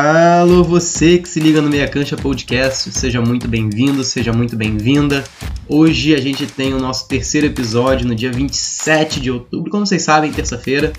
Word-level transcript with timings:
Alô, 0.00 0.62
você 0.62 1.18
que 1.18 1.28
se 1.28 1.40
liga 1.40 1.60
no 1.60 1.68
Meia 1.68 1.88
Cancha 1.88 2.16
Podcast, 2.16 2.92
seja 2.92 3.20
muito 3.20 3.48
bem-vindo, 3.48 4.04
seja 4.04 4.32
muito 4.32 4.54
bem-vinda. 4.54 5.24
Hoje 5.66 6.14
a 6.14 6.20
gente 6.20 6.46
tem 6.46 6.72
o 6.72 6.78
nosso 6.78 7.08
terceiro 7.08 7.48
episódio 7.48 8.06
no 8.06 8.14
dia 8.14 8.30
27 8.30 9.18
de 9.18 9.28
outubro, 9.28 9.72
como 9.72 9.84
vocês 9.84 10.00
sabem, 10.02 10.30
terça-feira. 10.30 10.92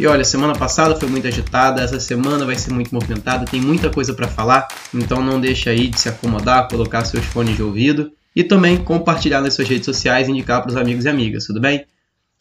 E 0.00 0.04
olha, 0.04 0.24
semana 0.24 0.52
passada 0.52 0.96
foi 0.96 1.08
muito 1.08 1.28
agitada, 1.28 1.80
essa 1.80 2.00
semana 2.00 2.44
vai 2.44 2.56
ser 2.56 2.72
muito 2.72 2.92
movimentada, 2.92 3.44
tem 3.44 3.60
muita 3.60 3.88
coisa 3.88 4.14
para 4.14 4.26
falar, 4.26 4.66
então 4.92 5.22
não 5.22 5.40
deixa 5.40 5.70
aí 5.70 5.86
de 5.86 6.00
se 6.00 6.08
acomodar, 6.08 6.66
colocar 6.66 7.04
seus 7.04 7.24
fones 7.26 7.54
de 7.54 7.62
ouvido 7.62 8.10
e 8.34 8.42
também 8.42 8.78
compartilhar 8.78 9.40
nas 9.40 9.54
suas 9.54 9.68
redes 9.68 9.84
sociais 9.84 10.26
e 10.26 10.32
indicar 10.32 10.60
para 10.60 10.70
os 10.70 10.76
amigos 10.76 11.04
e 11.04 11.08
amigas, 11.08 11.44
tudo 11.44 11.60
bem? 11.60 11.84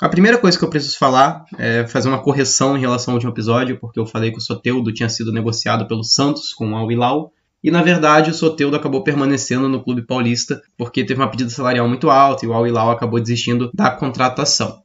A 0.02 0.08
primeira 0.08 0.38
coisa 0.38 0.58
que 0.58 0.63
eu 0.63 0.70
preciso 0.70 0.98
falar 0.98 1.44
é 1.58 1.85
fazer 1.85 2.08
uma 2.08 2.21
correção 2.21 2.77
em 2.77 2.80
relação 2.80 3.12
ao 3.12 3.16
último 3.16 3.34
episódio, 3.34 3.77
porque 3.81 3.99
eu 3.99 4.05
falei 4.05 4.31
que 4.31 4.38
o 4.38 4.41
Soteudo 4.41 4.94
tinha 4.94 5.09
sido 5.09 5.30
negociado 5.30 5.85
pelo 5.89 6.05
Santos 6.05 6.53
com 6.53 6.72
o 6.72 6.75
Al 6.77 6.89
Hilal, 6.89 7.34
e 7.62 7.70
na 7.70 7.81
verdade 7.81 8.31
o 8.31 8.34
Soteudo 8.34 8.77
acabou 8.77 9.03
permanecendo 9.03 9.67
no 9.67 9.84
clube 9.84 10.02
paulista 10.03 10.62
porque 10.77 11.03
teve 11.03 11.20
uma 11.20 11.30
pedida 11.30 11.49
salarial 11.49 11.85
muito 11.85 12.09
alta 12.09 12.45
e 12.45 12.48
o 12.48 12.53
Al 12.53 12.66
Hilal 12.66 12.91
acabou 12.91 13.20
desistindo 13.20 13.70
da 13.73 13.91
contratação. 13.91 14.81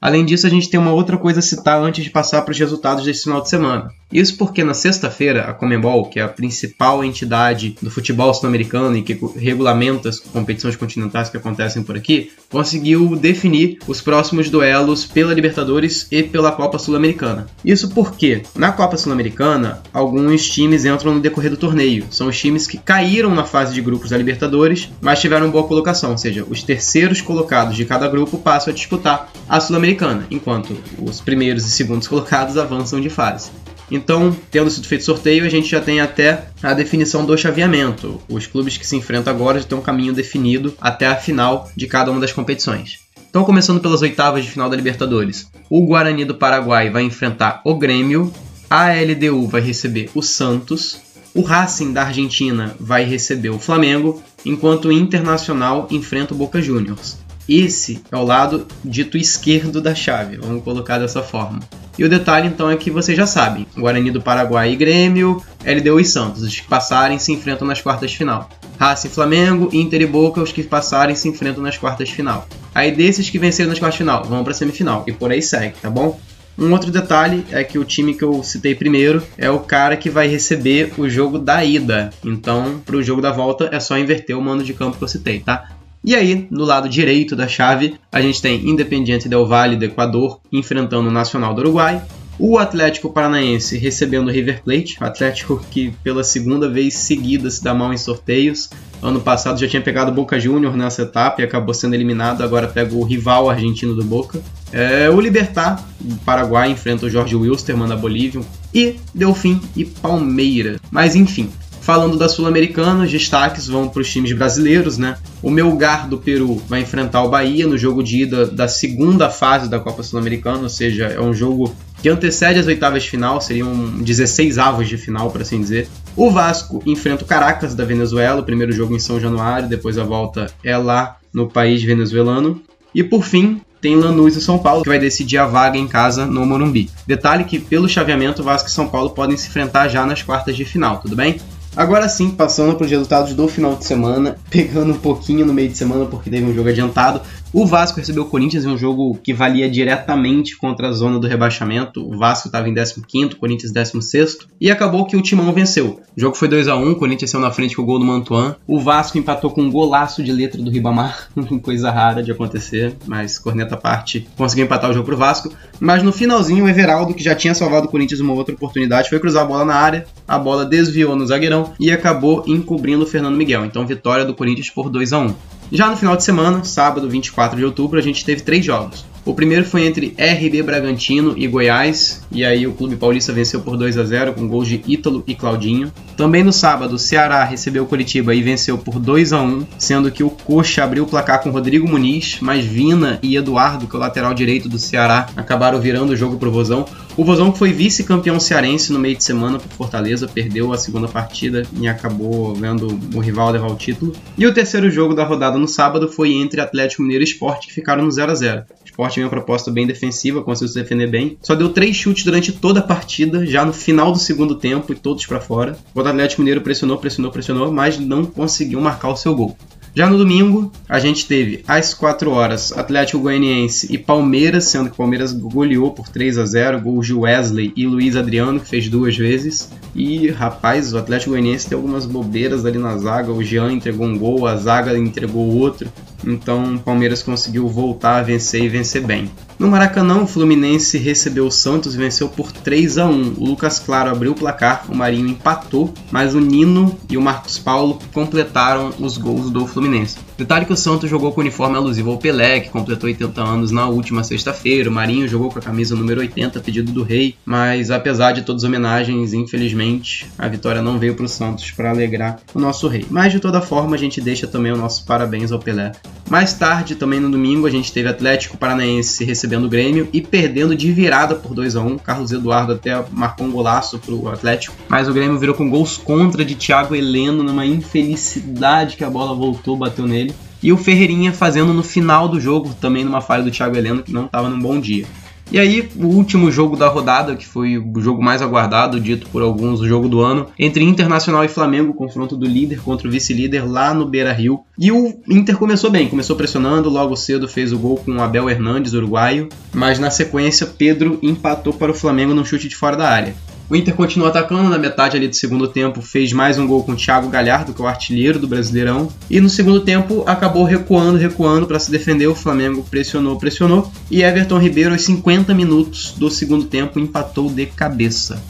Além 0.00 0.24
disso, 0.24 0.44
a 0.44 0.50
gente 0.50 0.68
tem 0.68 0.80
uma 0.80 0.92
outra 0.92 1.16
coisa 1.16 1.38
a 1.38 1.42
citar 1.42 1.80
antes 1.80 2.02
de 2.02 2.10
passar 2.10 2.42
para 2.42 2.50
os 2.50 2.58
resultados 2.58 3.04
desse 3.04 3.22
final 3.22 3.40
de 3.40 3.48
semana. 3.48 3.88
Isso 4.12 4.38
porque 4.38 4.64
na 4.64 4.72
sexta-feira, 4.72 5.42
a 5.42 5.52
Comembol, 5.52 6.06
que 6.06 6.18
é 6.18 6.22
a 6.22 6.28
principal 6.28 7.04
entidade 7.04 7.76
do 7.82 7.90
futebol 7.90 8.32
sul-americano 8.32 8.96
e 8.96 9.02
que 9.02 9.18
regulamenta 9.36 10.08
as 10.08 10.18
competições 10.18 10.76
continentais 10.76 11.28
que 11.28 11.36
acontecem 11.36 11.82
por 11.82 11.94
aqui, 11.94 12.32
conseguiu 12.48 13.14
definir 13.14 13.78
os 13.86 14.00
próximos 14.00 14.48
duelos 14.48 15.04
pela 15.04 15.34
Libertadores 15.34 16.06
e 16.10 16.22
pela 16.22 16.52
Copa 16.52 16.78
Sul-Americana. 16.78 17.46
Isso 17.62 17.90
porque, 17.90 18.42
na 18.54 18.72
Copa 18.72 18.96
Sul-Americana, 18.96 19.82
alguns 19.92 20.48
times 20.48 20.86
entram 20.86 21.14
no 21.14 21.20
decorrer 21.20 21.50
do 21.50 21.58
torneio. 21.58 22.06
São 22.10 22.28
os 22.28 22.38
times 22.38 22.66
que 22.66 22.78
caíram 22.78 23.34
na 23.34 23.44
fase 23.44 23.74
de 23.74 23.82
grupos 23.82 24.08
da 24.08 24.16
Libertadores, 24.16 24.88
mas 25.02 25.20
tiveram 25.20 25.50
boa 25.50 25.68
colocação, 25.68 26.12
ou 26.12 26.18
seja, 26.18 26.46
os 26.48 26.62
terceiros 26.62 27.20
colocados 27.20 27.76
de 27.76 27.84
cada 27.84 28.08
grupo 28.08 28.38
passam 28.38 28.72
a 28.72 28.74
disputar 28.74 29.30
a 29.46 29.60
Sul-Americana, 29.60 30.26
enquanto 30.30 30.74
os 30.98 31.20
primeiros 31.20 31.66
e 31.66 31.70
segundos 31.70 32.08
colocados 32.08 32.56
avançam 32.56 33.00
de 33.00 33.10
fase. 33.10 33.50
Então, 33.90 34.36
tendo 34.50 34.70
sido 34.70 34.86
feito 34.86 35.04
sorteio, 35.04 35.44
a 35.44 35.48
gente 35.48 35.68
já 35.68 35.80
tem 35.80 36.00
até 36.00 36.48
a 36.62 36.74
definição 36.74 37.24
do 37.24 37.36
chaveamento. 37.36 38.20
Os 38.28 38.46
clubes 38.46 38.76
que 38.76 38.86
se 38.86 38.96
enfrentam 38.96 39.32
agora 39.32 39.58
já 39.58 39.66
têm 39.66 39.78
um 39.78 39.82
caminho 39.82 40.12
definido 40.12 40.74
até 40.80 41.06
a 41.06 41.16
final 41.16 41.70
de 41.76 41.86
cada 41.86 42.10
uma 42.10 42.20
das 42.20 42.32
competições. 42.32 42.98
Então, 43.30 43.44
começando 43.44 43.80
pelas 43.80 44.02
oitavas 44.02 44.44
de 44.44 44.50
final 44.50 44.70
da 44.70 44.76
Libertadores. 44.76 45.50
O 45.68 45.86
Guarani 45.86 46.24
do 46.24 46.34
Paraguai 46.34 46.90
vai 46.90 47.02
enfrentar 47.02 47.60
o 47.64 47.74
Grêmio, 47.74 48.32
a 48.70 48.88
LDU 48.92 49.46
vai 49.46 49.60
receber 49.60 50.10
o 50.14 50.22
Santos, 50.22 50.98
o 51.34 51.42
Racing 51.42 51.92
da 51.92 52.04
Argentina 52.04 52.74
vai 52.80 53.04
receber 53.04 53.50
o 53.50 53.58
Flamengo, 53.58 54.22
enquanto 54.44 54.86
o 54.86 54.92
Internacional 54.92 55.86
enfrenta 55.90 56.34
o 56.34 56.36
Boca 56.36 56.60
Juniors. 56.60 57.18
Esse 57.48 58.02
é 58.12 58.16
o 58.16 58.24
lado 58.24 58.66
dito 58.84 59.16
esquerdo 59.16 59.80
da 59.80 59.94
chave, 59.94 60.36
vamos 60.36 60.62
colocar 60.62 60.98
dessa 60.98 61.22
forma. 61.22 61.60
E 61.98 62.04
o 62.04 62.08
detalhe 62.08 62.46
então 62.46 62.70
é 62.70 62.76
que 62.76 62.90
vocês 62.90 63.16
já 63.16 63.26
sabem: 63.26 63.66
Guarani 63.76 64.10
do 64.10 64.20
Paraguai 64.20 64.72
e 64.72 64.76
Grêmio, 64.76 65.42
LDU 65.64 65.98
e 65.98 66.04
Santos, 66.04 66.42
os 66.42 66.60
que 66.60 66.68
passarem 66.68 67.18
se 67.18 67.32
enfrentam 67.32 67.66
nas 67.66 67.80
quartas 67.80 68.10
de 68.10 68.18
final. 68.18 68.48
Racing 68.78 69.08
Flamengo, 69.08 69.68
Inter 69.72 70.02
e 70.02 70.06
Boca, 70.06 70.40
os 70.40 70.52
que 70.52 70.62
passarem 70.62 71.16
se 71.16 71.28
enfrentam 71.28 71.62
nas 71.62 71.76
quartas 71.76 72.08
de 72.08 72.14
final. 72.14 72.46
Aí 72.72 72.92
desses 72.92 73.28
que 73.28 73.38
venceram 73.38 73.70
nas 73.70 73.78
quartas 73.78 73.94
de 73.94 74.04
final, 74.04 74.24
vão 74.24 74.44
para 74.44 74.54
semifinal 74.54 75.02
e 75.06 75.12
por 75.12 75.32
aí 75.32 75.42
segue, 75.42 75.74
tá 75.82 75.90
bom? 75.90 76.20
Um 76.56 76.72
outro 76.72 76.90
detalhe 76.90 77.44
é 77.52 77.62
que 77.62 77.78
o 77.78 77.84
time 77.84 78.14
que 78.14 78.24
eu 78.24 78.42
citei 78.42 78.74
primeiro 78.74 79.22
é 79.36 79.48
o 79.48 79.60
cara 79.60 79.96
que 79.96 80.10
vai 80.10 80.26
receber 80.26 80.92
o 80.98 81.08
jogo 81.08 81.38
da 81.38 81.64
ida. 81.64 82.10
Então, 82.24 82.80
para 82.84 82.96
o 82.96 83.02
jogo 83.02 83.22
da 83.22 83.30
volta 83.30 83.68
é 83.72 83.78
só 83.78 83.96
inverter 83.96 84.36
o 84.36 84.42
mando 84.42 84.64
de 84.64 84.74
campo 84.74 84.98
que 84.98 85.04
eu 85.04 85.08
citei, 85.08 85.38
tá? 85.38 85.77
E 86.08 86.14
aí, 86.14 86.48
no 86.50 86.64
lado 86.64 86.88
direito 86.88 87.36
da 87.36 87.46
chave, 87.46 87.96
a 88.10 88.18
gente 88.22 88.40
tem 88.40 88.66
Independiente 88.66 89.28
Del 89.28 89.44
Valle 89.44 89.76
do 89.76 89.84
Equador 89.84 90.40
enfrentando 90.50 91.10
o 91.10 91.12
Nacional 91.12 91.52
do 91.52 91.60
Uruguai, 91.60 92.02
o 92.38 92.56
Atlético 92.56 93.12
Paranaense 93.12 93.76
recebendo 93.76 94.28
o 94.28 94.30
River 94.30 94.62
Plate, 94.62 94.96
o 94.98 95.04
Atlético 95.04 95.62
que 95.70 95.92
pela 96.02 96.24
segunda 96.24 96.66
vez 96.66 96.94
seguida 96.94 97.50
se 97.50 97.62
dá 97.62 97.74
mal 97.74 97.92
em 97.92 97.98
sorteios. 97.98 98.70
Ano 99.02 99.20
passado 99.20 99.60
já 99.60 99.68
tinha 99.68 99.82
pegado 99.82 100.10
o 100.10 100.14
Boca 100.14 100.40
Junior 100.40 100.74
nessa 100.74 101.02
etapa 101.02 101.42
e 101.42 101.44
acabou 101.44 101.74
sendo 101.74 101.92
eliminado, 101.92 102.40
agora 102.40 102.68
pega 102.68 102.94
o 102.94 103.04
rival 103.04 103.50
argentino 103.50 103.94
do 103.94 104.02
Boca. 104.02 104.40
É, 104.72 105.10
o 105.10 105.20
Libertar, 105.20 105.86
do 106.00 106.16
Paraguai, 106.20 106.70
enfrenta 106.70 107.04
o 107.04 107.10
Jorge 107.10 107.36
Wilstermann 107.36 107.86
da 107.86 107.96
Bolívia. 107.96 108.40
E 108.72 108.96
Delfim 109.14 109.60
e 109.76 109.84
Palmeiras. 109.84 110.78
Mas 110.90 111.14
enfim, 111.14 111.50
Falando 111.88 112.18
da 112.18 112.28
Sul-Americana, 112.28 113.04
os 113.04 113.10
destaques 113.10 113.66
vão 113.66 113.88
para 113.88 114.02
os 114.02 114.12
times 114.12 114.34
brasileiros, 114.34 114.98
né? 114.98 115.16
O 115.42 115.48
Melgar 115.48 116.06
do 116.06 116.18
Peru 116.18 116.62
vai 116.68 116.82
enfrentar 116.82 117.22
o 117.22 117.30
Bahia 117.30 117.66
no 117.66 117.78
jogo 117.78 118.02
de 118.02 118.24
ida 118.24 118.44
da 118.44 118.68
segunda 118.68 119.30
fase 119.30 119.70
da 119.70 119.80
Copa 119.80 120.02
Sul-Americana, 120.02 120.64
ou 120.64 120.68
seja, 120.68 121.06
é 121.06 121.18
um 121.18 121.32
jogo 121.32 121.74
que 122.02 122.10
antecede 122.10 122.60
as 122.60 122.66
oitavas 122.66 123.04
de 123.04 123.08
final, 123.08 123.40
seriam 123.40 123.72
16 124.02 124.58
avos 124.58 124.86
de 124.86 124.98
final, 124.98 125.30
por 125.30 125.40
assim 125.40 125.62
dizer. 125.62 125.88
O 126.14 126.30
Vasco 126.30 126.82
enfrenta 126.84 127.24
o 127.24 127.26
Caracas 127.26 127.74
da 127.74 127.86
Venezuela, 127.86 128.42
o 128.42 128.44
primeiro 128.44 128.70
jogo 128.70 128.94
em 128.94 128.98
São 128.98 129.18
Januário, 129.18 129.66
depois 129.66 129.96
a 129.96 130.04
volta 130.04 130.52
é 130.62 130.76
lá 130.76 131.16
no 131.32 131.48
país 131.48 131.82
venezuelano. 131.82 132.60
E 132.94 133.02
por 133.02 133.24
fim, 133.24 133.62
tem 133.80 133.96
Lanús 133.96 134.36
e 134.36 134.42
São 134.42 134.58
Paulo, 134.58 134.82
que 134.82 134.90
vai 134.90 134.98
decidir 134.98 135.38
a 135.38 135.46
vaga 135.46 135.78
em 135.78 135.88
casa 135.88 136.26
no 136.26 136.44
Morumbi. 136.44 136.90
Detalhe 137.06 137.44
que, 137.44 137.58
pelo 137.58 137.88
chaveamento, 137.88 138.42
Vasco 138.42 138.68
e 138.68 138.72
São 138.72 138.88
Paulo 138.88 139.08
podem 139.08 139.38
se 139.38 139.48
enfrentar 139.48 139.88
já 139.88 140.04
nas 140.04 140.22
quartas 140.22 140.54
de 140.54 140.66
final, 140.66 140.98
tudo 140.98 141.16
bem? 141.16 141.40
Agora 141.78 142.08
sim, 142.08 142.30
passando 142.30 142.74
para 142.74 142.86
os 142.86 142.90
resultados 142.90 143.34
do 143.34 143.46
final 143.46 143.76
de 143.76 143.84
semana, 143.84 144.36
pegando 144.50 144.94
um 144.94 144.98
pouquinho 144.98 145.46
no 145.46 145.54
meio 145.54 145.68
de 145.68 145.78
semana 145.78 146.06
porque 146.06 146.28
teve 146.28 146.44
um 146.44 146.52
jogo 146.52 146.68
adiantado. 146.68 147.20
O 147.50 147.64
Vasco 147.64 147.98
recebeu 147.98 148.24
o 148.24 148.26
Corinthians 148.26 148.66
em 148.66 148.68
um 148.68 148.76
jogo 148.76 149.18
que 149.24 149.32
valia 149.32 149.70
diretamente 149.70 150.54
contra 150.54 150.88
a 150.88 150.92
zona 150.92 151.18
do 151.18 151.26
rebaixamento. 151.26 152.06
O 152.06 152.18
Vasco 152.18 152.48
estava 152.48 152.68
em 152.68 152.74
15º, 152.74 153.32
o 153.32 153.36
Corinthians 153.36 153.72
16º. 153.72 154.46
E 154.60 154.70
acabou 154.70 155.06
que 155.06 155.16
o 155.16 155.22
Timão 155.22 155.50
venceu. 155.50 155.98
O 156.14 156.20
jogo 156.20 156.36
foi 156.36 156.46
2 156.46 156.68
a 156.68 156.76
1 156.76 156.90
o 156.90 156.96
Corinthians 156.96 157.30
saiu 157.30 157.40
na 157.40 157.50
frente 157.50 157.74
com 157.74 157.80
o 157.80 157.86
gol 157.86 157.98
do 157.98 158.04
Mantuan. 158.04 158.56
O 158.66 158.78
Vasco 158.78 159.16
empatou 159.16 159.50
com 159.50 159.62
um 159.62 159.70
golaço 159.70 160.22
de 160.22 160.30
letra 160.30 160.60
do 160.60 160.70
Ribamar. 160.70 161.30
Coisa 161.62 161.90
rara 161.90 162.22
de 162.22 162.30
acontecer, 162.30 162.94
mas 163.06 163.38
corneta 163.38 163.76
à 163.76 163.78
parte, 163.78 164.28
conseguiu 164.36 164.66
empatar 164.66 164.90
o 164.90 164.92
jogo 164.92 165.06
pro 165.06 165.16
Vasco. 165.16 165.50
Mas 165.80 166.02
no 166.02 166.12
finalzinho, 166.12 166.66
o 166.66 166.68
Everaldo, 166.68 167.14
que 167.14 167.24
já 167.24 167.34
tinha 167.34 167.54
salvado 167.54 167.86
o 167.86 167.90
Corinthians 167.90 168.20
uma 168.20 168.34
outra 168.34 168.54
oportunidade, 168.54 169.08
foi 169.08 169.18
cruzar 169.18 169.44
a 169.44 169.46
bola 169.46 169.64
na 169.64 169.74
área. 169.74 170.04
A 170.26 170.38
bola 170.38 170.66
desviou 170.66 171.16
no 171.16 171.26
zagueirão 171.26 171.72
e 171.80 171.90
acabou 171.90 172.44
encobrindo 172.46 173.04
o 173.04 173.06
Fernando 173.06 173.36
Miguel. 173.36 173.64
Então, 173.64 173.86
vitória 173.86 174.26
do 174.26 174.34
Corinthians 174.34 174.68
por 174.68 174.90
2 174.90 175.14
a 175.14 175.18
1 175.20 175.57
já 175.70 175.90
no 175.90 175.96
final 175.96 176.16
de 176.16 176.24
semana, 176.24 176.64
sábado 176.64 177.08
24 177.08 177.58
de 177.58 177.64
outubro, 177.64 177.98
a 177.98 178.02
gente 178.02 178.24
teve 178.24 178.42
três 178.42 178.64
jogos. 178.64 179.04
O 179.28 179.34
primeiro 179.34 179.62
foi 179.62 179.84
entre 179.84 180.14
RB 180.18 180.62
Bragantino 180.62 181.34
e 181.36 181.46
Goiás, 181.46 182.22
e 182.32 182.42
aí 182.46 182.66
o 182.66 182.72
Clube 182.72 182.96
Paulista 182.96 183.30
venceu 183.30 183.60
por 183.60 183.76
2 183.76 183.98
a 183.98 184.04
0 184.04 184.32
com 184.32 184.48
gols 184.48 184.66
de 184.66 184.82
Ítalo 184.86 185.22
e 185.26 185.34
Claudinho. 185.34 185.92
Também 186.16 186.42
no 186.42 186.50
sábado, 186.50 186.98
Ceará 186.98 187.44
recebeu 187.44 187.82
o 187.82 187.86
Curitiba 187.86 188.34
e 188.34 188.42
venceu 188.42 188.78
por 188.78 188.98
2 188.98 189.34
a 189.34 189.42
1 189.42 189.66
sendo 189.78 190.10
que 190.10 190.24
o 190.24 190.30
Coxa 190.30 190.82
abriu 190.82 191.04
o 191.04 191.06
placar 191.06 191.42
com 191.42 191.50
Rodrigo 191.50 191.86
Muniz, 191.86 192.38
mas 192.40 192.64
Vina 192.64 193.18
e 193.22 193.36
Eduardo, 193.36 193.86
que 193.86 193.94
é 193.94 193.98
o 193.98 194.00
lateral 194.00 194.32
direito 194.32 194.66
do 194.66 194.78
Ceará, 194.78 195.26
acabaram 195.36 195.78
virando 195.78 196.14
o 196.14 196.16
jogo 196.16 196.38
pro 196.38 196.50
Vozão. 196.50 196.86
O 197.18 197.24
Vozão 197.24 197.52
foi 197.52 197.72
vice-campeão 197.72 198.38
cearense 198.38 198.92
no 198.92 198.98
meio 199.00 199.16
de 199.16 199.24
semana 199.24 199.58
por 199.58 199.68
Fortaleza, 199.72 200.28
perdeu 200.28 200.72
a 200.72 200.78
segunda 200.78 201.08
partida 201.08 201.64
e 201.80 201.88
acabou 201.88 202.54
vendo 202.54 202.96
o 203.12 203.18
rival 203.18 203.50
levar 203.50 203.66
o 203.66 203.74
título. 203.74 204.12
E 204.38 204.46
o 204.46 204.54
terceiro 204.54 204.88
jogo 204.88 205.16
da 205.16 205.24
rodada 205.24 205.58
no 205.58 205.66
sábado 205.66 206.08
foi 206.08 206.34
entre 206.34 206.60
Atlético 206.60 207.02
Mineiro 207.02 207.24
e 207.24 207.26
Sport, 207.26 207.66
que 207.66 207.72
ficaram 207.72 208.04
no 208.04 208.10
0 208.12 208.30
a 208.30 208.34
0 208.36 208.64
Sport 208.84 209.14
tinha 209.14 209.26
uma 209.26 209.30
proposta 209.30 209.68
bem 209.68 209.84
defensiva, 209.84 210.44
conseguiu 210.44 210.68
se 210.68 210.80
defender 210.80 211.08
bem. 211.08 211.36
Só 211.42 211.56
deu 211.56 211.70
três 211.70 211.96
chutes 211.96 212.22
durante 212.22 212.52
toda 212.52 212.78
a 212.78 212.84
partida, 212.84 213.44
já 213.44 213.64
no 213.64 213.72
final 213.72 214.12
do 214.12 214.18
segundo 214.20 214.54
tempo 214.54 214.92
e 214.92 214.96
todos 214.96 215.26
para 215.26 215.40
fora. 215.40 215.76
O 215.92 216.00
Atlético 216.00 216.42
Mineiro 216.42 216.60
pressionou, 216.60 216.98
pressionou, 216.98 217.32
pressionou, 217.32 217.72
mas 217.72 217.98
não 217.98 218.24
conseguiu 218.24 218.80
marcar 218.80 219.08
o 219.08 219.16
seu 219.16 219.34
gol. 219.34 219.56
Já 219.94 220.08
no 220.08 220.16
domingo, 220.16 220.70
a 220.88 220.98
gente 220.98 221.26
teve 221.26 221.64
às 221.66 221.92
4 221.92 222.30
horas 222.30 222.72
Atlético 222.72 223.20
Goianiense 223.20 223.92
e 223.92 223.98
Palmeiras, 223.98 224.64
sendo 224.64 224.90
que 224.90 224.96
Palmeiras 224.96 225.32
goleou 225.32 225.90
por 225.90 226.08
3 226.08 226.38
a 226.38 226.46
0 226.46 226.80
gols 226.80 227.06
de 227.06 227.14
Wesley 227.14 227.72
e 227.74 227.86
Luiz 227.86 228.14
Adriano, 228.14 228.60
que 228.60 228.68
fez 228.68 228.88
duas 228.88 229.16
vezes. 229.16 229.70
E, 229.94 230.28
rapaz, 230.28 230.92
o 230.92 230.98
Atlético 230.98 231.30
Goianiense 231.30 231.68
tem 231.68 231.76
algumas 231.76 232.06
bobeiras 232.06 232.64
ali 232.64 232.78
na 232.78 232.96
zaga. 232.96 233.32
O 233.32 233.42
Jean 233.42 233.72
entregou 233.72 234.06
um 234.06 234.16
gol, 234.16 234.46
a 234.46 234.56
zaga 234.56 234.96
entregou 234.96 235.56
outro. 235.56 235.90
Então, 236.26 236.74
o 236.74 236.78
Palmeiras 236.80 237.22
conseguiu 237.22 237.68
voltar 237.68 238.18
a 238.18 238.22
vencer 238.22 238.62
e 238.62 238.68
vencer 238.68 239.02
bem. 239.02 239.30
No 239.58 239.68
Maracanã, 239.68 240.22
o 240.22 240.26
Fluminense 240.26 240.98
recebeu 240.98 241.46
o 241.46 241.50
Santos 241.50 241.94
e 241.94 241.98
venceu 241.98 242.28
por 242.28 242.52
3 242.52 242.98
a 242.98 243.06
1. 243.06 243.34
O 243.38 243.44
Lucas 243.44 243.78
Claro 243.78 244.10
abriu 244.10 244.32
o 244.32 244.34
placar, 244.34 244.84
o 244.88 244.96
Marinho 244.96 245.28
empatou, 245.28 245.92
mas 246.10 246.34
o 246.34 246.40
Nino 246.40 246.96
e 247.08 247.16
o 247.16 247.22
Marcos 247.22 247.58
Paulo 247.58 247.98
completaram 248.12 248.92
os 248.98 249.16
gols 249.16 249.50
do 249.50 249.66
Fluminense. 249.66 250.27
Detalhe 250.38 250.64
que 250.64 250.72
o 250.72 250.76
Santos 250.76 251.10
jogou 251.10 251.32
com 251.32 251.40
o 251.40 251.42
uniforme 251.42 251.76
alusivo 251.76 252.12
ao 252.12 252.16
Pelé, 252.16 252.60
que 252.60 252.70
completou 252.70 253.08
80 253.08 253.42
anos 253.42 253.72
na 253.72 253.88
última 253.88 254.22
sexta-feira. 254.22 254.88
O 254.88 254.92
Marinho 254.92 255.26
jogou 255.26 255.50
com 255.50 255.58
a 255.58 255.62
camisa 255.62 255.96
número 255.96 256.20
80, 256.20 256.60
pedido 256.60 256.92
do 256.92 257.02
rei. 257.02 257.34
Mas 257.44 257.90
apesar 257.90 258.30
de 258.30 258.42
todas 258.42 258.62
as 258.62 258.68
homenagens, 258.68 259.32
infelizmente, 259.32 260.30
a 260.38 260.46
vitória 260.46 260.80
não 260.80 260.96
veio 260.96 261.16
para 261.16 261.24
o 261.24 261.28
Santos 261.28 261.72
para 261.72 261.90
alegrar 261.90 262.38
o 262.54 262.60
nosso 262.60 262.86
rei. 262.86 263.04
Mas 263.10 263.32
de 263.32 263.40
toda 263.40 263.60
forma, 263.60 263.96
a 263.96 263.98
gente 263.98 264.20
deixa 264.20 264.46
também 264.46 264.70
o 264.70 264.76
nosso 264.76 265.04
parabéns 265.04 265.50
ao 265.50 265.58
Pelé. 265.58 265.90
Mais 266.30 266.54
tarde, 266.54 266.94
também 266.94 267.18
no 267.18 267.30
domingo, 267.30 267.66
a 267.66 267.70
gente 267.70 267.92
teve 267.92 268.08
Atlético 268.08 268.56
Paranaense 268.56 269.24
recebendo 269.24 269.64
o 269.64 269.68
Grêmio 269.68 270.08
e 270.12 270.20
perdendo 270.20 270.76
de 270.76 270.92
virada 270.92 271.34
por 271.34 271.52
2 271.52 271.74
a 271.74 271.80
1 271.80 271.98
Carlos 271.98 272.30
Eduardo 272.30 272.74
até 272.74 273.02
marcou 273.10 273.44
um 273.44 273.50
golaço 273.50 273.98
pro 273.98 274.28
Atlético. 274.28 274.76
Mas 274.88 275.08
o 275.08 275.12
Grêmio 275.12 275.36
virou 275.36 275.56
com 275.56 275.68
gols 275.68 275.96
contra 275.96 276.44
de 276.44 276.54
Thiago 276.54 276.94
Heleno 276.94 277.42
numa 277.42 277.66
infelicidade 277.66 278.96
que 278.96 279.02
a 279.02 279.10
bola 279.10 279.34
voltou, 279.34 279.76
bateu 279.76 280.06
nele. 280.06 280.27
E 280.62 280.72
o 280.72 280.76
Ferreirinha 280.76 281.32
fazendo 281.32 281.72
no 281.72 281.82
final 281.82 282.28
do 282.28 282.40
jogo, 282.40 282.74
também 282.80 283.04
numa 283.04 283.20
falha 283.20 283.42
do 283.42 283.50
Thiago 283.50 283.76
Heleno, 283.76 284.02
que 284.02 284.12
não 284.12 284.26
estava 284.26 284.48
num 284.48 284.58
bom 284.58 284.80
dia. 284.80 285.06
E 285.50 285.58
aí, 285.58 285.88
o 285.96 286.08
último 286.08 286.50
jogo 286.50 286.76
da 286.76 286.88
rodada, 286.88 287.34
que 287.34 287.46
foi 287.46 287.78
o 287.78 288.00
jogo 288.00 288.22
mais 288.22 288.42
aguardado, 288.42 289.00
dito 289.00 289.26
por 289.30 289.40
alguns, 289.40 289.80
o 289.80 289.88
jogo 289.88 290.06
do 290.06 290.20
ano, 290.20 290.46
entre 290.58 290.84
Internacional 290.84 291.42
e 291.42 291.48
Flamengo, 291.48 291.94
confronto 291.94 292.36
do 292.36 292.44
líder 292.44 292.82
contra 292.82 293.08
o 293.08 293.10
vice-líder 293.10 293.66
lá 293.66 293.94
no 293.94 294.04
Beira 294.04 294.30
Rio. 294.30 294.60
E 294.78 294.92
o 294.92 295.18
Inter 295.26 295.56
começou 295.56 295.90
bem, 295.90 296.06
começou 296.06 296.36
pressionando, 296.36 296.90
logo 296.90 297.16
cedo 297.16 297.48
fez 297.48 297.72
o 297.72 297.78
gol 297.78 297.96
com 297.96 298.16
o 298.16 298.20
Abel 298.20 298.50
Hernandes, 298.50 298.92
uruguaio, 298.92 299.48
mas 299.72 299.98
na 299.98 300.10
sequência 300.10 300.66
Pedro 300.66 301.18
empatou 301.22 301.72
para 301.72 301.92
o 301.92 301.94
Flamengo 301.94 302.34
num 302.34 302.44
chute 302.44 302.68
de 302.68 302.76
fora 302.76 302.96
da 302.96 303.08
área. 303.08 303.34
O 303.70 303.76
Inter 303.76 303.94
continuou 303.94 304.30
atacando 304.30 304.70
na 304.70 304.78
metade 304.78 305.14
ali 305.14 305.28
do 305.28 305.36
segundo 305.36 305.68
tempo, 305.68 306.00
fez 306.00 306.32
mais 306.32 306.58
um 306.58 306.66
gol 306.66 306.82
com 306.84 306.92
o 306.92 306.96
Thiago 306.96 307.28
Galhardo, 307.28 307.74
que 307.74 307.82
é 307.82 307.84
o 307.84 307.88
artilheiro 307.88 308.38
do 308.38 308.48
Brasileirão, 308.48 309.10
e 309.28 309.42
no 309.42 309.50
segundo 309.50 309.80
tempo 309.80 310.24
acabou 310.26 310.64
recuando, 310.64 311.18
recuando 311.18 311.66
para 311.66 311.78
se 311.78 311.90
defender. 311.90 312.26
O 312.28 312.34
Flamengo 312.34 312.82
pressionou, 312.82 313.38
pressionou, 313.38 313.92
e 314.10 314.22
Everton 314.22 314.58
Ribeiro, 314.58 314.92
aos 314.92 315.02
50 315.02 315.52
minutos 315.52 316.14
do 316.16 316.30
segundo 316.30 316.64
tempo, 316.64 316.98
empatou 316.98 317.50
de 317.50 317.66
cabeça. 317.66 318.42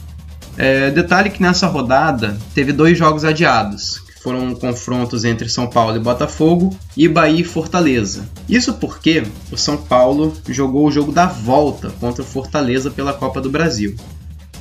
É, 0.57 0.89
detalhe 0.93 1.31
que 1.31 1.43
nessa 1.43 1.67
rodada 1.67 2.39
teve 2.55 2.73
dois 2.73 2.97
jogos 2.97 3.25
adiados, 3.25 3.99
que 3.99 4.23
foram 4.23 4.55
confrontos 4.55 5.25
entre 5.25 5.49
São 5.49 5.67
Paulo 5.67 5.97
e 5.97 6.01
Botafogo 6.01 6.77
e 6.97 7.09
Bahia 7.09 7.41
e 7.41 7.45
Fortaleza. 7.45 8.29
Isso 8.49 8.75
porque 8.75 9.25
o 9.51 9.57
São 9.57 9.77
Paulo 9.79 10.33
jogou 10.49 10.87
o 10.87 10.93
jogo 10.93 11.11
da 11.11 11.27
volta 11.27 11.91
contra 11.99 12.23
o 12.23 12.27
Fortaleza 12.27 12.89
pela 12.89 13.13
Copa 13.13 13.41
do 13.41 13.51
Brasil. 13.51 13.97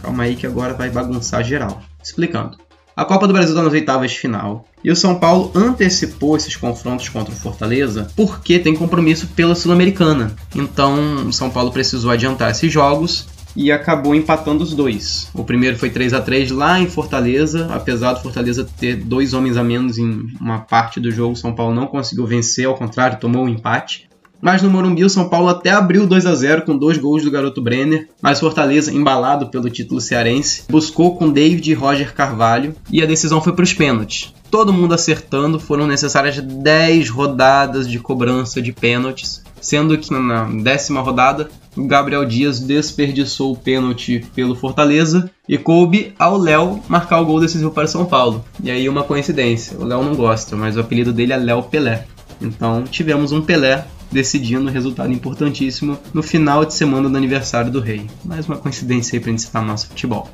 Calma 0.02 0.24
aí 0.24 0.36
que 0.36 0.48
agora 0.48 0.74
vai 0.74 0.90
bagunçar 0.90 1.44
geral. 1.44 1.82
Explicando. 2.04 2.58
A 2.96 3.06
Copa 3.06 3.28
do 3.28 3.34
Brasil 3.34 3.52
está 3.52 3.64
nas 3.64 3.74
oitavas 3.74 4.10
de 4.10 4.18
final. 4.18 4.66
E 4.84 4.90
o 4.90 4.96
São 4.96 5.20
Paulo 5.20 5.52
antecipou 5.54 6.36
esses 6.36 6.56
confrontos 6.56 7.08
contra 7.10 7.32
o 7.32 7.38
Fortaleza 7.38 8.08
porque 8.16 8.58
tem 8.58 8.76
compromisso 8.76 9.28
pela 9.28 9.54
Sul-Americana. 9.54 10.36
Então, 10.56 11.28
o 11.28 11.34
São 11.34 11.50
Paulo 11.50 11.72
precisou 11.72 12.10
adiantar 12.10 12.50
esses 12.50 12.74
jogos 12.74 13.28
e 13.56 13.72
acabou 13.72 14.16
empatando 14.16 14.64
os 14.64 14.74
dois. 14.74 15.30
O 15.34 15.44
primeiro 15.44 15.78
foi 15.78 15.90
3 15.90 16.14
a 16.14 16.22
3 16.22 16.52
lá 16.52 16.80
em 16.80 16.88
Fortaleza, 16.88 17.68
apesar 17.72 18.14
do 18.14 18.22
Fortaleza 18.22 18.68
ter 18.80 18.96
dois 18.96 19.34
homens 19.34 19.58
a 19.58 19.64
menos 19.64 19.98
em 19.98 20.28
uma 20.40 20.60
parte 20.60 21.00
do 21.00 21.12
jogo, 21.12 21.34
o 21.34 21.36
São 21.38 21.54
Paulo 21.54 21.74
não 21.74 21.88
conseguiu 21.88 22.26
vencer, 22.28 22.68
ao 22.68 22.76
contrário, 22.76 23.20
tomou 23.20 23.44
um 23.44 23.50
empate. 23.50 24.08
Mas 24.42 24.62
no 24.62 24.70
Morumbi, 24.70 25.04
o 25.04 25.10
São 25.10 25.28
Paulo 25.30 25.50
até 25.50 25.72
abriu 25.72 26.06
2 26.06 26.26
a 26.26 26.36
0 26.36 26.62
com 26.64 26.78
dois 26.78 26.98
gols 26.98 27.24
do 27.24 27.32
garoto 27.32 27.62
Brenner, 27.62 28.08
mas 28.22 28.40
Fortaleza, 28.40 28.94
embalado 28.94 29.48
pelo 29.48 29.70
título 29.70 30.00
cearense, 30.00 30.64
buscou 30.70 31.16
com 31.16 31.30
David 31.30 31.72
e 31.72 31.74
Roger 31.74 32.14
Carvalho 32.14 32.76
e 32.92 33.02
a 33.02 33.06
decisão 33.06 33.42
foi 33.42 33.54
para 33.54 33.64
os 33.64 33.74
pênaltis. 33.74 34.34
Todo 34.50 34.72
mundo 34.72 34.94
acertando, 34.94 35.60
foram 35.60 35.86
necessárias 35.86 36.40
10 36.40 37.10
rodadas 37.10 37.90
de 37.90 38.00
cobrança 38.00 38.62
de 38.62 38.72
pênaltis, 38.72 39.44
sendo 39.60 39.98
que 39.98 40.12
na 40.12 40.46
décima 40.46 41.02
rodada 41.02 41.50
o 41.76 41.86
Gabriel 41.86 42.26
Dias 42.26 42.60
desperdiçou 42.60 43.52
o 43.52 43.58
pênalti 43.58 44.26
pelo 44.34 44.56
Fortaleza 44.56 45.30
e 45.48 45.58
coube 45.58 46.14
ao 46.18 46.38
Léo 46.38 46.82
marcar 46.88 47.20
o 47.20 47.26
gol 47.26 47.40
decisivo 47.40 47.72
para 47.72 47.88
São 47.88 48.06
Paulo. 48.06 48.44
E 48.64 48.72
aí 48.72 48.88
uma 48.88 49.04
coincidência, 49.04 49.78
o 49.78 49.84
Léo 49.84 50.04
não 50.04 50.16
gosta, 50.16 50.56
mas 50.56 50.78
o 50.78 50.80
apelido 50.80 51.12
dele 51.12 51.34
é 51.34 51.38
Léo 51.38 51.64
Pelé. 51.64 52.06
Então 52.42 52.84
tivemos 52.84 53.32
um 53.32 53.42
Pelé 53.42 53.86
decidindo 54.12 54.70
um 54.70 54.72
resultado 54.72 55.12
importantíssimo 55.12 55.98
no 56.14 56.24
final 56.24 56.66
de 56.66 56.74
semana 56.74 57.10
do 57.10 57.18
aniversário 57.18 57.72
do 57.72 57.80
rei. 57.80 58.08
Mais 58.24 58.48
uma 58.48 58.58
coincidência 58.58 59.16
aí 59.16 59.20
para 59.20 59.32
gente 59.32 59.42
citar 59.44 59.64
nosso 59.64 59.88
futebol. 59.88 60.30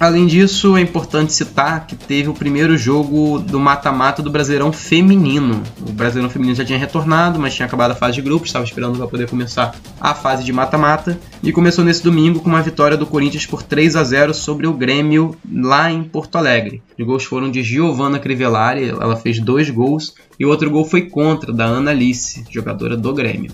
Além 0.00 0.28
disso, 0.28 0.76
é 0.76 0.80
importante 0.80 1.32
citar 1.32 1.84
que 1.84 1.96
teve 1.96 2.28
o 2.28 2.34
primeiro 2.34 2.78
jogo 2.78 3.40
do 3.40 3.58
mata-mata 3.58 4.22
do 4.22 4.30
Brasileirão 4.30 4.72
Feminino. 4.72 5.60
O 5.80 5.90
Brasileirão 5.90 6.30
Feminino 6.30 6.54
já 6.54 6.64
tinha 6.64 6.78
retornado, 6.78 7.40
mas 7.40 7.56
tinha 7.56 7.66
acabado 7.66 7.90
a 7.90 7.94
fase 7.96 8.14
de 8.14 8.22
grupos, 8.22 8.48
estava 8.48 8.64
esperando 8.64 8.96
para 8.96 9.08
poder 9.08 9.28
começar 9.28 9.74
a 10.00 10.14
fase 10.14 10.44
de 10.44 10.52
mata-mata. 10.52 11.18
E 11.42 11.50
começou 11.50 11.84
nesse 11.84 12.04
domingo 12.04 12.38
com 12.38 12.48
uma 12.48 12.62
vitória 12.62 12.96
do 12.96 13.06
Corinthians 13.06 13.44
por 13.44 13.60
3 13.60 13.96
a 13.96 14.04
0 14.04 14.32
sobre 14.34 14.68
o 14.68 14.72
Grêmio 14.72 15.36
lá 15.52 15.90
em 15.90 16.04
Porto 16.04 16.38
Alegre. 16.38 16.80
Os 16.96 17.04
gols 17.04 17.24
foram 17.24 17.50
de 17.50 17.64
Giovanna 17.64 18.20
Crivellari, 18.20 18.90
ela 18.90 19.16
fez 19.16 19.40
dois 19.40 19.68
gols, 19.68 20.14
e 20.38 20.46
o 20.46 20.48
outro 20.48 20.70
gol 20.70 20.84
foi 20.84 21.06
contra, 21.06 21.52
da 21.52 21.64
Ana 21.64 21.90
Alice, 21.90 22.44
jogadora 22.48 22.96
do 22.96 23.12
Grêmio. 23.12 23.50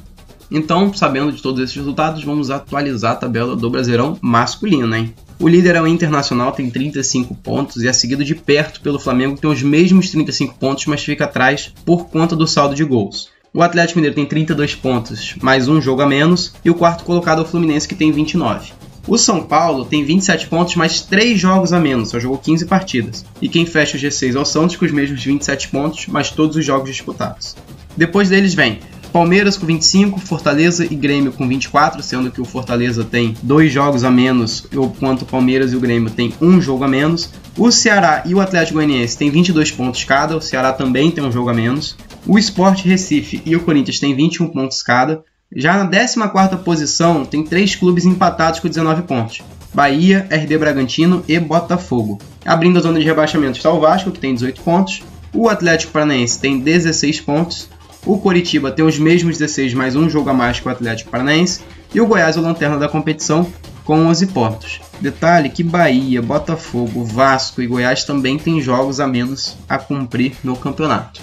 Então, 0.50 0.93
sabendo 0.93 1.32
de 1.32 1.40
todos 1.40 1.62
esses 1.62 1.75
resultados, 1.75 2.23
vamos 2.23 2.50
atualizar 2.50 3.12
a 3.12 3.17
tabela 3.17 3.56
do 3.56 3.70
Brasileirão 3.70 4.19
masculino, 4.20 4.94
hein? 4.94 5.14
O 5.39 5.49
líder 5.49 5.75
é 5.75 5.83
o 5.83 5.87
Internacional, 5.87 6.53
tem 6.53 6.71
35 6.71 7.35
pontos 7.35 7.83
e 7.83 7.89
é 7.89 7.93
seguido 7.93 8.25
de 8.25 8.35
perto 8.35 8.81
pelo 8.81 9.01
Flamengo, 9.01 9.35
que 9.35 9.43
tem 9.43 9.51
os 9.51 9.63
mesmos 9.63 10.11
35 10.11 10.55
pontos, 10.55 10.87
mas 10.87 11.03
fica 11.03 11.25
atrás 11.25 11.73
por 11.85 12.07
conta 12.09 12.37
do 12.37 12.47
saldo 12.47 12.75
de 12.75 12.85
gols. 12.85 13.29
O 13.53 13.63
Atlético 13.63 13.99
Mineiro 13.99 14.15
tem 14.15 14.27
32 14.27 14.75
pontos, 14.75 15.35
mais 15.41 15.69
um 15.69 15.81
jogo 15.81 16.03
a 16.03 16.07
menos, 16.07 16.55
e 16.65 16.71
o 16.71 16.75
quarto 16.75 17.05
colocado 17.05 17.41
é 17.41 17.45
o 17.45 17.47
Fluminense, 17.47 17.87
que 17.87 17.95
tem 17.95 18.11
29. 18.11 18.73
O 19.07 19.19
São 19.19 19.43
Paulo 19.43 19.85
tem 19.85 20.05
27 20.05 20.47
pontos, 20.47 20.77
mais 20.77 21.03
3 21.03 21.39
jogos 21.39 21.73
a 21.73 21.79
menos, 21.79 22.09
só 22.09 22.19
jogou 22.19 22.39
15 22.39 22.65
partidas. 22.67 23.25
E 23.43 23.49
quem 23.49 23.67
fecha 23.67 23.97
o 23.97 24.01
G6 24.01 24.35
é 24.35 24.41
o 24.41 24.45
Santos, 24.45 24.77
com 24.77 24.85
os 24.85 24.93
mesmos 24.93 25.23
27 25.23 25.69
pontos, 25.69 26.07
mais 26.07 26.31
todos 26.31 26.57
os 26.57 26.65
jogos 26.65 26.91
disputados. 26.91 27.55
Depois 27.97 28.29
deles 28.29 28.55
vem 28.55 28.79
Palmeiras 29.14 29.56
com 29.56 29.64
25, 29.64 30.19
Fortaleza 30.19 30.84
e 30.84 30.96
Grêmio 30.96 31.31
com 31.31 31.46
24, 31.46 32.02
sendo 32.02 32.32
que 32.32 32.40
o 32.40 32.44
Fortaleza 32.44 33.05
tem 33.05 33.37
dois 33.44 33.72
jogos 33.72 34.02
a 34.02 34.11
menos, 34.11 34.66
enquanto 34.72 35.22
o 35.22 35.25
Palmeiras 35.25 35.72
e 35.72 35.76
o 35.76 35.81
Grêmio 35.81 36.11
tem 36.11 36.34
um 36.43 36.61
jogo 36.61 36.82
a 36.82 36.88
menos. 36.88 37.31
O 37.56 37.70
Ceará 37.70 38.25
e 38.26 38.34
o 38.34 38.40
Atlético 38.40 38.75
Goianiense 38.75 39.16
têm 39.16 39.31
22 39.31 39.70
pontos 39.70 40.02
cada, 40.02 40.37
o 40.37 40.40
Ceará 40.40 40.72
também 40.72 41.12
tem 41.12 41.22
um 41.22 41.31
jogo 41.31 41.49
a 41.49 41.55
menos. 41.55 41.96
O 42.26 42.37
Sport 42.40 42.84
Recife 42.87 43.40
e 43.46 43.55
o 43.55 43.61
Corinthians 43.61 44.00
têm 44.00 44.16
21 44.16 44.49
pontos 44.49 44.83
cada. 44.83 45.23
Já 45.54 45.76
na 45.76 45.88
14ª 45.88 46.56
posição, 46.64 47.25
tem 47.25 47.44
três 47.44 47.76
clubes 47.76 48.04
empatados 48.04 48.59
com 48.59 48.66
19 48.66 49.02
pontos. 49.02 49.42
Bahia, 49.73 50.26
RB 50.28 50.59
Bragantino 50.59 51.23
e 51.28 51.38
Botafogo. 51.38 52.18
Abrindo 52.44 52.80
a 52.80 52.83
zona 52.83 52.99
de 52.99 53.04
rebaixamento 53.04 53.59
está 53.59 53.71
o 53.71 53.78
Vasco, 53.78 54.11
que 54.11 54.18
tem 54.18 54.35
18 54.35 54.61
pontos. 54.62 55.04
O 55.33 55.49
Atlético 55.49 55.92
Paranaense 55.92 56.40
tem 56.40 56.59
16 56.59 57.21
pontos 57.21 57.68
o 58.06 58.18
Coritiba 58.18 58.70
tem 58.70 58.84
os 58.84 58.99
mesmos 58.99 59.38
16 59.38 59.73
mais 59.73 59.96
um 59.96 60.11
jogo 60.11 60.28
a 60.28 60.34
mais 60.34 60.61
que 60.61 60.68
o 60.68 60.70
Atlético 60.70 61.11
Paranaense. 61.11 61.62
E 61.94 62.00
o 62.00 62.06
Goiás 62.06 62.37
é 62.37 62.40
o 62.40 62.42
lanterna 62.42 62.76
da 62.76 62.88
competição 62.88 63.50
com 63.84 64.06
11 64.06 64.26
pontos. 64.28 64.80
Detalhe 65.00 65.49
que 65.49 65.62
Bahia, 65.62 66.20
Botafogo, 66.20 67.04
Vasco 67.04 67.62
e 67.62 67.66
Goiás 67.66 68.04
também 68.04 68.38
têm 68.38 68.61
jogos 68.61 69.00
a 69.00 69.06
menos 69.06 69.56
a 69.68 69.78
cumprir 69.78 70.34
no 70.42 70.56
campeonato. 70.56 71.20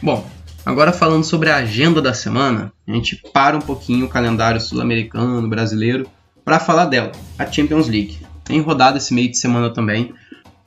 Bom, 0.00 0.26
agora 0.64 0.92
falando 0.92 1.24
sobre 1.24 1.50
a 1.50 1.56
agenda 1.56 2.00
da 2.00 2.14
semana, 2.14 2.72
a 2.86 2.92
gente 2.92 3.20
para 3.32 3.56
um 3.56 3.60
pouquinho 3.60 4.06
o 4.06 4.08
calendário 4.08 4.60
sul-americano, 4.60 5.48
brasileiro, 5.48 6.06
para 6.44 6.58
falar 6.58 6.86
dela, 6.86 7.12
a 7.38 7.50
Champions 7.50 7.88
League. 7.88 8.18
Tem 8.44 8.60
rodada 8.60 8.98
esse 8.98 9.14
meio 9.14 9.30
de 9.30 9.38
semana 9.38 9.70
também. 9.70 10.12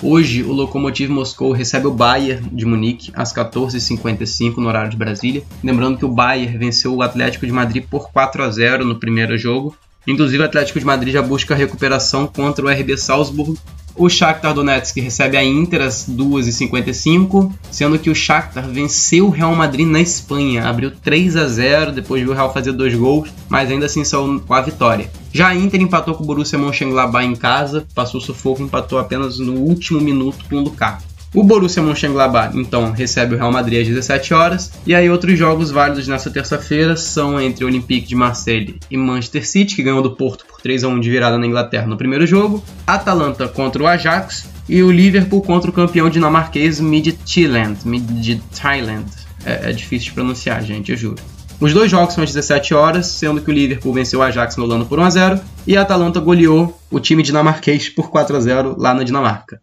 Hoje, 0.03 0.43
o 0.43 0.51
Lokomotiv 0.51 1.09
Moscou 1.09 1.51
recebe 1.51 1.87
o 1.87 1.91
Bayern 1.91 2.49
de 2.51 2.65
Munique 2.65 3.11
às 3.15 3.33
14h55 3.33 4.57
no 4.57 4.67
horário 4.67 4.91
de 4.91 4.97
Brasília. 4.97 5.43
Lembrando 5.63 5.97
que 5.97 6.05
o 6.05 6.11
Bayern 6.11 6.57
venceu 6.57 6.93
o 6.93 7.01
Atlético 7.01 7.45
de 7.45 7.51
Madrid 7.51 7.85
por 7.89 8.11
4 8.11 8.43
a 8.43 8.49
0 8.49 8.85
no 8.85 8.99
primeiro 8.99 9.37
jogo. 9.37 9.75
Inclusive, 10.07 10.43
o 10.43 10.45
Atlético 10.45 10.79
de 10.79 10.85
Madrid 10.85 11.13
já 11.13 11.21
busca 11.21 11.55
recuperação 11.55 12.27
contra 12.27 12.65
o 12.65 12.69
RB 12.69 12.97
Salzburg 12.97 13.57
o 13.97 14.09
Shakhtar 14.09 14.53
Donetsk 14.53 14.99
recebe 14.99 15.37
a 15.37 15.43
Inter 15.43 15.81
às 15.81 16.05
2h55, 16.09 17.51
sendo 17.71 17.97
que 17.97 18.09
o 18.09 18.15
Shakhtar 18.15 18.67
venceu 18.67 19.27
o 19.27 19.29
Real 19.29 19.55
Madrid 19.55 19.87
na 19.87 20.01
Espanha, 20.01 20.67
abriu 20.67 20.91
3 20.91 21.37
a 21.37 21.47
0 21.47 21.91
depois 21.93 22.21
viu 22.21 22.31
o 22.31 22.35
Real 22.35 22.53
fazer 22.53 22.73
dois 22.73 22.93
gols, 22.93 23.29
mas 23.47 23.71
ainda 23.71 23.85
assim 23.85 24.03
saiu 24.03 24.41
com 24.45 24.53
a 24.53 24.61
vitória. 24.61 25.09
Já 25.35 25.49
a 25.49 25.55
Inter 25.55 25.81
empatou 25.81 26.15
com 26.15 26.23
o 26.23 26.25
Borussia 26.25 26.57
Mönchengladbach 26.57 27.27
em 27.27 27.35
casa, 27.35 27.85
passou 27.93 28.21
sufoco, 28.21 28.63
empatou 28.63 28.97
apenas 28.97 29.37
no 29.37 29.55
último 29.55 29.99
minuto 29.99 30.45
com 30.49 30.55
o 30.55 30.61
Lukaku. 30.61 31.03
O 31.33 31.43
Borussia 31.43 31.83
Mönchengladbach, 31.83 32.57
então, 32.57 32.93
recebe 32.93 33.35
o 33.35 33.37
Real 33.37 33.51
Madrid 33.51 33.81
às 33.81 33.87
17 33.89 34.33
horas. 34.33 34.71
E 34.87 34.95
aí 34.95 35.09
outros 35.09 35.37
jogos 35.37 35.71
válidos 35.71 36.07
nessa 36.07 36.29
terça-feira 36.29 36.95
são 36.95 37.37
entre 37.37 37.65
o 37.65 37.67
Olympique 37.67 38.07
de 38.07 38.15
Marseille 38.15 38.79
e 38.89 38.95
Manchester 38.95 39.45
City, 39.45 39.75
que 39.75 39.83
ganhou 39.83 40.01
do 40.01 40.11
Porto 40.11 40.45
por 40.45 40.61
3 40.61 40.85
a 40.85 40.87
1 40.87 41.01
de 41.01 41.09
virada 41.09 41.37
na 41.37 41.45
Inglaterra 41.45 41.85
no 41.85 41.97
primeiro 41.97 42.25
jogo. 42.25 42.63
Atalanta 42.87 43.45
contra 43.49 43.83
o 43.83 43.87
Ajax 43.87 44.47
e 44.69 44.81
o 44.81 44.89
Liverpool 44.89 45.41
contra 45.41 45.69
o 45.69 45.73
campeão 45.73 46.09
dinamarquês 46.09 46.79
Midtjylland, 46.79 47.85
Midtjylland. 47.85 49.11
é, 49.45 49.71
é 49.71 49.73
difícil 49.73 50.07
de 50.07 50.13
pronunciar, 50.13 50.63
gente, 50.63 50.91
eu 50.91 50.97
juro. 50.97 51.34
Os 51.59 51.73
dois 51.73 51.89
jogos 51.89 52.13
são 52.13 52.23
às 52.23 52.33
17 52.33 52.73
horas, 52.73 53.07
sendo 53.07 53.41
que 53.41 53.49
o 53.49 53.53
Liverpool 53.53 53.93
venceu 53.93 54.19
o 54.19 54.23
Ajax 54.23 54.57
no 54.57 54.65
Holanda 54.65 54.85
por 54.85 54.99
1 54.99 55.03
a 55.03 55.09
0 55.09 55.41
e 55.65 55.77
a 55.77 55.81
Atalanta 55.81 56.19
goleou 56.19 56.77
o 56.91 56.99
time 56.99 57.23
dinamarquês 57.23 57.87
por 57.87 58.09
4 58.09 58.35
a 58.35 58.39
0 58.39 58.75
lá 58.77 58.93
na 58.93 59.03
Dinamarca. 59.03 59.61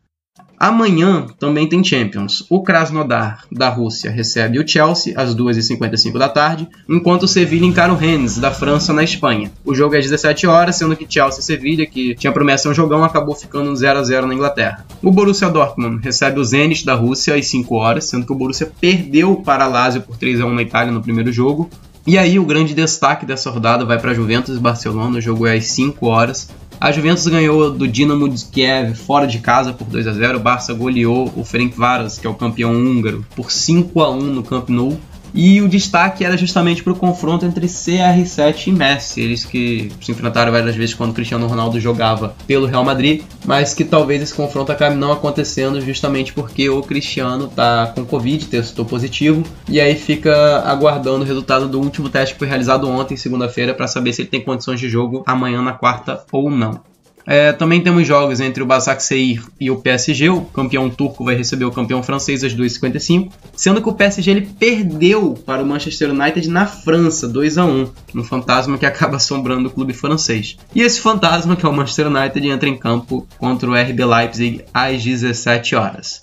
Amanhã 0.63 1.27
também 1.41 1.69
tem 1.69 1.83
Champions. 1.83 2.47
O 2.49 2.63
Krasnodar 2.63 3.43
da 3.51 3.69
Rússia 3.69 4.13
recebe 4.13 4.61
o 4.61 4.69
Chelsea 4.69 5.13
às 5.17 5.35
2h55 5.35 6.17
da 6.17 6.29
tarde, 6.29 6.69
enquanto 6.89 7.25
o 7.25 7.29
Sevilla 7.29 7.67
encara 7.67 7.93
o 7.93 7.97
Rennes 7.97 8.39
da 8.39 8.53
França 8.53 8.93
na 8.93 9.03
Espanha. 9.03 9.51
O 9.65 9.75
jogo 9.75 9.97
é 9.97 9.99
às 9.99 10.05
17 10.05 10.47
horas, 10.47 10.77
sendo 10.77 10.95
que 10.95 11.05
Chelsea 11.13 11.41
e 11.41 11.43
Sevilla, 11.43 11.85
que 11.85 12.15
tinha 12.15 12.33
promessa 12.33 12.69
um 12.69 12.75
jogão, 12.75 13.03
acabou 13.03 13.35
ficando 13.35 13.75
0 13.75 13.99
a 13.99 14.05
0 14.05 14.29
na 14.29 14.35
Inglaterra. 14.35 14.87
O 15.03 15.11
Borussia 15.11 15.51
Dortmund 15.51 16.01
recebe 16.01 16.39
o 16.39 16.45
Zenit 16.45 16.87
da 16.87 16.95
Rússia 16.95 17.35
às 17.35 17.45
5 17.49 17.75
horas, 17.75 18.05
sendo 18.05 18.25
que 18.25 18.33
o 18.33 18.37
Borussia 18.37 18.71
perdeu 18.81 19.35
para 19.45 19.65
a 19.65 19.67
Lazio 19.67 20.03
por 20.03 20.17
3 20.17 20.43
a 20.43 20.47
1 20.47 20.55
na 20.55 20.63
Itália 20.63 20.93
no 20.93 21.03
primeiro 21.03 21.33
jogo. 21.33 21.69
E 22.07 22.17
aí 22.17 22.39
o 22.39 22.45
grande 22.45 22.73
destaque 22.73 23.27
dessa 23.27 23.51
rodada 23.51 23.85
vai 23.85 23.99
para 23.99 24.15
Juventus 24.15 24.57
e 24.57 24.61
Barcelona, 24.61 25.19
o 25.19 25.21
jogo 25.21 25.45
é 25.45 25.57
às 25.57 25.67
5 25.67 26.07
horas. 26.07 26.49
A 26.83 26.91
Juventus 26.91 27.29
ganhou 27.29 27.71
do 27.71 27.87
Dinamo 27.87 28.29
de 28.29 28.45
Kiev 28.45 28.97
fora 28.97 29.25
de 29.25 29.39
casa 29.39 29.73
por 29.73 29.87
2 29.87 30.05
a 30.09 30.13
0. 30.15 30.39
O 30.39 30.41
Barça 30.41 30.75
goleou 30.75 31.33
o 31.37 31.45
Ferencváros, 31.45 32.19
que 32.19 32.27
é 32.27 32.31
o 32.31 32.35
campeão 32.35 32.73
húngaro, 32.73 33.25
por 33.37 33.53
5 33.53 34.01
a 34.01 34.11
1 34.11 34.21
no 34.21 34.43
Camp 34.43 34.69
Nou. 34.69 34.99
E 35.35 35.61
o 35.63 35.69
destaque 35.69 36.25
era 36.25 36.37
justamente 36.37 36.83
para 36.83 36.93
o 36.93 36.97
confronto 36.97 37.47
entre 37.47 37.67
CR7 37.67 38.67
e 38.67 38.73
Messi, 38.73 39.21
eles 39.21 39.45
que 39.45 39.91
se 40.01 40.13
enfrentaram 40.13 40.53
várias 40.53 40.77
vezes 40.77 40.95
quando 40.95 41.15
Cristiano 41.15 41.47
Ronaldo 41.47 41.81
jogava 41.81 42.35
pelo 42.47 42.67
Real 42.67 42.85
Madrid, 42.85 43.23
mas 43.47 43.75
que 43.75 43.85
talvez 43.85 44.23
esse 44.23 44.35
confronto 44.35 44.71
acabe 44.71 44.97
não 44.97 45.13
acontecendo 45.13 45.81
justamente 45.81 46.33
porque 46.33 46.69
o 46.69 46.83
Cristiano 46.83 47.47
está 47.47 47.93
com 47.95 48.05
Covid, 48.05 48.47
testou 48.47 48.85
positivo, 48.85 49.43
e 49.69 49.81
aí 49.81 49.95
fica 49.95 50.63
aguardando 50.67 51.25
o 51.25 51.27
resultado 51.27 51.69
do 51.69 51.81
último 51.81 52.09
teste 52.09 52.35
que 52.35 52.39
foi 52.39 52.49
realizado 52.49 52.89
ontem, 52.89 53.17
segunda-feira, 53.17 53.75
para 53.75 53.87
saber 53.87 54.13
se 54.13 54.23
ele 54.23 54.29
tem 54.29 54.43
condições 54.43 54.79
de 54.79 54.89
jogo 54.89 55.23
amanhã 55.27 55.63
na 55.63 55.73
quarta 55.73 56.25
ou 56.31 56.51
não. 56.51 56.92
É, 57.27 57.53
também 57.53 57.81
temos 57.81 58.07
jogos 58.07 58.41
entre 58.41 58.63
o 58.63 58.67
Basaksehir 58.67 59.43
e 59.61 59.71
o 59.71 59.77
PSG. 59.77 60.29
O 60.31 60.43
campeão 60.43 60.91
turco 60.91 61.25
vai 61.25 61.35
receber 61.35 61.65
o 61.65 61.71
campeão 61.71 62.03
francês 62.03 62.43
às 62.45 62.55
2h55. 62.55 63.31
Sendo 63.55 63.81
que 63.81 63.89
o 63.89 63.95
PSG 63.95 64.31
ele 64.31 64.49
perdeu 64.59 65.35
para 65.35 65.63
o 65.63 65.67
Manchester 65.67 66.11
United 66.11 66.49
na 66.49 66.67
França, 66.67 67.29
2 67.29 67.59
a 67.59 67.65
1 67.65 67.91
Um 68.15 68.25
fantasma 68.25 68.79
que 68.79 68.87
acaba 68.87 69.17
assombrando 69.17 69.69
o 69.69 69.73
clube 69.73 69.93
francês. 69.93 70.57
E 70.75 70.83
esse 70.83 71.01
fantasma, 71.01 71.57
que 71.57 71.65
é 71.65 71.69
o 71.69 71.73
Manchester 71.73 72.09
United, 72.09 72.49
entra 72.49 72.69
em 72.69 72.77
campo 72.77 73.27
contra 73.39 73.71
o 73.71 73.75
RB 73.75 74.05
Leipzig 74.05 74.65
às 74.73 75.03
17 75.03 75.75
horas. 75.75 76.23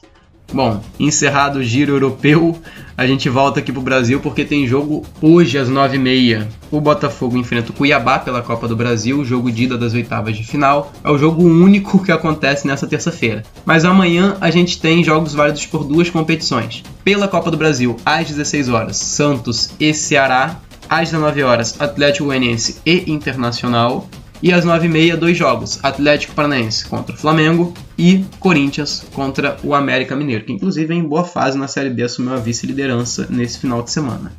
Bom, 0.51 0.81
encerrado 0.99 1.59
o 1.59 1.63
giro 1.63 1.93
europeu, 1.93 2.59
a 2.97 3.05
gente 3.05 3.29
volta 3.29 3.59
aqui 3.59 3.71
pro 3.71 3.81
Brasil 3.81 4.19
porque 4.19 4.43
tem 4.43 4.67
jogo 4.67 5.05
hoje 5.21 5.57
às 5.57 5.69
9h30. 5.69 6.47
O 6.71 6.81
Botafogo 6.81 7.37
enfrenta 7.37 7.71
o 7.71 7.73
Cuiabá 7.73 8.19
pela 8.19 8.41
Copa 8.41 8.67
do 8.67 8.75
Brasil, 8.75 9.23
jogo 9.23 9.51
de 9.51 9.63
ida 9.63 9.77
das 9.77 9.93
oitavas 9.93 10.35
de 10.35 10.43
final. 10.43 10.91
É 11.03 11.09
o 11.09 11.17
jogo 11.17 11.43
único 11.43 12.03
que 12.03 12.11
acontece 12.11 12.67
nessa 12.67 12.87
terça-feira. 12.87 13.43
Mas 13.63 13.85
amanhã 13.85 14.37
a 14.41 14.49
gente 14.49 14.81
tem 14.81 15.03
jogos 15.03 15.33
válidos 15.33 15.65
por 15.67 15.83
duas 15.83 16.09
competições. 16.09 16.83
Pela 17.03 17.27
Copa 17.27 17.51
do 17.51 17.57
Brasil, 17.57 17.95
às 18.05 18.27
16 18.27 18.69
horas, 18.69 18.97
Santos 18.97 19.71
e 19.79 19.93
Ceará. 19.93 20.59
Às 20.89 21.11
19 21.11 21.43
horas, 21.43 21.79
Atlético 21.79 22.25
Goianiense 22.25 22.81
e 22.83 23.11
Internacional. 23.11 24.09
E 24.41 24.53
às 24.53 24.65
9h30, 24.65 25.15
dois 25.17 25.37
jogos: 25.37 25.79
Atlético 25.83 26.33
Paranaense 26.33 26.85
contra 26.85 27.15
o 27.15 27.17
Flamengo 27.17 27.73
e 27.97 28.25
Corinthians 28.39 29.05
contra 29.13 29.57
o 29.63 29.73
América 29.73 30.15
Mineiro, 30.15 30.45
que 30.45 30.53
inclusive 30.53 30.93
é 30.93 30.97
em 30.97 31.03
boa 31.03 31.23
fase 31.23 31.57
na 31.57 31.67
Série 31.67 31.89
B 31.89 32.03
assumiu 32.03 32.33
a 32.33 32.37
vice-liderança 32.37 33.27
nesse 33.29 33.59
final 33.59 33.81
de 33.81 33.91
semana. 33.91 34.31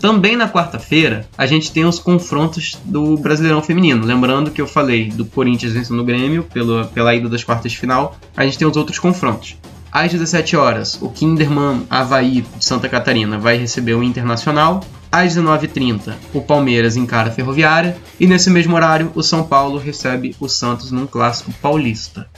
Também 0.00 0.36
na 0.36 0.48
quarta-feira, 0.48 1.26
a 1.36 1.44
gente 1.44 1.72
tem 1.72 1.84
os 1.84 1.98
confrontos 1.98 2.78
do 2.84 3.16
Brasileirão 3.16 3.60
Feminino. 3.60 4.06
Lembrando 4.06 4.52
que 4.52 4.60
eu 4.60 4.66
falei 4.66 5.10
do 5.10 5.24
Corinthians 5.24 5.72
vencendo 5.72 6.00
o 6.00 6.04
Grêmio 6.04 6.44
pela, 6.44 6.84
pela 6.84 7.12
ida 7.14 7.28
das 7.28 7.42
quartas 7.42 7.72
de 7.72 7.78
final, 7.78 8.16
a 8.36 8.44
gente 8.44 8.56
tem 8.56 8.68
os 8.68 8.76
outros 8.76 9.00
confrontos. 9.00 9.56
Às 9.90 10.12
17 10.12 10.56
horas, 10.56 10.98
o 11.00 11.08
Kinderman 11.08 11.86
Havaí 11.88 12.42
de 12.42 12.64
Santa 12.64 12.88
Catarina 12.88 13.38
vai 13.38 13.56
receber 13.56 13.94
o 13.94 14.02
Internacional 14.02 14.80
às 15.10 15.34
19h30, 15.34 16.14
o 16.34 16.42
Palmeiras 16.42 16.96
encara 16.96 17.30
a 17.30 17.32
Ferroviária 17.32 17.96
e 18.20 18.26
nesse 18.26 18.50
mesmo 18.50 18.76
horário, 18.76 19.10
o 19.14 19.22
São 19.22 19.42
Paulo 19.42 19.78
recebe 19.78 20.36
o 20.38 20.48
Santos 20.48 20.90
num 20.90 21.06
clássico 21.06 21.50
paulista. 21.62 22.28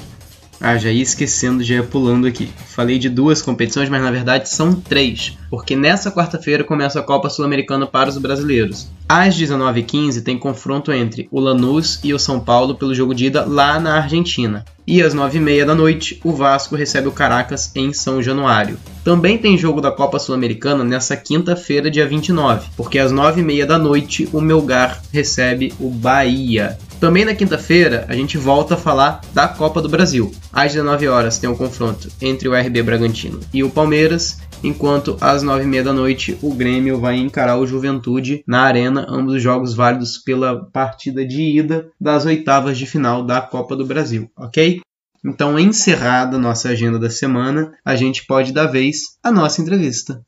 Ah, 0.61 0.77
já 0.77 0.91
ia 0.91 1.03
esquecendo, 1.03 1.65
já 1.65 1.77
ia 1.77 1.83
pulando 1.83 2.27
aqui. 2.27 2.51
Falei 2.67 2.99
de 2.99 3.09
duas 3.09 3.41
competições, 3.41 3.89
mas 3.89 4.03
na 4.03 4.11
verdade 4.11 4.49
são 4.49 4.75
três, 4.75 5.39
porque 5.49 5.75
nessa 5.75 6.13
quarta-feira 6.13 6.63
começa 6.63 7.01
a 7.01 7.03
Copa 7.03 7.31
Sul-Americana 7.31 7.87
para 7.87 8.11
os 8.11 8.19
brasileiros. 8.19 8.89
Às 9.09 9.35
19h15 9.37 10.23
tem 10.23 10.39
confronto 10.39 10.93
entre 10.93 11.27
o 11.31 11.41
Lanús 11.41 11.99
e 12.05 12.13
o 12.13 12.19
São 12.19 12.39
Paulo 12.39 12.75
pelo 12.75 12.95
jogo 12.95 13.15
de 13.15 13.27
ida 13.27 13.45
lá 13.45 13.81
na 13.81 13.97
Argentina. 13.97 14.65
E 14.87 15.03
às 15.03 15.15
9h30 15.15 15.65
da 15.65 15.75
noite, 15.75 16.21
o 16.23 16.33
Vasco 16.33 16.77
recebe 16.77 17.09
o 17.09 17.13
Caracas 17.13 17.71
em 17.75 17.93
São 17.93 18.23
Januário. 18.23 18.79
Também 19.03 19.39
tem 19.39 19.57
jogo 19.57 19.81
da 19.81 19.91
Copa 19.91 20.19
Sul-Americana 20.19 20.85
nessa 20.85 21.17
quinta-feira, 21.17 21.91
dia 21.91 22.07
29, 22.07 22.69
porque 22.77 22.99
às 22.99 23.13
9h30 23.13 23.65
da 23.65 23.79
noite 23.79 24.29
o 24.33 24.41
Melgar 24.41 25.01
recebe 25.13 25.73
o 25.81 25.89
Bahia. 25.89 26.77
Também 27.01 27.25
na 27.25 27.35
quinta-feira 27.35 28.05
a 28.11 28.15
gente 28.15 28.37
volta 28.37 28.75
a 28.75 28.77
falar 28.77 29.23
da 29.33 29.49
Copa 29.49 29.81
do 29.81 29.89
Brasil. 29.89 30.31
Às 30.53 30.75
19 30.75 31.09
horas 31.09 31.39
tem 31.39 31.49
o 31.49 31.55
um 31.55 31.57
confronto 31.57 32.11
entre 32.21 32.47
o 32.47 32.55
RB 32.55 32.83
Bragantino 32.83 33.41
e 33.55 33.65
o 33.65 33.71
Palmeiras, 33.71 34.39
enquanto 34.63 35.17
às 35.19 35.43
9h30 35.43 35.83
da 35.83 35.93
noite 35.95 36.39
o 36.43 36.53
Grêmio 36.53 37.01
vai 37.01 37.17
encarar 37.17 37.57
o 37.57 37.67
Juventude 37.67 38.45
na 38.47 38.65
Arena, 38.65 39.07
ambos 39.09 39.37
os 39.37 39.43
jogos 39.43 39.75
válidos 39.75 40.19
pela 40.19 40.63
partida 40.67 41.25
de 41.25 41.41
ida 41.41 41.91
das 41.99 42.27
oitavas 42.27 42.77
de 42.77 42.85
final 42.85 43.25
da 43.25 43.41
Copa 43.41 43.75
do 43.75 43.87
Brasil, 43.87 44.31
ok? 44.37 44.83
Então, 45.25 45.59
encerrada 45.59 46.37
nossa 46.37 46.69
agenda 46.69 46.99
da 46.99 47.09
semana, 47.09 47.73
a 47.83 47.97
gente 47.97 48.27
pode 48.27 48.53
dar 48.53 48.67
vez 48.67 49.19
à 49.23 49.33
nossa 49.33 49.63
entrevista. 49.63 50.23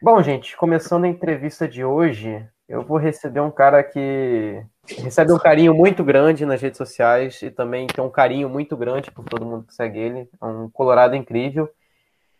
Bom, 0.00 0.22
gente, 0.22 0.56
começando 0.56 1.04
a 1.04 1.08
entrevista 1.08 1.66
de 1.66 1.84
hoje, 1.84 2.44
eu 2.68 2.82
vou 2.82 2.96
receber 2.96 3.40
um 3.40 3.50
cara 3.50 3.82
que 3.82 4.64
recebe 4.98 5.32
um 5.32 5.38
carinho 5.38 5.74
muito 5.74 6.02
grande 6.02 6.46
nas 6.46 6.60
redes 6.60 6.78
sociais 6.78 7.40
e 7.42 7.50
também 7.50 7.86
tem 7.86 8.02
um 8.02 8.10
carinho 8.10 8.48
muito 8.48 8.76
grande 8.76 9.10
por 9.10 9.24
todo 9.24 9.44
mundo 9.44 9.66
que 9.66 9.74
segue 9.74 9.98
ele. 9.98 10.28
É 10.40 10.44
um 10.44 10.70
colorado 10.70 11.14
incrível. 11.14 11.68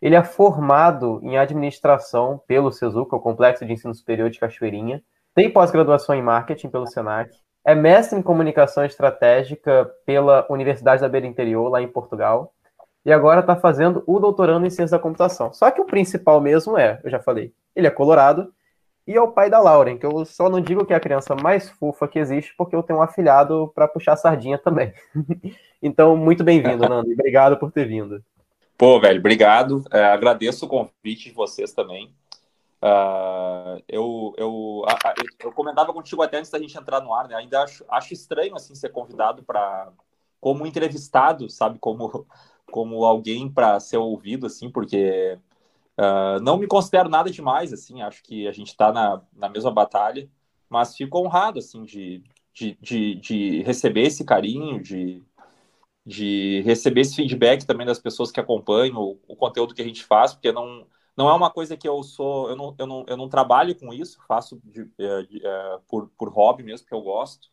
Ele 0.00 0.16
é 0.16 0.24
formado 0.24 1.20
em 1.22 1.38
administração 1.38 2.42
pelo 2.46 2.72
CESUC, 2.72 3.14
o 3.14 3.20
Complexo 3.20 3.64
de 3.64 3.72
Ensino 3.72 3.94
Superior 3.94 4.30
de 4.30 4.40
Cachoeirinha. 4.40 5.02
Tem 5.34 5.50
pós-graduação 5.50 6.14
em 6.14 6.22
marketing 6.22 6.68
pelo 6.70 6.86
SENAC. 6.86 7.30
É 7.64 7.74
mestre 7.74 8.18
em 8.18 8.22
comunicação 8.22 8.84
estratégica 8.84 9.88
pela 10.04 10.44
Universidade 10.50 11.02
da 11.02 11.08
Beira 11.08 11.26
Interior, 11.26 11.68
lá 11.68 11.80
em 11.80 11.86
Portugal. 11.86 12.52
E 13.04 13.12
agora 13.12 13.40
está 13.40 13.54
fazendo 13.54 14.02
o 14.06 14.18
doutorando 14.18 14.66
em 14.66 14.70
ciência 14.70 14.96
da 14.96 15.02
computação. 15.02 15.52
Só 15.52 15.70
que 15.70 15.80
o 15.80 15.84
principal 15.84 16.40
mesmo 16.40 16.76
é, 16.76 17.00
eu 17.04 17.10
já 17.10 17.20
falei, 17.20 17.52
ele 17.74 17.86
é 17.86 17.90
colorado 17.90 18.52
e 19.06 19.14
é 19.14 19.20
o 19.20 19.32
pai 19.32 19.50
da 19.50 19.58
Lauren, 19.58 19.98
que 19.98 20.06
eu 20.06 20.24
só 20.24 20.48
não 20.48 20.60
digo 20.60 20.84
que 20.84 20.92
é 20.92 20.96
a 20.96 21.00
criança 21.00 21.34
mais 21.34 21.68
fofa 21.70 22.06
que 22.06 22.18
existe, 22.18 22.54
porque 22.56 22.76
eu 22.76 22.82
tenho 22.82 23.00
um 23.00 23.02
afilhado 23.02 23.72
para 23.74 23.88
puxar 23.88 24.16
sardinha 24.16 24.58
também. 24.58 24.92
então, 25.82 26.16
muito 26.16 26.44
bem-vindo, 26.44 26.88
Nando. 26.88 27.10
Obrigado 27.10 27.56
por 27.56 27.72
ter 27.72 27.86
vindo. 27.86 28.22
Pô, 28.78 29.00
velho, 29.00 29.18
obrigado. 29.18 29.84
É, 29.92 30.04
agradeço 30.04 30.66
o 30.66 30.68
convite 30.68 31.28
de 31.28 31.34
vocês 31.34 31.72
também. 31.72 32.14
Uh, 32.82 33.80
eu, 33.88 34.34
eu, 34.36 34.84
eu 35.40 35.52
comentava 35.52 35.92
contigo 35.92 36.20
até 36.20 36.38
antes 36.38 36.50
da 36.50 36.58
gente 36.58 36.76
entrar 36.76 37.00
no 37.00 37.14
ar, 37.14 37.28
né? 37.28 37.36
Ainda 37.36 37.62
acho, 37.62 37.84
acho 37.88 38.12
estranho 38.12 38.56
assim 38.56 38.74
ser 38.74 38.90
convidado 38.90 39.42
para 39.44 39.88
como 40.40 40.66
entrevistado, 40.66 41.48
sabe, 41.48 41.78
como 41.78 42.26
como 42.72 43.04
alguém 43.04 43.48
para 43.48 43.78
ser 43.78 43.98
ouvido 43.98 44.46
assim, 44.46 44.70
porque 44.70 45.38
Uh, 46.02 46.40
não 46.42 46.58
me 46.58 46.66
considero 46.66 47.08
nada 47.08 47.30
demais, 47.30 47.72
assim, 47.72 48.02
acho 48.02 48.24
que 48.24 48.48
a 48.48 48.52
gente 48.52 48.68
está 48.68 48.90
na, 48.90 49.22
na 49.32 49.48
mesma 49.48 49.70
batalha, 49.70 50.28
mas 50.68 50.96
fico 50.96 51.16
honrado, 51.18 51.60
assim, 51.60 51.84
de, 51.84 52.24
de, 52.52 52.76
de, 52.80 53.14
de, 53.14 53.62
receber 53.62 54.02
esse 54.02 54.24
carinho, 54.24 54.82
de, 54.82 55.22
de 56.04 56.60
receber 56.62 57.02
esse 57.02 57.14
feedback 57.14 57.64
também 57.64 57.86
das 57.86 58.00
pessoas 58.00 58.32
que 58.32 58.40
acompanham 58.40 58.96
o, 58.96 59.20
o, 59.28 59.36
conteúdo 59.36 59.74
que 59.74 59.82
a 59.82 59.84
gente 59.84 60.02
faz, 60.02 60.32
porque 60.32 60.50
não, 60.50 60.84
não 61.16 61.28
é 61.28 61.34
uma 61.34 61.50
coisa 61.50 61.76
que 61.76 61.86
eu 61.86 62.02
sou, 62.02 62.50
eu 62.50 62.56
não, 62.56 62.74
eu 62.78 62.86
não, 62.86 63.04
eu 63.06 63.16
não 63.16 63.28
trabalho 63.28 63.72
com 63.76 63.92
isso, 63.92 64.18
faço 64.26 64.60
de, 64.64 64.84
de, 64.84 65.26
de, 65.28 65.38
uh, 65.46 65.80
por, 65.86 66.08
por 66.18 66.30
hobby 66.30 66.64
mesmo, 66.64 66.84
que 66.84 66.94
eu 66.94 67.02
gosto, 67.02 67.48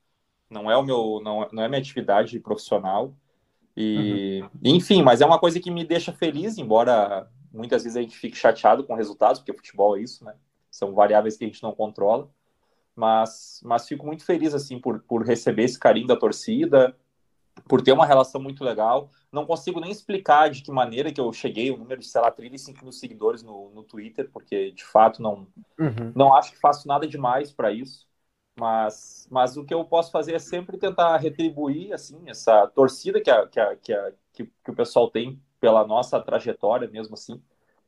não 0.50 0.72
é 0.72 0.76
o 0.76 0.84
meu, 0.84 1.22
não, 1.24 1.48
não 1.52 1.62
é 1.62 1.68
minha 1.68 1.80
atividade 1.80 2.40
profissional, 2.40 3.14
e, 3.78 4.42
uhum. 4.42 4.50
enfim, 4.64 5.04
mas 5.04 5.22
é 5.22 5.26
uma 5.26 5.40
coisa 5.40 5.60
que 5.60 5.70
me 5.70 5.86
deixa 5.86 6.12
feliz, 6.12 6.58
embora 6.58 7.30
muitas 7.52 7.84
vezes 7.84 7.98
a 7.98 8.02
gente 8.02 8.18
fica 8.18 8.36
chateado 8.36 8.84
com 8.84 8.96
resultados, 8.96 9.40
porque 9.40 9.54
futebol 9.54 9.98
é 9.98 10.02
isso, 10.02 10.24
né? 10.24 10.36
São 10.70 10.94
variáveis 10.94 11.38
que 11.38 11.44
a 11.44 11.48
gente 11.48 11.64
não 11.64 11.74
controla. 11.74 12.30
Mas, 12.96 13.62
mas 13.64 13.88
fico 13.88 14.06
muito 14.06 14.26
feliz, 14.26 14.54
assim, 14.54 14.80
por, 14.80 15.00
por 15.02 15.26
receber 15.26 15.64
esse 15.64 15.80
carinho 15.80 16.08
da 16.08 16.18
torcida, 16.18 16.96
por 17.68 17.82
ter 17.82 17.92
uma 17.92 18.06
relação 18.06 18.42
muito 18.42 18.64
legal. 18.64 19.10
Não 19.32 19.46
consigo 19.46 19.80
nem 19.80 19.92
explicar 19.92 20.50
de 20.50 20.62
que 20.62 20.72
maneira 20.72 21.12
que 21.12 21.22
eu 21.22 21.32
cheguei 21.32 21.72
o 21.72 21.78
número 21.78 22.02
de, 22.02 22.08
sei 22.08 22.22
lá, 22.22 22.32
35 22.32 22.84
mil 22.84 22.92
seguidores 22.92 23.42
no, 23.42 23.70
no 23.72 23.84
Twitter, 23.84 24.30
porque 24.32 24.72
de 24.72 24.84
fato 24.84 25.22
não, 25.22 25.48
uhum. 25.80 26.12
não 26.16 26.36
acho 26.36 26.52
que 26.52 26.60
faço 26.60 26.88
nada 26.88 27.08
demais 27.08 27.52
para 27.52 27.72
isso. 27.72 28.08
Mas, 28.60 29.28
mas 29.32 29.56
o 29.56 29.64
que 29.64 29.74
eu 29.74 29.86
posso 29.86 30.12
fazer 30.12 30.34
é 30.34 30.40
sempre 30.40 30.78
tentar 30.78 31.16
retribuir 31.18 31.94
assim 31.94 32.22
essa 32.28 32.68
torcida 32.68 33.22
que, 33.22 33.32
a, 33.32 33.48
que, 33.48 33.60
a, 33.60 33.76
que, 33.78 33.94
a, 33.94 34.12
que, 34.34 34.46
que 34.46 34.72
o 34.72 34.76
pessoal 34.76 35.10
tem 35.10 35.42
pela 35.60 35.86
nossa 35.86 36.20
trajetória, 36.20 36.88
mesmo 36.88 37.14
assim. 37.14 37.42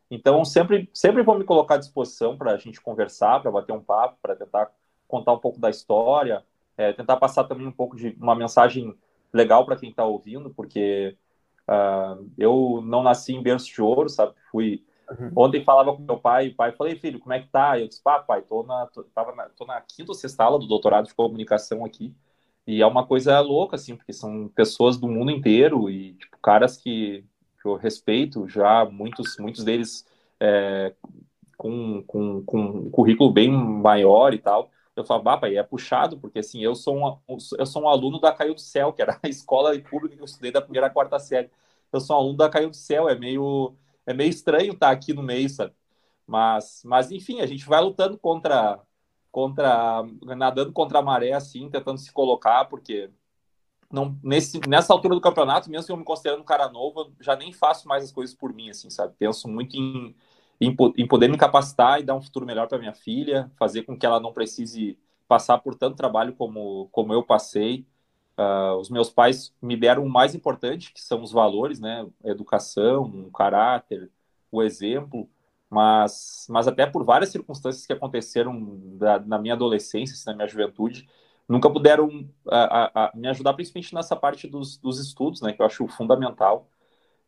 Então, 0.10 0.44
sempre, 0.44 0.90
sempre 0.94 1.24
vou 1.24 1.38
me 1.38 1.46
colocar 1.46 1.76
à 1.76 1.78
disposição 1.78 2.38
para 2.38 2.52
a 2.52 2.58
gente 2.58 2.82
conversar, 2.82 3.42
para 3.42 3.52
bater 3.52 3.72
um 3.72 3.82
papo, 3.82 4.18
para 4.22 4.36
tentar 4.36 4.70
contar 5.08 5.34
um 5.34 5.40
pouco 5.40 5.60
da 5.60 5.70
história, 5.70 6.44
é, 6.78 6.92
tentar 6.94 7.18
passar 7.18 7.46
também 7.46 7.68
um 7.68 7.72
pouco 7.72 7.96
de 7.96 8.16
uma 8.20 8.36
mensagem 8.36 8.94
legal 9.34 9.66
para 9.66 9.78
quem 9.78 9.90
está 9.90 10.04
ouvindo, 10.04 10.50
porque 10.50 11.16
uh, 11.70 12.30
eu 12.38 12.82
não 12.84 13.04
nasci 13.04 13.34
em 13.34 13.42
berço 13.44 13.74
de 13.74 13.82
ouro, 13.82 14.10
sabe? 14.10 14.34
Fui 14.52 14.84
uhum. 15.10 15.32
ontem 15.36 15.64
falava 15.64 15.96
com 15.96 16.02
meu 16.02 16.18
pai, 16.18 16.50
o 16.50 16.56
pai 16.56 16.72
falei, 16.74 16.96
filho, 16.96 17.20
como 17.20 17.34
é 17.34 17.40
que 17.40 17.48
tá? 17.48 17.80
Eu 17.80 17.88
disse, 17.88 18.02
pá, 18.02 18.20
pai, 18.20 18.42
tô 18.42 18.64
na, 18.64 18.88
tô, 18.88 19.04
tava 19.04 19.34
na, 19.34 19.50
tô 19.50 19.66
na 19.66 19.80
quinta 19.82 20.12
ou 20.12 20.16
sexta 20.16 20.44
aula 20.44 20.60
do 20.60 20.68
doutorado 20.68 21.08
de 21.08 21.16
comunicação 21.16 21.86
aqui. 21.86 22.14
E 22.68 22.82
é 22.82 22.86
uma 22.86 23.06
coisa 23.06 23.40
louca, 23.40 23.76
assim, 23.76 23.96
porque 23.96 24.14
são 24.14 24.48
pessoas 24.50 24.98
do 24.98 25.08
mundo 25.08 25.32
inteiro 25.32 25.90
e, 25.90 26.14
tipo, 26.14 26.38
caras 26.42 26.78
que, 26.78 27.26
que 27.62 27.68
eu 27.68 27.76
respeito 27.76 28.48
já, 28.48 28.86
muitos, 28.86 29.38
muitos 29.38 29.64
deles 29.64 30.06
é, 30.40 30.94
com, 31.58 32.04
com, 32.04 32.44
com 32.44 32.60
um 32.60 32.90
currículo 32.92 33.32
bem 33.32 33.52
maior 33.52 34.34
e 34.34 34.40
tal 34.40 34.72
eu 34.96 35.06
falo, 35.06 35.24
pai, 35.40 35.58
é 35.58 35.64
puxado, 35.64 36.18
porque 36.20 36.40
assim, 36.40 36.62
eu 36.62 36.76
sou, 36.76 36.98
um, 37.28 37.38
eu 37.58 37.66
sou 37.66 37.84
um 37.84 37.88
aluno 37.90 38.20
da 38.20 38.32
Caiu 38.32 38.54
do 38.54 38.62
Céu, 38.62 38.94
que 38.94 39.02
era 39.02 39.20
a 39.22 39.28
escola 39.30 39.78
pública 39.80 40.16
que 40.16 40.22
eu 40.22 40.26
estudei 40.26 40.52
da 40.52 40.62
primeira 40.62 40.88
à 40.88 40.90
quarta 40.90 41.20
série. 41.20 41.50
Eu 41.92 42.00
sou 42.00 42.16
um 42.16 42.20
aluno 42.20 42.38
da 42.38 42.50
Caiu 42.50 42.70
do 42.70 42.76
Céu, 42.76 43.10
é 43.10 43.16
meio, 43.18 43.76
é 44.06 44.14
meio 44.14 44.30
estranho 44.30 44.74
estar 44.74 44.92
aqui 44.92 45.14
no 45.14 45.24
meio, 45.24 45.50
sabe? 45.50 45.74
Mas, 46.28 46.82
mas 46.86 47.12
enfim, 47.12 47.42
a 47.42 47.46
gente 47.46 47.66
vai 47.66 47.82
lutando 47.82 48.18
contra, 48.18 48.80
contra, 49.32 50.04
nadando 50.38 50.72
contra 50.72 51.00
a 51.00 51.02
maré, 51.02 51.34
assim, 51.34 51.70
tentando 51.70 51.98
se 52.00 52.12
colocar, 52.12 52.66
porque 52.66 53.10
não, 53.92 54.18
nesse, 54.24 54.60
nessa 54.68 54.94
altura 54.94 55.16
do 55.16 55.22
campeonato, 55.22 55.70
mesmo 55.70 55.94
eu 55.94 55.98
me 55.98 56.04
considerando 56.04 56.42
um 56.42 56.46
cara 56.46 56.70
novo, 56.70 57.14
já 57.20 57.36
nem 57.36 57.52
faço 57.52 57.88
mais 57.88 58.04
as 58.04 58.12
coisas 58.12 58.36
por 58.36 58.54
mim, 58.54 58.70
assim, 58.70 58.90
sabe? 58.90 59.14
Penso 59.18 59.48
muito 59.48 59.76
em 59.76 60.16
em, 60.62 60.76
em 60.96 61.08
poder 61.08 61.28
me 61.28 61.38
capacitar 61.38 62.00
e 62.00 62.04
dar 62.04 62.16
um 62.16 62.22
futuro 62.22 62.46
melhor 62.46 62.68
para 62.68 62.78
minha 62.78 62.94
filha, 62.94 63.52
fazer 63.58 63.82
com 63.82 63.98
que 63.98 64.06
ela 64.06 64.20
não 64.20 64.32
precise 64.32 64.98
passar 65.28 65.58
por 65.58 65.74
tanto 65.74 65.98
trabalho 65.98 66.34
como, 66.36 66.88
como 66.92 67.12
eu 67.14 67.24
passei. 67.24 67.86
Uh, 68.38 68.76
os 68.80 68.90
meus 68.90 69.10
pais 69.10 69.54
me 69.62 69.76
deram 69.76 70.06
o 70.06 70.10
mais 70.10 70.36
importante, 70.36 70.94
que 70.94 71.02
são 71.02 71.22
os 71.24 71.32
valores, 71.32 71.80
né? 71.80 72.08
Educação, 72.24 73.04
o 73.04 73.32
caráter, 73.32 74.12
o 74.52 74.62
exemplo, 74.62 75.28
mas, 75.70 76.46
mas 76.50 76.68
até 76.68 76.86
por 76.86 77.04
várias 77.04 77.32
circunstâncias 77.32 77.86
que 77.86 77.94
aconteceram 77.94 78.78
da, 78.98 79.20
na 79.20 79.40
minha 79.40 79.56
adolescência, 79.56 80.14
assim, 80.14 80.26
na 80.28 80.36
minha 80.36 80.48
juventude, 80.48 81.08
nunca 81.52 81.70
puderam 81.70 82.08
uh, 82.08 83.10
uh, 83.14 83.20
me 83.20 83.28
ajudar, 83.28 83.54
principalmente 83.54 83.94
nessa 83.94 84.16
parte 84.16 84.48
dos, 84.48 84.78
dos 84.78 85.00
estudos, 85.00 85.42
né? 85.42 85.52
Que 85.52 85.62
eu 85.62 85.66
acho 85.66 85.88
fundamental. 85.88 86.70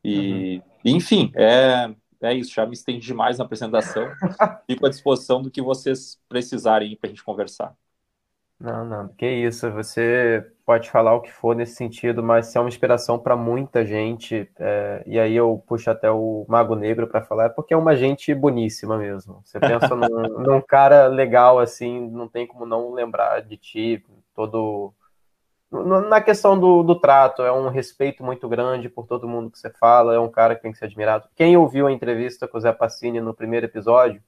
E, 0.04 0.58
uhum. 0.58 0.64
enfim, 0.96 1.32
é, 1.36 1.94
é 2.22 2.34
isso, 2.34 2.54
já 2.54 2.66
me 2.66 2.74
estendi 2.74 3.06
demais 3.06 3.38
na 3.38 3.46
apresentação. 3.46 4.10
Fico 4.66 4.86
à 4.86 4.90
disposição 4.90 5.42
do 5.42 5.52
que 5.52 5.62
vocês 5.62 6.20
precisarem 6.30 6.96
para 6.96 7.08
a 7.08 7.12
gente 7.12 7.24
conversar. 7.24 7.76
Não, 8.60 8.86
não, 8.86 9.08
que 9.10 9.30
isso. 9.30 9.70
Você 9.72 10.53
pode 10.66 10.90
falar 10.90 11.14
o 11.14 11.22
que 11.22 11.32
for 11.32 11.56
nesse 11.56 11.76
sentido, 11.76 12.24
mas 12.24 12.48
se 12.48 12.58
é 12.58 12.62
uma 12.62 12.70
inspiração 12.70 13.20
para 13.20 13.36
muita 13.36 13.86
gente, 13.86 14.50
é, 14.58 15.04
e 15.06 15.20
aí 15.20 15.36
eu 15.36 15.62
puxo 15.68 15.90
até 15.90 16.10
o 16.10 16.46
Mago 16.48 16.76
Negro 16.76 17.08
para 17.08 17.22
falar, 17.22 17.46
é 17.46 17.50
porque 17.50 17.74
é 17.74 17.78
uma 17.78 17.96
gente 17.96 18.34
boníssima 18.34 18.98
mesmo. 18.98 19.42
Você 19.44 19.60
pensa 19.60 19.96
num, 19.96 20.08
num 20.40 20.62
cara 20.62 21.08
legal 21.08 21.60
assim, 21.60 22.10
não 22.10 22.28
tem 22.28 22.48
como 22.48 22.66
não 22.66 22.94
lembrar 22.94 23.42
de 23.42 23.58
ti, 23.58 24.06
todo 24.34 24.94
na 25.82 26.22
questão 26.22 26.60
do, 26.60 26.84
do, 26.84 27.00
trato, 27.00 27.42
é 27.42 27.52
um 27.52 27.68
respeito 27.68 28.24
muito 28.24 28.48
grande 28.48 28.88
por 28.88 29.08
todo 29.08 29.28
mundo 29.28 29.50
que 29.50 29.58
você 29.58 29.72
fala, 29.72 30.14
é 30.14 30.20
um 30.20 30.30
cara 30.30 30.56
que 30.56 30.62
tem 30.62 30.72
que 30.72 30.78
ser 30.78 30.86
admirado. 30.86 31.28
Quem 31.36 31.58
ouviu 31.58 31.88
a 31.88 31.92
entrevista 31.92 32.48
com 32.48 32.60
o 32.60 32.62
Zé 32.62 32.72
Passini 32.72 33.20
no 33.20 33.34
primeiro 33.34 33.66
episódio, 33.66 34.22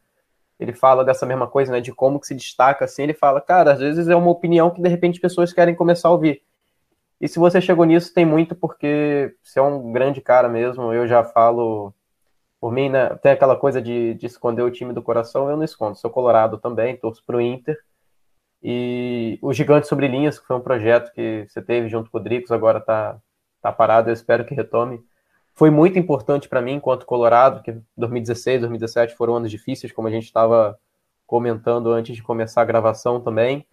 ele 0.60 0.74
fala 0.74 1.04
dessa 1.04 1.26
mesma 1.26 1.48
coisa, 1.48 1.72
né, 1.72 1.82
de 1.82 1.94
como 1.94 2.20
que 2.20 2.28
se 2.28 2.36
destaca 2.36 2.86
assim, 2.86 3.04
ele 3.04 3.14
fala, 3.14 3.42
cara, 3.42 3.74
às 3.74 3.80
vezes 3.80 4.08
é 4.08 4.16
uma 4.16 4.32
opinião 4.32 4.72
que 4.72 4.82
de 4.82 4.90
repente 4.90 5.20
pessoas 5.20 5.54
querem 5.54 5.76
começar 5.76 6.08
a 6.10 6.12
ouvir. 6.12 6.42
E 7.20 7.28
se 7.28 7.40
você 7.40 7.62
chegou 7.62 7.86
nisso, 7.86 8.14
tem 8.14 8.26
muito 8.26 8.56
porque 8.56 9.36
você 9.42 9.60
é 9.60 9.62
um 9.62 9.92
grande 9.92 10.22
cara 10.22 10.50
mesmo, 10.50 10.94
eu 10.94 11.08
já 11.08 11.24
falo 11.24 11.94
por 12.60 12.72
mim, 12.72 12.90
né, 12.90 13.10
tem 13.18 13.32
aquela 13.32 13.56
coisa 13.56 13.82
de, 13.82 14.16
de 14.16 14.26
esconder 14.26 14.64
o 14.64 14.72
time 14.72 14.94
do 14.94 15.02
coração, 15.02 15.50
eu 15.50 15.58
não 15.58 15.64
escondo, 15.64 15.98
sou 15.98 16.10
colorado 16.10 16.58
também, 16.58 16.98
torço 16.98 17.24
pro 17.26 17.42
Inter, 17.42 17.78
e 18.68 19.38
o 19.44 19.54
Gigante 19.54 19.88
Sobre 19.88 20.08
Linhas, 20.08 20.40
que 20.40 20.48
foi 20.48 20.56
um 20.56 20.62
projeto 20.62 21.14
que 21.14 21.46
você 21.48 21.62
teve 21.62 21.88
junto 21.88 22.10
com 22.10 22.18
o 22.18 22.20
Dricos, 22.20 22.52
agora 22.52 22.80
está 22.80 23.20
tá 23.62 23.72
parado, 23.72 24.10
eu 24.10 24.14
espero 24.14 24.44
que 24.44 24.56
retome. 24.56 25.04
Foi 25.56 25.70
muito 25.70 25.98
importante 25.98 26.50
para 26.50 26.62
mim 26.62 26.74
enquanto 26.74 27.06
Colorado, 27.06 27.64
que 27.64 27.78
2016, 27.96 28.62
2017 28.62 29.16
foram 29.16 29.38
anos 29.38 29.50
difíceis, 29.50 29.92
como 29.94 30.08
a 30.08 30.12
gente 30.12 30.26
estava 30.26 30.78
comentando 31.26 31.92
antes 31.92 32.16
de 32.16 32.22
começar 32.22 32.62
a 32.62 32.66
gravação 32.66 33.22
também. 33.22 33.66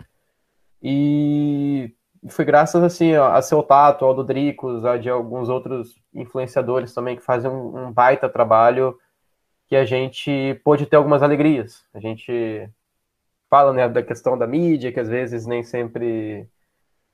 E 0.81 1.93
foi 2.29 2.45
graças 2.45 2.83
assim 2.85 3.15
a 3.15 3.43
seu 3.43 3.63
tato, 3.65 4.05
ao 4.05 4.23
Dricos, 4.23 4.85
a 4.85 4.97
de 4.97 5.11
alguns 5.11 5.49
outros 5.49 5.97
influenciadores 6.15 6.95
também 6.95 7.17
que 7.17 7.23
fazem 7.23 7.51
um, 7.51 7.87
um 7.87 7.93
baita 7.93 8.29
trabalho 8.29 8.97
que 9.67 9.75
a 9.75 9.85
gente 9.85 10.61
pôde 10.63 10.87
ter 10.87 10.97
algumas 10.97 11.23
alegrias. 11.23 11.85
A 11.93 11.99
gente 11.99 12.69
fala 13.51 13.73
né, 13.73 13.89
da 13.89 14.03
questão 14.03 14.39
da 14.39 14.47
mídia, 14.47 14.93
que 14.93 15.01
às 15.01 15.09
vezes 15.09 15.47
nem 15.47 15.65
sempre 15.65 16.49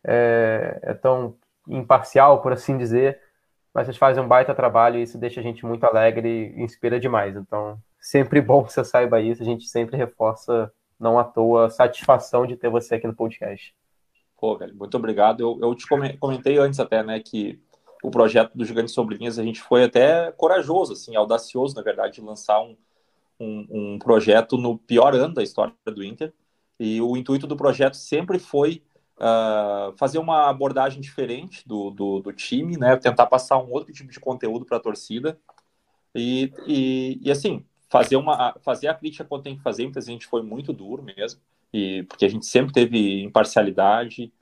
é, 0.04 0.78
é 0.82 0.94
tão 0.94 1.36
imparcial, 1.66 2.42
por 2.42 2.52
assim 2.52 2.76
dizer, 2.76 3.18
mas 3.74 3.86
vocês 3.86 3.96
fazem 3.96 4.22
um 4.22 4.28
baita 4.28 4.54
trabalho 4.54 4.98
e 4.98 5.02
isso 5.02 5.18
deixa 5.18 5.40
a 5.40 5.42
gente 5.42 5.64
muito 5.64 5.84
alegre 5.84 6.54
e 6.56 6.62
inspira 6.62 6.98
demais. 6.98 7.36
Então, 7.36 7.78
sempre 8.00 8.40
bom 8.42 8.64
que 8.64 8.72
você 8.72 8.84
saiba 8.84 9.20
isso, 9.20 9.42
a 9.42 9.46
gente 9.46 9.66
sempre 9.68 9.96
reforça, 9.96 10.72
não 10.98 11.18
à 11.18 11.24
toa, 11.24 11.66
a 11.66 11.70
satisfação 11.70 12.46
de 12.46 12.56
ter 12.56 12.68
você 12.68 12.96
aqui 12.96 13.06
no 13.06 13.14
podcast. 13.14 13.74
Pô, 14.40 14.56
velho, 14.56 14.74
muito 14.74 14.96
obrigado. 14.96 15.40
Eu, 15.40 15.58
eu 15.60 15.74
te 15.74 15.86
comentei 16.18 16.58
antes 16.58 16.78
até, 16.78 17.02
né, 17.02 17.20
que 17.20 17.60
o 18.02 18.10
projeto 18.10 18.56
do 18.56 18.64
Gigante 18.64 18.90
Sobrinhas, 18.90 19.38
a 19.38 19.42
gente 19.42 19.60
foi 19.60 19.84
até 19.84 20.30
corajoso, 20.32 20.92
assim, 20.92 21.16
audacioso, 21.16 21.74
na 21.74 21.82
verdade, 21.82 22.14
de 22.14 22.20
lançar 22.20 22.60
um, 22.60 22.76
um, 23.40 23.66
um 23.70 23.98
projeto 23.98 24.56
no 24.56 24.78
pior 24.78 25.14
ano 25.14 25.34
da 25.34 25.42
história 25.42 25.74
do 25.84 26.04
Inter. 26.04 26.32
E 26.78 27.00
o 27.00 27.16
intuito 27.16 27.46
do 27.46 27.56
projeto 27.56 27.94
sempre 27.94 28.38
foi 28.38 28.82
uh, 29.18 29.96
fazer 29.96 30.18
uma 30.18 30.48
abordagem 30.48 31.00
diferente 31.00 31.66
do, 31.66 31.90
do, 31.90 32.20
do, 32.20 32.32
time, 32.32 32.76
né? 32.76 32.96
Tentar 32.96 33.26
passar 33.26 33.58
um 33.58 33.70
outro 33.70 33.92
tipo 33.92 34.10
de 34.10 34.20
conteúdo 34.20 34.64
para 34.64 34.76
a 34.76 34.80
torcida. 34.80 35.38
E, 36.14 36.52
e, 36.66 37.20
e, 37.22 37.30
assim, 37.30 37.64
fazer, 37.88 38.16
uma, 38.16 38.54
fazer 38.60 38.88
a 38.88 38.94
crítica 38.94 39.24
quando 39.24 39.42
tem 39.42 39.56
que 39.56 39.62
fazer, 39.62 39.82
muitas 39.82 40.04
vezes 40.04 40.08
a 40.08 40.12
gente 40.12 40.26
foi 40.26 40.42
muito 40.42 40.72
duro 40.72 41.02
mesmo, 41.02 41.40
e, 41.72 42.02
porque 42.04 42.24
a 42.24 42.28
gente 42.28 42.46
sempre 42.46 42.72
teve 42.72 43.22
imparcialidade, 43.22 44.32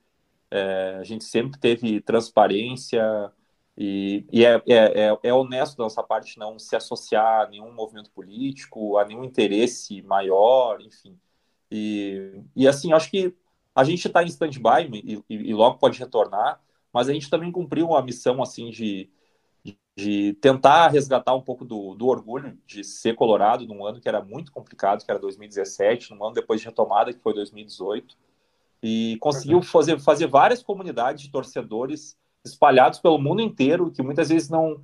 é, 0.51 0.97
a 1.01 1.05
gente 1.05 1.25
sempre 1.25 1.59
teve 1.59 2.01
transparência, 2.01 3.33
e, 3.77 4.25
e 4.33 4.45
é, 4.45 4.63
é, 4.67 5.09
é, 5.09 5.19
é, 5.23 5.35
honesto 5.35 5.77
da 5.77 5.85
nossa 5.85 6.03
parte 6.03 6.39
não 6.39 6.59
se 6.59 6.75
associar 6.75 7.43
a 7.43 7.49
nenhum 7.49 7.73
movimento 7.73 8.11
político, 8.11 8.97
a 8.97 9.05
nenhum 9.05 9.25
interesse 9.25 10.01
maior, 10.03 10.81
enfim. 10.81 11.19
E, 11.71 12.41
e 12.55 12.67
assim, 12.67 12.93
acho 12.93 13.11
que 13.11 13.35
a 13.77 13.85
gente 13.85 14.07
está 14.07 14.23
em 14.23 14.27
stand-by 14.27 14.89
e, 14.91 15.23
e, 15.29 15.55
logo 15.55 15.77
pode 15.77 15.99
retornar, 15.99 16.59
mas 16.91 17.11
a 17.11 17.13
gente 17.13 17.29
também 17.29 17.53
cumpriu 17.53 17.95
a 17.95 18.03
missão 18.03 18.43
assim 18.43 18.71
de, 18.71 19.11
de 19.95 20.33
tentar 20.41 20.89
resgatar 20.89 21.35
um 21.35 21.43
pouco 21.43 21.63
do, 21.63 21.95
do 21.95 22.07
orgulho 22.07 22.59
de 22.67 22.83
ser 22.83 23.15
colorado 23.15 23.67
num 23.67 23.85
ano 23.85 24.01
que 24.01 24.09
era 24.09 24.23
muito 24.23 24.51
complicado, 24.51 25.05
que 25.05 25.11
era 25.11 25.21
2017, 25.21 26.15
num 26.15 26.25
ano 26.25 26.35
depois 26.35 26.59
de 26.59 26.67
retomada, 26.67 27.13
que 27.13 27.21
foi 27.21 27.35
2018, 27.35 28.17
e 28.83 29.19
conseguiu 29.21 29.61
fazer, 29.61 30.01
fazer 30.01 30.27
várias 30.27 30.63
comunidades 30.63 31.23
de 31.23 31.31
torcedores 31.31 32.17
espalhados 32.43 32.99
pelo 32.99 33.19
mundo 33.19 33.43
inteiro, 33.43 33.91
que 33.91 34.03
muitas 34.03 34.31
vezes 34.31 34.49
não. 34.49 34.81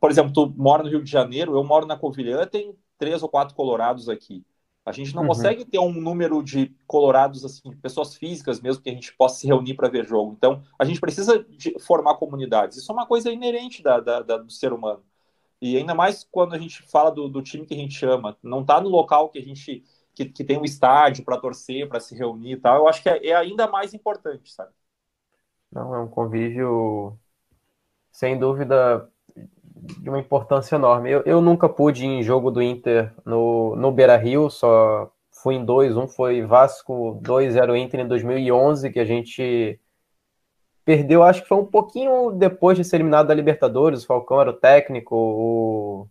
Por 0.00 0.10
exemplo, 0.10 0.32
tu 0.32 0.50
mora 0.56 0.82
no 0.82 0.88
Rio 0.88 1.04
de 1.04 1.10
Janeiro, 1.10 1.54
eu 1.54 1.64
moro 1.64 1.86
na 1.86 1.96
Covilhã, 1.96 2.46
tem 2.46 2.74
três 2.96 3.22
ou 3.22 3.28
quatro 3.28 3.54
colorados 3.54 4.08
aqui. 4.08 4.44
A 4.84 4.92
gente 4.92 5.14
não 5.14 5.22
uhum. 5.22 5.28
consegue 5.28 5.64
ter 5.64 5.78
um 5.78 5.92
número 5.92 6.42
de 6.42 6.74
colorados, 6.86 7.44
assim, 7.44 7.70
pessoas 7.76 8.16
físicas 8.16 8.60
mesmo, 8.60 8.82
que 8.82 8.90
a 8.90 8.94
gente 8.94 9.14
possa 9.14 9.40
se 9.40 9.46
reunir 9.46 9.74
para 9.74 9.88
ver 9.88 10.06
jogo. 10.06 10.34
Então, 10.36 10.62
a 10.78 10.84
gente 10.84 11.00
precisa 11.00 11.44
formar 11.80 12.16
comunidades. 12.16 12.78
Isso 12.78 12.90
é 12.90 12.94
uma 12.94 13.06
coisa 13.06 13.30
inerente 13.30 13.82
da, 13.82 14.00
da, 14.00 14.20
da, 14.22 14.36
do 14.38 14.50
ser 14.50 14.72
humano. 14.72 15.02
E 15.60 15.76
ainda 15.76 15.94
mais 15.94 16.26
quando 16.30 16.54
a 16.54 16.58
gente 16.58 16.82
fala 16.82 17.10
do, 17.10 17.28
do 17.28 17.42
time 17.42 17.66
que 17.66 17.74
a 17.74 17.76
gente 17.76 18.04
ama. 18.06 18.36
Não 18.42 18.62
está 18.62 18.80
no 18.80 18.88
local 18.88 19.28
que 19.28 19.38
a 19.38 19.42
gente 19.42 19.84
que, 20.14 20.24
que 20.24 20.44
tem 20.44 20.58
um 20.58 20.64
estádio 20.64 21.24
para 21.24 21.38
torcer, 21.38 21.88
para 21.88 22.00
se 22.00 22.14
reunir 22.14 22.52
e 22.52 22.56
tal. 22.56 22.78
Eu 22.78 22.88
acho 22.88 23.02
que 23.02 23.08
é, 23.08 23.28
é 23.28 23.34
ainda 23.34 23.66
mais 23.66 23.94
importante, 23.94 24.52
sabe? 24.52 24.72
Não, 25.70 25.94
é 25.94 26.00
um 26.00 26.08
convívio 26.08 27.18
sem 28.10 28.38
dúvida 28.38 29.08
de 29.98 30.08
uma 30.08 30.18
importância 30.18 30.76
enorme. 30.76 31.10
Eu, 31.10 31.22
eu 31.24 31.40
nunca 31.40 31.68
pude 31.68 32.04
ir 32.04 32.08
em 32.08 32.22
jogo 32.22 32.50
do 32.50 32.62
Inter 32.62 33.12
no, 33.24 33.74
no 33.76 33.90
Beira 33.92 34.16
Rio, 34.16 34.50
só 34.50 35.10
fui 35.30 35.54
em 35.54 35.64
dois. 35.64 35.96
Um 35.96 36.06
foi 36.06 36.42
Vasco 36.42 37.20
2-0 37.22 37.76
Inter 37.76 38.00
em 38.00 38.08
2011, 38.08 38.90
que 38.90 39.00
a 39.00 39.04
gente 39.04 39.78
perdeu, 40.84 41.22
acho 41.22 41.42
que 41.42 41.48
foi 41.48 41.58
um 41.58 41.66
pouquinho 41.66 42.32
depois 42.32 42.76
de 42.76 42.84
ser 42.84 42.96
eliminado 42.96 43.28
da 43.28 43.34
Libertadores. 43.34 44.02
O 44.02 44.06
Falcão 44.06 44.40
era 44.40 44.50
o 44.50 44.54
técnico, 44.54 45.14
o. 45.16 46.08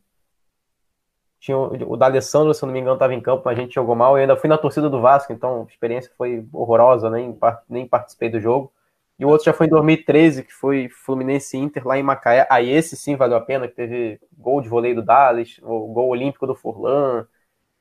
Tinha 1.40 1.58
o, 1.58 1.94
o 1.94 1.98
D'Alessandro, 1.98 2.54
se 2.54 2.64
eu 2.64 2.68
não 2.68 2.74
me 2.74 2.80
engano, 2.80 2.96
estava 2.96 3.14
em 3.14 3.22
campo, 3.22 3.44
mas 3.46 3.58
a 3.58 3.62
gente 3.62 3.76
jogou 3.76 3.96
mal. 3.96 4.18
Eu 4.18 4.22
ainda 4.22 4.36
fui 4.36 4.50
na 4.50 4.58
torcida 4.58 4.90
do 4.90 5.02
Vasco, 5.02 5.32
então 5.32 5.62
a 5.62 5.72
experiência 5.72 6.12
foi 6.18 6.46
horrorosa, 6.52 7.10
nem, 7.10 7.38
nem 7.70 7.88
participei 7.88 8.30
do 8.30 8.40
jogo. 8.40 8.72
E 9.20 9.26
o 9.26 9.28
outro 9.28 9.46
já 9.46 9.54
foi 9.54 9.68
em 9.68 9.70
2013, 9.70 10.44
que 10.44 10.54
foi 10.54 10.88
Fluminense 10.88 11.58
Inter 11.58 11.86
lá 11.86 11.98
em 11.98 12.04
Macaé. 12.04 12.48
Aí 12.50 12.70
esse 12.70 12.96
sim 12.96 13.18
valeu 13.18 13.38
a 13.38 13.42
pena, 13.42 13.68
que 13.68 13.76
teve 13.76 14.18
gol 14.38 14.62
de 14.62 14.70
voleio 14.70 14.96
do 14.96 15.02
Dallas, 15.02 15.60
o 15.62 15.88
gol 15.88 16.08
olímpico 16.08 16.48
do 16.48 16.56
Furlan. 16.56 17.28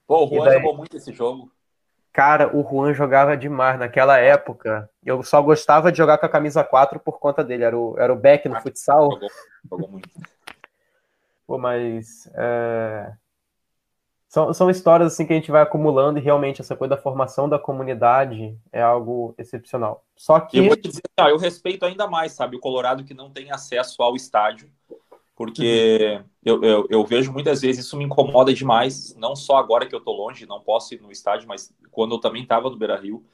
Pô, 0.05 0.25
o 0.25 0.29
Juan 0.29 0.47
daí... 0.47 0.55
jogou 0.55 0.77
muito 0.77 0.97
esse 0.97 1.13
jogo. 1.13 1.53
Cara, 2.13 2.57
o 2.57 2.69
Juan 2.69 2.93
jogava 2.93 3.37
demais 3.37 3.79
naquela 3.79 4.19
época. 4.19 4.91
Eu 5.05 5.23
só 5.23 5.41
gostava 5.41 5.93
de 5.93 5.99
jogar 5.99 6.19
com 6.19 6.27
a 6.27 6.29
camisa 6.29 6.65
4 6.65 6.99
por 6.99 7.21
conta 7.21 7.45
dele. 7.45 7.63
Era 7.63 7.79
o, 7.79 7.95
era 7.97 8.13
o 8.13 8.17
back 8.17 8.49
no 8.49 8.57
ah, 8.57 8.61
futsal. 8.61 9.13
Jogou, 9.13 9.29
jogou 9.71 9.89
muito. 9.89 10.09
Pô, 11.47 11.57
mas. 11.57 12.29
É... 12.35 13.13
São, 14.29 14.53
são 14.53 14.69
histórias 14.69 15.15
assim 15.15 15.27
que 15.27 15.33
a 15.33 15.37
gente 15.37 15.51
vai 15.51 15.63
acumulando 15.63 16.19
e 16.19 16.23
realmente 16.23 16.61
essa 16.61 16.77
coisa 16.77 16.95
da 16.95 17.01
formação 17.01 17.49
da 17.49 17.59
comunidade 17.59 18.55
é 18.71 18.83
algo 18.83 19.35
excepcional. 19.39 20.05
Só 20.15 20.39
que. 20.39 20.59
Eu 20.59 20.67
vou 20.67 20.77
te 20.77 20.89
dizer, 20.89 21.03
tá, 21.17 21.31
eu 21.31 21.39
respeito 21.39 21.87
ainda 21.87 22.07
mais, 22.07 22.33
sabe, 22.33 22.55
o 22.55 22.61
Colorado 22.61 23.05
que 23.05 23.15
não 23.15 23.31
tem 23.31 23.51
acesso 23.51 24.03
ao 24.03 24.15
estádio, 24.15 24.71
porque 25.35 26.21
eu, 26.45 26.63
eu, 26.63 26.87
eu, 26.91 27.05
vejo 27.07 27.33
muitas 27.33 27.63
vezes 27.63 27.87
isso 27.87 27.97
me 27.97 28.05
incomoda 28.05 28.53
demais, 28.53 29.15
não 29.17 29.35
só 29.35 29.57
agora 29.57 29.87
que 29.87 29.95
eu 29.95 30.01
tô 30.01 30.13
longe, 30.13 30.45
não 30.45 30.61
posso 30.61 30.93
ir 30.93 31.01
no 31.01 31.11
estádio, 31.11 31.49
mas 31.49 31.73
quando 31.91 32.15
eu 32.15 32.21
também 32.21 32.43
estava 32.43 32.69
no 32.69 32.77
Beira 32.77 33.01
Rio. 33.01 33.25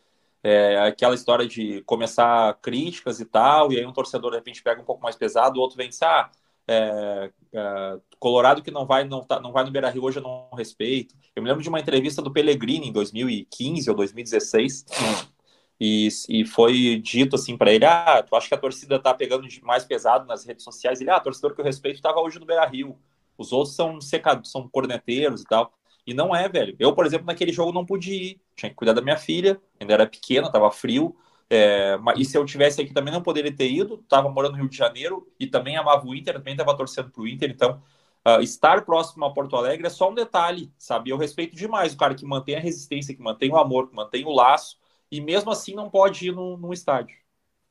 É, 0.47 0.79
aquela 0.81 1.15
história 1.15 1.47
de 1.49 1.81
começar 1.87 2.53
críticas 2.61 3.19
e 3.19 3.25
tal, 3.25 3.73
e 3.73 3.79
aí 3.79 3.87
um 3.87 3.95
torcedor 3.95 4.31
de 4.31 4.37
repente 4.37 4.63
pega 4.63 4.79
um 4.79 4.85
pouco 4.85 5.03
mais 5.03 5.17
pesado, 5.17 5.59
o 5.59 5.63
outro 5.63 5.79
vem 5.79 5.89
dizer, 5.89 6.05
ah, 6.05 6.31
é, 6.67 7.31
é, 7.53 7.99
Colorado 8.19 8.63
que 8.63 8.71
não 8.71 8.87
vai, 8.87 9.05
não, 9.05 9.23
tá, 9.23 9.39
não 9.41 9.53
vai 9.53 9.65
no 9.65 9.71
Beira 9.71 9.91
Rio 9.91 10.05
hoje 10.05 10.19
eu 10.19 10.23
não 10.23 10.49
respeito. 10.57 11.15
Eu 11.35 11.43
me 11.43 11.49
lembro 11.49 11.63
de 11.63 11.69
uma 11.69 11.81
entrevista 11.81 12.23
do 12.23 12.33
Pellegrini 12.33 12.89
em 12.89 12.93
2015 12.93 13.91
ou 13.91 13.97
2016 13.97 14.87
e, 15.81 16.09
e 16.29 16.45
foi 16.47 17.01
dito 17.03 17.37
assim 17.37 17.57
para 17.57 17.73
ele: 17.73 17.85
Ah, 17.85 18.23
tu 18.23 18.35
acha 18.35 18.49
que 18.49 18.55
a 18.55 18.59
torcida 18.59 18.99
tá 18.99 19.13
pegando 19.13 19.47
mais 19.63 19.85
pesado 19.85 20.27
nas 20.27 20.45
redes 20.45 20.65
sociais? 20.65 21.01
Ele, 21.01 21.11
ah, 21.11 21.21
torcedor 21.21 21.55
que 21.55 21.61
eu 21.61 21.65
respeito 21.65 21.97
estava 21.97 22.21
hoje 22.21 22.39
no 22.39 22.47
Beira 22.47 22.67
Rio. 22.67 22.99
Os 23.37 23.53
outros 23.53 23.75
são 23.75 24.01
secados, 24.01 24.51
são 24.51 24.69
corneteiros 24.69 25.43
e 25.43 25.45
tal. 25.45 25.73
E 26.07 26.15
não 26.15 26.35
é, 26.35 26.49
velho. 26.49 26.77
Eu, 26.79 26.95
por 26.95 27.07
exemplo, 27.07 27.27
naquele 27.27 27.53
jogo 27.53 27.73
não 27.73 27.85
pude 27.85 28.13
ir. 28.13 28.41
Tinha 28.55 28.71
que 28.71 28.77
cuidar 28.77 28.93
da 28.93 29.03
minha 29.03 29.17
filha, 29.17 29.61
ainda 29.81 29.95
era 29.95 30.07
pequena, 30.07 30.51
tava 30.51 30.71
frio. 30.71 31.17
É, 31.51 31.99
e 32.17 32.25
se 32.25 32.37
eu 32.39 32.45
tivesse 32.45 32.81
aqui 32.81 32.93
também 32.93 33.13
não 33.13 33.23
poderia 33.23 33.55
ter 33.55 33.71
ido, 33.71 34.01
estava 34.03 34.29
morando 34.29 34.53
no 34.53 34.59
Rio 34.61 34.69
de 34.69 34.77
Janeiro 34.77 35.29
e 35.39 35.47
também 35.47 35.77
amava 35.77 36.07
o 36.07 36.15
Inter, 36.15 36.35
também 36.35 36.55
estava 36.55 36.77
torcendo 36.77 37.11
para 37.11 37.23
o 37.23 37.29
Inter, 37.29 37.51
então 37.51 37.83
uh, 38.27 38.41
estar 38.41 38.85
próximo 38.85 39.25
a 39.25 39.33
Porto 39.33 39.55
Alegre 39.57 39.87
é 39.87 39.91
só 39.91 40.11
um 40.11 40.15
detalhe, 40.15 40.73
sabe? 40.79 41.11
Eu 41.11 41.19
respeito 41.19 41.55
demais 41.55 41.93
o 41.93 41.97
cara 41.97 42.15
que 42.15 42.25
mantém 42.25 42.57
a 42.57 42.61
resistência, 42.61 43.15
que 43.15 43.23
mantém 43.23 43.51
o 43.51 43.59
amor, 43.59 43.89
que 43.89 43.95
mantém 43.95 44.25
o 44.25 44.33
laço 44.33 44.79
e 45.11 45.21
mesmo 45.21 45.51
assim 45.51 45.75
não 45.75 45.91
pode 45.91 46.29
ir 46.29 46.33
num, 46.33 46.57
num 46.57 46.73
estádio. 46.73 47.17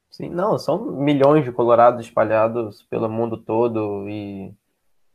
Sim, 0.09 0.29
não, 0.29 0.59
são 0.59 0.77
milhões 0.91 1.43
de 1.43 1.51
colorados 1.51 2.05
espalhados 2.05 2.83
pelo 2.83 3.09
mundo 3.09 3.35
todo 3.35 4.07
e 4.07 4.53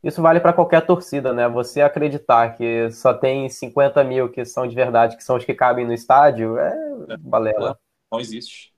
isso 0.03 0.21
vale 0.21 0.41
para 0.41 0.51
qualquer 0.53 0.85
torcida, 0.85 1.31
né? 1.31 1.47
Você 1.47 1.81
acreditar 1.81 2.55
que 2.55 2.91
só 2.91 3.13
tem 3.13 3.47
50 3.47 4.03
mil 4.03 4.29
que 4.29 4.43
são 4.43 4.67
de 4.67 4.75
verdade, 4.75 5.15
que 5.15 5.23
são 5.23 5.37
os 5.37 5.45
que 5.45 5.53
cabem 5.53 5.85
no 5.85 5.93
estádio, 5.93 6.57
é, 6.57 6.73
é 7.09 7.17
balela 7.17 7.79
não 8.11 8.19
existe. 8.19 8.73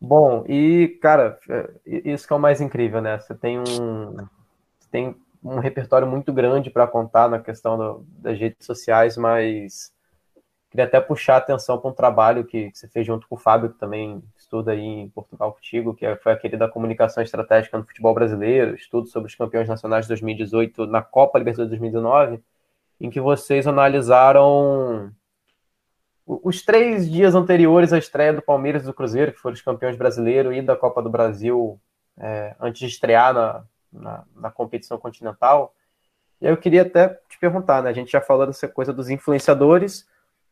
Bom, 0.00 0.44
e, 0.46 0.98
cara, 1.00 1.38
é, 1.48 1.70
isso 1.86 2.26
que 2.26 2.32
é 2.32 2.36
o 2.36 2.40
mais 2.40 2.60
incrível, 2.60 3.00
né? 3.00 3.18
Você 3.18 3.34
tem 3.34 3.58
um, 3.58 4.16
tem 4.90 5.16
um 5.42 5.58
repertório 5.58 6.06
muito 6.06 6.32
grande 6.32 6.70
para 6.70 6.86
contar 6.86 7.28
na 7.28 7.38
questão 7.38 7.76
do, 7.78 8.06
das 8.18 8.38
redes 8.38 8.66
sociais, 8.66 9.16
mas 9.16 9.92
queria 10.70 10.84
até 10.84 11.00
puxar 11.00 11.34
a 11.34 11.38
atenção 11.38 11.78
para 11.78 11.90
um 11.90 11.94
trabalho 11.94 12.44
que, 12.44 12.70
que, 12.70 12.78
você 12.78 12.88
fez 12.88 13.06
junto 13.06 13.26
com 13.26 13.36
o 13.36 13.38
Fábio, 13.38 13.70
que 13.70 13.78
também 13.78 14.22
estuda 14.36 14.72
aí 14.72 14.80
em 14.80 15.08
Portugal 15.08 15.52
contigo, 15.52 15.94
que 15.94 16.04
é, 16.04 16.16
foi 16.16 16.32
aquele 16.32 16.56
da 16.56 16.68
comunicação 16.68 17.22
estratégica 17.22 17.78
no 17.78 17.84
futebol 17.84 18.12
brasileiro, 18.12 18.74
estudo 18.74 19.08
sobre 19.08 19.28
os 19.28 19.34
campeões 19.34 19.68
nacionais 19.68 20.04
de 20.04 20.08
2018 20.08 20.86
na 20.86 21.02
Copa 21.02 21.38
Libertadores 21.38 21.70
de 21.70 21.78
2019, 21.78 22.42
em 23.00 23.08
que 23.08 23.20
vocês 23.20 23.66
analisaram 23.66 25.10
os 26.26 26.62
três 26.62 27.08
dias 27.08 27.36
anteriores 27.36 27.92
à 27.92 27.98
estreia 27.98 28.32
do 28.32 28.42
Palmeiras 28.42 28.82
e 28.82 28.86
do 28.86 28.94
Cruzeiro, 28.94 29.32
que 29.32 29.38
foram 29.38 29.54
os 29.54 29.62
campeões 29.62 29.96
brasileiros 29.96 30.56
e 30.56 30.60
da 30.60 30.74
Copa 30.74 31.00
do 31.00 31.08
Brasil, 31.08 31.80
é, 32.18 32.56
antes 32.60 32.80
de 32.80 32.86
estrear 32.86 33.32
na, 33.32 33.64
na, 33.92 34.24
na, 34.34 34.50
competição 34.50 34.98
continental. 34.98 35.72
E 36.40 36.46
eu 36.46 36.56
queria 36.56 36.82
até 36.82 37.08
te 37.28 37.38
perguntar, 37.38 37.82
né? 37.82 37.90
A 37.90 37.92
gente 37.92 38.10
já 38.10 38.20
falou 38.20 38.46
dessa 38.46 38.66
coisa 38.66 38.92
dos 38.92 39.08
influenciadores, 39.08 40.08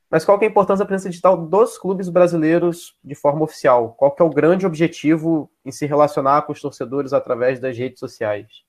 mas 0.09 0.25
qual 0.25 0.39
que 0.39 0.45
é 0.45 0.49
a 0.49 0.51
importância 0.51 0.85
da 0.85 0.89
presença 0.89 1.11
digital 1.11 1.37
dos 1.37 1.77
clubes 1.77 2.09
brasileiros 2.09 2.97
de 3.03 3.17
forma 3.17 3.43
oficial? 3.43 3.95
Qual 3.95 4.13
que 4.13 4.23
é 4.23 4.25
o 4.25 4.31
grande 4.31 4.65
objetivo 4.65 5.51
em 5.65 5.73
se 5.73 5.87
relacionar 5.87 6.43
com 6.43 6.53
os 6.53 6.61
torcedores 6.61 7.13
através 7.13 7.59
das 7.59 7.77
redes 7.77 7.99
sociais? 7.99 8.64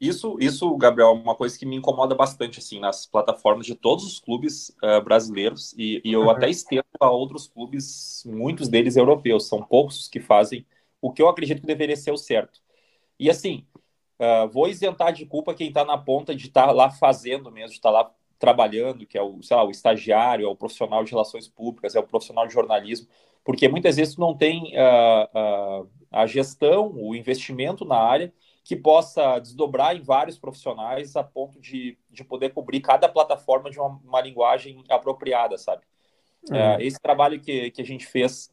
Isso, 0.00 0.38
isso, 0.40 0.74
Gabriel, 0.78 1.08
é 1.08 1.12
uma 1.12 1.34
coisa 1.34 1.58
que 1.58 1.66
me 1.66 1.76
incomoda 1.76 2.14
bastante, 2.14 2.58
assim, 2.58 2.80
nas 2.80 3.04
plataformas 3.04 3.66
de 3.66 3.74
todos 3.74 4.04
os 4.04 4.18
clubes 4.18 4.74
uh, 4.82 5.02
brasileiros, 5.02 5.74
e, 5.76 6.00
e 6.02 6.12
eu 6.12 6.22
uhum. 6.22 6.30
até 6.30 6.48
estendo 6.48 6.84
a 6.98 7.10
outros 7.10 7.46
clubes, 7.46 8.24
muitos 8.24 8.68
deles 8.68 8.96
europeus, 8.96 9.46
são 9.46 9.62
poucos 9.62 10.08
que 10.08 10.18
fazem 10.18 10.64
o 11.02 11.12
que 11.12 11.20
eu 11.20 11.28
acredito 11.28 11.60
que 11.60 11.66
deveria 11.66 11.96
ser 11.96 12.12
o 12.12 12.16
certo. 12.16 12.60
E 13.18 13.28
assim, 13.28 13.66
uh, 14.18 14.48
vou 14.50 14.68
isentar 14.68 15.12
de 15.12 15.26
culpa 15.26 15.54
quem 15.54 15.68
está 15.68 15.84
na 15.84 15.98
ponta 15.98 16.34
de 16.34 16.46
estar 16.46 16.68
tá 16.68 16.72
lá 16.72 16.90
fazendo 16.90 17.50
mesmo, 17.52 17.68
de 17.68 17.74
estar 17.74 17.90
tá 17.90 17.98
lá 18.00 18.14
trabalhando, 18.38 19.04
que 19.06 19.18
é 19.18 19.22
o, 19.22 19.42
sei 19.42 19.54
lá, 19.54 19.64
o 19.64 19.70
estagiário, 19.70 20.46
é 20.46 20.48
o 20.48 20.56
profissional 20.56 21.04
de 21.04 21.10
relações 21.10 21.46
públicas, 21.46 21.94
é 21.94 22.00
o 22.00 22.06
profissional 22.06 22.46
de 22.46 22.54
jornalismo, 22.54 23.06
porque 23.44 23.68
muitas 23.68 23.96
vezes 23.96 24.16
não 24.16 24.34
tem 24.34 24.72
uh, 24.74 25.86
a 26.10 26.26
gestão, 26.26 26.90
o 26.94 27.14
investimento 27.14 27.84
na 27.84 27.96
área, 27.96 28.32
que 28.62 28.76
possa 28.76 29.38
desdobrar 29.38 29.96
em 29.96 30.00
vários 30.00 30.38
profissionais 30.38 31.16
a 31.16 31.24
ponto 31.24 31.60
de, 31.60 31.98
de 32.10 32.22
poder 32.22 32.50
cobrir 32.50 32.80
cada 32.80 33.08
plataforma 33.08 33.70
de 33.70 33.78
uma, 33.78 34.00
uma 34.04 34.20
linguagem 34.20 34.84
apropriada, 34.88 35.56
sabe? 35.56 35.82
Uhum. 36.48 36.56
É, 36.56 36.84
esse 36.84 36.98
trabalho 37.00 37.40
que, 37.40 37.70
que 37.70 37.82
a 37.82 37.84
gente 37.84 38.06
fez 38.06 38.50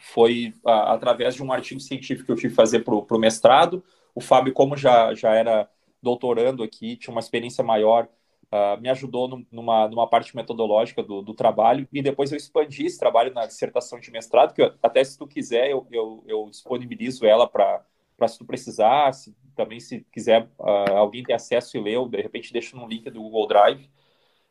foi 0.00 0.52
a, 0.66 0.94
através 0.94 1.34
de 1.34 1.42
um 1.42 1.52
artigo 1.52 1.80
científico 1.80 2.26
que 2.26 2.32
eu 2.32 2.36
tive 2.36 2.48
que 2.48 2.54
fazer 2.54 2.80
para 2.80 2.94
o 2.94 3.18
mestrado. 3.18 3.84
O 4.14 4.20
Fábio, 4.20 4.52
como 4.52 4.76
já, 4.76 5.14
já 5.14 5.34
era 5.34 5.68
doutorando 6.02 6.62
aqui, 6.62 6.96
tinha 6.96 7.12
uma 7.12 7.20
experiência 7.20 7.64
maior, 7.64 8.08
uh, 8.52 8.80
me 8.80 8.88
ajudou 8.90 9.26
no, 9.26 9.46
numa, 9.50 9.88
numa 9.88 10.08
parte 10.08 10.36
metodológica 10.36 11.02
do, 11.02 11.22
do 11.22 11.34
trabalho, 11.34 11.88
e 11.92 12.02
depois 12.02 12.30
eu 12.30 12.36
expandi 12.36 12.84
esse 12.86 12.98
trabalho 12.98 13.32
na 13.32 13.46
dissertação 13.46 13.98
de 13.98 14.10
mestrado, 14.10 14.52
que 14.52 14.62
eu, 14.62 14.74
até 14.82 15.02
se 15.02 15.18
tu 15.18 15.26
quiser, 15.26 15.70
eu, 15.70 15.86
eu, 15.90 16.22
eu 16.26 16.48
disponibilizo 16.50 17.26
ela 17.26 17.48
para 17.48 17.84
para 18.24 18.28
se 18.28 18.38
tu 18.38 18.44
precisar, 18.44 19.12
se, 19.12 19.36
também 19.54 19.78
se 19.78 20.00
quiser 20.10 20.48
uh, 20.58 20.96
alguém 20.96 21.22
ter 21.22 21.34
acesso 21.34 21.76
e 21.76 21.80
ler, 21.80 22.08
de 22.08 22.22
repente 22.22 22.52
deixa 22.52 22.76
no 22.76 22.88
link 22.88 23.08
do 23.10 23.20
Google 23.20 23.46
Drive. 23.46 23.90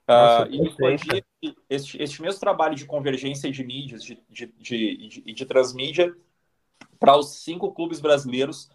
Uh, 0.07 0.45
e 0.51 0.67
expandir 0.67 1.25
este, 1.69 2.01
este 2.01 2.21
mesmo 2.21 2.39
trabalho 2.39 2.75
de 2.75 2.86
convergência 2.86 3.49
de 3.49 3.63
mídias, 3.63 4.03
de, 4.03 4.21
de, 4.29 4.53
de, 4.59 5.07
de, 5.07 5.33
de 5.33 5.45
transmídia, 5.45 6.13
para 6.99 7.17
os 7.17 7.43
cinco 7.43 7.71
clubes 7.73 7.99
brasileiros 7.99 8.69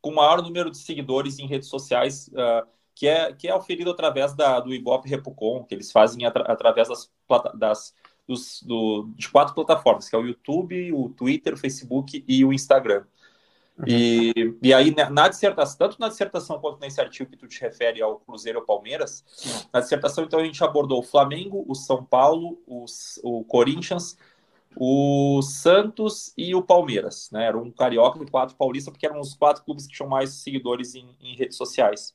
com 0.00 0.10
o 0.10 0.14
maior 0.14 0.42
número 0.42 0.70
de 0.70 0.76
seguidores 0.76 1.38
em 1.38 1.46
redes 1.46 1.68
sociais, 1.68 2.28
uh, 2.28 2.66
que, 2.94 3.08
é, 3.08 3.32
que 3.32 3.48
é 3.48 3.54
oferido 3.54 3.90
através 3.90 4.34
da, 4.34 4.60
do 4.60 4.72
Ibope 4.72 5.08
Repucom, 5.08 5.64
que 5.64 5.74
eles 5.74 5.90
fazem 5.90 6.24
atra, 6.26 6.44
através 6.44 6.88
das, 6.88 7.10
das 7.54 7.94
dos, 8.26 8.62
do, 8.62 9.10
de 9.16 9.28
quatro 9.28 9.54
plataformas, 9.54 10.08
que 10.08 10.14
é 10.14 10.18
o 10.18 10.26
YouTube, 10.26 10.92
o 10.92 11.08
Twitter, 11.08 11.54
o 11.54 11.56
Facebook 11.56 12.24
e 12.28 12.44
o 12.44 12.52
Instagram. 12.52 13.04
E, 13.86 14.56
e 14.62 14.72
aí, 14.72 14.94
né, 14.94 15.08
na 15.10 15.28
dissertação, 15.28 15.76
tanto 15.76 15.98
na 15.98 16.08
dissertação 16.08 16.60
quanto 16.60 16.80
nesse 16.80 17.00
artigo 17.00 17.30
que 17.30 17.36
tu 17.36 17.48
te 17.48 17.60
refere 17.60 18.00
ao 18.00 18.20
Cruzeiro 18.20 18.60
ou 18.60 18.64
Palmeiras, 18.64 19.24
na 19.72 19.80
dissertação, 19.80 20.24
então, 20.24 20.38
a 20.38 20.44
gente 20.44 20.62
abordou 20.62 21.00
o 21.00 21.02
Flamengo, 21.02 21.64
o 21.66 21.74
São 21.74 22.04
Paulo, 22.04 22.62
o, 22.66 22.84
o 23.24 23.44
Corinthians, 23.44 24.16
o 24.76 25.40
Santos 25.42 26.32
e 26.36 26.54
o 26.54 26.62
Palmeiras, 26.62 27.30
né? 27.32 27.46
Era 27.46 27.58
um 27.58 27.70
carioca 27.70 28.22
e 28.22 28.30
quatro 28.30 28.56
paulistas, 28.56 28.92
porque 28.92 29.06
eram 29.06 29.20
os 29.20 29.34
quatro 29.34 29.64
clubes 29.64 29.86
que 29.86 29.94
tinham 29.94 30.08
mais 30.08 30.30
seguidores 30.30 30.94
em, 30.94 31.16
em 31.20 31.36
redes 31.36 31.56
sociais. 31.56 32.14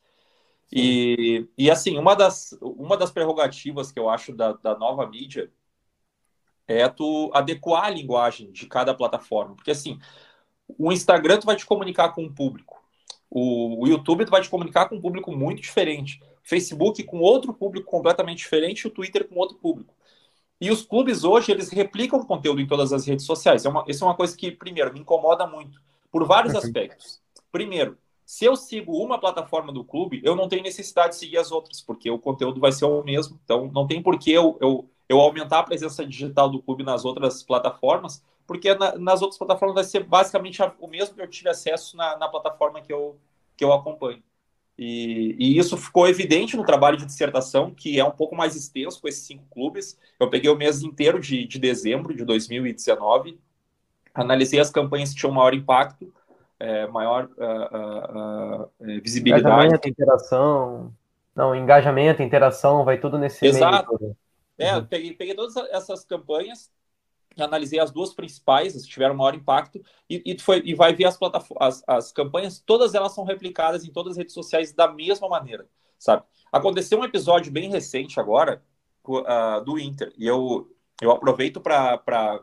E, 0.72 1.48
e 1.58 1.72
assim, 1.72 1.98
uma 1.98 2.16
das, 2.16 2.58
uma 2.62 2.96
das 2.98 3.12
prerrogativas 3.12 3.92
que 3.92 4.00
eu 4.00 4.10
acho 4.10 4.34
da, 4.34 4.54
da 4.54 4.78
nova 4.78 5.08
mídia 5.08 5.52
é 6.68 6.88
tu 6.88 7.32
adequar 7.34 7.86
a 7.86 7.90
linguagem 7.90 8.52
de 8.52 8.68
cada 8.68 8.94
plataforma. 8.94 9.56
Porque 9.56 9.72
assim, 9.72 10.00
O 10.78 10.92
Instagram 10.92 11.40
tu 11.40 11.46
vai 11.46 11.56
te 11.56 11.66
comunicar 11.66 12.10
com 12.10 12.24
o 12.24 12.32
público. 12.32 12.82
O, 13.30 13.84
o 13.84 13.88
YouTube 13.88 14.26
tu 14.26 14.32
vai 14.32 14.42
te 14.42 14.50
comunicar 14.50 14.90
com 14.90 14.96
um 14.96 15.02
público 15.02 15.32
muito 15.32 15.62
diferente. 15.62 16.20
O 16.44 16.50
Facebook 16.50 17.04
com 17.04 17.20
outro 17.20 17.54
público 17.54 17.90
completamente 17.90 18.40
diferente 18.40 18.88
o 18.88 18.92
Twitter 18.92 19.28
com 19.28 19.36
outro 19.36 19.58
público. 19.58 19.94
E 20.62 20.70
os 20.70 20.82
clubes 20.82 21.24
hoje, 21.24 21.52
eles 21.52 21.70
replicam 21.70 22.24
conteúdo 22.26 22.60
em 22.60 22.68
todas 22.68 22.92
as 22.92 23.06
redes 23.06 23.26
sociais. 23.26 23.64
É 23.64 23.70
uma, 23.70 23.86
isso 23.88 24.04
é 24.04 24.08
uma 24.08 24.16
coisa 24.16 24.36
que, 24.36 24.52
primeiro, 24.52 24.92
me 24.92 25.00
incomoda 25.00 25.48
muito, 25.48 25.82
por 26.12 26.26
vários 26.26 26.54
uhum. 26.54 26.60
aspectos. 26.60 27.22
Primeiro, 27.50 27.98
se 28.26 28.44
eu 28.46 28.56
sigo 28.56 28.92
uma 29.02 29.18
plataforma 29.18 29.72
do 29.72 29.84
clube, 29.86 30.22
eu 30.24 30.36
não 30.36 30.50
tenho 30.50 30.62
necessidade 30.62 31.14
de 31.14 31.16
seguir 31.16 31.38
as 31.38 31.52
outras, 31.52 31.82
porque 31.82 32.12
o 32.12 32.20
conteúdo 32.20 32.60
vai 32.60 32.74
ser 32.74 32.86
o 32.86 33.04
mesmo. 33.04 33.40
Então, 33.44 33.72
não 33.74 33.88
tem 33.88 34.04
por 34.04 34.20
que 34.20 34.32
eu, 34.32 34.58
eu, 34.60 34.90
eu 35.08 35.20
aumentar 35.20 35.60
a 35.60 35.64
presença 35.64 36.06
digital 36.06 36.50
do 36.50 36.62
clube 36.62 36.84
nas 36.84 37.06
outras 37.06 37.42
plataformas, 37.42 38.22
porque 38.50 38.74
na, 38.74 38.98
nas 38.98 39.22
outras 39.22 39.38
plataformas 39.38 39.76
vai 39.76 39.84
ser 39.84 40.04
basicamente 40.04 40.60
o 40.80 40.88
mesmo 40.88 41.14
que 41.14 41.22
eu 41.22 41.28
tive 41.28 41.50
acesso 41.50 41.96
na, 41.96 42.18
na 42.18 42.28
plataforma 42.28 42.82
que 42.82 42.92
eu, 42.92 43.16
que 43.56 43.64
eu 43.64 43.72
acompanho. 43.72 44.24
E, 44.76 45.36
e, 45.38 45.60
isso 45.60 45.78
ficou 45.78 46.08
evidente 46.08 46.58
no 46.58 46.66
trabalho 46.66 46.98
de 46.98 47.06
dissertação, 47.06 47.70
que 47.70 48.00
é 48.00 48.04
um 48.04 48.10
pouco 48.10 48.36
mais 48.36 48.56
extenso 48.56 49.00
com 49.00 49.08
esses 49.08 49.22
cinco 49.22 49.46
clubes. 49.52 50.00
Eu 50.20 50.32
peguei 50.32 50.50
o 50.50 50.56
mês 50.56 50.82
inteiro 50.82 51.20
de, 51.20 51.46
de 51.46 51.60
dezembro 51.60 52.12
de 52.12 52.26
2019, 52.26 53.40
analisei 54.16 54.60
as 54.60 54.72
campanhas 54.72 55.12
que 55.12 55.20
tinham 55.20 55.32
maior 55.32 55.54
impacto, 55.54 56.12
é, 56.60 56.88
maior 56.88 57.30
uh, 57.38 57.78
uh, 57.78 58.64
uh, 58.64 59.02
visibilidade. 59.04 59.46
Engajamento, 59.46 59.88
interação. 59.88 60.92
Não, 61.36 61.54
engajamento, 61.54 62.24
interação, 62.24 62.84
vai 62.84 62.98
tudo 63.00 63.20
nesse 63.20 63.46
Exato. 63.46 63.96
meio. 64.02 64.18
É, 64.58 64.76
uhum. 64.76 64.86
peguei, 64.86 65.14
peguei 65.14 65.36
todas 65.36 65.56
essas 65.72 66.04
campanhas 66.04 66.72
analisei 67.42 67.80
as 67.80 67.92
duas 67.92 68.14
principais, 68.14 68.76
as 68.76 68.84
que 68.84 68.90
tiveram 68.90 69.16
maior 69.16 69.36
impacto, 69.36 69.82
e, 70.10 70.22
e, 70.26 70.40
foi, 70.40 70.62
e 70.66 70.74
vai 70.74 70.94
ver 70.94 71.06
as, 71.06 71.18
as, 71.60 71.84
as 71.88 72.12
campanhas, 72.12 72.60
todas 72.60 72.94
elas 72.96 73.14
são 73.14 73.24
replicadas 73.24 73.86
em 73.86 73.92
todas 73.92 74.12
as 74.12 74.18
redes 74.18 74.34
sociais 74.34 74.74
da 74.74 74.88
mesma 74.88 75.28
maneira, 75.28 75.68
sabe? 75.98 76.24
Aconteceu 76.52 77.00
um 77.00 77.04
episódio 77.04 77.52
bem 77.52 77.70
recente 77.70 78.20
agora 78.20 78.64
uh, 79.08 79.64
do 79.64 79.78
Inter, 79.80 80.14
e 80.18 80.26
eu, 80.26 80.70
eu 81.02 81.12
aproveito 81.12 81.62
para 81.62 82.42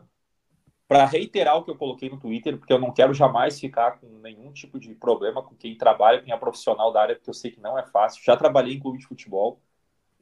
reiterar 1.09 1.57
o 1.57 1.63
que 1.63 1.71
eu 1.71 1.75
coloquei 1.75 2.09
no 2.09 2.19
Twitter, 2.19 2.57
porque 2.57 2.73
eu 2.73 2.79
não 2.79 2.93
quero 2.93 3.13
jamais 3.13 3.59
ficar 3.59 3.99
com 3.99 4.07
nenhum 4.19 4.51
tipo 4.51 4.79
de 4.79 4.95
problema 4.95 5.43
com 5.43 5.55
quem 5.55 5.77
trabalha, 5.77 6.21
quem 6.21 6.33
é 6.33 6.37
profissional 6.37 6.91
da 6.91 7.01
área, 7.01 7.15
porque 7.15 7.29
eu 7.29 7.33
sei 7.33 7.51
que 7.51 7.59
não 7.59 7.77
é 7.77 7.85
fácil. 7.85 8.23
Já 8.23 8.35
trabalhei 8.37 8.75
em 8.75 8.79
clube 8.79 8.97
de 8.97 9.05
futebol, 9.05 9.61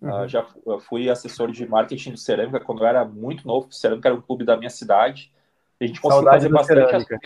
uhum. 0.01 0.23
Uh, 0.23 0.27
já 0.27 0.45
fui 0.81 1.10
assessor 1.10 1.51
de 1.51 1.67
marketing 1.67 2.12
do 2.12 2.17
Cerâmica 2.17 2.60
quando 2.60 2.84
eu 2.84 2.88
era 2.88 3.05
muito 3.05 3.47
novo. 3.47 3.67
O 3.67 3.71
Cerâmica 3.71 4.10
era 4.10 4.17
um 4.17 4.21
clube 4.21 4.43
da 4.43 4.58
minha 4.58 4.69
cidade. 4.69 5.31
A 5.79 5.86
gente 5.86 5.99
conseguiu 5.99 6.31
fazer 6.31 6.49
bastante 6.49 6.95
ações, 6.95 7.21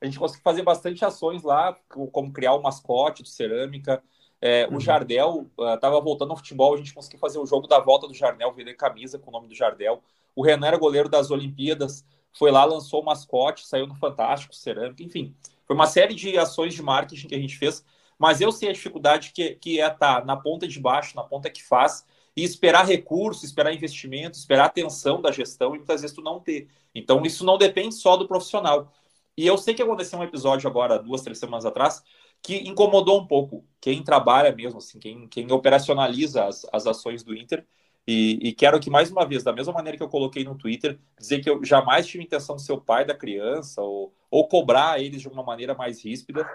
a 0.00 0.04
gente 0.04 0.18
conseguiu 0.18 0.42
fazer 0.42 0.62
bastante 0.62 1.04
ações 1.04 1.42
lá, 1.42 1.76
como 1.88 2.32
criar 2.32 2.54
o 2.54 2.62
mascote 2.62 3.22
do 3.22 3.28
Cerâmica. 3.28 4.02
É, 4.40 4.66
uhum. 4.66 4.76
O 4.76 4.80
Jardel 4.80 5.46
estava 5.74 5.98
uh, 5.98 6.02
voltando 6.02 6.30
ao 6.30 6.36
futebol, 6.36 6.74
a 6.74 6.76
gente 6.78 6.94
conseguiu 6.94 7.18
fazer 7.18 7.38
o 7.38 7.46
jogo 7.46 7.66
da 7.66 7.78
volta 7.78 8.08
do 8.08 8.14
Jardel, 8.14 8.52
vender 8.52 8.74
camisa 8.74 9.18
com 9.18 9.30
o 9.30 9.32
nome 9.32 9.48
do 9.48 9.54
Jardel. 9.54 10.02
O 10.34 10.42
Renan 10.42 10.68
era 10.68 10.78
goleiro 10.78 11.08
das 11.08 11.30
Olimpíadas, 11.30 12.04
foi 12.32 12.50
lá, 12.50 12.64
lançou 12.64 13.02
o 13.02 13.04
mascote, 13.04 13.66
saiu 13.66 13.86
no 13.86 13.94
Fantástico, 13.94 14.54
Cerâmica, 14.54 15.02
enfim. 15.02 15.34
Foi 15.66 15.76
uma 15.76 15.86
série 15.86 16.14
de 16.14 16.38
ações 16.38 16.74
de 16.74 16.82
marketing 16.82 17.28
que 17.28 17.34
a 17.34 17.38
gente 17.38 17.56
fez 17.56 17.84
mas 18.20 18.42
eu 18.42 18.52
sei 18.52 18.68
a 18.68 18.72
dificuldade 18.72 19.32
que, 19.32 19.54
que 19.54 19.80
é 19.80 19.86
estar 19.86 20.20
tá 20.20 20.24
na 20.26 20.36
ponta 20.36 20.68
de 20.68 20.78
baixo, 20.78 21.16
na 21.16 21.22
ponta 21.22 21.48
que 21.48 21.62
faz, 21.64 22.06
e 22.36 22.44
esperar 22.44 22.86
recurso, 22.86 23.46
esperar 23.46 23.72
investimento, 23.72 24.36
esperar 24.36 24.66
atenção 24.66 25.22
da 25.22 25.32
gestão, 25.32 25.74
e 25.74 25.78
muitas 25.78 26.02
vezes 26.02 26.14
tu 26.14 26.20
não 26.20 26.38
ter. 26.38 26.68
Então, 26.94 27.22
isso 27.24 27.46
não 27.46 27.56
depende 27.56 27.94
só 27.94 28.18
do 28.18 28.28
profissional. 28.28 28.92
E 29.38 29.46
eu 29.46 29.56
sei 29.56 29.72
que 29.72 29.80
aconteceu 29.80 30.18
um 30.18 30.22
episódio 30.22 30.68
agora, 30.68 30.98
duas, 30.98 31.22
três 31.22 31.38
semanas 31.38 31.64
atrás, 31.64 32.02
que 32.42 32.56
incomodou 32.68 33.18
um 33.18 33.26
pouco 33.26 33.64
quem 33.80 34.02
trabalha 34.02 34.54
mesmo, 34.54 34.78
assim, 34.78 34.98
quem, 34.98 35.26
quem 35.26 35.50
operacionaliza 35.50 36.44
as, 36.44 36.66
as 36.70 36.86
ações 36.86 37.22
do 37.22 37.34
Inter. 37.34 37.66
E, 38.06 38.38
e, 38.48 38.52
quero 38.52 38.78
que, 38.78 38.90
mais 38.90 39.10
uma 39.10 39.24
vez, 39.26 39.42
da 39.42 39.52
mesma 39.52 39.72
maneira 39.72 39.96
que 39.96 40.02
eu 40.02 40.08
coloquei 40.10 40.44
no 40.44 40.58
Twitter, 40.58 40.98
dizer 41.18 41.40
que 41.40 41.48
eu 41.48 41.64
jamais 41.64 42.06
tive 42.06 42.24
intenção 42.24 42.56
de 42.56 42.62
ser 42.62 42.72
o 42.72 42.80
pai 42.80 43.06
da 43.06 43.14
criança 43.14 43.80
ou, 43.80 44.12
ou 44.30 44.46
cobrar 44.46 45.00
eles 45.00 45.22
de 45.22 45.28
uma 45.28 45.42
maneira 45.42 45.74
mais 45.74 46.04
ríspida. 46.04 46.46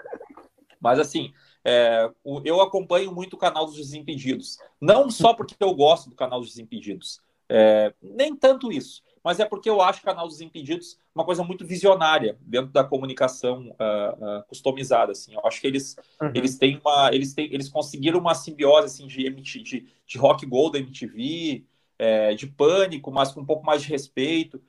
Mas, 0.80 0.98
assim, 0.98 1.32
é, 1.68 2.08
eu 2.44 2.60
acompanho 2.60 3.12
muito 3.12 3.34
o 3.34 3.38
canal 3.38 3.66
dos 3.66 3.74
Desimpedidos. 3.74 4.56
Não 4.80 5.10
só 5.10 5.34
porque 5.34 5.56
eu 5.58 5.74
gosto 5.74 6.08
do 6.08 6.14
canal 6.14 6.38
dos 6.38 6.50
Desimpedidos, 6.50 7.20
é, 7.48 7.92
nem 8.00 8.36
tanto 8.36 8.70
isso, 8.70 9.02
mas 9.22 9.40
é 9.40 9.44
porque 9.44 9.68
eu 9.68 9.82
acho 9.82 9.98
o 9.98 10.04
canal 10.04 10.28
dos 10.28 10.38
Desimpedidos 10.38 10.96
uma 11.12 11.24
coisa 11.24 11.42
muito 11.42 11.66
visionária 11.66 12.38
dentro 12.40 12.70
da 12.70 12.84
comunicação 12.84 13.70
uh, 13.70 14.38
uh, 14.38 14.44
customizada. 14.48 15.10
Assim. 15.10 15.34
Eu 15.34 15.44
acho 15.44 15.60
que 15.60 15.66
eles, 15.66 15.96
uhum. 16.22 16.30
eles 16.32 16.56
têm 16.56 16.80
uma. 16.84 17.10
Eles, 17.12 17.34
têm, 17.34 17.52
eles 17.52 17.68
conseguiram 17.68 18.20
uma 18.20 18.34
simbiose 18.34 18.86
assim, 18.86 19.08
de, 19.08 19.28
de, 19.28 19.86
de 20.06 20.18
rock 20.18 20.46
gold 20.46 20.74
da 20.74 20.78
MTV, 20.78 21.64
é, 21.98 22.34
de 22.34 22.46
pânico, 22.46 23.10
mas 23.10 23.32
com 23.32 23.40
um 23.40 23.44
pouco 23.46 23.66
mais 23.66 23.82
de 23.82 23.88
respeito 23.88 24.60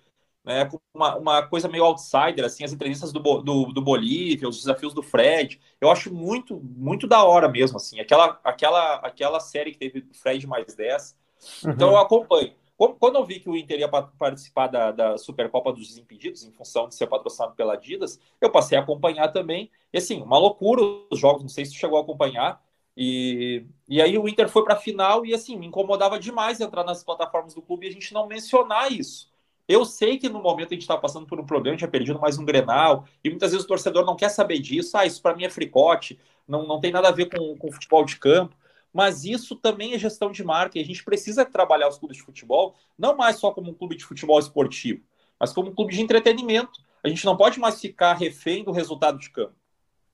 né, 0.48 0.64
com 0.64 0.80
uma, 0.94 1.18
uma 1.18 1.44
coisa 1.46 1.68
meio 1.68 1.84
outsider, 1.84 2.46
assim, 2.46 2.64
as 2.64 2.72
entrevistas 2.72 3.12
do, 3.12 3.20
do, 3.20 3.66
do, 3.66 3.82
Bolívia, 3.82 4.48
os 4.48 4.58
desafios 4.58 4.94
do 4.94 5.04
Fred, 5.04 5.60
eu 5.82 5.92
acho 5.92 6.12
muito, 6.12 6.58
muito 6.64 7.06
da 7.06 7.22
hora 7.22 7.50
mesmo, 7.50 7.76
assim, 7.76 8.00
aquela, 8.00 8.40
aquela, 8.42 8.96
aquela 8.96 9.40
série 9.42 9.74
que 9.74 9.78
teve 9.78 10.06
Fred 10.14 10.48
mais 10.48 10.74
10, 10.74 11.18
uhum. 11.66 11.72
então 11.72 11.90
eu 11.90 11.98
acompanho. 11.98 12.54
Quando 12.78 13.16
eu 13.16 13.26
vi 13.26 13.40
que 13.40 13.50
o 13.50 13.58
Inter 13.58 13.80
ia 13.80 13.90
participar 13.90 14.68
da, 14.68 14.92
da 14.92 15.18
Supercopa 15.18 15.74
dos 15.74 15.88
Desimpedidos, 15.88 16.44
em 16.44 16.52
função 16.52 16.88
de 16.88 16.96
ser 16.96 17.08
patrocinado 17.08 17.56
pela 17.56 17.74
Adidas, 17.74 18.20
eu 18.40 18.52
passei 18.52 18.78
a 18.78 18.82
acompanhar 18.82 19.30
também, 19.30 19.70
e 19.92 19.98
assim, 19.98 20.22
uma 20.22 20.38
loucura 20.38 20.82
os 21.12 21.20
jogos, 21.20 21.42
não 21.42 21.50
sei 21.50 21.66
se 21.66 21.72
tu 21.74 21.78
chegou 21.80 21.98
a 21.98 22.02
acompanhar, 22.04 22.64
e, 22.96 23.66
e 23.90 24.02
aí 24.02 24.18
o 24.18 24.30
Inter 24.30 24.48
foi 24.48 24.64
para 24.64 24.76
a 24.76 24.80
final 24.80 25.26
e 25.26 25.34
assim, 25.34 25.58
me 25.58 25.68
incomodava 25.68 26.20
demais 26.20 26.62
entrar 26.62 26.84
nas 26.84 27.04
plataformas 27.04 27.54
do 27.54 27.62
clube 27.62 27.86
e 27.86 27.90
a 27.90 27.94
gente 27.94 28.14
não 28.14 28.28
mencionar 28.28 28.92
isso. 28.92 29.30
Eu 29.68 29.84
sei 29.84 30.18
que 30.18 30.30
no 30.30 30.42
momento 30.42 30.70
a 30.70 30.74
gente 30.74 30.84
está 30.84 30.98
passando 30.98 31.26
por 31.26 31.40
um 31.40 31.46
problema, 31.46 31.74
a 31.74 31.76
gente 31.76 31.80
tinha 31.80 31.92
perdido 31.92 32.20
mais 32.20 32.38
um 32.38 32.46
Grenal, 32.46 33.06
e 33.22 33.30
muitas 33.30 33.52
vezes 33.52 33.66
o 33.66 33.68
torcedor 33.68 34.06
não 34.06 34.16
quer 34.16 34.30
saber 34.30 34.60
disso. 34.60 34.98
Ah, 34.98 35.06
isso 35.06 35.22
para 35.22 35.36
mim 35.36 35.44
é 35.44 35.50
fricote, 35.50 36.18
não, 36.48 36.66
não 36.66 36.80
tem 36.80 36.92
nada 36.92 37.10
a 37.10 37.12
ver 37.12 37.26
com, 37.26 37.58
com 37.58 37.72
futebol 37.72 38.06
de 38.06 38.16
campo. 38.18 38.56
Mas 38.94 39.26
isso 39.26 39.56
também 39.56 39.94
é 39.94 40.00
gestão 40.00 40.32
de 40.32 40.44
marca, 40.44 40.80
e 40.80 40.82
a 40.82 40.86
gente 40.86 41.04
precisa 41.04 41.46
trabalhar 41.46 41.90
os 41.90 41.98
clubes 41.98 42.18
de 42.18 42.24
futebol, 42.24 42.76
não 42.98 43.16
mais 43.16 43.38
só 43.38 43.52
como 43.52 43.70
um 43.70 43.74
clube 43.74 43.96
de 43.96 44.06
futebol 44.06 44.40
esportivo, 44.40 45.04
mas 45.40 45.52
como 45.52 45.70
um 45.70 45.76
clube 45.76 45.94
de 45.94 46.02
entretenimento. 46.02 46.82
A 47.04 47.10
gente 47.10 47.26
não 47.26 47.38
pode 47.38 47.60
mais 47.60 47.80
ficar 47.80 48.14
refém 48.14 48.64
do 48.64 48.72
resultado 48.72 49.20
de 49.20 49.30
campo. 49.30 49.54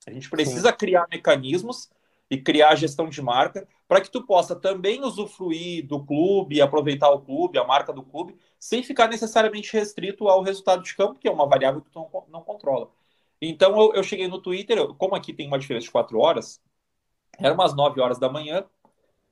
A 0.05 0.11
gente 0.11 0.29
precisa 0.29 0.69
Sim. 0.69 0.77
criar 0.77 1.07
mecanismos 1.09 1.89
e 2.33 2.41
criar 2.41 2.69
a 2.69 2.75
gestão 2.75 3.07
de 3.07 3.21
marca 3.21 3.67
para 3.87 4.01
que 4.01 4.09
tu 4.09 4.25
possa 4.25 4.55
também 4.55 5.03
usufruir 5.03 5.85
do 5.85 6.03
clube, 6.03 6.59
aproveitar 6.59 7.11
o 7.11 7.21
clube, 7.21 7.59
a 7.59 7.63
marca 7.63 7.93
do 7.93 8.01
clube, 8.01 8.35
sem 8.59 8.81
ficar 8.81 9.07
necessariamente 9.07 9.71
restrito 9.71 10.27
ao 10.27 10.41
resultado 10.41 10.81
de 10.81 10.95
campo, 10.95 11.19
que 11.19 11.27
é 11.27 11.31
uma 11.31 11.47
variável 11.47 11.79
que 11.79 11.91
tu 11.91 11.99
não, 11.99 12.23
não 12.29 12.41
controla. 12.41 12.89
Então 13.39 13.79
eu, 13.79 13.93
eu, 13.93 14.03
cheguei 14.03 14.27
no 14.27 14.39
Twitter, 14.41 14.87
como 14.95 15.13
aqui 15.13 15.31
tem 15.31 15.45
uma 15.45 15.59
diferença 15.59 15.85
de 15.85 15.91
quatro 15.91 16.17
horas, 16.17 16.59
era 17.37 17.53
umas 17.53 17.75
9 17.75 18.01
horas 18.01 18.17
da 18.17 18.27
manhã, 18.27 18.65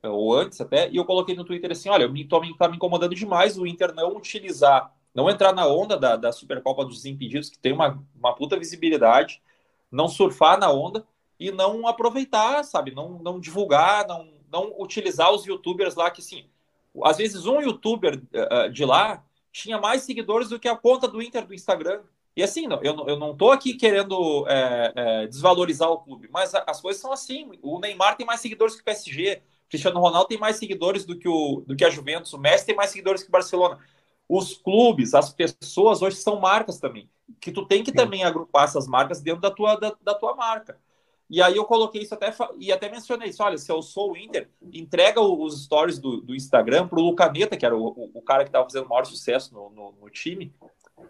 ou 0.04 0.32
antes 0.32 0.60
até, 0.60 0.88
e 0.88 0.96
eu 0.96 1.04
coloquei 1.04 1.34
no 1.34 1.44
Twitter 1.44 1.72
assim: 1.72 1.88
olha, 1.88 2.06
me, 2.06 2.24
tô, 2.24 2.40
tá 2.56 2.68
me 2.68 2.76
incomodando 2.76 3.16
demais 3.16 3.58
o 3.58 3.66
Inter 3.66 3.92
não 3.92 4.16
utilizar, 4.16 4.94
não 5.12 5.28
entrar 5.28 5.52
na 5.52 5.66
onda 5.66 5.96
da, 5.96 6.14
da 6.14 6.30
Supercopa 6.30 6.84
dos 6.84 7.04
Impedidos, 7.04 7.50
que 7.50 7.58
tem 7.58 7.72
uma, 7.72 8.00
uma 8.14 8.32
puta 8.32 8.56
visibilidade, 8.56 9.42
não 9.90 10.06
surfar 10.06 10.56
na 10.56 10.70
onda 10.70 11.04
e 11.42 11.50
não 11.50 11.88
aproveitar, 11.88 12.62
sabe? 12.62 12.94
Não, 12.94 13.18
não 13.18 13.40
divulgar, 13.40 14.06
não, 14.06 14.28
não 14.50 14.72
utilizar 14.78 15.32
os 15.32 15.44
youtubers 15.44 15.96
lá 15.96 16.08
que, 16.08 16.22
sim, 16.22 16.44
às 17.02 17.16
vezes 17.16 17.46
um 17.46 17.60
youtuber 17.60 18.22
uh, 18.32 18.70
de 18.70 18.84
lá 18.84 19.24
tinha 19.50 19.78
mais 19.78 20.02
seguidores 20.02 20.48
do 20.48 20.60
que 20.60 20.68
a 20.68 20.76
conta 20.76 21.08
do 21.08 21.20
Inter 21.20 21.44
do 21.44 21.54
Instagram. 21.54 22.00
E 22.36 22.42
assim, 22.42 22.66
não, 22.66 22.80
eu, 22.82 22.96
eu 23.08 23.18
não 23.18 23.32
estou 23.32 23.50
aqui 23.50 23.74
querendo 23.74 24.46
é, 24.48 24.92
é, 24.94 25.26
desvalorizar 25.26 25.90
o 25.90 25.98
clube, 25.98 26.28
mas 26.32 26.54
as 26.54 26.80
coisas 26.80 27.02
são 27.02 27.12
assim. 27.12 27.50
O 27.60 27.78
Neymar 27.80 28.16
tem 28.16 28.24
mais 28.24 28.40
seguidores 28.40 28.74
que 28.76 28.80
o 28.80 28.84
PSG, 28.84 29.42
o 29.66 29.68
Cristiano 29.68 30.00
Ronaldo 30.00 30.28
tem 30.28 30.38
mais 30.38 30.56
seguidores 30.56 31.04
do 31.04 31.18
que, 31.18 31.28
o, 31.28 31.62
do 31.66 31.74
que 31.74 31.84
a 31.84 31.90
Juventus, 31.90 32.32
o 32.32 32.38
Messi 32.38 32.66
tem 32.66 32.76
mais 32.76 32.90
seguidores 32.90 33.22
que 33.22 33.28
o 33.28 33.32
Barcelona. 33.32 33.78
Os 34.28 34.54
clubes, 34.54 35.12
as 35.12 35.30
pessoas 35.32 36.00
hoje 36.00 36.16
são 36.16 36.40
marcas 36.40 36.78
também, 36.78 37.10
que 37.40 37.50
tu 37.50 37.66
tem 37.66 37.82
que 37.82 37.92
também 37.92 38.24
agrupar 38.24 38.64
essas 38.64 38.86
marcas 38.86 39.20
dentro 39.20 39.42
da 39.42 39.50
tua, 39.50 39.76
da, 39.76 39.94
da 40.00 40.14
tua 40.14 40.34
marca. 40.34 40.78
E 41.32 41.40
aí 41.40 41.56
eu 41.56 41.64
coloquei 41.64 42.02
isso 42.02 42.12
até 42.12 42.30
e 42.58 42.70
até 42.70 42.90
mencionei 42.90 43.30
isso. 43.30 43.42
Olha, 43.42 43.56
se 43.56 43.72
eu 43.72 43.80
sou 43.80 44.12
o 44.12 44.16
Inter, 44.18 44.50
entrega 44.70 45.18
os 45.18 45.64
stories 45.64 45.98
do, 45.98 46.20
do 46.20 46.34
Instagram 46.34 46.86
para 46.86 47.00
o 47.00 47.02
Lucaneta, 47.02 47.56
que 47.56 47.64
era 47.64 47.74
o, 47.74 47.86
o, 47.86 48.10
o 48.12 48.20
cara 48.20 48.44
que 48.44 48.50
estava 48.50 48.66
fazendo 48.66 48.84
o 48.84 48.88
maior 48.90 49.06
sucesso 49.06 49.54
no, 49.54 49.70
no, 49.70 49.94
no 49.98 50.10
time, 50.10 50.52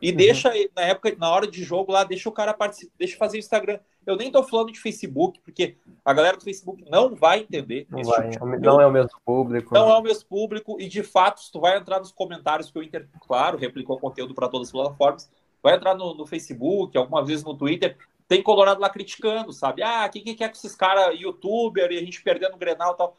e 0.00 0.10
uhum. 0.10 0.16
deixa, 0.16 0.52
na 0.76 0.82
época, 0.82 1.12
na 1.18 1.28
hora 1.28 1.44
de 1.44 1.64
jogo 1.64 1.90
lá, 1.90 2.04
deixa 2.04 2.28
o 2.28 2.32
cara 2.32 2.54
participar, 2.54 2.92
deixa 2.96 3.16
fazer 3.16 3.38
o 3.38 3.40
Instagram. 3.40 3.80
Eu 4.06 4.14
nem 4.14 4.30
tô 4.30 4.44
falando 4.44 4.70
de 4.70 4.78
Facebook, 4.78 5.40
porque 5.40 5.76
a 6.04 6.12
galera 6.12 6.36
do 6.36 6.44
Facebook 6.44 6.84
não 6.88 7.16
vai 7.16 7.40
entender. 7.40 7.88
Não, 7.90 8.04
vai, 8.04 8.30
tipo 8.30 8.46
não 8.46 8.80
é 8.80 8.86
o 8.86 8.92
mesmo 8.92 9.20
público. 9.24 9.74
Não 9.74 9.90
é 9.90 9.98
o 9.98 10.02
mesmo 10.02 10.28
público, 10.28 10.80
e 10.80 10.88
de 10.88 11.02
fato, 11.02 11.40
se 11.40 11.50
tu 11.50 11.58
vai 11.58 11.76
entrar 11.76 11.98
nos 11.98 12.12
comentários, 12.12 12.70
que 12.70 12.78
o 12.78 12.82
Inter, 12.82 13.08
claro, 13.26 13.58
replicou 13.58 13.98
conteúdo 13.98 14.36
para 14.36 14.48
todas 14.48 14.68
as 14.68 14.72
plataformas, 14.72 15.28
vai 15.60 15.74
entrar 15.74 15.96
no, 15.96 16.14
no 16.14 16.26
Facebook, 16.26 16.96
alguma 16.96 17.24
vez 17.24 17.42
no 17.42 17.56
Twitter, 17.56 17.96
tem 18.32 18.42
Colorado 18.42 18.80
lá 18.80 18.88
criticando, 18.88 19.52
sabe? 19.52 19.82
Ah, 19.82 20.08
quem 20.08 20.24
que 20.24 20.34
quer 20.34 20.48
com 20.48 20.54
esses 20.54 20.74
caras 20.74 21.20
youtuber 21.20 21.92
e 21.92 21.98
a 21.98 22.00
gente 22.00 22.22
perdendo 22.22 22.54
o 22.54 22.58
Grenal 22.58 22.94
e 22.94 22.96
tal. 22.96 23.18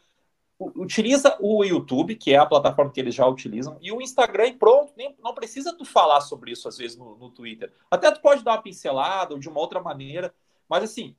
Utiliza 0.58 1.36
o 1.40 1.62
YouTube, 1.62 2.16
que 2.16 2.32
é 2.34 2.36
a 2.36 2.44
plataforma 2.44 2.90
que 2.90 2.98
eles 2.98 3.14
já 3.14 3.24
utilizam, 3.24 3.76
e 3.80 3.92
o 3.92 4.02
Instagram 4.02 4.46
e 4.46 4.52
pronto. 4.54 4.92
Nem, 4.96 5.14
não 5.22 5.32
precisa 5.32 5.72
tu 5.72 5.84
falar 5.84 6.20
sobre 6.20 6.50
isso 6.50 6.66
às 6.66 6.76
vezes 6.76 6.96
no, 6.96 7.16
no 7.16 7.30
Twitter. 7.30 7.72
Até 7.88 8.10
tu 8.10 8.20
pode 8.20 8.42
dar 8.42 8.52
uma 8.52 8.62
pincelada 8.62 9.34
ou 9.34 9.38
de 9.38 9.48
uma 9.48 9.60
outra 9.60 9.80
maneira. 9.80 10.34
Mas 10.68 10.82
assim, 10.82 11.14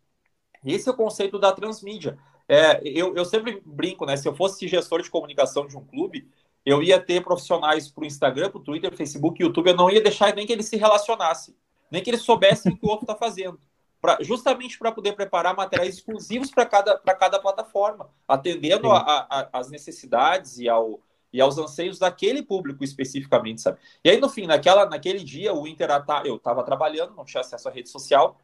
esse 0.65 0.89
é 0.89 0.91
o 0.91 0.95
conceito 0.95 1.39
da 1.39 1.53
transmídia. 1.53 2.17
É, 2.49 2.81
eu, 2.83 3.15
eu 3.15 3.23
sempre 3.23 3.61
brinco, 3.65 4.05
né? 4.05 4.17
Se 4.17 4.27
eu 4.27 4.35
fosse 4.35 4.67
gestor 4.67 5.01
de 5.01 5.09
comunicação 5.09 5.65
de 5.65 5.77
um 5.77 5.85
clube, 5.85 6.29
eu 6.65 6.83
ia 6.83 6.99
ter 6.99 7.23
profissionais 7.23 7.89
para 7.89 8.03
o 8.03 8.05
Instagram, 8.05 8.49
para 8.49 8.59
o 8.59 8.63
Twitter, 8.63 8.93
Facebook, 8.93 9.41
YouTube, 9.41 9.69
eu 9.69 9.77
não 9.77 9.89
ia 9.89 10.01
deixar 10.01 10.35
nem 10.35 10.45
que 10.45 10.51
eles 10.51 10.65
se 10.65 10.75
relacionassem, 10.75 11.55
nem 11.89 12.03
que 12.03 12.09
eles 12.09 12.23
soubessem 12.23 12.73
o 12.73 12.77
que 12.77 12.85
o 12.85 12.89
outro 12.89 13.05
está 13.05 13.15
fazendo. 13.15 13.57
Pra, 14.05 14.17
justamente 14.21 14.77
para 14.77 14.91
poder 14.91 15.13
preparar 15.13 15.55
materiais 15.55 15.95
exclusivos 15.95 16.51
para 16.51 16.63
cada, 16.63 16.95
cada 16.99 17.39
plataforma, 17.39 18.07
atendendo 18.27 18.87
às 19.51 19.71
necessidades 19.71 20.59
e, 20.59 20.69
ao, 20.69 20.99
e 21.33 21.41
aos 21.41 21.57
anseios 21.57 21.97
daquele 21.97 22.43
público 22.43 22.83
especificamente, 22.83 23.61
sabe? 23.61 23.79
E 24.03 24.11
aí, 24.11 24.19
no 24.19 24.29
fim, 24.29 24.45
naquela, 24.45 24.85
naquele 24.85 25.23
dia, 25.23 25.55
o 25.55 25.67
Inter, 25.67 25.89
eu 26.23 26.35
estava 26.35 26.63
trabalhando, 26.63 27.15
não 27.15 27.25
tinha 27.25 27.41
acesso 27.41 27.67
à 27.67 27.71
rede 27.71 27.89
social, 27.89 28.39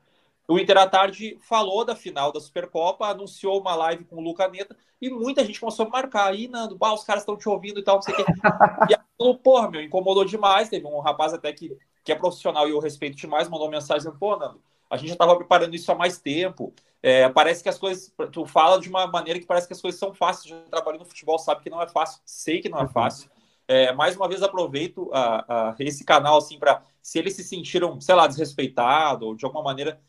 o 0.47 0.57
Inter 0.57 0.77
à 0.79 0.87
tarde 0.87 1.37
falou 1.41 1.85
da 1.85 1.95
final 1.95 2.31
da 2.31 2.39
Supercopa, 2.39 3.05
anunciou 3.05 3.61
uma 3.61 3.75
live 3.75 4.03
com 4.05 4.15
o 4.15 4.21
Luca 4.21 4.47
Neta 4.47 4.75
e 4.99 5.09
muita 5.09 5.45
gente 5.45 5.59
começou 5.59 5.85
a 5.85 5.89
marcar. 5.89 6.31
Aí, 6.31 6.47
Nando, 6.47 6.75
bah, 6.75 6.91
os 6.91 7.03
caras 7.03 7.21
estão 7.21 7.37
te 7.37 7.47
ouvindo 7.47 7.79
e 7.79 7.83
tal, 7.83 7.95
não 7.95 8.01
sei 8.01 8.15
o 8.15 8.17
quê. 8.17 8.25
E 8.89 8.95
aquilo, 8.95 9.37
porra, 9.37 9.69
meu, 9.69 9.81
incomodou 9.81 10.25
demais. 10.25 10.69
Teve 10.69 10.85
um 10.87 10.99
rapaz 10.99 11.33
até 11.33 11.53
que, 11.53 11.77
que 12.03 12.11
é 12.11 12.15
profissional 12.15 12.67
e 12.67 12.71
eu 12.71 12.79
respeito 12.79 13.15
demais, 13.15 13.47
mandou 13.47 13.69
mensagem 13.69 14.11
pô, 14.11 14.35
Nando, 14.35 14.59
a 14.91 14.97
gente 14.97 15.07
já 15.07 15.13
estava 15.13 15.37
preparando 15.37 15.73
isso 15.73 15.89
há 15.89 15.95
mais 15.95 16.19
tempo. 16.19 16.73
É, 17.01 17.29
parece 17.29 17.63
que 17.63 17.69
as 17.69 17.79
coisas. 17.79 18.13
Tu 18.31 18.45
fala 18.45 18.77
de 18.77 18.89
uma 18.89 19.07
maneira 19.07 19.39
que 19.39 19.45
parece 19.45 19.65
que 19.65 19.73
as 19.73 19.81
coisas 19.81 19.97
são 19.97 20.13
fáceis. 20.13 20.49
Já 20.49 20.59
trabalhei 20.69 20.99
no 20.99 21.05
futebol, 21.05 21.39
sabe 21.39 21.61
que 21.63 21.69
não 21.69 21.81
é 21.81 21.87
fácil. 21.87 22.21
Sei 22.25 22.59
que 22.59 22.67
não 22.67 22.77
é 22.77 22.83
uhum. 22.83 22.89
fácil. 22.89 23.29
É, 23.67 23.93
mais 23.93 24.17
uma 24.17 24.27
vez 24.27 24.43
aproveito 24.43 25.09
a, 25.13 25.69
a, 25.69 25.75
esse 25.79 26.03
canal 26.03 26.37
assim 26.37 26.59
para 26.59 26.83
se 27.01 27.17
eles 27.17 27.35
se 27.37 27.43
sentiram, 27.43 28.01
sei 28.01 28.13
lá, 28.13 28.27
desrespeitados 28.27 29.25
ou 29.25 29.33
de 29.33 29.45
alguma 29.45 29.63
maneira 29.63 30.01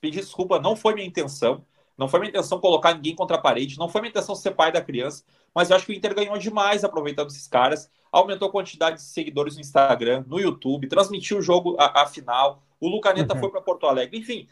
pedir 0.00 0.20
desculpa, 0.20 0.58
não 0.58 0.74
foi 0.74 0.94
minha 0.94 1.06
intenção. 1.06 1.64
Não 1.96 2.08
foi 2.08 2.20
minha 2.20 2.30
intenção 2.30 2.60
colocar 2.60 2.94
ninguém 2.94 3.14
contra 3.14 3.36
a 3.36 3.40
parede, 3.40 3.78
não 3.78 3.88
foi 3.88 4.00
minha 4.02 4.10
intenção 4.10 4.34
ser 4.34 4.50
pai 4.50 4.70
da 4.70 4.82
criança, 4.82 5.24
mas 5.54 5.70
eu 5.70 5.76
acho 5.76 5.86
que 5.86 5.92
o 5.92 5.94
Inter 5.94 6.14
ganhou 6.14 6.36
demais 6.36 6.84
aproveitando 6.84 7.30
esses 7.30 7.48
caras, 7.48 7.90
aumentou 8.12 8.48
a 8.48 8.52
quantidade 8.52 8.96
de 8.96 9.02
seguidores 9.02 9.54
no 9.54 9.62
Instagram, 9.62 10.22
no 10.26 10.38
YouTube, 10.38 10.88
transmitiu 10.88 11.38
o 11.38 11.42
jogo 11.42 11.74
a 11.78 12.06
final, 12.06 12.62
o 12.80 12.88
Lucaneta 12.88 13.34
uhum. 13.34 13.40
foi 13.40 13.50
para 13.50 13.60
Porto 13.60 13.86
Alegre, 13.86 14.18
enfim, 14.18 14.46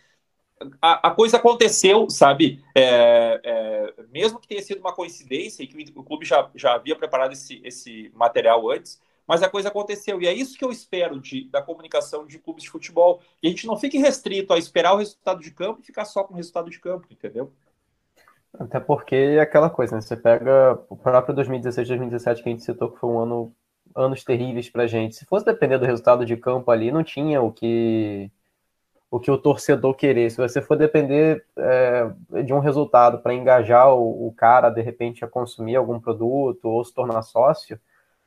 a, 0.80 1.08
a, 1.08 1.10
coisa 1.10 1.36
aconteceu, 1.36 2.08
sabe? 2.08 2.62
É, 2.74 3.40
é, 3.42 3.94
mesmo 4.12 4.38
que 4.38 4.48
tenha 4.48 4.62
sido 4.62 4.80
uma 4.80 4.94
coincidência 4.94 5.62
e 5.62 5.66
que 5.66 5.92
o, 5.96 6.00
o 6.00 6.04
clube 6.04 6.24
já, 6.24 6.50
já 6.54 6.74
havia 6.74 6.96
preparado 6.96 7.32
esse, 7.32 7.60
esse 7.64 8.10
material 8.14 8.70
antes, 8.70 9.00
mas 9.26 9.42
a 9.42 9.48
coisa 9.48 9.68
aconteceu. 9.68 10.20
E 10.20 10.26
é 10.26 10.32
isso 10.32 10.56
que 10.56 10.64
eu 10.64 10.70
espero 10.70 11.20
de, 11.20 11.48
da 11.48 11.62
comunicação 11.62 12.26
de 12.26 12.38
clubes 12.38 12.64
de 12.64 12.70
futebol. 12.70 13.20
E 13.42 13.48
a 13.48 13.50
gente 13.50 13.66
não 13.66 13.76
fique 13.76 13.98
restrito 13.98 14.52
a 14.52 14.58
esperar 14.58 14.94
o 14.94 14.98
resultado 14.98 15.40
de 15.40 15.50
campo 15.50 15.80
e 15.80 15.86
ficar 15.86 16.04
só 16.04 16.22
com 16.22 16.34
o 16.34 16.36
resultado 16.36 16.70
de 16.70 16.78
campo, 16.78 17.06
entendeu? 17.10 17.52
Até 18.58 18.78
porque 18.78 19.16
é 19.16 19.40
aquela 19.40 19.68
coisa, 19.68 19.96
né? 19.96 20.00
Você 20.00 20.16
pega 20.16 20.78
o 20.88 20.96
próprio 20.96 21.34
2016, 21.34 21.88
2017 21.88 22.42
que 22.42 22.48
a 22.48 22.52
gente 22.52 22.64
citou 22.64 22.90
que 22.90 23.00
foi 23.00 23.10
um 23.10 23.18
ano 23.18 23.54
anos 23.94 24.24
terríveis 24.24 24.68
pra 24.68 24.86
gente. 24.86 25.16
Se 25.16 25.24
fosse 25.24 25.44
depender 25.44 25.78
do 25.78 25.86
resultado 25.86 26.24
de 26.24 26.36
campo 26.36 26.70
ali, 26.70 26.90
não 26.90 27.04
tinha 27.04 27.40
o 27.40 27.52
que 27.52 28.30
o 29.14 29.20
que 29.20 29.30
o 29.30 29.38
torcedor 29.38 29.94
querer. 29.94 30.28
Se 30.28 30.38
você 30.38 30.60
for 30.60 30.76
depender 30.76 31.44
é, 31.56 32.10
de 32.42 32.52
um 32.52 32.58
resultado 32.58 33.20
para 33.20 33.32
engajar 33.32 33.94
o, 33.94 34.26
o, 34.26 34.32
cara, 34.32 34.70
de 34.70 34.82
repente, 34.82 35.24
a 35.24 35.28
consumir 35.28 35.76
algum 35.76 36.00
produto 36.00 36.64
ou 36.64 36.84
se 36.84 36.92
tornar 36.92 37.22
sócio, 37.22 37.78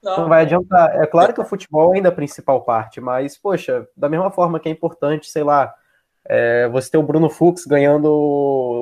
não. 0.01 0.19
não 0.19 0.29
vai 0.29 0.43
adiantar. 0.43 0.95
É 0.95 1.05
claro 1.05 1.33
que 1.33 1.41
o 1.41 1.45
futebol 1.45 1.91
ainda 1.91 2.07
é 2.07 2.11
a 2.11 2.15
principal 2.15 2.61
parte, 2.61 3.01
mas, 3.01 3.37
poxa, 3.37 3.85
da 3.97 4.07
mesma 4.07 4.31
forma 4.31 4.61
que 4.61 4.69
é 4.69 4.71
importante, 4.71 5.29
sei 5.29 5.43
lá, 5.43 5.73
é, 6.29 6.67
você 6.67 6.91
ter 6.91 6.97
o 6.97 7.03
Bruno 7.03 7.29
Fux 7.29 7.65
ganhando 7.65 8.11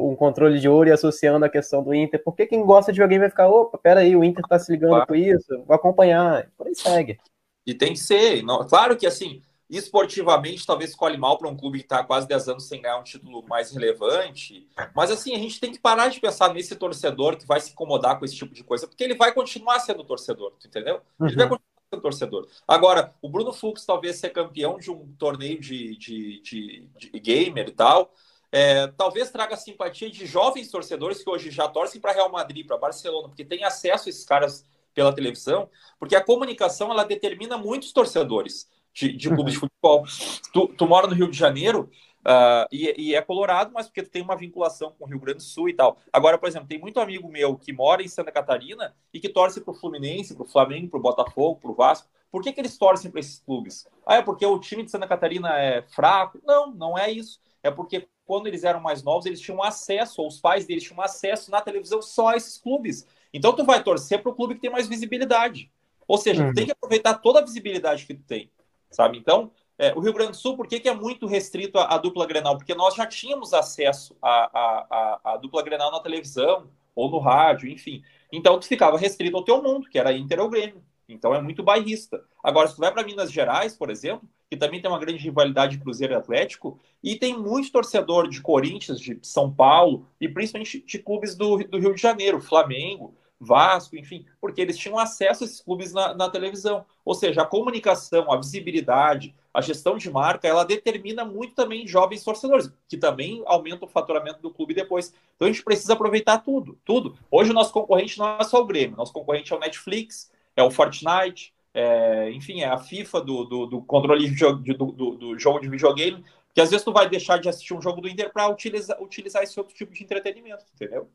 um 0.03 0.15
controle 0.15 0.59
de 0.59 0.67
ouro 0.67 0.89
e 0.89 0.91
associando 0.91 1.45
a 1.45 1.49
questão 1.49 1.83
do 1.83 1.93
Inter, 1.93 2.23
por 2.23 2.35
que 2.35 2.47
quem 2.47 2.65
gosta 2.65 2.91
de 2.91 3.01
alguém 3.01 3.19
vai 3.19 3.29
ficar, 3.29 3.47
opa, 3.47 3.77
peraí, 3.77 4.15
o 4.15 4.23
Inter 4.23 4.43
tá 4.47 4.57
se 4.57 4.71
ligando 4.71 4.91
claro. 4.91 5.07
com 5.07 5.15
isso, 5.15 5.63
vou 5.65 5.75
acompanhar, 5.75 6.49
por 6.57 6.67
aí 6.67 6.75
segue. 6.75 7.17
E 7.65 7.73
tem 7.73 7.93
que 7.93 7.99
ser, 7.99 8.43
não, 8.43 8.65
claro 8.67 8.97
que 8.97 9.05
assim, 9.05 9.41
esportivamente 9.69 10.65
talvez 10.65 10.91
escolhe 10.91 11.17
mal 11.17 11.37
para 11.37 11.49
um 11.49 11.55
clube 11.55 11.79
que 11.79 11.85
está 11.85 12.03
quase 12.03 12.27
10 12.27 12.49
anos 12.49 12.67
sem 12.67 12.81
ganhar 12.81 12.97
um 12.97 13.03
título 13.03 13.43
mais 13.47 13.71
relevante. 13.71 14.67
Mas 14.95 15.11
assim, 15.11 15.33
a 15.35 15.39
gente 15.39 15.59
tem 15.59 15.71
que 15.71 15.79
parar 15.79 16.07
de 16.07 16.19
pensar 16.19 16.53
nesse 16.53 16.75
torcedor 16.75 17.37
que 17.37 17.47
vai 17.47 17.59
se 17.59 17.71
incomodar 17.71 18.19
com 18.19 18.25
esse 18.25 18.35
tipo 18.35 18.53
de 18.53 18.63
coisa, 18.63 18.87
porque 18.87 19.03
ele 19.03 19.15
vai 19.15 19.33
continuar 19.33 19.79
sendo 19.79 20.03
torcedor, 20.03 20.53
entendeu? 20.65 21.01
Uhum. 21.19 21.27
Ele 21.27 21.35
vai 21.35 21.49
continuar 21.49 21.64
sendo 21.89 22.01
torcedor. 22.01 22.47
Agora, 22.67 23.13
o 23.21 23.29
Bruno 23.29 23.53
Fux 23.53 23.85
talvez 23.85 24.17
ser 24.17 24.29
campeão 24.29 24.77
de 24.77 24.91
um 24.91 25.13
torneio 25.17 25.59
de, 25.59 25.95
de, 25.97 26.41
de, 26.41 26.89
de 26.97 27.19
gamer 27.19 27.69
e 27.69 27.71
tal. 27.71 28.13
É, 28.51 28.87
talvez 28.87 29.29
traga 29.31 29.57
simpatia 29.57 30.09
de 30.09 30.25
jovens 30.25 30.69
torcedores 30.71 31.23
que 31.23 31.29
hoje 31.29 31.51
já 31.51 31.67
torcem 31.67 31.99
para 31.99 32.13
Real 32.13 32.31
Madrid, 32.31 32.65
para 32.65 32.77
Barcelona, 32.77 33.27
porque 33.27 33.43
tem 33.43 33.63
acesso 33.63 34.07
a 34.07 34.09
esses 34.09 34.23
caras 34.23 34.65
pela 34.93 35.13
televisão, 35.13 35.69
porque 35.99 36.15
a 36.15 36.23
comunicação 36.23 36.89
ela 36.89 37.03
determina 37.03 37.57
muitos 37.57 37.91
torcedores 37.91 38.69
de, 38.93 39.11
de 39.11 39.29
clubes 39.29 39.53
de 39.53 39.59
futebol. 39.59 40.05
Tu, 40.53 40.67
tu, 40.69 40.87
mora 40.87 41.05
no 41.05 41.13
Rio 41.13 41.29
de 41.29 41.37
Janeiro 41.37 41.89
uh, 42.25 42.67
e, 42.71 43.09
e, 43.09 43.15
é 43.15 43.21
colorado, 43.21 43.71
mas 43.73 43.87
porque 43.87 44.03
tu 44.03 44.09
tem 44.09 44.21
uma 44.21 44.35
vinculação 44.35 44.91
com 44.97 45.05
o 45.05 45.07
Rio 45.07 45.19
Grande 45.19 45.37
do 45.37 45.43
Sul 45.43 45.69
e 45.69 45.73
tal. 45.73 45.97
Agora, 46.11 46.37
por 46.37 46.47
exemplo, 46.47 46.67
tem 46.67 46.79
muito 46.79 46.99
amigo 46.99 47.29
meu 47.29 47.55
que 47.55 47.71
mora 47.71 48.01
em 48.01 48.07
Santa 48.07 48.31
Catarina 48.31 48.95
e 49.13 49.19
que 49.19 49.29
torce 49.29 49.61
para 49.61 49.71
o 49.71 49.75
Fluminense, 49.75 50.35
para 50.35 50.43
o 50.43 50.47
Flamengo, 50.47 50.89
para 50.89 50.99
o 50.99 51.03
Botafogo, 51.03 51.59
para 51.59 51.71
o 51.71 51.75
Vasco. 51.75 52.07
Por 52.31 52.41
que, 52.41 52.51
que 52.51 52.59
eles 52.59 52.77
torcem 52.77 53.09
para 53.09 53.19
esses 53.19 53.39
clubes? 53.39 53.87
Ah, 54.05 54.15
é 54.15 54.21
porque 54.21 54.45
o 54.45 54.59
time 54.59 54.83
de 54.83 54.91
Santa 54.91 55.07
Catarina 55.07 55.57
é 55.57 55.81
fraco? 55.83 56.39
Não, 56.43 56.71
não 56.71 56.97
é 56.97 57.09
isso. 57.09 57.39
É 57.63 57.71
porque 57.71 58.07
quando 58.25 58.47
eles 58.47 58.63
eram 58.63 58.81
mais 58.81 59.03
novos, 59.03 59.25
eles 59.25 59.39
tinham 59.39 59.63
acesso, 59.63 60.21
ou 60.21 60.27
os 60.27 60.39
pais 60.39 60.65
deles 60.65 60.83
tinham 60.83 61.01
acesso 61.01 61.49
na 61.49 61.61
televisão 61.61 62.01
só 62.01 62.29
a 62.29 62.35
esses 62.35 62.57
clubes. 62.57 63.07
Então 63.33 63.53
tu 63.53 63.63
vai 63.63 63.81
torcer 63.83 64.21
para 64.21 64.31
o 64.31 64.35
clube 64.35 64.55
que 64.55 64.61
tem 64.61 64.71
mais 64.71 64.87
visibilidade. 64.87 65.71
Ou 66.07 66.17
seja, 66.17 66.43
uhum. 66.43 66.51
tu 66.51 66.55
tem 66.55 66.65
que 66.65 66.71
aproveitar 66.71 67.15
toda 67.15 67.39
a 67.39 67.43
visibilidade 67.43 68.05
que 68.05 68.13
tu 68.13 68.23
tem 68.23 68.49
sabe? 68.95 69.17
Então, 69.17 69.51
é, 69.77 69.93
o 69.93 69.99
Rio 69.99 70.13
Grande 70.13 70.31
do 70.31 70.37
Sul, 70.37 70.55
por 70.55 70.67
que, 70.67 70.79
que 70.79 70.87
é 70.87 70.93
muito 70.93 71.25
restrito 71.27 71.77
à, 71.77 71.97
dupla 71.97 72.25
Grenal? 72.25 72.57
Porque 72.57 72.73
nós 72.73 72.95
já 72.95 73.05
tínhamos 73.05 73.53
acesso 73.53 74.15
à, 74.21 74.49
à, 74.53 75.19
à, 75.23 75.37
dupla 75.37 75.61
Grenal 75.61 75.91
na 75.91 75.99
televisão 75.99 76.69
ou 76.95 77.11
no 77.11 77.19
rádio, 77.19 77.69
enfim. 77.69 78.01
Então, 78.31 78.57
tu 78.57 78.67
ficava 78.67 78.97
restrito 78.97 79.35
ao 79.35 79.43
teu 79.43 79.61
mundo, 79.61 79.89
que 79.89 79.99
era 79.99 80.13
Inter 80.13 80.39
ou 80.39 80.49
Grêmio. 80.49 80.81
Então, 81.09 81.35
é 81.35 81.41
muito 81.41 81.61
bairrista. 81.61 82.23
Agora, 82.41 82.67
se 82.67 82.75
tu 82.75 82.79
vai 82.79 82.91
para 82.91 83.03
Minas 83.03 83.31
Gerais, 83.31 83.75
por 83.75 83.89
exemplo, 83.89 84.27
que 84.49 84.55
também 84.55 84.81
tem 84.81 84.89
uma 84.89 84.99
grande 84.99 85.21
rivalidade 85.21 85.77
Cruzeiro 85.77 86.13
e 86.13 86.15
Atlético, 86.15 86.79
e 87.03 87.17
tem 87.17 87.37
muito 87.37 87.71
torcedor 87.71 88.29
de 88.29 88.41
Corinthians, 88.41 88.99
de 88.99 89.19
São 89.21 89.53
Paulo, 89.53 90.07
e 90.21 90.29
principalmente 90.29 90.83
de 90.85 90.99
clubes 90.99 91.35
do, 91.35 91.57
do 91.57 91.79
Rio 91.79 91.93
de 91.93 92.01
Janeiro, 92.01 92.39
Flamengo, 92.39 93.13
Vasco, 93.39 93.97
enfim, 93.97 94.25
porque 94.39 94.61
eles 94.61 94.77
tinham 94.77 94.97
acesso 94.97 95.43
a 95.43 95.45
esses 95.45 95.61
clubes 95.61 95.93
na, 95.93 96.13
na, 96.13 96.29
televisão. 96.29 96.85
Ou 97.03 97.13
seja, 97.13 97.41
a 97.41 97.45
comunicação, 97.45 98.31
a 98.31 98.37
visibilidade, 98.37 99.35
a 99.53 99.61
gestão 99.61 99.97
de 99.97 100.09
marca, 100.09 100.47
ela 100.47 100.63
determina 100.63 101.25
muito 101.25 101.53
também 101.53 101.87
jovens 101.87 102.23
torcedores, 102.23 102.71
que 102.87 102.97
também 102.97 103.43
aumenta 103.45 103.85
o 103.85 103.89
faturamento 103.89 104.41
do 104.41 104.51
clube 104.51 104.73
depois. 104.73 105.13
Então 105.35 105.47
a 105.47 105.51
gente 105.51 105.63
precisa 105.63 105.93
aproveitar 105.93 106.39
tudo, 106.39 106.79
tudo. 106.85 107.17
Hoje 107.29 107.51
o 107.51 107.53
nosso 107.53 107.73
concorrente 107.73 108.17
não 108.17 108.37
é 108.39 108.43
só 108.43 108.61
o 108.61 108.65
Grêmio, 108.65 108.97
nosso 108.97 109.13
concorrente 109.13 109.51
é 109.51 109.55
o 109.55 109.59
Netflix, 109.59 110.31
é 110.55 110.63
o 110.63 110.71
Fortnite, 110.71 111.53
é, 111.73 112.31
enfim, 112.31 112.61
é 112.61 112.67
a 112.67 112.77
FIFA 112.77 113.21
do, 113.21 113.43
do, 113.43 113.65
do 113.65 113.81
controle 113.81 114.29
de, 114.29 114.73
do, 114.73 114.91
do, 114.91 115.37
jogo 115.37 115.59
de 115.59 115.67
videogame, 115.67 116.23
que 116.53 116.61
às 116.61 116.71
vezes 116.71 116.85
tu 116.85 116.93
vai 116.93 117.09
deixar 117.09 117.37
de 117.37 117.49
assistir 117.49 117.73
um 117.73 117.81
jogo 117.81 117.99
do 117.99 118.07
Inter 118.07 118.31
para 118.31 118.47
utilizar, 118.47 119.01
utilizar 119.01 119.43
esse 119.43 119.59
outro 119.59 119.75
tipo 119.75 119.93
de 119.93 120.01
entretenimento, 120.01 120.63
entendeu? 120.73 121.09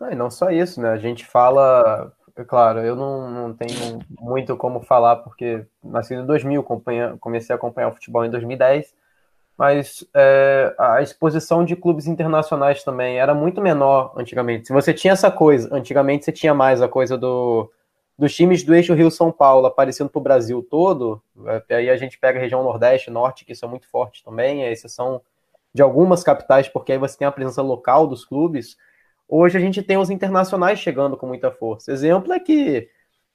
Não, 0.00 0.10
e 0.10 0.14
não 0.14 0.30
só 0.30 0.50
isso, 0.50 0.80
né? 0.80 0.90
A 0.90 0.96
gente 0.96 1.26
fala, 1.26 2.10
é 2.34 2.42
claro, 2.42 2.80
eu 2.80 2.96
não, 2.96 3.30
não 3.30 3.54
tenho 3.54 4.00
muito 4.18 4.56
como 4.56 4.80
falar, 4.80 5.16
porque 5.16 5.66
nasci 5.84 6.14
em 6.14 6.24
2000, 6.24 6.64
comecei 7.20 7.52
a 7.52 7.56
acompanhar 7.56 7.88
o 7.88 7.92
futebol 7.92 8.24
em 8.24 8.30
2010, 8.30 8.94
mas 9.58 10.02
é, 10.14 10.74
a 10.78 11.02
exposição 11.02 11.62
de 11.62 11.76
clubes 11.76 12.06
internacionais 12.06 12.82
também 12.82 13.18
era 13.18 13.34
muito 13.34 13.60
menor 13.60 14.14
antigamente. 14.16 14.68
Se 14.68 14.72
você 14.72 14.94
tinha 14.94 15.12
essa 15.12 15.30
coisa, 15.30 15.68
antigamente 15.70 16.24
você 16.24 16.32
tinha 16.32 16.54
mais 16.54 16.80
a 16.80 16.88
coisa 16.88 17.18
do, 17.18 17.70
dos 18.18 18.34
times 18.34 18.62
do 18.62 18.74
eixo 18.74 18.94
Rio-São 18.94 19.30
Paulo 19.30 19.66
aparecendo 19.66 20.08
para 20.08 20.18
o 20.18 20.22
Brasil 20.22 20.66
todo, 20.70 21.22
aí 21.68 21.90
a 21.90 21.96
gente 21.98 22.18
pega 22.18 22.38
a 22.38 22.42
região 22.42 22.64
Nordeste, 22.64 23.10
Norte, 23.10 23.44
que 23.44 23.54
são 23.54 23.68
muito 23.68 23.86
fortes 23.86 24.22
também, 24.22 24.64
a 24.64 24.70
exceção 24.70 25.20
de 25.74 25.82
algumas 25.82 26.22
capitais, 26.22 26.68
porque 26.68 26.92
aí 26.92 26.98
você 26.98 27.18
tem 27.18 27.28
a 27.28 27.32
presença 27.32 27.60
local 27.60 28.06
dos 28.06 28.24
clubes, 28.24 28.78
Hoje 29.32 29.56
a 29.56 29.60
gente 29.60 29.82
tem 29.82 29.96
os 29.96 30.10
internacionais 30.10 30.78
chegando 30.80 31.16
com 31.16 31.26
muita 31.26 31.52
força. 31.52 31.92
Exemplo 31.92 32.32
é 32.32 32.40
que 32.40 32.88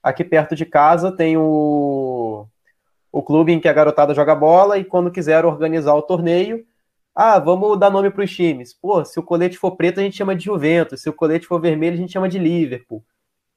aqui 0.03 0.23
perto 0.23 0.55
de 0.55 0.65
casa 0.65 1.11
tem 1.11 1.37
o, 1.37 2.45
o 3.11 3.23
clube 3.23 3.53
em 3.53 3.59
que 3.59 3.67
a 3.67 3.73
garotada 3.73 4.13
joga 4.13 4.35
bola 4.35 4.77
e 4.77 4.83
quando 4.83 5.11
quiser 5.11 5.45
organizar 5.45 5.93
o 5.95 6.01
torneio, 6.01 6.65
Ah, 7.15 7.39
vamos 7.39 7.79
dar 7.79 7.89
nome 7.89 8.11
para 8.11 8.23
os 8.25 8.31
times. 8.35 8.73
Pô, 8.73 9.05
se 9.05 9.17
o 9.19 9.23
colete 9.23 9.57
for 9.57 9.75
preto, 9.77 9.99
a 9.99 10.03
gente 10.03 10.17
chama 10.17 10.35
de 10.35 10.43
Juventus. 10.45 11.01
Se 11.01 11.09
o 11.09 11.13
colete 11.13 11.47
for 11.47 11.61
vermelho, 11.61 11.93
a 11.95 11.97
gente 11.97 12.11
chama 12.11 12.27
de 12.27 12.37
Liverpool. 12.37 13.03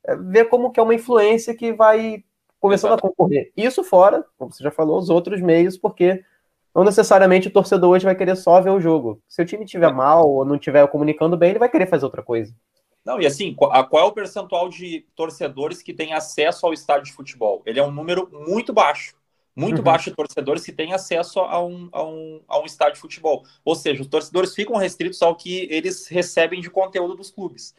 É 0.04 0.16
ver 0.16 0.44
como 0.46 0.70
que 0.70 0.80
é 0.80 0.82
uma 0.82 0.94
influência 0.94 1.54
que 1.56 1.72
vai 1.72 2.24
começando 2.60 2.92
Exato. 2.92 3.06
a 3.06 3.10
concorrer. 3.10 3.52
Isso 3.56 3.82
fora, 3.84 4.24
como 4.38 4.52
você 4.52 4.62
já 4.62 4.70
falou, 4.70 4.98
os 4.98 5.10
outros 5.10 5.40
meios, 5.40 5.76
porque 5.76 6.22
não 6.74 6.84
necessariamente 6.84 7.48
o 7.48 7.52
torcedor 7.52 7.90
hoje 7.90 8.04
vai 8.04 8.14
querer 8.14 8.36
só 8.36 8.60
ver 8.60 8.70
o 8.70 8.80
jogo. 8.80 9.20
Se 9.28 9.42
o 9.42 9.44
time 9.44 9.64
estiver 9.64 9.92
mal 9.92 10.28
ou 10.28 10.44
não 10.44 10.56
estiver 10.56 10.86
comunicando 10.88 11.36
bem, 11.36 11.50
ele 11.50 11.58
vai 11.58 11.68
querer 11.68 11.86
fazer 11.86 12.04
outra 12.04 12.22
coisa. 12.22 12.54
Não, 13.04 13.20
e 13.20 13.26
assim, 13.26 13.54
qual 13.54 13.72
é 13.72 14.04
o 14.04 14.12
percentual 14.12 14.68
de 14.68 15.06
torcedores 15.16 15.82
que 15.82 15.94
têm 15.94 16.12
acesso 16.12 16.66
ao 16.66 16.72
estádio 16.72 17.06
de 17.06 17.12
futebol? 17.12 17.62
Ele 17.64 17.80
é 17.80 17.82
um 17.82 17.90
número 17.90 18.28
muito 18.30 18.72
baixo. 18.72 19.16
Muito 19.56 19.78
uhum. 19.78 19.82
baixo 19.84 20.10
de 20.10 20.14
torcedores 20.14 20.64
que 20.64 20.70
têm 20.70 20.92
acesso 20.92 21.40
a 21.40 21.60
um, 21.60 21.88
a, 21.90 22.04
um, 22.04 22.40
a 22.46 22.60
um 22.60 22.64
estádio 22.64 22.94
de 22.94 23.00
futebol. 23.00 23.44
Ou 23.64 23.74
seja, 23.74 24.02
os 24.02 24.06
torcedores 24.06 24.54
ficam 24.54 24.76
restritos 24.76 25.20
ao 25.20 25.34
que 25.34 25.66
eles 25.68 26.06
recebem 26.06 26.60
de 26.60 26.70
conteúdo 26.70 27.16
dos 27.16 27.30
clubes. 27.30 27.74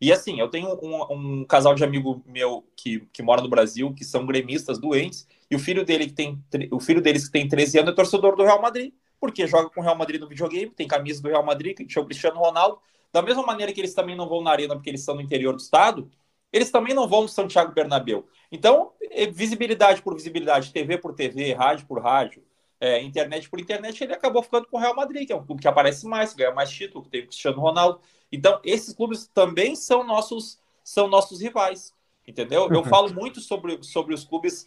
E 0.00 0.12
assim, 0.12 0.38
eu 0.38 0.48
tenho 0.48 0.78
um, 0.80 1.40
um, 1.40 1.44
casal 1.44 1.74
de 1.74 1.82
amigo 1.82 2.22
meu 2.26 2.64
que, 2.76 3.00
que 3.12 3.22
mora 3.22 3.42
no 3.42 3.48
Brasil, 3.48 3.92
que 3.94 4.04
são 4.04 4.26
gremistas 4.26 4.78
doentes, 4.78 5.26
e 5.54 5.56
o 5.56 5.58
filho 5.60 5.84
dele 5.84 6.06
que 6.06 6.12
tem 6.12 6.42
o 6.72 6.80
filho 6.80 7.00
deles 7.00 7.26
que 7.26 7.32
tem 7.32 7.46
13 7.46 7.78
anos 7.78 7.92
é 7.92 7.94
torcedor 7.94 8.34
do 8.34 8.42
Real 8.42 8.60
Madrid, 8.60 8.92
porque 9.20 9.46
joga 9.46 9.70
com 9.70 9.80
o 9.80 9.84
Real 9.84 9.96
Madrid 9.96 10.20
no 10.20 10.28
videogame, 10.28 10.70
tem 10.70 10.88
camisa 10.88 11.22
do 11.22 11.28
Real 11.28 11.44
Madrid, 11.44 11.76
que 11.76 11.98
o 11.98 12.04
Cristiano 12.04 12.38
Ronaldo. 12.40 12.80
Da 13.12 13.22
mesma 13.22 13.44
maneira 13.44 13.72
que 13.72 13.80
eles 13.80 13.94
também 13.94 14.16
não 14.16 14.28
vão 14.28 14.42
na 14.42 14.50
arena 14.50 14.74
porque 14.74 14.90
eles 14.90 15.00
estão 15.00 15.14
no 15.14 15.20
interior 15.20 15.54
do 15.54 15.60
estado, 15.60 16.10
eles 16.52 16.72
também 16.72 16.92
não 16.92 17.06
vão 17.06 17.22
no 17.22 17.28
Santiago 17.28 17.72
Bernabéu. 17.72 18.26
Então, 18.50 18.90
é 19.00 19.26
visibilidade 19.26 20.02
por 20.02 20.14
visibilidade, 20.14 20.72
TV 20.72 20.98
por 20.98 21.14
TV, 21.14 21.52
rádio 21.52 21.86
por 21.86 22.02
rádio, 22.02 22.42
é, 22.80 23.00
internet 23.00 23.48
por 23.48 23.60
internet, 23.60 24.02
ele 24.02 24.12
acabou 24.12 24.42
ficando 24.42 24.66
com 24.66 24.76
o 24.76 24.80
Real 24.80 24.96
Madrid, 24.96 25.28
que 25.28 25.32
é 25.32 25.36
um 25.36 25.46
clube 25.46 25.62
que 25.62 25.68
aparece 25.68 26.04
mais, 26.06 26.34
ganha 26.34 26.52
mais 26.52 26.68
título, 26.68 27.04
que 27.04 27.10
tem 27.10 27.20
o 27.20 27.26
Cristiano 27.28 27.60
Ronaldo. 27.60 28.00
Então, 28.32 28.60
esses 28.64 28.92
clubes 28.92 29.28
também 29.32 29.76
são 29.76 30.02
nossos, 30.02 30.58
são 30.82 31.06
nossos 31.06 31.40
rivais, 31.40 31.94
entendeu? 32.26 32.68
Eu 32.68 32.78
uhum. 32.80 32.84
falo 32.84 33.14
muito 33.14 33.40
sobre, 33.40 33.78
sobre 33.82 34.12
os 34.12 34.24
clubes 34.24 34.66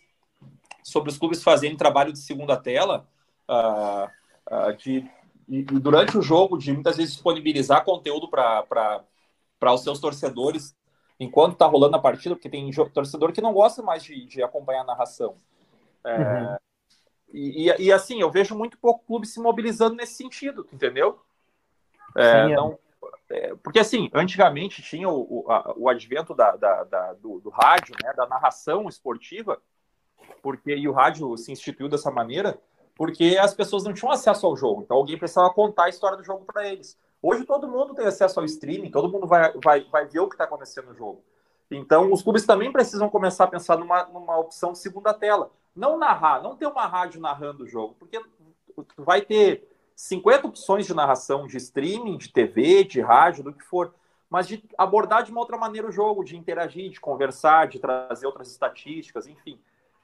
sobre 0.88 1.10
os 1.10 1.18
clubes 1.18 1.44
fazerem 1.44 1.76
trabalho 1.76 2.14
de 2.14 2.20
segunda 2.20 2.56
tela, 2.56 3.06
de, 4.78 5.06
de, 5.46 5.64
durante 5.64 6.18
o 6.18 6.22
jogo, 6.22 6.58
de 6.58 6.72
muitas 6.72 6.96
vezes 6.96 7.16
disponibilizar 7.16 7.84
conteúdo 7.84 8.30
para 8.30 9.04
os 9.74 9.84
seus 9.84 10.00
torcedores 10.00 10.74
enquanto 11.20 11.54
está 11.54 11.66
rolando 11.66 11.98
a 11.98 12.00
partida, 12.00 12.36
porque 12.36 12.50
tem 12.50 12.72
torcedor 12.94 13.34
que 13.34 13.42
não 13.42 13.52
gosta 13.52 13.84
mais 13.84 14.02
de, 14.02 14.26
de 14.28 14.42
acompanhar 14.42 14.84
a 14.84 14.86
narração. 14.86 15.36
É, 16.06 16.18
uhum. 16.18 16.58
e, 17.34 17.70
e, 17.70 17.82
e, 17.88 17.92
assim, 17.92 18.22
eu 18.22 18.32
vejo 18.32 18.56
muito 18.56 18.78
pouco 18.78 19.06
clube 19.06 19.28
se 19.28 19.42
mobilizando 19.42 19.98
nesse 19.98 20.14
sentido, 20.14 20.66
entendeu? 20.72 21.20
É, 22.16 22.46
Sim, 22.46 22.54
é. 22.54 22.56
não, 22.56 22.80
é, 23.30 23.56
porque 23.62 23.80
assim, 23.80 24.10
antigamente 24.14 24.82
tinha 24.82 25.10
o, 25.10 25.44
o, 25.44 25.52
a, 25.52 25.74
o 25.76 25.90
advento 25.90 26.34
da, 26.34 26.56
da, 26.56 26.86
da 26.86 27.14
do, 27.16 27.42
do, 27.42 27.50
rádio, 27.50 27.94
né, 28.02 28.14
da 28.14 28.26
narração 28.26 28.88
esportiva, 28.88 29.62
porque 30.42 30.76
e 30.76 30.88
o 30.88 30.92
rádio 30.92 31.36
se 31.38 31.52
instituiu 31.52 31.90
dessa 31.90 32.12
maneira, 32.12 32.60
porque 32.96 33.38
as 33.40 33.54
pessoas 33.54 33.84
não 33.84 33.94
tinham 33.94 34.12
acesso 34.12 34.46
ao 34.46 34.56
jogo, 34.56 34.82
então 34.82 34.98
alguém 34.98 35.18
precisava 35.18 35.54
contar 35.54 35.86
a 35.86 35.90
história 35.90 36.18
do 36.18 36.24
jogo 36.24 36.46
para 36.46 36.68
eles. 36.68 36.98
Hoje 37.22 37.46
todo 37.46 37.68
mundo 37.68 37.94
tem 37.94 38.06
acesso 38.06 38.40
ao 38.40 38.46
streaming, 38.46 38.92
todo 38.92 39.10
mundo 39.10 39.28
vai, 39.28 39.52
vai, 39.64 39.84
vai 39.86 40.06
ver 40.06 40.20
o 40.20 40.28
que 40.28 40.36
está 40.36 40.44
acontecendo 40.44 40.88
no 40.88 40.96
jogo. 40.96 41.22
Então, 41.70 42.12
os 42.12 42.22
clubes 42.22 42.46
também 42.46 42.72
precisam 42.72 43.10
começar 43.10 43.44
a 43.44 43.48
pensar 43.48 43.78
numa, 43.78 44.06
numa 44.06 44.38
opção 44.38 44.74
segunda 44.74 45.14
tela. 45.14 45.52
Não 45.76 45.98
narrar, 45.98 46.42
não 46.42 46.56
ter 46.56 46.66
uma 46.66 46.88
rádio 46.88 47.20
narrando 47.20 47.64
o 47.64 47.68
jogo, 47.68 47.96
porque 48.00 48.20
tu 48.76 49.04
vai 49.04 49.22
ter 49.22 49.68
50 49.96 50.48
opções 50.48 50.86
de 50.86 50.94
narração 50.94 51.46
de 51.46 51.58
streaming, 51.58 52.18
de 52.18 52.32
TV, 52.32 52.84
de 52.84 53.02
rádio, 53.02 53.44
do 53.44 53.54
que 53.54 53.64
for, 53.64 53.94
mas 54.30 54.48
de 54.48 54.64
abordar 54.78 55.24
de 55.24 55.32
uma 55.32 55.42
outra 55.42 55.58
maneira 55.58 55.88
o 55.88 55.92
jogo, 55.92 56.24
de 56.24 56.38
interagir, 56.38 56.90
de 56.90 57.00
conversar, 57.00 57.68
de 57.68 57.80
trazer 57.80 58.26
outras 58.26 58.50
estatísticas, 58.50 59.28
enfim. 59.28 59.60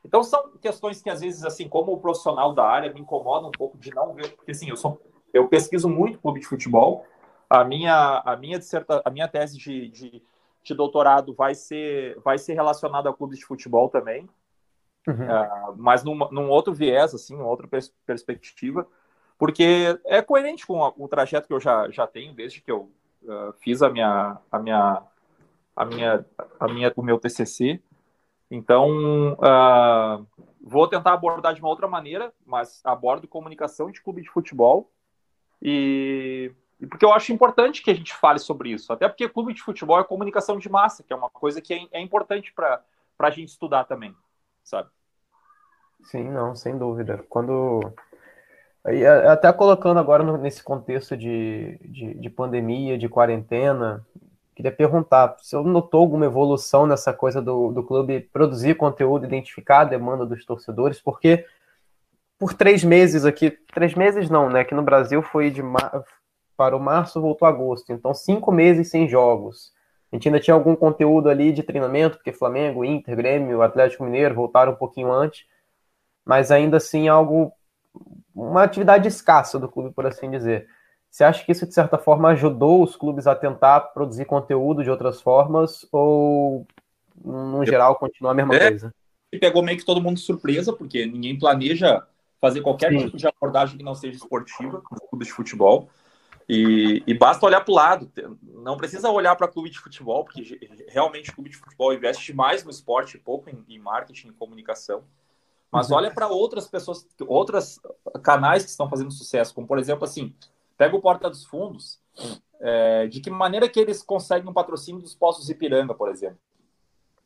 Então, 0.06 0.24
são 0.24 0.51
questões 0.62 1.01
que, 1.01 1.10
às 1.10 1.22
vezes, 1.22 1.43
assim, 1.45 1.68
como 1.68 1.99
profissional 1.99 2.54
da 2.54 2.66
área, 2.66 2.93
me 2.93 2.99
incomodam 2.99 3.49
um 3.49 3.51
pouco 3.51 3.78
de 3.78 3.93
não 3.93 4.14
ver, 4.14 4.36
porque, 4.36 4.51
assim, 4.51 4.70
eu 4.70 4.76
sou 4.76 5.01
eu 5.34 5.47
pesquiso 5.47 5.89
muito 5.89 6.20
clube 6.20 6.39
de 6.39 6.45
futebol. 6.45 7.06
A 7.49 7.64
minha, 7.64 8.22
a 8.24 8.38
minha, 8.38 8.60
disserta, 8.60 9.01
a 9.04 9.10
minha 9.10 9.28
tese 9.28 9.58
de, 9.58 9.89
de, 9.89 10.24
de 10.64 10.74
doutorado 10.74 11.34
vai 11.34 11.56
ser, 11.56 12.20
vai 12.24 12.38
ser 12.38 12.54
relacionada 12.54 13.10
a 13.10 13.14
clubes 13.14 13.39
de 13.39 13.45
futebol 13.45 13.89
também, 13.89 14.30
uhum. 15.08 15.26
uh, 15.26 15.76
mas 15.76 16.04
num, 16.04 16.16
num, 16.32 16.49
outro 16.49 16.74
viés, 16.74 17.14
assim, 17.14 17.36
uma 17.36 17.47
outra 17.47 17.68
pers 17.68 17.91
perspectiva, 18.06 18.88
porque 19.38 19.99
é 20.06 20.22
coerente 20.22 20.66
com 20.66 20.80
o 20.97 21.08
trajeto 21.08 21.47
que 21.47 21.54
eu 21.54 21.60
já, 21.60 21.89
já 21.89 22.08
tenho 22.08 22.34
desde 22.34 22.62
que 22.62 22.72
eu 22.72 22.91
uh, 23.24 23.54
fiz 23.60 23.82
a 23.82 23.89
minha, 23.89 24.38
a 24.51 24.60
minha, 24.60 25.04
a 25.76 25.86
minha, 25.86 26.26
a 26.60 26.68
minha, 26.68 26.93
o 26.95 27.01
meu 27.01 27.20
TCC. 27.20 27.82
Então, 28.56 29.34
uh, 29.34 30.28
vou 30.62 30.88
tentar 30.88 31.14
abordar 31.14 31.56
de 31.56 31.60
uma 31.60 31.70
outra 31.70 31.88
maneira, 31.88 32.32
mas 32.45 32.82
abordo 32.86 33.28
comunicação 33.28 33.89
de 33.89 33.99
clube 33.99 34.22
de 34.22 34.30
futebol 34.30 34.91
e, 35.60 36.51
e, 36.80 36.86
porque 36.86 37.04
eu 37.04 37.12
acho 37.12 37.34
importante 37.34 37.82
que 37.82 37.89
a 37.89 37.95
gente 37.95 38.14
fale 38.14 38.38
sobre 38.38 38.70
isso, 38.70 38.93
até 38.93 39.10
porque 39.10 39.28
clube 39.28 39.56
de 39.56 39.64
futebol 39.64 39.99
é 39.99 40.04
comunicação 40.04 40.60
de 40.60 40.70
massa, 40.70 41.01
que 41.01 41.12
é 41.12 41.16
uma 41.16 41.32
coisa 41.32 41.60
que 41.60 41.74
é, 41.74 41.80
é 41.93 41.99
importante 41.99 42.54
para 42.54 42.84
a 43.18 43.30
gente 43.32 43.49
estudar 43.49 43.86
também, 43.86 44.16
sabe? 44.64 44.88
Sim, 46.04 46.30
não, 46.30 46.56
sem 46.56 46.78
dúvida. 46.78 47.26
Quando. 47.28 47.80
Até 49.32 49.51
colocando 49.51 49.99
agora 49.99 50.38
nesse 50.38 50.62
contexto 50.62 51.18
de, 51.18 51.80
de, 51.86 52.14
de 52.16 52.30
pandemia, 52.30 52.99
de 52.99 53.10
quarentena, 53.10 54.06
queria 54.56 54.72
perguntar 54.72 55.36
se 55.39 55.56
eu 55.56 55.64
notou 55.64 56.01
alguma 56.01 56.26
evolução 56.26 56.86
nessa 56.86 57.14
coisa 57.14 57.41
do, 57.41 57.72
do 57.72 57.84
clube 57.84 58.22
produzir 58.32 58.76
conteúdo, 58.76 59.26
identificar 59.26 59.82
a 59.82 59.86
demanda 59.86 60.26
dos 60.26 60.45
torcedores, 60.45 61.01
porque 61.01 61.45
por 62.38 62.54
três 62.54 62.84
meses 62.84 63.26
aqui, 63.26 63.51
três 63.74 63.95
meses 63.95 64.30
não, 64.30 64.49
né? 64.49 64.64
Que 64.64 64.76
no 64.76 64.84
Brasil 64.84 65.22
foi 65.22 65.49
de 65.49 65.62
mar... 65.62 66.04
para 66.56 66.76
o 66.76 66.80
março, 66.80 67.22
voltou 67.22 67.47
agosto, 67.47 67.91
então 67.91 68.14
cinco 68.14 68.51
meses 68.51 68.89
sem 68.89 69.08
jogos. 69.08 69.72
A 70.12 70.16
gente 70.16 70.28
ainda 70.28 70.39
tinha 70.39 70.54
algum 70.54 70.76
conteúdo 70.76 71.28
ali 71.28 71.51
de 71.51 71.64
treinamento, 71.64 72.18
porque 72.18 72.32
Flamengo, 72.32 72.86
Inter, 72.86 73.16
Grêmio, 73.16 73.64
Atlético 73.64 74.04
Mineiro 74.04 74.36
voltaram 74.36 74.74
um 74.74 74.76
pouquinho 74.76 75.12
antes, 75.12 75.45
mas 76.24 76.51
ainda 76.51 76.78
assim 76.78 77.08
algo, 77.08 77.51
uma 78.36 78.64
atividade 78.64 79.08
escassa 79.08 79.58
do 79.58 79.68
clube, 79.68 79.91
por 79.91 80.06
assim 80.06 80.30
dizer. 80.30 80.68
Você 81.14 81.24
acha 81.24 81.45
que 81.45 81.51
isso, 81.51 81.68
de 81.68 81.76
certa 81.76 81.95
forma, 81.95 82.30
ajudou 82.30 82.82
os 82.82 82.95
clubes 82.95 83.28
a 83.28 83.36
tentar 83.36 83.80
produzir 83.82 84.26
conteúdo 84.26 84.84
de 84.84 84.89
outras 84.89 85.22
formas, 85.22 85.88
ou, 85.91 86.66
no 87.24 87.64
geral, 87.64 87.97
continua 87.97 88.32
a 88.32 88.34
mesma 88.34 88.55
é, 88.55 88.70
coisa? 88.70 88.91
Pegou 89.39 89.61
meio 89.61 89.78
que 89.78 89.86
todo 89.86 90.01
mundo 90.01 90.16
de 90.16 90.24
surpresa, 90.24 90.74
porque 90.74 91.05
ninguém 91.05 91.38
planeja 91.38 92.01
fazer 92.41 92.61
qualquer 92.61 92.89
Sim. 92.89 93.05
tipo 93.05 93.16
de 93.16 93.28
abordagem 93.28 93.78
que 93.78 93.84
não 93.84 93.93
seja 93.93 94.18
esportiva 94.18 94.82
nos 94.89 95.07
clubes 95.07 95.28
de 95.28 95.34
futebol. 95.36 95.88
E, 96.49 97.03
e 97.05 97.14
basta 97.14 97.45
olhar 97.45 97.61
para 97.61 97.72
o 97.72 97.76
lado, 97.76 98.11
não 98.41 98.76
precisa 98.76 99.07
olhar 99.11 99.36
para 99.36 99.47
clube 99.47 99.70
de 99.70 99.78
futebol, 99.78 100.26
porque 100.26 100.68
realmente 100.88 101.30
o 101.30 101.36
clube 101.36 101.51
de 101.51 101.57
futebol 101.57 101.93
investe 101.93 102.34
mais 102.34 102.64
no 102.64 102.72
esporte, 102.72 103.20
pouco 103.20 103.51
em, 103.51 103.64
em 103.70 103.78
marketing 103.78 104.30
e 104.30 104.34
comunicação. 104.34 105.03
Mas 105.72 105.91
uhum. 105.91 105.97
olha 105.97 106.11
para 106.11 106.28
outras 106.28 106.68
pessoas, 106.68 107.07
outros 107.28 107.80
canais 108.24 108.64
que 108.64 108.72
estão 108.72 108.89
fazendo 108.89 109.11
sucesso, 109.11 109.53
como 109.53 109.68
por 109.68 109.78
exemplo 109.78 110.05
assim, 110.05 110.34
pega 110.84 110.97
o 110.97 111.01
Porta 111.01 111.29
dos 111.29 111.45
Fundos, 111.45 111.97
é, 112.59 113.07
de 113.07 113.21
que 113.21 113.29
maneira 113.29 113.69
que 113.69 113.79
eles 113.79 114.03
conseguem 114.03 114.49
um 114.49 114.53
patrocínio 114.53 115.01
dos 115.01 115.15
Poços 115.15 115.49
Ipiranga, 115.49 115.93
por 115.93 116.09
exemplo? 116.09 116.38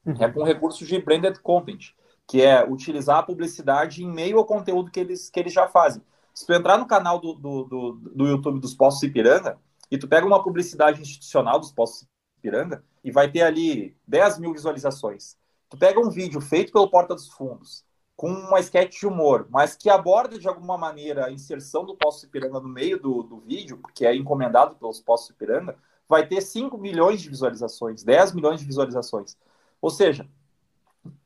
Uhum. 0.06 0.16
É 0.20 0.32
com 0.32 0.44
recursos 0.44 0.88
de 0.88 1.02
branded 1.02 1.40
content 1.40 1.94
que 2.28 2.42
é 2.42 2.64
utilizar 2.64 3.18
a 3.18 3.24
publicidade 3.24 4.04
em 4.04 4.08
meio 4.08 4.38
ao 4.38 4.46
conteúdo 4.46 4.92
que 4.92 5.00
eles, 5.00 5.30
que 5.30 5.40
eles 5.40 5.54
já 5.54 5.68
fazem. 5.68 6.04
Se 6.34 6.46
tu 6.46 6.54
entrar 6.54 6.78
no 6.78 6.86
canal 6.86 7.20
do, 7.20 7.34
do, 7.34 7.64
do, 7.64 7.92
do 7.94 8.28
YouTube 8.28 8.60
dos 8.60 8.76
Postos 8.76 9.02
Ipiranga 9.02 9.58
e 9.90 9.98
tu 9.98 10.08
pega 10.08 10.28
uma 10.28 10.44
publicidade 10.44 11.02
institucional 11.02 11.60
dos 11.60 11.72
Postos 11.72 12.08
Ipiranga 12.38 12.84
e 13.04 13.10
vai 13.10 13.32
ter 13.32 13.42
ali 13.42 13.96
10 14.06 14.38
mil 14.38 14.54
visualizações. 14.54 15.36
Tu 15.68 15.78
pega 15.78 16.00
um 16.00 16.12
vídeo 16.12 16.40
feito 16.42 16.72
pelo 16.72 16.90
Porta 16.90 17.16
dos 17.16 17.30
Fundos, 17.30 17.84
com 18.18 18.32
uma 18.32 18.60
sketch 18.60 19.00
de 19.00 19.08
humor, 19.08 19.48
mas 19.52 19.76
que 19.76 19.92
aborda 19.92 20.40
de 20.40 20.48
alguma 20.48 20.76
maneira 20.76 21.28
a 21.28 21.32
inserção 21.32 21.86
do 21.86 21.96
Posto 21.96 22.26
Ipiranga 22.26 22.60
no 22.60 22.68
meio 22.68 23.00
do, 23.00 23.22
do 23.22 23.38
vídeo, 23.38 23.80
que 23.94 24.08
é 24.08 24.16
encomendado 24.16 24.76
pelos 24.76 25.00
Postos 25.00 25.30
Ipiranga, 25.30 25.78
vai 26.10 26.28
ter 26.28 26.42
5 26.42 26.76
milhões 26.80 27.22
de 27.22 27.30
visualizações, 27.30 28.04
10 28.04 28.34
milhões 28.34 28.60
de 28.60 28.66
visualizações. 28.66 29.38
Ou 29.80 29.92
seja, 29.92 30.28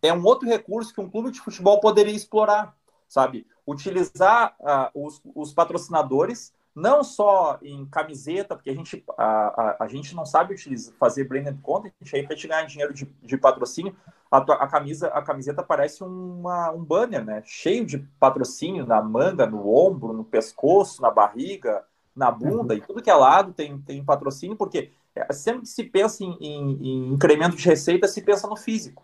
é 0.01 0.13
um 0.13 0.23
outro 0.25 0.49
recurso 0.49 0.93
que 0.93 0.99
um 0.99 1.09
clube 1.09 1.31
de 1.31 1.39
futebol 1.39 1.79
poderia 1.79 2.13
explorar, 2.13 2.75
sabe? 3.07 3.47
Utilizar 3.65 4.53
uh, 4.59 5.05
os, 5.05 5.21
os, 5.33 5.53
patrocinadores 5.53 6.53
não 6.73 7.03
só 7.03 7.59
em 7.61 7.85
camiseta, 7.85 8.55
porque 8.55 8.69
a 8.69 8.73
gente, 8.73 9.03
a, 9.17 9.25
a, 9.25 9.83
a 9.83 9.87
gente 9.87 10.15
não 10.15 10.25
sabe 10.25 10.53
utilizar, 10.53 10.93
fazer 10.97 11.25
branded 11.25 11.59
content, 11.61 11.93
aí 12.13 12.25
para 12.25 12.35
te 12.35 12.47
ganhar 12.47 12.65
dinheiro 12.65 12.93
de, 12.93 13.05
de 13.05 13.37
patrocínio, 13.37 13.95
a, 14.31 14.37
a, 14.37 14.67
camisa, 14.67 15.07
a 15.07 15.21
camiseta 15.21 15.61
parece 15.61 16.03
uma, 16.03 16.71
um 16.71 16.83
banner, 16.83 17.23
né? 17.23 17.43
Cheio 17.45 17.85
de 17.85 17.97
patrocínio 18.19 18.85
na 18.85 19.01
manga, 19.01 19.45
no 19.45 19.69
ombro, 19.69 20.13
no 20.13 20.23
pescoço, 20.23 21.01
na 21.01 21.11
barriga, 21.11 21.83
na 22.15 22.31
bunda, 22.31 22.73
uhum. 22.73 22.79
e 22.79 22.81
tudo 22.81 23.01
que 23.01 23.09
é 23.09 23.15
lado 23.15 23.53
tem, 23.53 23.77
tem 23.81 24.03
patrocínio, 24.03 24.55
porque 24.55 24.91
sempre 25.31 25.61
que 25.61 25.67
se 25.67 25.83
pensa 25.83 26.23
em, 26.23 26.37
em, 26.39 26.71
em, 26.81 27.13
incremento 27.13 27.57
de 27.57 27.65
receita, 27.65 28.07
se 28.07 28.21
pensa 28.21 28.47
no 28.47 28.55
físico. 28.55 29.03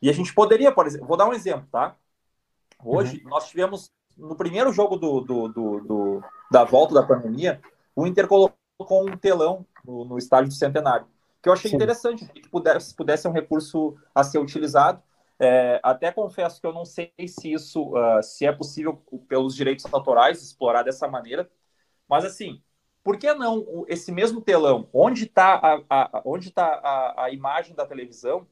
E 0.00 0.08
a 0.08 0.12
gente 0.12 0.34
poderia, 0.34 0.72
por 0.72 0.86
exemplo, 0.86 1.06
vou 1.06 1.16
dar 1.16 1.28
um 1.28 1.34
exemplo, 1.34 1.66
tá? 1.70 1.94
Hoje, 2.82 3.22
uhum. 3.22 3.30
nós 3.30 3.48
tivemos, 3.48 3.90
no 4.16 4.36
primeiro 4.36 4.72
jogo 4.72 4.96
do, 4.96 5.20
do, 5.20 5.48
do, 5.48 5.80
do, 5.80 6.24
da 6.50 6.64
volta 6.64 6.94
da 6.94 7.02
pandemia, 7.02 7.60
o 7.94 8.06
Inter 8.06 8.26
colocou 8.26 8.56
um 8.80 9.16
telão 9.16 9.66
no, 9.84 10.04
no 10.04 10.18
estádio 10.18 10.48
do 10.48 10.54
Centenário, 10.54 11.06
que 11.42 11.48
eu 11.48 11.52
achei 11.52 11.70
Sim. 11.70 11.76
interessante, 11.76 12.26
que 12.26 12.48
pudesse, 12.48 12.94
pudesse 12.94 13.22
ser 13.22 13.28
um 13.28 13.32
recurso 13.32 13.96
a 14.14 14.22
ser 14.22 14.38
utilizado. 14.38 15.02
É, 15.38 15.80
até 15.82 16.12
confesso 16.12 16.60
que 16.60 16.66
eu 16.66 16.72
não 16.72 16.84
sei 16.84 17.12
se 17.26 17.52
isso 17.52 17.96
uh, 17.96 18.22
se 18.22 18.46
é 18.46 18.52
possível 18.52 19.02
pelos 19.28 19.56
direitos 19.56 19.84
autorais 19.92 20.40
explorar 20.40 20.84
dessa 20.84 21.08
maneira, 21.08 21.50
mas 22.08 22.24
assim, 22.24 22.62
por 23.02 23.18
que 23.18 23.32
não 23.34 23.84
esse 23.88 24.12
mesmo 24.12 24.40
telão, 24.40 24.88
onde 24.92 25.24
está 25.24 25.54
a, 25.54 25.82
a, 25.90 26.22
onde 26.24 26.50
tá 26.52 26.64
a, 26.64 27.24
a 27.24 27.30
imagem 27.30 27.74
da 27.74 27.86
televisão, 27.86 28.46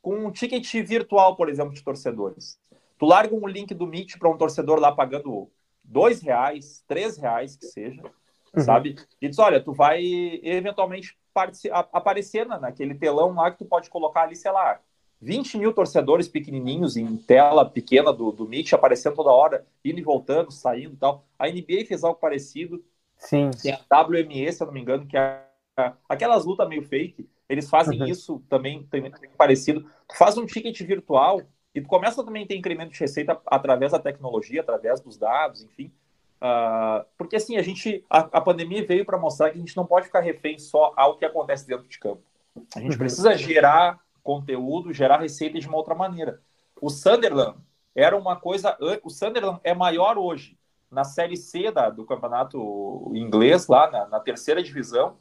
com 0.00 0.26
um 0.26 0.30
ticket 0.30 0.72
virtual, 0.86 1.34
por 1.34 1.48
exemplo, 1.48 1.74
de 1.74 1.82
torcedores? 1.82 2.60
Tu 2.98 3.06
larga 3.06 3.34
um 3.34 3.46
link 3.46 3.74
do 3.74 3.86
Meet 3.86 4.18
para 4.18 4.28
um 4.28 4.36
torcedor 4.36 4.78
lá 4.78 4.92
pagando 4.92 5.50
dois 5.82 6.20
reais, 6.20 6.84
três 6.86 7.16
reais 7.16 7.56
que 7.56 7.66
seja, 7.66 8.02
uhum. 8.54 8.62
sabe? 8.62 8.96
E 9.20 9.28
diz, 9.28 9.38
olha, 9.38 9.62
tu 9.62 9.72
vai 9.72 10.02
eventualmente 10.42 11.16
aparecer 11.92 12.46
naquele 12.46 12.94
telão 12.94 13.34
lá 13.34 13.50
que 13.50 13.58
tu 13.58 13.64
pode 13.64 13.90
colocar 13.90 14.22
ali, 14.22 14.34
sei 14.34 14.50
lá, 14.50 14.80
20 15.20 15.58
mil 15.58 15.72
torcedores 15.72 16.28
pequenininhos 16.28 16.96
em 16.96 17.16
tela 17.16 17.64
pequena 17.64 18.12
do, 18.12 18.30
do 18.30 18.46
Meet, 18.46 18.72
aparecendo 18.72 19.16
toda 19.16 19.30
hora, 19.30 19.66
indo 19.84 19.98
e 19.98 20.02
voltando, 20.02 20.50
saindo 20.50 20.94
e 20.94 20.98
tal. 20.98 21.24
A 21.38 21.48
NBA 21.48 21.84
fez 21.86 22.04
algo 22.04 22.18
parecido. 22.18 22.84
Sim. 23.16 23.50
Tem 23.62 23.72
a 23.72 24.02
WME, 24.02 24.52
se 24.52 24.62
eu 24.62 24.66
não 24.66 24.74
me 24.74 24.80
engano, 24.80 25.06
que 25.06 25.16
é 25.16 25.42
aquelas 26.08 26.44
lutas 26.44 26.68
meio 26.68 26.82
fake. 26.82 27.28
Eles 27.48 27.70
fazem 27.70 28.00
uhum. 28.00 28.06
isso 28.06 28.42
também, 28.48 28.82
tem, 28.90 29.10
tem 29.10 29.30
parecido. 29.30 29.88
Tu 30.08 30.16
faz 30.16 30.36
um 30.36 30.44
ticket 30.44 30.78
virtual 30.82 31.40
e 31.76 31.80
tu 31.82 31.88
começa 31.88 32.24
também 32.24 32.44
a 32.44 32.46
ter 32.46 32.56
incremento 32.56 32.94
de 32.94 32.98
receita 32.98 33.38
através 33.46 33.92
da 33.92 33.98
tecnologia, 33.98 34.62
através 34.62 34.98
dos 34.98 35.18
dados, 35.18 35.62
enfim. 35.62 35.92
Uh, 36.36 37.04
porque 37.18 37.36
assim, 37.36 37.58
a 37.58 37.62
gente. 37.62 38.02
A, 38.08 38.20
a 38.20 38.40
pandemia 38.40 38.86
veio 38.86 39.04
para 39.04 39.18
mostrar 39.18 39.50
que 39.50 39.58
a 39.58 39.60
gente 39.60 39.76
não 39.76 39.84
pode 39.84 40.06
ficar 40.06 40.20
refém 40.20 40.58
só 40.58 40.94
ao 40.96 41.18
que 41.18 41.24
acontece 41.26 41.66
dentro 41.66 41.86
de 41.86 41.98
campo. 41.98 42.22
A 42.74 42.80
gente 42.80 42.92
uhum. 42.92 42.98
precisa 42.98 43.36
gerar 43.36 44.00
conteúdo, 44.22 44.90
gerar 44.90 45.20
receita 45.20 45.58
de 45.60 45.68
uma 45.68 45.76
outra 45.76 45.94
maneira. 45.94 46.40
O 46.80 46.88
Sunderland 46.88 47.58
era 47.94 48.16
uma 48.16 48.36
coisa. 48.36 48.74
O 49.04 49.10
Sunderland 49.10 49.60
é 49.62 49.74
maior 49.74 50.16
hoje 50.16 50.58
na 50.90 51.04
série 51.04 51.36
C 51.36 51.70
da, 51.70 51.90
do 51.90 52.06
campeonato 52.06 53.12
inglês, 53.14 53.66
lá 53.66 53.90
na, 53.90 54.06
na 54.06 54.20
terceira 54.20 54.62
divisão, 54.62 55.18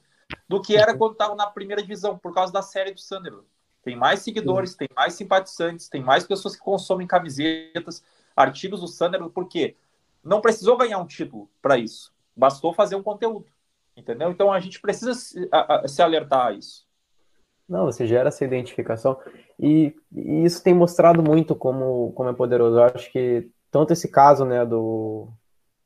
do 0.47 0.61
que 0.61 0.77
era 0.77 0.97
quando 0.97 1.13
estava 1.13 1.35
na 1.35 1.47
primeira 1.47 1.81
divisão, 1.81 2.17
por 2.17 2.33
causa 2.33 2.53
da 2.53 2.61
série 2.61 2.93
do 2.93 2.99
Sunderland. 3.01 3.45
Tem 3.85 3.95
mais 3.95 4.21
seguidores, 4.21 4.71
Sim. 4.71 4.77
tem 4.79 4.89
mais 4.95 5.13
simpatizantes, 5.13 5.87
tem 5.87 6.01
mais 6.03 6.25
pessoas 6.25 6.55
que 6.55 6.61
consomem 6.61 7.05
camisetas, 7.05 8.03
artigos 8.35 8.81
do 8.81 8.87
Sunderland, 8.87 9.31
por 9.31 9.47
quê? 9.47 9.75
Não 10.23 10.41
precisou 10.41 10.75
ganhar 10.75 10.97
um 10.97 11.05
título 11.05 11.47
para 11.61 11.77
isso. 11.77 12.11
Bastou 12.35 12.73
fazer 12.73 12.95
um 12.95 13.03
conteúdo. 13.03 13.45
Entendeu? 13.95 14.31
Então 14.31 14.51
a 14.51 14.59
gente 14.59 14.81
precisa 14.81 15.13
se, 15.13 15.47
a, 15.51 15.75
a, 15.75 15.87
se 15.87 16.01
alertar 16.01 16.47
a 16.47 16.51
isso. 16.53 16.83
Não, 17.69 17.85
você 17.85 18.07
gera 18.07 18.29
essa 18.29 18.43
identificação. 18.43 19.19
E, 19.59 19.95
e, 20.11 20.43
isso 20.43 20.63
tem 20.63 20.73
mostrado 20.73 21.21
muito 21.21 21.55
como, 21.55 22.11
como 22.13 22.29
é 22.29 22.33
poderoso. 22.33 22.77
Eu 22.77 22.83
acho 22.83 23.11
que 23.11 23.49
tanto 23.69 23.93
esse 23.93 24.09
caso 24.09 24.43
né, 24.45 24.65
do, 24.65 25.29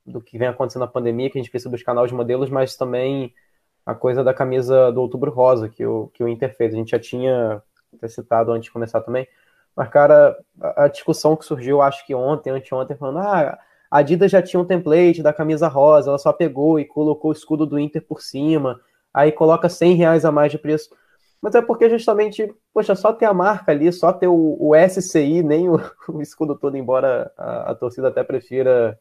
do 0.05 0.21
que 0.21 0.37
vem 0.37 0.47
acontecendo 0.47 0.83
na 0.83 0.87
pandemia, 0.87 1.29
que 1.29 1.37
a 1.37 1.41
gente 1.41 1.51
precisa 1.51 1.69
buscar 1.69 1.93
novos 1.93 2.13
modelos, 2.13 2.49
mas 2.49 2.77
também 2.77 3.33
a 3.85 3.93
coisa 3.93 4.23
da 4.23 4.33
camisa 4.33 4.89
do 4.89 5.01
Outubro 5.01 5.31
Rosa 5.31 5.67
que 5.67 5.85
o, 5.85 6.07
que 6.07 6.23
o 6.23 6.29
Inter 6.29 6.55
fez. 6.55 6.73
A 6.73 6.77
gente 6.77 6.91
já 6.91 6.99
tinha 6.99 7.61
até 7.95 8.07
citado 8.07 8.51
antes 8.51 8.65
de 8.65 8.71
começar 8.71 9.01
também. 9.01 9.27
Mas, 9.75 9.89
cara, 9.89 10.37
a, 10.61 10.85
a 10.85 10.87
discussão 10.87 11.35
que 11.35 11.45
surgiu, 11.45 11.81
acho 11.81 12.05
que 12.05 12.13
ontem, 12.13 12.49
anteontem, 12.49 12.97
falando, 12.97 13.19
ah, 13.19 13.57
a 13.89 13.97
Adidas 13.99 14.31
já 14.31 14.41
tinha 14.41 14.59
um 14.59 14.65
template 14.65 15.23
da 15.23 15.33
camisa 15.33 15.67
rosa, 15.67 16.09
ela 16.09 16.17
só 16.17 16.31
pegou 16.31 16.79
e 16.79 16.85
colocou 16.85 17.31
o 17.31 17.33
escudo 17.33 17.65
do 17.65 17.79
Inter 17.79 18.05
por 18.05 18.21
cima, 18.21 18.79
aí 19.13 19.31
coloca 19.31 19.67
100 19.67 19.95
reais 19.95 20.25
a 20.25 20.31
mais 20.31 20.51
de 20.51 20.57
preço. 20.57 20.89
Mas 21.41 21.55
é 21.55 21.61
porque 21.61 21.89
justamente, 21.89 22.53
poxa, 22.73 22.95
só 22.95 23.13
ter 23.13 23.25
a 23.25 23.33
marca 23.33 23.71
ali, 23.71 23.91
só 23.91 24.11
ter 24.11 24.27
o, 24.27 24.57
o 24.59 24.75
SCI, 24.75 25.41
nem 25.41 25.69
o, 25.69 25.79
o, 26.09 26.21
escudo 26.21 26.55
todo, 26.55 26.77
embora 26.77 27.31
a, 27.37 27.71
a 27.71 27.75
torcida 27.75 28.09
até 28.09 28.23
prefira 28.23 28.99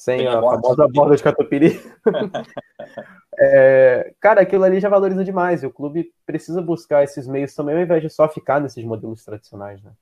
sem 0.00 0.26
a, 0.26 0.38
a 0.38 0.42
famosa 0.42 0.88
borda 0.88 1.14
de 1.14 1.22
catupiry. 1.22 1.78
é, 3.38 4.14
cara, 4.18 4.40
aquilo 4.40 4.64
ali 4.64 4.80
já 4.80 4.88
valoriza 4.88 5.22
demais. 5.22 5.62
E 5.62 5.66
o 5.66 5.70
clube 5.70 6.10
precisa 6.24 6.62
buscar 6.62 7.04
esses 7.04 7.26
meios 7.26 7.54
também, 7.54 7.76
ao 7.76 7.82
invés 7.82 8.02
de 8.02 8.08
só 8.08 8.26
ficar 8.26 8.62
nesses 8.62 8.82
modelos 8.82 9.22
tradicionais, 9.22 9.82
né? 9.82 9.92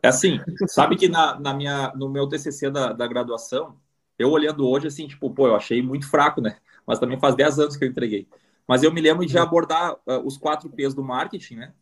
É 0.00 0.08
assim, 0.08 0.38
sabe 0.68 0.94
que 0.94 1.08
na, 1.08 1.40
na 1.40 1.52
minha, 1.52 1.92
no 1.96 2.08
meu 2.08 2.28
TCC 2.28 2.70
da, 2.70 2.92
da 2.92 3.04
graduação, 3.08 3.74
eu 4.16 4.30
olhando 4.30 4.64
hoje, 4.68 4.86
assim, 4.86 5.08
tipo, 5.08 5.28
pô, 5.28 5.48
eu 5.48 5.56
achei 5.56 5.82
muito 5.82 6.08
fraco, 6.08 6.40
né? 6.40 6.56
Mas 6.86 7.00
também 7.00 7.18
faz 7.18 7.34
10 7.34 7.58
anos 7.58 7.76
que 7.76 7.84
eu 7.84 7.88
entreguei. 7.88 8.28
Mas 8.64 8.84
eu 8.84 8.92
me 8.92 9.00
lembro 9.00 9.26
de 9.26 9.36
uhum. 9.36 9.42
abordar 9.42 9.94
uh, 10.06 10.24
os 10.24 10.36
quatro 10.36 10.70
P's 10.70 10.94
do 10.94 11.02
marketing, 11.02 11.56
né? 11.56 11.72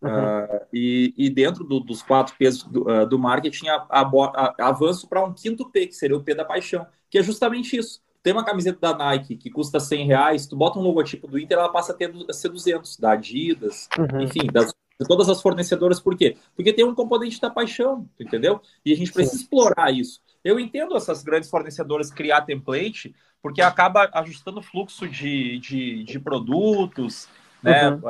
Uhum. 0.00 0.10
Uh, 0.10 0.60
e, 0.72 1.12
e, 1.18 1.28
dentro 1.28 1.64
do, 1.64 1.80
dos 1.80 2.00
quatro 2.00 2.34
P's 2.38 2.62
do, 2.62 2.88
uh, 2.90 3.06
do 3.06 3.18
marketing, 3.18 3.68
a, 3.68 3.86
a, 3.90 4.00
a, 4.00 4.68
avanço 4.68 5.06
para 5.06 5.22
um 5.22 5.34
quinto 5.34 5.70
P, 5.70 5.88
que 5.88 5.94
seria 5.94 6.16
o 6.16 6.22
P 6.22 6.34
da 6.34 6.46
paixão, 6.46 6.86
que 7.16 7.20
é 7.20 7.22
justamente 7.22 7.78
isso. 7.78 8.02
Tem 8.22 8.34
uma 8.34 8.44
camiseta 8.44 8.78
da 8.78 8.94
Nike 8.94 9.36
que 9.36 9.50
custa 9.50 9.80
100 9.80 10.06
reais, 10.06 10.46
tu 10.46 10.54
bota 10.54 10.78
um 10.78 10.82
logotipo 10.82 11.26
do 11.26 11.38
Inter, 11.38 11.56
ela 11.56 11.70
passa 11.70 11.92
a, 11.92 11.94
ter, 11.94 12.12
a 12.28 12.32
ser 12.32 12.50
200, 12.50 12.98
da 12.98 13.12
Adidas, 13.12 13.88
uhum. 13.98 14.20
enfim, 14.20 14.46
das, 14.52 14.74
de 15.00 15.08
todas 15.08 15.26
as 15.30 15.40
fornecedoras. 15.40 15.98
Por 15.98 16.14
quê? 16.14 16.36
Porque 16.54 16.74
tem 16.74 16.84
um 16.84 16.94
componente 16.94 17.40
da 17.40 17.48
paixão, 17.48 18.06
entendeu? 18.20 18.60
E 18.84 18.92
a 18.92 18.96
gente 18.96 19.10
precisa 19.12 19.38
Sim. 19.38 19.44
explorar 19.44 19.90
isso. 19.90 20.20
Eu 20.44 20.60
entendo 20.60 20.94
essas 20.94 21.22
grandes 21.22 21.48
fornecedoras 21.48 22.10
criar 22.10 22.42
template, 22.42 23.14
porque 23.40 23.62
acaba 23.62 24.10
ajustando 24.12 24.58
o 24.58 24.62
fluxo 24.62 25.08
de, 25.08 25.58
de, 25.58 26.04
de 26.04 26.20
produtos, 26.20 27.28
né? 27.62 27.92
Uhum. 27.92 28.00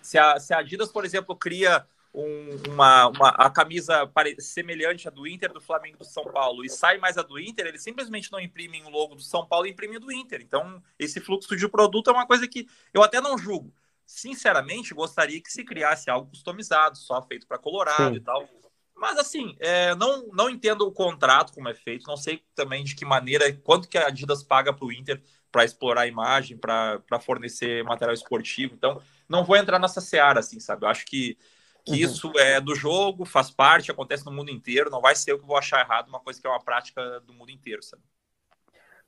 Se, 0.00 0.18
a, 0.18 0.40
se 0.40 0.52
a 0.52 0.58
Adidas, 0.58 0.90
por 0.90 1.04
exemplo, 1.04 1.36
cria 1.36 1.86
um, 2.14 2.70
uma, 2.70 3.08
uma, 3.08 3.28
a 3.30 3.48
camisa 3.48 4.10
semelhante 4.38 5.08
à 5.08 5.10
do 5.10 5.26
Inter, 5.26 5.52
do 5.52 5.60
Flamengo 5.60 5.98
do 5.98 6.04
São 6.04 6.24
Paulo 6.24 6.64
e 6.64 6.68
sai 6.68 6.98
mais 6.98 7.16
a 7.16 7.22
do 7.22 7.38
Inter, 7.38 7.66
eles 7.66 7.82
simplesmente 7.82 8.30
não 8.30 8.40
imprimem 8.40 8.84
o 8.84 8.90
logo 8.90 9.14
do 9.14 9.22
São 9.22 9.46
Paulo 9.46 9.66
e 9.66 9.70
imprimem 9.70 9.98
do 9.98 10.12
Inter. 10.12 10.40
Então, 10.42 10.82
esse 10.98 11.20
fluxo 11.20 11.56
de 11.56 11.68
produto 11.68 12.10
é 12.10 12.12
uma 12.12 12.26
coisa 12.26 12.46
que 12.46 12.66
eu 12.92 13.02
até 13.02 13.20
não 13.20 13.38
julgo. 13.38 13.72
Sinceramente, 14.04 14.92
gostaria 14.92 15.40
que 15.40 15.50
se 15.50 15.64
criasse 15.64 16.10
algo 16.10 16.28
customizado, 16.28 16.98
só 16.98 17.22
feito 17.22 17.46
para 17.46 17.58
Colorado 17.58 18.10
Sim. 18.10 18.16
e 18.16 18.20
tal. 18.20 18.46
Mas 18.94 19.18
assim, 19.18 19.56
é, 19.58 19.94
não, 19.94 20.28
não 20.28 20.50
entendo 20.50 20.86
o 20.86 20.92
contrato 20.92 21.52
como 21.52 21.68
é 21.68 21.74
feito, 21.74 22.06
não 22.06 22.16
sei 22.16 22.42
também 22.54 22.84
de 22.84 22.94
que 22.94 23.04
maneira, 23.04 23.50
quanto 23.64 23.88
que 23.88 23.96
a 23.96 24.08
Adidas 24.08 24.42
paga 24.42 24.72
para 24.72 24.84
o 24.84 24.92
Inter 24.92 25.20
para 25.50 25.64
explorar 25.64 26.02
a 26.02 26.06
imagem, 26.06 26.56
para 26.56 27.20
fornecer 27.20 27.84
material 27.84 28.14
esportivo. 28.14 28.74
Então, 28.74 29.02
não 29.28 29.44
vou 29.44 29.56
entrar 29.56 29.78
nessa 29.78 30.00
seara, 30.00 30.40
assim, 30.40 30.58
sabe? 30.58 30.84
Eu 30.84 30.88
acho 30.88 31.04
que, 31.04 31.36
que 31.84 31.92
uhum. 31.92 31.98
isso 31.98 32.32
é 32.38 32.60
do 32.60 32.74
jogo, 32.74 33.24
faz 33.24 33.50
parte, 33.50 33.90
acontece 33.90 34.24
no 34.24 34.32
mundo 34.32 34.50
inteiro, 34.50 34.90
não 34.90 35.00
vai 35.00 35.14
ser 35.14 35.32
eu 35.32 35.38
que 35.38 35.46
vou 35.46 35.56
achar 35.56 35.80
errado, 35.80 36.08
uma 36.08 36.20
coisa 36.20 36.40
que 36.40 36.46
é 36.46 36.50
uma 36.50 36.62
prática 36.62 37.20
do 37.20 37.32
mundo 37.32 37.50
inteiro, 37.50 37.82
sabe? 37.82 38.02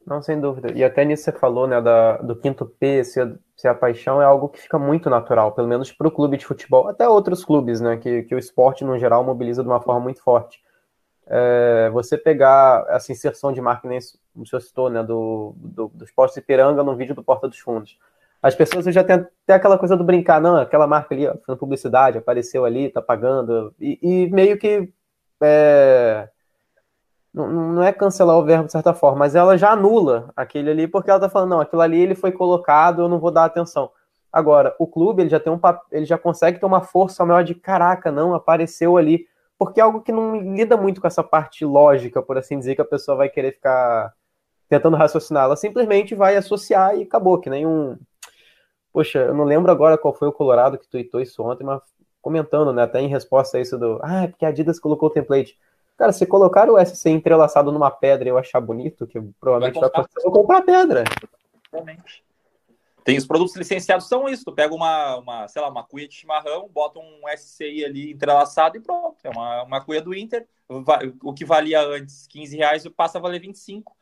Não, 0.07 0.21
sem 0.21 0.39
dúvida. 0.39 0.71
E 0.75 0.85
até 0.85 1.05
nisso 1.05 1.25
você 1.25 1.33
falou, 1.33 1.67
né, 1.67 1.81
da, 1.81 2.19
do 2.19 2.37
quinto 2.37 2.67
P, 2.67 3.03
se 3.05 3.21
a, 3.21 3.33
se 3.57 3.67
a 3.67 3.75
paixão 3.75 4.21
é 4.21 4.25
algo 4.25 4.49
que 4.49 4.61
fica 4.61 4.79
muito 4.79 5.09
natural, 5.09 5.53
pelo 5.53 5.67
menos 5.67 5.91
para 5.91 6.07
o 6.07 6.11
clube 6.11 6.37
de 6.37 6.45
futebol, 6.45 6.89
até 6.89 7.09
outros 7.09 7.45
clubes, 7.45 7.81
né, 7.81 7.97
que, 7.97 8.25
que 8.25 8.35
o 8.35 8.39
esporte, 8.39 8.85
no 8.85 8.99
geral, 8.99 9.25
mobiliza 9.25 9.63
de 9.63 9.69
uma 9.69 9.81
forma 9.81 10.01
muito 10.01 10.21
forte. 10.21 10.63
É, 11.27 11.89
você 11.91 12.19
pegar 12.19 12.85
essa 12.91 13.11
inserção 13.11 13.51
de 13.51 13.61
marca, 13.61 13.89
nem 13.89 13.99
o 14.37 14.47
senhor 14.47 14.61
citou, 14.61 14.91
né, 14.91 15.03
do, 15.03 15.55
do, 15.57 15.89
do 15.89 16.05
Esporte 16.05 16.39
Ipiranga 16.39 16.83
no 16.83 16.97
vídeo 16.97 17.15
do 17.15 17.25
Porta 17.25 17.49
dos 17.49 17.59
Fundos. 17.59 17.99
As 18.45 18.55
pessoas 18.55 18.85
já 18.85 19.03
têm 19.03 19.17
até 19.17 19.55
aquela 19.55 19.79
coisa 19.79 19.97
do 19.97 20.05
brincar, 20.05 20.39
não, 20.39 20.59
aquela 20.59 20.87
marca 20.87 21.15
ali, 21.15 21.27
fazendo 21.27 21.59
publicidade, 21.59 22.19
apareceu 22.19 22.67
ali, 22.67 22.91
tá 22.91 23.01
pagando, 23.01 23.75
e, 23.81 23.99
e 24.03 24.31
meio 24.31 24.59
que 24.59 24.93
é, 25.43 26.29
não, 27.33 27.49
não 27.49 27.83
é 27.83 27.91
cancelar 27.91 28.37
o 28.37 28.45
verbo 28.45 28.67
de 28.67 28.73
certa 28.73 28.93
forma, 28.93 29.21
mas 29.21 29.35
ela 29.35 29.57
já 29.57 29.71
anula 29.71 30.31
aquele 30.37 30.71
ali, 30.71 30.87
porque 30.87 31.11
ela 31.11 31.19
tá 31.19 31.31
falando, 31.31 31.53
não, 31.53 31.61
aquilo 31.61 31.81
ali 31.81 31.99
ele 31.99 32.15
foi 32.15 32.33
colocado, 32.33 33.01
eu 33.01 33.09
não 33.09 33.19
vou 33.19 33.31
dar 33.31 33.47
atenção. 33.47 33.91
Agora, 34.31 34.77
o 34.79 34.87
clube 34.87 35.23
ele 35.23 35.31
já 35.31 35.41
tem 35.41 35.51
um 35.51 35.59
ele 35.91 36.05
já 36.05 36.19
consegue 36.19 36.61
ter 36.61 36.67
uma 36.67 36.83
força 36.83 37.25
maior 37.25 37.43
de 37.43 37.55
caraca, 37.55 38.13
não, 38.13 38.35
apareceu 38.35 38.99
ali, 38.99 39.27
porque 39.59 39.81
é 39.81 39.83
algo 39.83 40.03
que 40.03 40.13
não 40.13 40.37
lida 40.37 40.77
muito 40.77 41.01
com 41.01 41.07
essa 41.07 41.23
parte 41.23 41.65
lógica, 41.65 42.21
por 42.21 42.37
assim 42.37 42.59
dizer, 42.59 42.75
que 42.75 42.83
a 42.83 42.85
pessoa 42.85 43.17
vai 43.17 43.31
querer 43.31 43.53
ficar 43.53 44.13
tentando 44.69 44.99
raciocinar, 44.99 45.45
ela 45.45 45.57
simplesmente 45.57 46.15
vai 46.15 46.37
associar 46.37 46.95
e 46.95 47.05
acabou, 47.05 47.39
que 47.39 47.49
nem 47.49 47.67
um. 47.67 47.97
Poxa, 48.95 49.19
eu 49.19 49.35
não 49.35 49.43
lembro 49.43 49.73
agora 49.73 49.99
qual 49.99 50.15
foi 50.15 50.29
o 50.29 50.33
Colorado 50.33 50.79
que 50.79 50.87
tweetou 50.87 51.21
isso 51.21 51.43
ontem, 51.43 51.65
mas 51.65 51.83
comentando, 52.23 52.73
né, 52.73 52.85
até 52.85 53.01
em 53.01 53.09
resposta 53.09 53.59
a 53.59 53.61
isso 53.61 53.77
do, 53.77 53.99
ah, 54.01 54.23
é 54.23 54.29
porque 54.29 54.45
a 54.45 54.49
Adidas 54.51 54.79
colocou 54.79 55.09
o 55.09 55.13
template. 55.13 55.59
Cara, 55.99 56.13
se 56.13 56.25
colocar 56.25 56.71
o 56.71 56.79
SC 56.79 57.11
entrelaçado 57.11 57.73
numa 57.73 57.91
pedra 57.91 58.29
e 58.29 58.31
eu 58.31 58.39
achar 58.39 58.61
bonito, 58.61 59.05
que 59.05 59.21
provavelmente 59.41 59.81
vai, 59.81 59.91
vai 59.91 60.01
acontecer, 60.01 60.19
eu 60.21 60.31
vou 60.31 60.43
comprar 60.43 60.59
a 60.59 60.63
pedra. 60.63 61.05
Exatamente. 61.73 62.25
tem 63.03 63.19
os 63.19 63.27
produtos 63.27 63.57
licenciados 63.57 64.09
são 64.09 64.29
isso. 64.29 64.45
Tu 64.45 64.53
pega 64.53 64.73
uma, 64.73 65.17
uma, 65.17 65.49
sei 65.49 65.61
lá, 65.61 65.69
uma 65.69 65.83
cuia 65.83 66.07
de 66.07 66.15
chimarrão, 66.15 66.71
bota 66.73 67.01
um 67.01 67.23
SCI 67.37 67.85
ali 67.85 68.13
entrelaçado 68.13 68.77
e 68.77 68.81
pronto. 68.81 69.17
É 69.25 69.31
uma, 69.31 69.65
uma 69.65 69.85
cuia 69.85 70.01
do 70.01 70.15
Inter. 70.15 70.47
O 71.21 71.35
que 71.35 71.45
valia 71.45 71.83
antes 71.83 72.29
15 72.29 72.57
reais 72.57 72.89
passa 72.89 73.19
a 73.19 73.21
valer 73.21 73.41
25. 73.41 73.93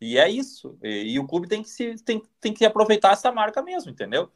E 0.00 0.18
é 0.18 0.28
isso. 0.28 0.76
E, 0.82 1.14
e 1.14 1.18
o 1.20 1.26
clube 1.26 1.46
tem 1.46 1.62
que, 1.62 1.70
se, 1.70 1.94
tem, 2.04 2.20
tem 2.40 2.52
que 2.52 2.64
aproveitar 2.64 3.12
essa 3.12 3.30
marca 3.30 3.62
mesmo, 3.62 3.90
entendeu? 3.90 4.28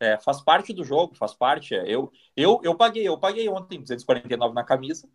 É, 0.00 0.18
faz 0.18 0.40
parte 0.40 0.72
do 0.72 0.82
jogo, 0.82 1.14
faz 1.14 1.34
parte. 1.34 1.74
É, 1.74 1.84
eu, 1.86 2.10
eu, 2.34 2.60
eu 2.64 2.74
paguei, 2.74 3.06
eu 3.06 3.18
paguei 3.18 3.48
ontem 3.48 3.80
249 3.80 4.54
na 4.54 4.64
camisa. 4.64 5.06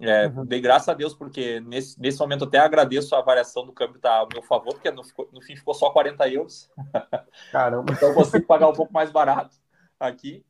É, 0.00 0.26
uhum. 0.26 0.44
Dei 0.44 0.60
graças 0.60 0.88
a 0.88 0.94
Deus, 0.94 1.14
porque 1.14 1.60
nesse, 1.60 1.98
nesse 2.00 2.18
momento 2.18 2.44
até 2.44 2.58
agradeço 2.58 3.14
a 3.14 3.22
variação 3.22 3.64
do 3.64 3.72
câmbio 3.72 4.00
tá 4.00 4.16
ao 4.16 4.28
meu 4.30 4.42
favor, 4.42 4.74
porque 4.74 4.90
no, 4.90 5.02
no 5.32 5.40
fim 5.40 5.54
ficou 5.54 5.72
só 5.72 5.90
40 5.90 6.28
euros. 6.28 6.68
Caramba. 7.52 7.92
então 7.92 8.08
eu 8.08 8.14
consigo 8.14 8.44
pagar 8.44 8.68
um 8.68 8.72
pouco 8.72 8.92
mais 8.92 9.10
barato 9.10 9.56
aqui. 9.98 10.44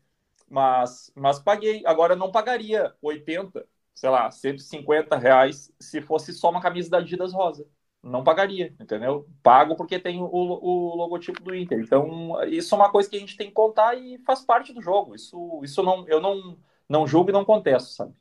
Mas, 0.49 1.13
mas 1.15 1.39
paguei. 1.39 1.83
Agora 1.85 2.15
eu 2.15 2.19
não 2.19 2.31
pagaria 2.31 2.95
80, 3.03 3.67
sei 3.95 4.11
lá, 4.11 4.31
150 4.31 5.17
reais 5.17 5.73
se 5.81 6.01
fosse 6.01 6.33
só 6.33 6.51
uma 6.51 6.61
camisa 6.61 6.91
da 6.91 6.99
Adidas 6.99 7.33
rosa. 7.33 7.67
Não 8.05 8.23
pagaria, 8.23 8.75
entendeu? 8.79 9.27
Pago 9.43 9.75
porque 9.77 9.99
tem 9.99 10.21
o, 10.23 10.29
o 10.31 10.95
logotipo 10.95 11.43
do 11.43 11.55
Inter. 11.55 11.81
Então, 11.81 12.37
isso 12.45 12.75
é 12.75 12.79
uma 12.79 12.91
coisa 12.91 13.09
que 13.09 13.17
a 13.17 13.19
gente 13.19 13.37
tem 13.37 13.47
que 13.47 13.55
contar 13.55 13.95
e 13.95 14.19
faz 14.19 14.45
parte 14.45 14.75
do 14.75 14.83
jogo. 14.83 15.15
Isso, 15.15 15.61
isso 15.65 15.83
não, 15.83 16.07
eu 16.07 16.21
não, 16.21 16.59
não 16.87 17.07
julgo 17.07 17.31
e 17.31 17.33
não 17.33 17.47
contesto, 17.47 17.91
sabe? 17.91 18.13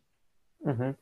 Uhum. 0.61 0.95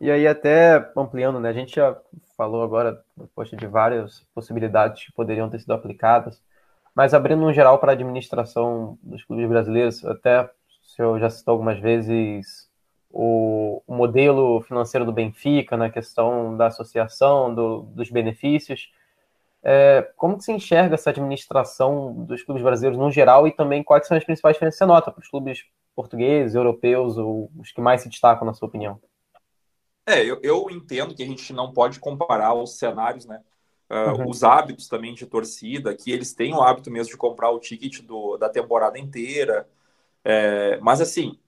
E 0.00 0.10
aí, 0.10 0.28
até 0.28 0.92
ampliando, 0.96 1.40
né? 1.40 1.48
A 1.48 1.52
gente 1.52 1.74
já 1.74 2.00
falou 2.36 2.62
agora, 2.62 3.04
poxa, 3.34 3.56
de 3.56 3.66
várias 3.66 4.20
possibilidades 4.32 5.04
que 5.04 5.12
poderiam 5.12 5.50
ter 5.50 5.58
sido 5.58 5.72
aplicadas, 5.72 6.40
mas 6.94 7.12
abrindo 7.12 7.44
um 7.44 7.52
geral 7.52 7.80
para 7.80 7.92
a 7.92 7.94
administração 7.94 8.96
dos 9.02 9.24
clubes 9.24 9.48
brasileiros, 9.48 10.04
até 10.04 10.44
o 10.44 10.50
senhor 10.84 11.18
já 11.18 11.28
citou 11.28 11.52
algumas 11.52 11.80
vezes 11.80 12.69
o, 13.10 13.82
o 13.86 13.94
modelo 13.94 14.60
financeiro 14.62 15.04
do 15.04 15.12
Benfica, 15.12 15.76
na 15.76 15.90
questão 15.90 16.56
da 16.56 16.68
associação, 16.68 17.54
do, 17.54 17.82
dos 17.82 18.10
benefícios. 18.10 18.92
É, 19.62 20.10
como 20.16 20.38
que 20.38 20.44
se 20.44 20.52
enxerga 20.52 20.94
essa 20.94 21.10
administração 21.10 22.14
dos 22.24 22.42
clubes 22.42 22.62
brasileiros 22.62 22.98
no 22.98 23.10
geral 23.10 23.46
e 23.46 23.52
também 23.52 23.82
quais 23.82 24.06
são 24.06 24.16
as 24.16 24.24
principais 24.24 24.54
diferenças 24.54 24.78
que 24.78 24.84
você 24.84 24.88
nota 24.88 25.10
para 25.10 25.20
os 25.20 25.28
clubes 25.28 25.64
portugueses, 25.94 26.54
europeus, 26.54 27.18
ou 27.18 27.50
os 27.58 27.70
que 27.70 27.80
mais 27.80 28.00
se 28.00 28.08
destacam, 28.08 28.46
na 28.46 28.54
sua 28.54 28.68
opinião? 28.68 28.98
É, 30.06 30.24
eu, 30.24 30.40
eu 30.42 30.70
entendo 30.70 31.14
que 31.14 31.22
a 31.22 31.26
gente 31.26 31.52
não 31.52 31.72
pode 31.72 32.00
comparar 32.00 32.54
os 32.54 32.78
cenários, 32.78 33.26
né? 33.26 33.42
Uh, 33.90 34.20
uhum. 34.20 34.28
Os 34.30 34.44
hábitos 34.44 34.88
também 34.88 35.14
de 35.14 35.26
torcida, 35.26 35.94
que 35.94 36.12
eles 36.12 36.32
têm 36.32 36.54
o 36.54 36.62
hábito 36.62 36.90
mesmo 36.90 37.10
de 37.10 37.18
comprar 37.18 37.50
o 37.50 37.58
ticket 37.58 38.00
do, 38.02 38.36
da 38.36 38.48
temporada 38.48 38.98
inteira. 38.98 39.68
É, 40.24 40.78
mas 40.80 41.00
assim, 41.00 41.38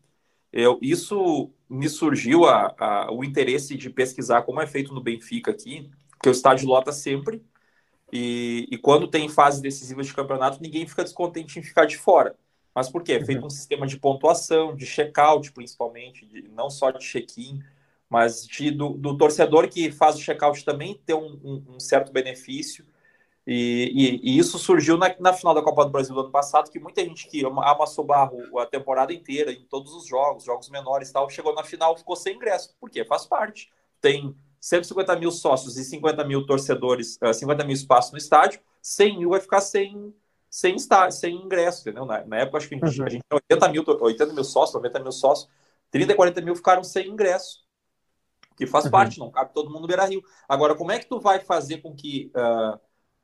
eu, 0.53 0.79
isso 0.83 1.51
me 1.69 1.89
surgiu 1.89 2.45
a, 2.45 2.75
a, 2.79 3.13
o 3.13 3.25
interesse 3.25 3.77
de 3.77 3.89
pesquisar 3.89 4.43
como 4.43 4.61
é 4.61 4.67
feito 4.67 4.93
no 4.93 5.01
Benfica 5.01 5.51
aqui, 5.51 5.91
que 6.23 6.29
o 6.29 6.33
estádio 6.33 6.69
lota 6.69 6.93
sempre. 6.93 7.43
E, 8.13 8.69
e 8.71 8.77
quando 8.77 9.09
tem 9.09 9.29
fase 9.29 9.63
decisiva 9.63 10.03
de 10.03 10.13
campeonato, 10.13 10.63
ninguém 10.63 10.87
fica 10.87 11.03
descontente 11.03 11.59
em 11.59 11.63
ficar 11.63 11.87
de 11.87 11.97
fora. 11.97 12.37
Mas 12.75 12.91
por 12.91 13.03
quê? 13.03 13.15
É 13.15 13.25
feito 13.25 13.41
uhum. 13.41 13.47
um 13.47 13.51
sistema 13.51 13.87
de 13.87 13.99
pontuação, 13.99 14.77
de 14.77 14.87
check-out, 14.87 15.51
principalmente, 15.53 16.27
de, 16.27 16.49
não 16.49 16.69
só 16.69 16.91
de 16.91 17.05
check-in, 17.05 17.63
mas 18.09 18.47
de, 18.47 18.71
do, 18.71 18.91
do, 18.91 19.17
torcedor 19.17 19.69
que 19.69 19.91
faz 19.91 20.17
o 20.17 20.21
check-out 20.21 20.63
também 20.65 21.01
ter 21.07 21.15
um, 21.15 21.41
um, 21.43 21.65
um 21.77 21.81
certo 21.81 22.13
benefício. 22.13 22.85
E, 23.47 24.21
e, 24.23 24.31
e, 24.31 24.39
isso 24.39 24.57
surgiu 24.57 24.97
na, 24.97 25.15
na, 25.19 25.33
final 25.33 25.53
da 25.53 25.63
Copa 25.63 25.85
do 25.85 25.91
Brasil 25.91 26.15
do 26.15 26.21
ano 26.21 26.31
passado, 26.31 26.71
que 26.71 26.79
muita 26.79 27.03
gente 27.03 27.27
que 27.29 27.45
amassou 27.45 28.05
barro 28.05 28.59
a 28.59 28.67
temporada 28.67 29.13
inteira, 29.13 29.53
em 29.53 29.65
todos 29.65 29.93
os 29.95 30.07
jogos, 30.07 30.45
jogos 30.45 30.69
menores 30.71 31.11
e 31.11 31.13
tal, 31.13 31.29
chegou 31.29 31.53
na 31.55 31.65
final 31.65 31.97
ficou 31.97 32.15
sem 32.15 32.37
ingresso. 32.37 32.75
Por 32.81 32.89
quê? 32.89 33.05
Faz 33.05 33.27
parte. 33.27 33.73
Tem 34.01 34.37
150 34.61 35.17
mil 35.17 35.33
sócios 35.33 35.77
e 35.77 35.85
50 35.85 36.25
mil 36.25 36.47
torcedores, 36.47 37.19
50 37.35 37.63
eh, 37.63 37.67
mil 37.67 37.75
espaços 37.75 38.13
no 38.13 38.19
estádio, 38.19 38.61
100 38.81 39.19
mil 39.19 39.31
vai 39.31 39.41
ficar 39.41 39.61
sem, 39.61 40.15
sem, 40.49 40.77
estádio, 40.77 41.19
sem 41.19 41.35
ingresso, 41.35 41.81
entendeu? 41.81 42.05
Na, 42.05 42.25
na 42.25 42.39
época, 42.39 42.59
acho 42.59 42.69
que 42.69 42.77
a 42.77 42.79
gente, 42.79 43.01
uhum. 43.01 43.07
a 43.07 43.11
gente 43.11 43.25
tinha 43.29 43.41
80 43.51 43.69
mil, 43.71 43.85
80 43.87 44.33
mil 44.33 44.45
sócios, 44.45 44.75
90 44.75 45.01
mil 45.01 45.11
sócios, 45.11 45.51
30, 45.91 46.15
40 46.15 46.41
mil 46.43 46.55
ficaram 46.55 46.85
sem 46.85 47.09
ingresso. 47.09 47.63
Que 48.57 48.67
faz 48.67 48.85
uhum. 48.85 48.91
parte, 48.93 49.19
não 49.19 49.33
cabe 49.33 49.53
todo 49.53 49.69
mundo 49.69 49.81
no 49.81 49.87
Beira 49.89 50.05
Rio. 50.05 50.23
Agora, 50.49 50.77
como 50.77 50.93
é 50.93 50.99
que 51.01 51.09
tu 51.09 51.19
vai 51.19 51.41
fazer 51.41 51.79
com 51.79 51.93
que. 51.93 52.31
Uh, 52.37 52.79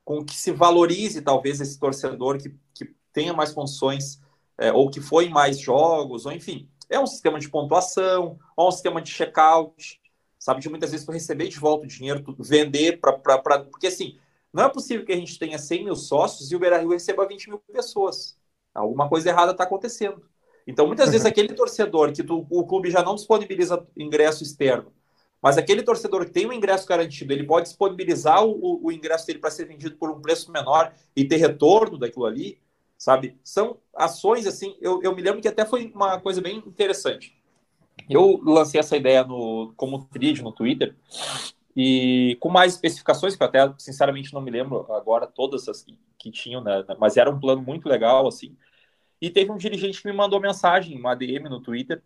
com 0.08 0.24
que 0.24 0.34
se 0.34 0.50
valorize 0.52 1.20
talvez 1.20 1.60
esse 1.60 1.78
torcedor 1.78 2.38
que, 2.38 2.54
que 2.72 2.94
tenha 3.12 3.34
mais 3.34 3.52
condições 3.52 4.18
é, 4.56 4.72
ou 4.72 4.88
que 4.88 5.02
foi 5.02 5.26
em 5.26 5.28
mais 5.28 5.58
jogos, 5.58 6.24
ou 6.24 6.32
enfim, 6.32 6.66
é 6.88 6.98
um 6.98 7.06
sistema 7.06 7.38
de 7.38 7.50
pontuação, 7.50 8.38
ou 8.56 8.68
um 8.68 8.70
sistema 8.70 9.02
de 9.02 9.10
check-out, 9.12 10.00
sabe? 10.38 10.62
De 10.62 10.68
muitas 10.70 10.92
vezes 10.92 11.04
tu 11.04 11.12
receber 11.12 11.48
de 11.48 11.58
volta 11.58 11.84
o 11.84 11.86
dinheiro, 11.86 12.22
tu 12.22 12.34
vender 12.42 12.98
para. 13.02 13.58
Porque 13.64 13.88
assim, 13.88 14.18
não 14.50 14.64
é 14.64 14.68
possível 14.70 15.04
que 15.04 15.12
a 15.12 15.16
gente 15.16 15.38
tenha 15.38 15.58
100 15.58 15.84
mil 15.84 15.94
sócios 15.94 16.50
e 16.50 16.56
o 16.56 16.58
Beira 16.58 16.78
Rio 16.78 16.88
receba 16.88 17.28
20 17.28 17.50
mil 17.50 17.58
pessoas. 17.70 18.34
Alguma 18.74 19.10
coisa 19.10 19.28
errada 19.28 19.52
está 19.52 19.64
acontecendo. 19.64 20.22
Então, 20.66 20.86
muitas 20.86 21.10
vezes, 21.10 21.26
uhum. 21.26 21.30
aquele 21.30 21.52
torcedor 21.52 22.14
que 22.14 22.22
tu, 22.22 22.46
o 22.48 22.66
clube 22.66 22.90
já 22.90 23.02
não 23.02 23.14
disponibiliza 23.14 23.86
ingresso 23.94 24.42
externo, 24.42 24.90
mas 25.42 25.56
aquele 25.56 25.82
torcedor 25.82 26.24
que 26.24 26.32
tem 26.32 26.46
o 26.46 26.52
ingresso 26.52 26.86
garantido, 26.86 27.32
ele 27.32 27.44
pode 27.44 27.66
disponibilizar 27.66 28.44
o, 28.44 28.84
o 28.84 28.90
ingresso 28.90 29.26
dele 29.26 29.38
para 29.38 29.50
ser 29.50 29.66
vendido 29.66 29.96
por 29.96 30.10
um 30.10 30.20
preço 30.20 30.50
menor 30.50 30.92
e 31.14 31.24
ter 31.24 31.36
retorno 31.36 31.96
daquilo 31.96 32.26
ali, 32.26 32.60
sabe? 32.96 33.38
São 33.44 33.78
ações 33.94 34.46
assim. 34.46 34.76
Eu, 34.80 35.00
eu 35.02 35.14
me 35.14 35.22
lembro 35.22 35.40
que 35.40 35.48
até 35.48 35.64
foi 35.64 35.92
uma 35.94 36.20
coisa 36.20 36.40
bem 36.40 36.58
interessante. 36.58 37.38
Eu 38.10 38.40
lancei 38.44 38.80
essa 38.80 38.96
ideia 38.96 39.24
no, 39.24 39.72
como 39.76 40.04
thread 40.06 40.42
no 40.42 40.52
Twitter 40.52 40.96
e 41.76 42.36
com 42.40 42.48
mais 42.48 42.74
especificações, 42.74 43.36
que 43.36 43.42
eu 43.42 43.46
até 43.46 43.72
sinceramente 43.78 44.34
não 44.34 44.40
me 44.40 44.50
lembro 44.50 44.92
agora 44.92 45.26
todas 45.26 45.68
as 45.68 45.82
que, 45.82 45.96
que 46.18 46.30
tinham, 46.30 46.62
né? 46.62 46.84
Mas 46.98 47.16
era 47.16 47.30
um 47.30 47.38
plano 47.38 47.62
muito 47.62 47.88
legal, 47.88 48.26
assim. 48.26 48.56
E 49.20 49.30
teve 49.30 49.52
um 49.52 49.56
dirigente 49.56 50.02
que 50.02 50.08
me 50.08 50.16
mandou 50.16 50.40
mensagem, 50.40 50.98
uma 50.98 51.14
DM 51.14 51.48
no 51.48 51.60
Twitter, 51.60 52.02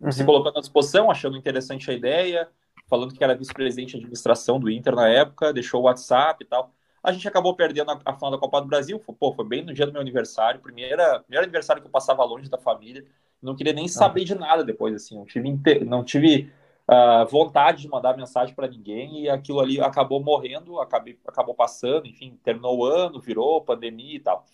uhum. 0.00 0.12
se 0.12 0.24
colocando 0.24 0.58
à 0.58 0.60
disposição, 0.60 1.10
achando 1.10 1.36
interessante 1.36 1.90
a 1.90 1.94
ideia, 1.94 2.48
falando 2.88 3.14
que 3.14 3.22
era 3.22 3.34
vice-presidente 3.34 3.92
de 3.92 3.96
administração 3.98 4.58
do 4.58 4.70
Inter 4.70 4.94
na 4.94 5.08
época, 5.08 5.52
deixou 5.52 5.80
o 5.80 5.84
WhatsApp 5.84 6.42
e 6.44 6.46
tal. 6.46 6.72
A 7.02 7.12
gente 7.12 7.26
acabou 7.28 7.54
perdendo 7.54 7.90
a, 7.92 8.00
a 8.04 8.14
final 8.14 8.30
da 8.30 8.38
Copa 8.38 8.60
do 8.60 8.66
Brasil. 8.66 8.98
Pô, 8.98 9.32
foi 9.32 9.44
bem 9.46 9.64
no 9.64 9.72
dia 9.72 9.86
do 9.86 9.92
meu 9.92 10.00
aniversário, 10.00 10.60
primeira, 10.60 11.20
primeiro 11.20 11.44
aniversário 11.44 11.80
que 11.80 11.86
eu 11.86 11.92
passava 11.92 12.24
longe 12.24 12.50
da 12.50 12.58
família. 12.58 13.04
Não 13.40 13.54
queria 13.54 13.72
nem 13.72 13.86
saber 13.86 14.24
de 14.24 14.34
nada 14.34 14.64
depois, 14.64 14.94
assim. 14.94 15.16
Não 15.16 15.24
tive, 15.24 15.84
não 15.84 16.02
tive 16.02 16.50
uh, 16.88 17.26
vontade 17.28 17.82
de 17.82 17.88
mandar 17.88 18.16
mensagem 18.16 18.54
para 18.54 18.68
ninguém 18.68 19.22
e 19.22 19.28
aquilo 19.28 19.60
ali 19.60 19.80
acabou 19.80 20.22
morrendo, 20.22 20.80
acabei, 20.80 21.18
acabou 21.26 21.54
passando, 21.54 22.06
enfim, 22.06 22.38
terminou 22.42 22.78
o 22.78 22.84
ano, 22.84 23.20
virou 23.20 23.60
pandemia 23.60 24.16
e 24.16 24.20
tal. 24.20 24.44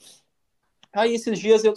Aí 0.93 1.15
esses 1.15 1.39
dias 1.39 1.65
eu 1.65 1.73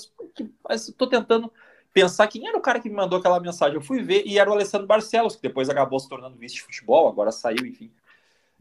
estou 0.70 1.08
tentando 1.08 1.52
pensar 1.96 2.28
quem 2.28 2.46
era 2.46 2.58
o 2.58 2.62
cara 2.62 2.82
que 2.82 2.90
me 2.90 2.96
mandou 2.96 3.18
aquela 3.18 3.40
mensagem. 3.40 3.76
Eu 3.76 3.82
fui 3.82 4.04
ver 4.04 4.24
e 4.26 4.38
era 4.38 4.50
o 4.50 4.54
Alessandro 4.54 4.86
Barcelos, 4.86 5.38
que 5.38 5.42
depois 5.42 5.70
acabou 5.70 5.98
se 5.98 6.10
tornando 6.10 6.36
vice 6.36 6.56
de 6.56 6.62
futebol, 6.62 7.08
agora 7.08 7.32
saiu, 7.32 7.66
enfim. 7.66 7.90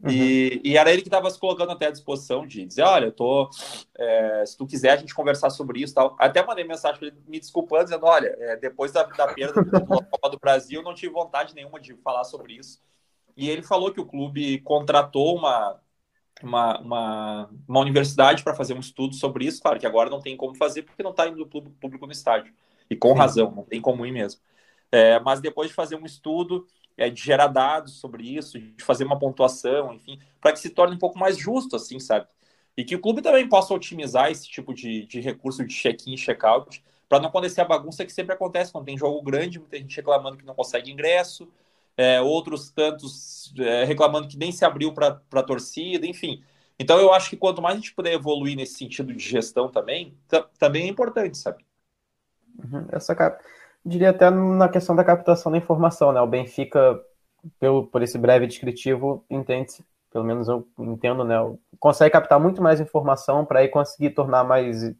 Uhum. 0.01 0.09
E, 0.09 0.61
e, 0.63 0.77
era 0.77 0.89
ele 0.91 1.01
que 1.01 1.09
estava 1.09 1.29
se 1.29 1.37
colocando 1.37 1.71
até 1.71 1.87
à 1.87 1.91
disposição 1.91 2.47
de 2.47 2.65
dizer: 2.65 2.83
olha, 2.83 3.05
eu 3.05 3.11
tô. 3.11 3.49
É, 3.97 4.45
se 4.45 4.57
tu 4.57 4.65
quiser 4.65 4.91
a 4.91 4.95
gente 4.95 5.13
conversar 5.13 5.49
sobre 5.49 5.81
isso 5.81 5.93
tal. 5.93 6.15
Até 6.17 6.45
mandei 6.45 6.63
mensagem 6.63 6.97
para 6.97 7.09
ele 7.09 7.17
me 7.27 7.37
desculpando, 7.37 7.85
dizendo: 7.85 8.05
olha, 8.05 8.33
é, 8.39 8.55
depois 8.55 8.93
da, 8.93 9.03
da 9.03 9.27
perda 9.27 9.63
da 9.63 9.81
Copa 9.81 10.29
do 10.29 10.39
Brasil, 10.39 10.81
não 10.81 10.93
tive 10.93 11.11
vontade 11.11 11.53
nenhuma 11.53 11.79
de 11.79 11.93
falar 11.95 12.23
sobre 12.23 12.53
isso. 12.53 12.81
E 13.35 13.49
ele 13.49 13.61
falou 13.61 13.91
que 13.91 13.99
o 13.99 14.05
clube 14.05 14.59
contratou 14.61 15.35
uma, 15.35 15.77
uma, 16.41 16.79
uma, 16.79 17.49
uma 17.67 17.79
universidade 17.81 18.43
para 18.43 18.55
fazer 18.55 18.73
um 18.73 18.79
estudo 18.79 19.13
sobre 19.15 19.45
isso. 19.45 19.61
Claro 19.61 19.79
que 19.79 19.87
agora 19.87 20.09
não 20.09 20.21
tem 20.21 20.37
como 20.37 20.55
fazer 20.55 20.83
porque 20.83 21.03
não 21.03 21.11
está 21.11 21.27
indo 21.27 21.45
público 21.45 22.05
no 22.05 22.13
estádio. 22.13 22.53
E 22.89 22.95
com 22.95 23.13
Sim. 23.13 23.17
razão, 23.17 23.51
não 23.51 23.63
tem 23.63 23.81
como 23.81 24.05
ir 24.05 24.11
mesmo. 24.11 24.41
É, 24.91 25.19
mas 25.19 25.41
depois 25.41 25.69
de 25.69 25.73
fazer 25.75 25.95
um 25.95 26.05
estudo, 26.05 26.67
é, 26.97 27.09
de 27.09 27.21
gerar 27.21 27.47
dados 27.47 27.93
sobre 27.93 28.23
isso, 28.23 28.59
de 28.59 28.83
fazer 28.83 29.03
uma 29.03 29.19
pontuação, 29.19 29.93
enfim, 29.93 30.19
para 30.39 30.51
que 30.51 30.59
se 30.59 30.69
torne 30.69 30.95
um 30.95 30.99
pouco 30.99 31.17
mais 31.17 31.37
justo, 31.37 31.75
assim, 31.75 31.99
sabe? 31.99 32.27
E 32.77 32.83
que 32.83 32.95
o 32.95 32.99
clube 32.99 33.21
também 33.21 33.47
possa 33.47 33.73
otimizar 33.73 34.31
esse 34.31 34.47
tipo 34.47 34.73
de, 34.73 35.05
de 35.05 35.19
recurso 35.19 35.65
de 35.65 35.73
check-in 35.73 36.13
e 36.13 36.17
check-out, 36.17 36.83
para 37.07 37.19
não 37.19 37.29
acontecer 37.29 37.61
a 37.61 37.65
bagunça 37.65 38.05
que 38.05 38.11
sempre 38.11 38.33
acontece 38.33 38.71
quando 38.71 38.85
tem 38.85 38.97
jogo 38.97 39.21
grande, 39.21 39.59
muita 39.59 39.77
gente 39.77 39.95
reclamando 39.95 40.37
que 40.37 40.45
não 40.45 40.55
consegue 40.55 40.91
ingresso, 40.91 41.47
é, 41.97 42.21
outros 42.21 42.69
tantos 42.71 43.53
é, 43.57 43.83
reclamando 43.85 44.27
que 44.27 44.37
nem 44.37 44.51
se 44.51 44.65
abriu 44.65 44.93
para 44.93 45.21
a 45.33 45.43
torcida, 45.43 46.05
enfim. 46.05 46.43
Então 46.77 46.99
eu 46.99 47.13
acho 47.13 47.29
que 47.29 47.37
quanto 47.37 47.61
mais 47.61 47.75
a 47.75 47.77
gente 47.79 47.93
puder 47.93 48.13
evoluir 48.13 48.55
nesse 48.55 48.75
sentido 48.75 49.13
de 49.13 49.23
gestão 49.23 49.69
também, 49.69 50.13
também 50.59 50.83
é 50.85 50.87
importante, 50.87 51.37
sabe? 51.37 51.64
Uhum. 52.57 52.85
Essa 52.91 53.15
cap... 53.15 53.43
diria 53.85 54.09
até 54.09 54.29
na 54.29 54.69
questão 54.69 54.95
da 54.95 55.03
captação 55.03 55.51
da 55.51 55.57
informação, 55.57 56.11
né? 56.11 56.21
O 56.21 56.27
Benfica, 56.27 56.99
pelo, 57.59 57.87
por 57.87 58.01
esse 58.01 58.17
breve 58.17 58.47
descritivo, 58.47 59.23
entende, 59.29 59.73
pelo 60.11 60.25
menos 60.25 60.47
eu 60.47 60.67
entendo, 60.79 61.23
né? 61.23 61.35
Consegue 61.79 62.11
captar 62.11 62.39
muito 62.39 62.61
mais 62.61 62.79
informação 62.79 63.45
para 63.45 63.59
aí 63.59 63.67
conseguir 63.67 64.11
tornar 64.11 64.43
mais 64.43 64.95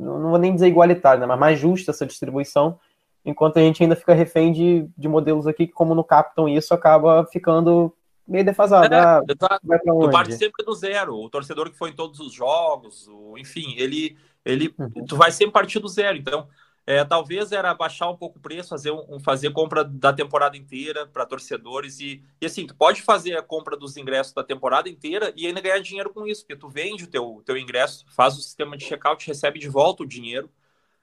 não 0.00 0.30
vou 0.30 0.38
nem 0.38 0.54
dizer 0.54 0.68
igualitária, 0.68 1.20
né, 1.20 1.26
mas 1.26 1.38
mais 1.38 1.58
justa 1.58 1.90
essa 1.90 2.06
distribuição, 2.06 2.78
enquanto 3.24 3.58
a 3.58 3.60
gente 3.60 3.82
ainda 3.82 3.94
fica 3.94 4.14
refém 4.14 4.52
de, 4.52 4.88
de 4.96 5.08
modelos 5.08 5.46
aqui 5.46 5.66
que, 5.66 5.72
como 5.72 5.94
não 5.94 6.02
captam 6.02 6.48
isso, 6.48 6.72
acaba 6.72 7.26
ficando 7.26 7.94
meio 8.26 8.44
defasado. 8.44 8.94
É, 8.94 8.98
ah, 8.98 9.22
vai 9.62 9.78
pra 9.78 9.94
onde? 9.94 10.06
Tu 10.06 10.12
parte 10.12 10.34
sempre 10.34 10.64
do 10.64 10.74
zero. 10.74 11.16
O 11.16 11.28
torcedor 11.28 11.70
que 11.70 11.76
foi 11.76 11.90
em 11.90 11.94
todos 11.94 12.20
os 12.20 12.32
jogos, 12.32 13.06
o, 13.08 13.36
enfim, 13.36 13.74
ele, 13.76 14.16
ele, 14.44 14.74
uhum. 14.78 15.04
tu 15.06 15.16
vai 15.16 15.30
sempre 15.30 15.52
partir 15.52 15.80
do 15.80 15.88
zero. 15.88 16.16
Então, 16.16 16.48
é, 16.86 17.04
talvez 17.04 17.52
era 17.52 17.72
baixar 17.74 18.10
um 18.10 18.16
pouco 18.16 18.38
o 18.38 18.42
preço, 18.42 18.70
fazer, 18.70 18.90
um, 18.90 19.20
fazer 19.20 19.50
compra 19.52 19.84
da 19.84 20.12
temporada 20.12 20.56
inteira 20.56 21.06
para 21.06 21.26
torcedores 21.26 22.00
e, 22.00 22.22
e 22.40 22.46
assim, 22.46 22.66
tu 22.66 22.74
pode 22.74 23.02
fazer 23.02 23.36
a 23.36 23.42
compra 23.42 23.76
dos 23.76 23.96
ingressos 23.96 24.32
da 24.32 24.42
temporada 24.42 24.88
inteira 24.88 25.32
e 25.36 25.46
ainda 25.46 25.60
ganhar 25.60 25.78
dinheiro 25.80 26.10
com 26.10 26.26
isso, 26.26 26.42
porque 26.42 26.56
tu 26.56 26.68
vende 26.68 27.04
o 27.04 27.06
teu, 27.06 27.42
teu 27.44 27.56
ingresso, 27.56 28.04
faz 28.10 28.36
o 28.36 28.42
sistema 28.42 28.76
de 28.76 28.84
checkout, 28.84 29.26
recebe 29.26 29.58
de 29.58 29.68
volta 29.68 30.02
o 30.02 30.06
dinheiro, 30.06 30.50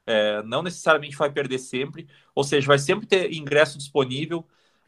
é, 0.05 0.41
não 0.43 0.63
necessariamente 0.63 1.15
vai 1.15 1.31
perder 1.31 1.59
sempre, 1.59 2.07
ou 2.33 2.43
seja, 2.43 2.67
vai 2.67 2.79
sempre 2.79 3.05
ter 3.07 3.33
ingresso 3.33 3.77
disponível, 3.77 4.39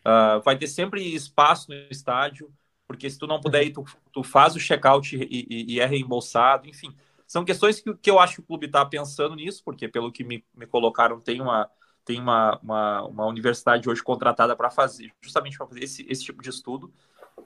uh, 0.05 0.41
vai 0.43 0.57
ter 0.57 0.67
sempre 0.67 1.03
espaço 1.13 1.69
no 1.71 1.75
estádio, 1.91 2.51
porque 2.87 3.09
se 3.09 3.19
tu 3.19 3.27
não 3.27 3.39
puder 3.39 3.63
ir, 3.63 3.71
tu, 3.71 3.85
tu 4.11 4.23
faz 4.23 4.55
o 4.55 4.59
checkout 4.59 5.15
e, 5.15 5.47
e, 5.49 5.75
e 5.75 5.79
é 5.79 5.85
reembolsado, 5.85 6.67
enfim 6.67 6.95
são 7.29 7.45
questões 7.45 7.79
que, 7.79 7.93
que 7.93 8.09
eu 8.09 8.17
acho 8.17 8.33
que 8.35 8.39
o 8.39 8.43
clube 8.43 8.65
está 8.65 8.83
pensando 8.83 9.35
nisso, 9.35 9.61
porque 9.63 9.87
pelo 9.87 10.11
que 10.11 10.23
me, 10.23 10.43
me 10.51 10.65
colocaram, 10.65 11.21
tem 11.21 11.39
uma, 11.39 11.69
tem 12.03 12.19
uma, 12.19 12.59
uma, 12.63 13.03
uma 13.03 13.25
universidade 13.27 13.87
hoje 13.87 14.01
contratada 14.01 14.55
para 14.55 14.71
fazer, 14.71 15.13
justamente 15.21 15.55
para 15.55 15.67
fazer 15.67 15.83
esse, 15.83 16.03
esse 16.09 16.23
tipo 16.23 16.41
de 16.41 16.49
estudo. 16.49 16.91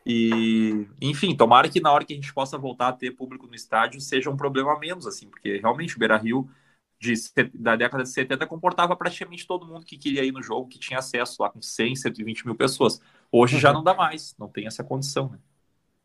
E, 0.06 0.88
enfim, 1.02 1.36
tomara 1.36 1.68
que 1.68 1.82
na 1.82 1.92
hora 1.92 2.06
que 2.06 2.14
a 2.14 2.16
gente 2.16 2.34
possa 2.34 2.58
voltar 2.58 2.88
a 2.88 2.94
ter 2.94 3.12
público 3.12 3.46
no 3.46 3.54
estádio 3.54 4.00
seja 4.00 4.30
um 4.30 4.38
problema 4.38 4.80
menos, 4.80 5.06
assim, 5.06 5.28
porque 5.28 5.58
realmente 5.58 5.98
o 5.98 6.00
Beira 6.00 6.16
Rio 6.16 6.50
de, 6.98 7.14
da 7.54 7.76
década 7.76 8.04
de 8.04 8.10
70 8.10 8.48
comportava 8.48 8.96
praticamente 8.96 9.46
todo 9.46 9.68
mundo 9.68 9.86
que 9.86 9.98
queria 9.98 10.24
ir 10.24 10.32
no 10.32 10.42
jogo, 10.42 10.70
que 10.70 10.80
tinha 10.80 11.00
acesso 11.00 11.44
lá 11.44 11.50
com 11.50 11.62
100, 11.62 11.98
120 11.98 12.46
mil 12.46 12.56
pessoas. 12.56 13.02
Hoje 13.30 13.60
já 13.60 13.68
uhum. 13.68 13.76
não 13.76 13.84
dá 13.84 13.94
mais, 13.94 14.34
não 14.40 14.48
tem 14.48 14.66
essa 14.66 14.82
condição, 14.82 15.28
né? 15.28 15.40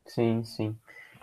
Sim, 0.04 0.42
sim. 0.42 0.76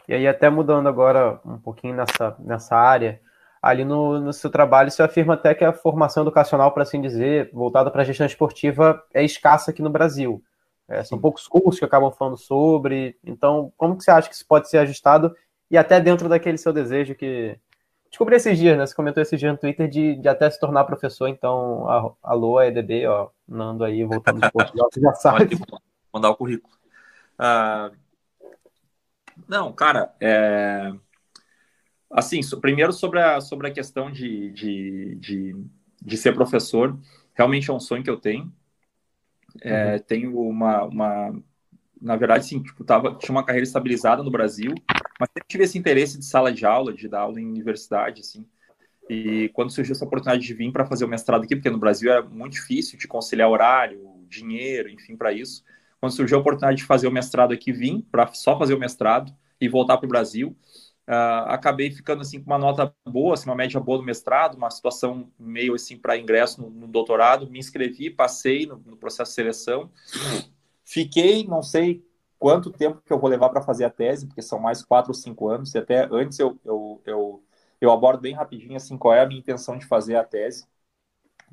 E 0.07 0.13
aí, 0.13 0.27
até 0.27 0.49
mudando 0.49 0.87
agora 0.87 1.39
um 1.45 1.57
pouquinho 1.57 1.95
nessa, 1.95 2.35
nessa 2.39 2.75
área, 2.75 3.19
ali 3.61 3.83
no, 3.83 4.19
no 4.19 4.31
seu 4.31 4.49
trabalho, 4.49 4.91
você 4.91 5.01
afirma 5.01 5.33
até 5.33 5.55
que 5.55 5.65
a 5.65 5.73
formação 5.73 6.23
educacional, 6.23 6.71
para 6.71 6.83
assim 6.83 7.01
dizer, 7.01 7.49
voltada 7.51 7.89
para 7.89 8.03
a 8.03 8.05
gestão 8.05 8.25
esportiva, 8.25 9.03
é 9.13 9.23
escassa 9.23 9.71
aqui 9.71 9.81
no 9.81 9.89
Brasil. 9.89 10.43
É, 10.87 11.03
são 11.03 11.17
poucos 11.17 11.47
cursos 11.47 11.79
que 11.79 11.85
acabam 11.85 12.11
falando 12.11 12.37
sobre. 12.37 13.17
Então, 13.23 13.73
como 13.75 13.97
que 13.97 14.03
você 14.03 14.11
acha 14.11 14.29
que 14.29 14.35
isso 14.35 14.45
pode 14.47 14.69
ser 14.69 14.77
ajustado 14.77 15.35
e 15.69 15.77
até 15.77 15.99
dentro 15.99 16.29
daquele 16.29 16.57
seu 16.57 16.71
desejo 16.71 17.15
que. 17.15 17.57
Descobri 18.07 18.35
esses 18.35 18.57
dias, 18.57 18.77
né? 18.77 18.85
Você 18.85 18.95
comentou 18.95 19.21
esses 19.21 19.37
dias 19.37 19.51
no 19.51 19.57
Twitter 19.57 19.89
de, 19.89 20.15
de 20.15 20.29
até 20.29 20.49
se 20.49 20.59
tornar 20.59 20.85
professor, 20.85 21.27
então, 21.27 21.85
alô, 22.23 22.61
EDB, 22.61 23.07
ó, 23.07 23.29
Nando 23.45 23.83
aí, 23.83 24.05
voltando 24.05 24.39
de 24.39 24.51
Portugal, 24.51 24.87
você 24.89 25.01
já 25.01 25.13
sabe. 25.15 25.57
Mandar 26.13 26.29
o 26.29 26.35
currículo. 26.35 26.73
Uh, 27.37 27.93
não, 29.47 29.71
cara, 29.73 30.13
é... 30.19 30.91
assim, 32.11 32.39
primeiro 32.61 32.91
sobre 32.93 33.19
a, 33.19 33.41
sobre 33.41 33.67
a 33.67 33.71
questão 33.71 34.11
de, 34.11 34.51
de, 34.51 35.15
de, 35.15 35.55
de 36.01 36.17
ser 36.17 36.33
professor, 36.33 36.97
realmente 37.33 37.69
é 37.69 37.73
um 37.73 37.79
sonho 37.79 38.03
que 38.03 38.09
eu 38.09 38.17
tenho. 38.19 38.51
É, 39.61 39.93
uhum. 39.93 39.99
Tenho 39.99 40.39
uma, 40.39 40.83
uma, 40.83 41.41
na 42.01 42.15
verdade, 42.15 42.45
sim, 42.45 42.61
tipo, 42.61 42.83
tava, 42.83 43.15
tinha 43.15 43.31
uma 43.31 43.45
carreira 43.45 43.65
estabilizada 43.65 44.21
no 44.21 44.31
Brasil, 44.31 44.73
mas 45.19 45.29
sempre 45.29 45.47
tive 45.47 45.63
esse 45.63 45.77
interesse 45.77 46.17
de 46.19 46.25
sala 46.25 46.51
de 46.51 46.65
aula, 46.65 46.93
de 46.93 47.07
dar 47.07 47.21
aula 47.21 47.39
em 47.39 47.47
universidade, 47.47 48.21
assim. 48.21 48.45
E 49.09 49.49
quando 49.53 49.71
surgiu 49.71 49.93
essa 49.93 50.03
oportunidade 50.03 50.45
de 50.45 50.53
vir 50.53 50.71
para 50.71 50.85
fazer 50.85 51.05
o 51.05 51.07
mestrado 51.07 51.43
aqui, 51.43 51.55
porque 51.55 51.69
no 51.69 51.77
Brasil 51.77 52.11
é 52.11 52.21
muito 52.21 52.53
difícil 52.53 52.97
de 52.97 53.07
conciliar 53.07 53.49
horário, 53.49 54.25
dinheiro, 54.27 54.89
enfim, 54.89 55.15
para 55.15 55.31
isso. 55.31 55.63
Quando 56.05 56.15
surgiu 56.15 56.37
a 56.37 56.41
oportunidade 56.41 56.77
de 56.77 56.83
fazer 56.83 57.07
o 57.07 57.11
mestrado 57.11 57.51
aqui, 57.51 57.71
vim 57.71 57.99
para 57.99 58.27
só 58.27 58.55
fazer 58.59 58.75
o 58.75 58.79
mestrado 58.79 59.35
e 59.59 59.67
voltar 59.67 59.97
para 59.97 60.05
o 60.05 60.09
Brasil. 60.09 60.55
Uh, 61.07 61.49
acabei 61.49 61.89
ficando 61.89 62.21
assim 62.21 62.39
com 62.39 62.45
uma 62.45 62.59
nota 62.59 62.93
boa, 63.07 63.33
assim, 63.33 63.49
uma 63.49 63.55
média 63.55 63.79
boa 63.79 63.97
no 63.97 64.03
mestrado, 64.03 64.53
uma 64.53 64.69
situação 64.69 65.31
meio 65.39 65.73
assim 65.73 65.97
para 65.97 66.15
ingresso 66.15 66.61
no, 66.61 66.69
no, 66.69 66.87
doutorado. 66.87 67.49
Me 67.49 67.57
inscrevi, 67.57 68.11
passei 68.11 68.67
no, 68.67 68.77
no, 68.85 68.95
processo 68.95 69.31
de 69.31 69.35
seleção. 69.35 69.89
Fiquei, 70.83 71.43
não 71.47 71.63
sei 71.63 72.05
quanto 72.37 72.69
tempo 72.69 73.01
que 73.03 73.11
eu 73.11 73.17
vou 73.17 73.27
levar 73.27 73.49
para 73.49 73.63
fazer 73.63 73.85
a 73.85 73.89
tese, 73.89 74.27
porque 74.27 74.43
são 74.43 74.59
mais 74.59 74.83
quatro 74.83 75.09
ou 75.09 75.15
cinco 75.15 75.49
anos. 75.49 75.73
E 75.73 75.79
até 75.79 76.07
antes 76.11 76.37
eu, 76.37 76.55
eu, 76.63 77.01
eu, 77.03 77.43
eu 77.81 77.91
abordo 77.91 78.21
bem 78.21 78.35
rapidinho 78.35 78.75
assim 78.75 78.95
qual 78.95 79.15
é 79.15 79.21
a 79.21 79.25
minha 79.25 79.39
intenção 79.39 79.75
de 79.75 79.87
fazer 79.87 80.17
a 80.17 80.23
tese. 80.23 80.67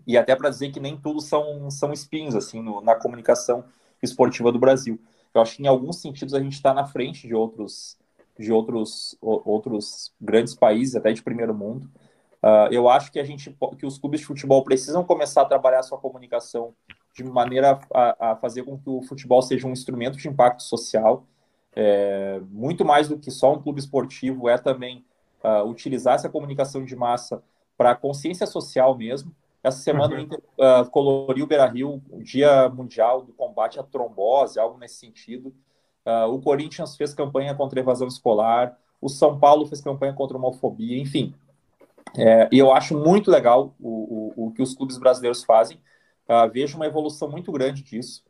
E 0.07 0.19
até 0.19 0.37
para 0.37 0.51
dizer 0.51 0.71
que 0.73 0.81
nem 0.81 0.95
tudo 0.95 1.23
são, 1.23 1.71
são 1.71 1.91
espinhos 1.91 2.35
assim 2.37 2.61
no, 2.61 2.83
na 2.83 2.95
comunicação 2.95 3.65
esportiva 4.03 4.51
do 4.51 4.59
Brasil. 4.59 5.01
Eu 5.35 5.41
acho 5.41 5.57
que 5.57 5.63
em 5.63 5.67
alguns 5.67 6.01
sentidos 6.01 6.35
a 6.35 6.41
gente 6.41 6.55
está 6.55 6.75
na 6.75 6.87
frente 6.87 7.27
de 7.27 7.35
outros 7.35 7.97
de 8.39 8.51
outros 8.51 9.17
outros 9.21 10.13
grandes 10.21 10.55
países, 10.55 10.97
até 10.97 11.13
de 11.13 11.23
primeiro 11.23 11.55
mundo. 11.55 11.91
Uh, 12.43 12.67
eu 12.73 12.89
acho 12.89 13.13
que 13.13 13.21
a 13.21 13.25
gente 13.25 13.57
que 13.79 13.87
os 13.87 13.99
clubes 13.99 14.21
de 14.21 14.27
futebol 14.27 14.65
precisam 14.65 15.05
começar 15.05 15.43
a 15.43 15.47
trabalhar 15.47 15.81
a 15.81 15.83
sua 15.83 15.99
comunicação 15.99 16.75
de 17.15 17.23
maneira 17.23 17.79
a, 17.95 18.33
a 18.33 18.37
fazer 18.37 18.65
com 18.65 18.79
que 18.79 18.89
o 18.89 19.03
futebol 19.03 19.43
seja 19.43 19.67
um 19.67 19.73
instrumento 19.73 20.19
de 20.19 20.29
impacto 20.29 20.63
social. 20.63 21.27
É, 21.75 22.41
muito 22.51 22.85
mais 22.85 23.09
do 23.09 23.19
que 23.19 23.31
só 23.31 23.55
um 23.55 23.63
clube 23.63 23.81
esportivo, 23.81 24.49
é 24.49 24.59
também 24.59 25.05
uh, 25.43 25.67
utilizar 25.67 26.15
essa 26.15 26.29
comunicação 26.29 26.85
de 26.85 26.95
massa 26.95 27.43
para 27.77 27.95
consciência 27.95 28.47
social 28.47 28.97
mesmo. 28.97 29.35
Essa 29.63 29.79
semana 29.79 30.15
uhum. 30.15 30.21
o 30.21 30.25
Inter 30.25 30.41
uh, 30.59 30.91
coloriu 30.91 31.45
o 31.45 31.49
Beira-Rio, 31.49 32.03
o 32.11 32.23
Dia 32.23 32.69
Mundial 32.69 33.23
do 33.23 33.33
Combate 33.33 33.79
à 33.79 33.83
Trombose, 33.83 34.59
algo 34.59 34.79
nesse 34.79 34.97
sentido. 34.97 35.55
Uh, 36.05 36.27
o 36.33 36.41
Corinthians 36.41 36.97
fez 36.97 37.15
campanha 37.15 37.55
contra 37.55 37.79
a 37.79 37.83
evasão 37.83 38.09
escolar, 38.09 38.77
o 39.01 39.09
São 39.09 39.39
Paulo 39.39 39.67
fez 39.67 39.81
campanha 39.81 40.13
contra 40.13 40.37
a 40.37 40.41
homofobia, 40.41 41.01
enfim. 41.01 41.35
É, 42.17 42.49
e 42.53 42.59
eu 42.59 42.73
acho 42.73 42.97
muito 42.99 43.31
legal 43.31 43.75
o, 43.81 44.33
o, 44.37 44.47
o, 44.47 44.53
que 44.53 44.61
os 44.61 44.75
clubes 44.75 44.99
brasileiros 44.99 45.45
fazem. 45.45 45.79
Uh, 46.29 46.51
vejo 46.53 46.77
uma 46.77 46.87
evolução 46.87 47.29
muito 47.31 47.51
grande 47.53 47.83
disso. 47.83 48.25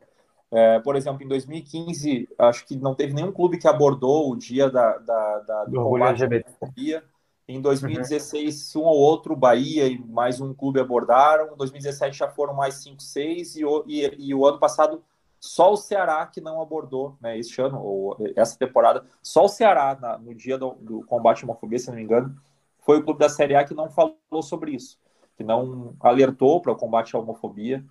É, 0.51 0.79
por 0.79 0.95
exemplo, 0.95 1.23
em 1.23 1.27
2015, 1.27 2.29
acho 2.37 2.65
que 2.67 2.75
não 2.75 2.93
teve 2.93 3.11
nenhum 3.11 3.31
clube 3.31 3.57
que 3.57 3.67
abordou 3.67 4.31
o 4.31 4.35
dia 4.35 4.69
da, 4.69 4.97
da, 4.99 5.39
da 5.39 5.65
do, 5.65 5.81
combate 5.83 6.23
à 6.23 6.27
homofobia. 6.27 7.03
Em 7.47 7.59
2016, 7.59 8.75
uhum. 8.75 8.81
um 8.81 8.85
ou 8.85 8.97
outro, 8.97 9.35
Bahia 9.35 9.87
e 9.87 9.97
mais 9.97 10.39
um 10.39 10.53
clube 10.53 10.79
abordaram. 10.79 11.53
Em 11.53 11.57
2017 11.57 12.17
já 12.17 12.29
foram 12.29 12.53
mais 12.53 12.75
cinco, 12.75 13.01
seis. 13.01 13.55
E, 13.55 13.63
e, 13.85 14.29
e 14.29 14.35
o 14.35 14.45
ano 14.45 14.59
passado, 14.59 15.03
só 15.39 15.73
o 15.73 15.77
Ceará 15.77 16.25
que 16.25 16.39
não 16.39 16.61
abordou, 16.61 17.17
né? 17.19 17.37
Este 17.37 17.61
ano, 17.61 17.81
ou 17.83 18.17
essa 18.35 18.57
temporada, 18.57 19.05
só 19.21 19.43
o 19.43 19.49
Ceará, 19.49 19.97
na, 19.99 20.17
no 20.17 20.33
dia 20.33 20.57
do, 20.57 20.75
do, 20.75 21.03
combate 21.03 21.43
à 21.43 21.45
homofobia, 21.45 21.79
se 21.79 21.89
não 21.89 21.95
me 21.95 22.03
engano, 22.03 22.33
foi 22.79 22.99
o 22.99 23.03
clube 23.03 23.19
da 23.19 23.27
Série 23.27 23.55
A 23.55 23.65
que 23.65 23.73
não 23.73 23.89
falou 23.89 24.41
sobre 24.41 24.71
isso, 24.71 24.97
que 25.35 25.43
não 25.43 25.95
alertou 25.99 26.61
para 26.61 26.71
o 26.71 26.77
combate 26.77 27.13
à 27.13 27.19
homofobia. 27.19 27.83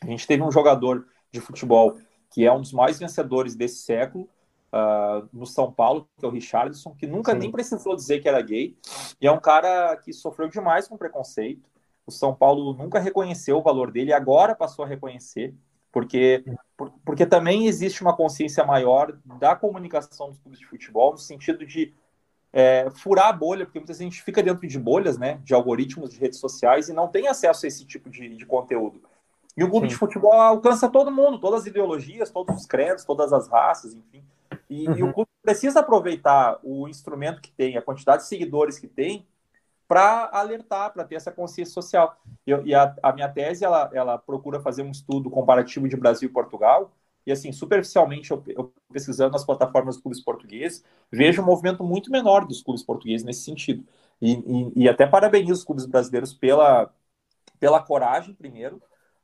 A 0.00 0.06
gente 0.06 0.26
teve 0.26 0.42
um 0.44 0.50
jogador 0.52 1.06
de 1.32 1.40
futebol 1.40 1.98
que 2.30 2.46
é 2.46 2.52
um 2.52 2.60
dos 2.60 2.72
mais 2.72 3.00
vencedores 3.00 3.56
desse 3.56 3.82
século, 3.82 4.28
uh, 4.72 5.28
no 5.32 5.46
São 5.46 5.72
Paulo, 5.72 6.08
que 6.18 6.24
é 6.24 6.28
o 6.28 6.30
Richardson, 6.30 6.94
que 6.94 7.06
nunca 7.06 7.32
Sim. 7.32 7.38
nem 7.38 7.52
precisou 7.52 7.94
dizer 7.94 8.20
que 8.20 8.28
era 8.28 8.40
gay, 8.40 8.76
e 9.20 9.26
é 9.26 9.32
um 9.32 9.40
cara 9.40 9.96
que 9.96 10.12
sofreu 10.12 10.48
demais 10.48 10.88
com 10.88 10.96
preconceito. 10.96 11.68
O 12.06 12.10
São 12.10 12.34
Paulo 12.34 12.72
nunca 12.74 12.98
reconheceu 12.98 13.58
o 13.58 13.62
valor 13.62 13.90
dele, 13.90 14.12
agora 14.12 14.54
passou 14.54 14.84
a 14.84 14.88
reconhecer, 14.88 15.54
porque, 15.92 16.44
por, 16.76 16.92
porque 17.04 17.26
também 17.26 17.66
existe 17.66 18.02
uma 18.02 18.16
consciência 18.16 18.64
maior 18.64 19.16
da 19.24 19.54
comunicação 19.54 20.28
dos 20.28 20.38
clubes 20.38 20.58
de 20.58 20.66
futebol, 20.66 21.12
no 21.12 21.18
sentido 21.18 21.66
de 21.66 21.92
é, 22.52 22.88
furar 22.90 23.28
a 23.28 23.32
bolha, 23.32 23.64
porque 23.64 23.78
muitas 23.78 23.98
vezes 23.98 24.08
a 24.08 24.10
gente 24.10 24.22
fica 24.22 24.42
dentro 24.42 24.66
de 24.66 24.78
bolhas, 24.78 25.18
né, 25.18 25.40
de 25.44 25.54
algoritmos 25.54 26.10
de 26.10 26.18
redes 26.18 26.38
sociais 26.38 26.88
e 26.88 26.92
não 26.92 27.08
tem 27.08 27.28
acesso 27.28 27.64
a 27.64 27.68
esse 27.68 27.84
tipo 27.84 28.10
de, 28.10 28.36
de 28.36 28.46
conteúdo. 28.46 29.02
E 29.56 29.64
o 29.64 29.70
clube 29.70 29.86
Sim. 29.86 29.90
de 29.90 29.96
futebol 29.96 30.32
alcança 30.32 30.88
todo 30.88 31.10
mundo, 31.10 31.38
todas 31.40 31.62
as 31.62 31.66
ideologias, 31.66 32.30
todos 32.30 32.56
os 32.56 32.66
credos, 32.66 33.04
todas 33.04 33.32
as 33.32 33.48
raças, 33.48 33.94
enfim. 33.94 34.24
E, 34.70 34.88
uhum. 34.88 34.96
e, 34.96 35.02
o 35.02 35.12
clube 35.12 35.28
precisa 35.42 35.80
aproveitar 35.80 36.60
o 36.62 36.88
instrumento 36.88 37.42
que 37.42 37.50
tem, 37.50 37.76
a 37.76 37.82
quantidade 37.82 38.22
de 38.22 38.28
seguidores 38.28 38.78
que 38.78 38.86
tem, 38.86 39.26
para 39.88 40.30
alertar, 40.32 40.92
para 40.92 41.04
ter 41.04 41.16
essa 41.16 41.32
consciência 41.32 41.74
social. 41.74 42.16
E, 42.46 42.52
e 42.52 42.74
a, 42.74 42.94
a, 43.02 43.12
minha 43.12 43.28
tese, 43.28 43.64
ela, 43.64 43.90
ela 43.92 44.16
procura 44.16 44.60
fazer 44.60 44.82
um 44.82 44.92
estudo 44.92 45.28
comparativo 45.28 45.88
de 45.88 45.96
Brasil 45.96 46.28
e 46.28 46.32
Portugal, 46.32 46.92
e 47.26 47.32
assim, 47.32 47.52
superficialmente, 47.52 48.30
eu, 48.30 48.42
eu 48.46 48.72
pesquisando 48.92 49.36
as 49.36 49.44
plataformas 49.44 49.96
dos 49.96 50.02
clubes 50.02 50.22
portugueses, 50.22 50.84
vejo 51.10 51.42
um 51.42 51.46
movimento 51.46 51.84
muito 51.84 52.10
menor 52.10 52.46
dos 52.46 52.62
clubes 52.62 52.82
portugueses 52.82 53.26
nesse 53.26 53.42
sentido. 53.42 53.84
E, 54.22 54.32
e, 54.32 54.84
e 54.84 54.88
até 54.88 55.06
parabenizo 55.06 55.54
os 55.54 55.64
clubes 55.64 55.86
brasileiros 55.86 56.32
pela, 56.32 56.92
pela 57.58 57.82
coragem, 57.82 58.34
primeiro, 58.34 58.80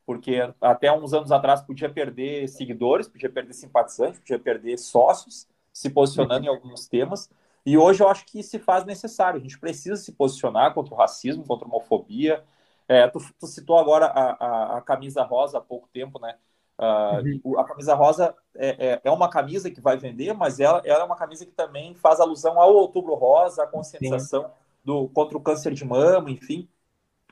porque 0.07 0.49
até 0.61 0.91
uns 0.93 1.13
anos 1.13 1.33
atrás 1.33 1.61
podia 1.61 1.91
perder 1.91 2.49
seguidores, 2.49 3.09
podia 3.09 3.29
perder 3.29 3.53
simpatizantes, 3.53 4.21
podia 4.21 4.39
perder 4.39 4.79
sócios 4.79 5.49
se 5.73 5.91
posicionando 5.91 6.47
em 6.47 6.49
alguns 6.49 6.87
temas. 6.87 7.29
E 7.67 7.77
hoje 7.77 8.03
eu 8.03 8.09
acho 8.09 8.25
que 8.25 8.43
se 8.45 8.61
faz 8.61 8.85
necessário. 8.85 9.39
A 9.39 9.43
gente 9.43 9.59
precisa 9.59 9.97
se 9.97 10.13
posicionar 10.13 10.73
contra 10.73 10.95
o 10.95 10.97
racismo, 10.97 11.45
contra 11.45 11.67
a 11.67 11.69
homofobia. 11.69 12.45
É, 12.89 13.09
tu, 13.09 13.19
tu, 13.39 13.49
citou 13.49 13.77
agora 13.77 14.07
a, 14.07 14.31
a, 14.33 14.79
a, 14.79 14.81
camisa 14.81 15.25
rosa 15.25 15.59
há 15.59 15.61
pouco 15.61 15.89
tempo, 15.93 16.21
né? 16.21 16.37
Uh, 16.79 17.41
uhum. 17.45 17.59
A 17.59 17.65
camisa 17.65 17.95
rosa 17.95 18.35
é, 18.55 18.93
é, 18.93 19.01
é, 19.03 19.11
uma 19.11 19.29
camisa 19.29 19.71
que 19.71 19.81
vai 19.81 19.97
vender, 19.97 20.33
mas 20.35 20.61
ela, 20.61 20.81
ela, 20.85 21.01
é 21.01 21.05
uma 21.05 21.17
camisa 21.17 21.45
que 21.45 21.51
também 21.51 21.95
faz 21.95 22.21
alusão 22.21 22.61
ao 22.61 22.73
Outubro 22.75 23.15
Rosa, 23.15 23.65
à 23.65 23.67
conscientização 23.67 24.51
do, 24.85 25.09
contra 25.09 25.37
o 25.37 25.41
câncer 25.41 25.73
de 25.73 25.85
mama, 25.85 26.31
enfim, 26.31 26.69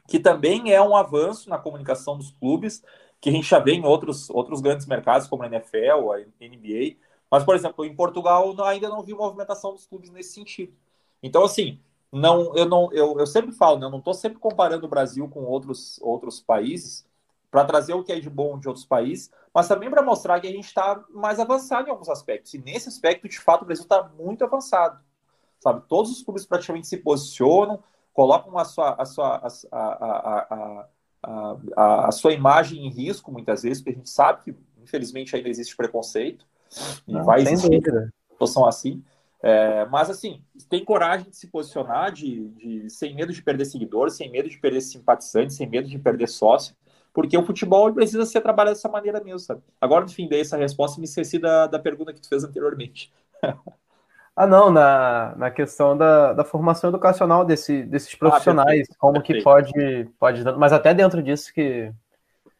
que 0.07 0.19
também 0.19 0.73
é 0.73 0.81
um 0.81 0.97
avanço 0.97 1.49
na 1.49 1.59
comunicação 1.59 2.17
dos 2.17 2.31
clubes, 2.31 2.83
que 3.21 3.29
a 3.31 3.33
gente 3.33 3.49
já 3.49 3.59
vê 3.59 3.73
em 3.73 3.85
outros, 3.85 4.29
outros 4.31 4.61
grandes 4.61 4.87
mercados, 4.87 5.27
como 5.27 5.43
a 5.43 5.47
NFL, 5.47 6.13
a 6.13 6.19
NBA. 6.41 6.97
Mas, 7.31 7.43
por 7.43 7.55
exemplo, 7.55 7.85
em 7.85 7.95
Portugal 7.95 8.55
ainda 8.65 8.89
não 8.89 9.03
vi 9.03 9.15
movimentação 9.15 9.73
dos 9.73 9.87
clubes 9.87 10.11
nesse 10.11 10.35
sentido. 10.35 10.75
Então, 11.23 11.43
assim, 11.43 11.81
não, 12.13 12.55
eu, 12.55 12.67
não, 12.67 12.93
eu, 12.93 13.19
eu 13.19 13.27
sempre 13.27 13.53
falo, 13.53 13.79
né, 13.79 13.87
eu 13.87 13.91
não 13.91 13.99
estou 13.99 14.15
sempre 14.15 14.39
comparando 14.39 14.87
o 14.87 14.89
Brasil 14.89 15.29
com 15.29 15.43
outros, 15.45 15.99
outros 16.01 16.41
países 16.41 17.07
para 17.51 17.65
trazer 17.65 17.95
o 17.95 18.03
que 18.03 18.13
é 18.13 18.21
de 18.21 18.29
bom 18.29 18.59
de 18.59 18.69
outros 18.69 18.85
países, 18.85 19.31
mas 19.55 19.69
também 19.69 19.89
para 19.89 20.03
mostrar 20.03 20.41
que 20.41 20.47
a 20.47 20.51
gente 20.51 20.67
está 20.67 21.03
mais 21.11 21.39
avançado 21.39 21.89
em 21.89 21.91
alguns 21.91 22.09
aspectos. 22.09 22.53
E 22.53 22.59
nesse 22.59 22.89
aspecto, 22.89 23.29
de 23.29 23.39
fato, 23.39 23.63
o 23.63 23.65
Brasil 23.65 23.85
está 23.85 24.11
muito 24.19 24.45
avançado. 24.45 25.01
Sabe? 25.61 25.83
Todos 25.89 26.11
os 26.11 26.23
clubes 26.23 26.45
praticamente 26.45 26.87
se 26.87 26.97
posicionam, 26.97 27.83
colocam 28.15 28.57
a 28.57 28.65
sua, 28.65 28.95
a 28.95 29.05
sua, 29.05 29.37
a, 29.71 29.77
a, 29.77 30.47
a, 30.51 30.89
a, 31.77 32.09
a 32.09 32.13
sua 32.13 32.33
imagem 32.33 32.87
em 32.87 32.89
risco, 32.89 33.31
muitas 33.31 33.63
vezes, 33.65 33.83
porque 33.83 33.91
a 33.91 33.99
gente 33.99 34.09
sabe 34.09 34.45
que, 34.45 34.57
infelizmente, 34.83 35.35
ainda 35.35 35.49
existe 35.49 35.77
preconceito, 35.77 36.47
e 37.07 37.13
Não, 37.13 37.25
vai 37.25 37.43
existir 37.43 37.83
situação 38.31 38.67
assim. 38.67 39.03
É, 39.43 39.85
mas, 39.87 40.09
assim, 40.09 40.43
tem 40.71 40.85
coragem 40.85 41.29
de 41.29 41.37
se 41.37 41.49
posicionar, 41.49 42.13
de, 42.13 42.49
de, 42.51 42.89
sem 42.89 43.15
medo 43.15 43.33
de 43.33 43.43
perder 43.43 43.67
seguidores, 43.67 44.15
sem 44.15 44.31
medo 44.31 44.49
de 44.49 44.59
perder 44.59 44.81
simpatizantes, 44.81 45.57
sem 45.57 45.69
medo 45.69 45.89
de 45.89 45.99
perder 45.99 46.29
sócio, 46.29 46.75
porque 47.13 47.37
o 47.37 47.45
futebol 47.45 47.93
precisa 47.93 48.25
ser 48.25 48.41
trabalhado 48.41 48.77
dessa 48.77 48.89
maneira 48.89 49.23
mesmo, 49.23 49.41
sabe? 49.41 49.61
Agora, 49.81 50.05
enfim, 50.05 50.29
dei 50.29 50.41
essa 50.41 50.57
resposta 50.57 50.99
e 50.99 51.01
me 51.01 51.05
esqueci 51.05 51.39
da, 51.39 51.67
da 51.67 51.79
pergunta 51.79 52.13
que 52.13 52.21
tu 52.21 52.29
fez 52.29 52.45
anteriormente. 52.45 53.13
Ah, 54.37 54.47
não, 54.49 54.71
na, 54.71 55.35
na 55.37 55.51
questão 55.51 55.97
da, 55.97 56.33
da 56.33 56.45
formação 56.45 56.91
educacional 56.91 57.45
desse, 57.45 57.85
desses 57.85 58.13
ah, 58.15 58.19
profissionais, 58.19 58.89
ah, 58.91 58.95
como 58.99 59.15
perfeito. 59.15 59.39
que 59.39 59.45
pode, 59.45 60.09
pode. 60.19 60.45
Mas 60.59 60.73
até 60.73 60.93
dentro 60.93 61.23
disso 61.23 61.53
que. 61.53 61.93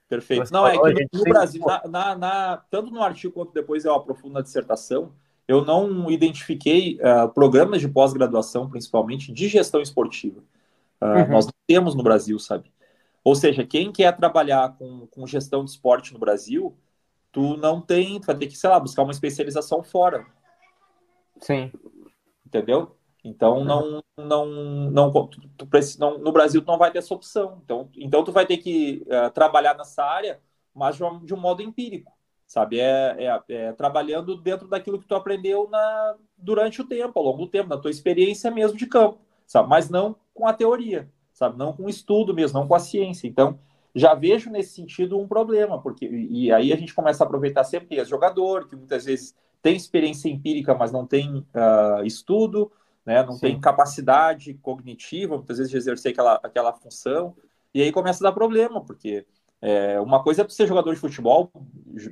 Perfeito. 0.09 0.53
Não, 0.53 0.67
falou, 0.67 0.89
é 0.89 0.95
que 0.95 1.07
no, 1.13 1.19
no 1.19 1.25
Brasil, 1.25 1.65
na, 1.67 1.83
na, 1.89 2.17
na, 2.17 2.57
tanto 2.71 2.93
no 2.93 3.03
artigo 3.03 3.33
quanto 3.33 3.53
depois 3.53 3.85
eu 3.85 3.95
aprofundo 3.95 4.35
na 4.35 4.43
dissertação, 4.43 5.13
eu 5.49 5.65
não 5.65 6.11
identifiquei 6.11 6.99
uh, 7.01 7.29
programas 7.29 7.81
de 7.81 7.89
pós-graduação, 7.89 8.69
principalmente, 8.71 9.33
de 9.33 9.49
gestão 9.49 9.81
esportiva. 9.81 10.41
Uh, 11.01 11.07
uhum. 11.07 11.29
Nós 11.29 11.47
não 11.47 11.53
temos 11.67 11.95
no 11.97 12.03
Brasil, 12.03 12.39
sabe? 12.39 12.71
Ou 13.25 13.35
seja, 13.35 13.65
quem 13.65 13.91
quer 13.91 14.15
trabalhar 14.17 14.77
com, 14.79 15.07
com 15.11 15.27
gestão 15.27 15.65
de 15.65 15.71
esporte 15.71 16.13
no 16.13 16.21
Brasil, 16.21 16.77
tu 17.33 17.57
não 17.57 17.81
tem, 17.81 18.21
tu 18.21 18.27
vai 18.27 18.37
ter 18.37 18.47
que, 18.47 18.57
sei 18.57 18.71
lá, 18.71 18.79
buscar 18.79 19.03
uma 19.03 19.13
especialização 19.13 19.83
fora. 19.83 20.25
Sim. 21.45 21.71
Entendeu? 22.47 22.97
Então 23.23 23.59
uhum. 23.59 23.65
não, 23.65 24.03
não, 24.17 24.47
não, 24.91 25.13
tu, 25.27 25.41
tu, 25.59 25.69
não, 25.99 26.19
no 26.19 26.33
Brasil 26.33 26.63
tu 26.63 26.67
não 26.67 26.79
vai 26.79 26.91
ter 26.91 26.99
essa 26.99 27.13
opção. 27.13 27.61
Então, 27.63 27.91
então 27.97 28.25
tu 28.25 28.33
vai 28.33 28.47
ter 28.47 28.57
que 28.57 29.07
uh, 29.07 29.31
trabalhar 29.31 29.77
nessa 29.77 30.03
área, 30.03 30.41
mas 30.75 30.97
de 30.97 31.05
um, 31.05 31.23
de 31.23 31.35
um 31.35 31.39
modo 31.39 31.63
empírico, 31.63 32.13
sabe? 32.47 32.81
É, 32.81 33.17
é, 33.19 33.43
é, 33.49 33.73
trabalhando 33.73 34.37
dentro 34.37 34.67
daquilo 34.67 34.99
que 34.99 35.07
tu 35.07 35.15
aprendeu 35.15 35.69
na, 35.71 36.17
durante 36.37 36.81
o 36.81 36.87
tempo, 36.87 37.19
ao 37.19 37.27
longo 37.27 37.45
do 37.45 37.51
tempo, 37.51 37.69
na 37.69 37.79
tua 37.79 37.91
experiência 37.91 38.51
mesmo 38.51 38.79
de 38.79 38.87
campo, 38.87 39.19
sabe? 39.47 39.69
Mas 39.69 39.91
não 39.91 40.17
com 40.33 40.47
a 40.47 40.53
teoria, 40.55 41.11
sabe? 41.35 41.59
Não 41.59 41.75
com 41.75 41.85
o 41.85 41.91
estudo 41.91 42.33
mesmo, 42.33 42.59
não 42.59 42.67
com 42.67 42.75
a 42.75 42.81
ciência. 42.81 43.29
Então 43.29 43.59
já 43.95 44.15
vejo 44.15 44.51
nesse 44.51 44.75
sentido 44.75 45.19
um 45.19 45.29
problema, 45.29 45.81
porque 45.81 46.07
e 46.07 46.51
aí 46.51 46.73
a 46.73 46.77
gente 46.77 46.95
começa 46.95 47.23
a 47.23 47.27
aproveitar 47.27 47.65
sempre 47.65 47.97
esse 47.97 48.11
jogador 48.11 48.67
que 48.67 48.75
muitas 48.75 49.05
vezes 49.05 49.35
tem 49.65 49.75
experiência 49.75 50.29
empírica, 50.29 50.75
mas 50.75 50.93
não 50.93 51.07
tem 51.07 51.39
uh, 51.39 52.05
estudo, 52.05 52.71
né? 53.05 53.23
não 53.23 53.33
Sim. 53.33 53.41
tem 53.41 53.61
capacidade 53.61 54.53
cognitiva, 54.61 55.39
muitas 55.39 55.57
vezes, 55.57 55.71
de 55.71 55.79
exercer 55.79 56.13
aquela, 56.13 56.35
aquela 56.43 56.71
função, 56.75 57.35
e 57.73 57.81
aí 57.81 57.91
começa 57.91 58.23
a 58.23 58.29
dar 58.29 58.35
problema, 58.35 58.85
porque 58.85 59.27
é, 59.63 59.99
uma 60.03 60.23
coisa 60.23 60.43
é 60.43 60.49
ser 60.51 60.67
jogador 60.67 60.93
de 60.93 61.01
futebol 61.01 61.51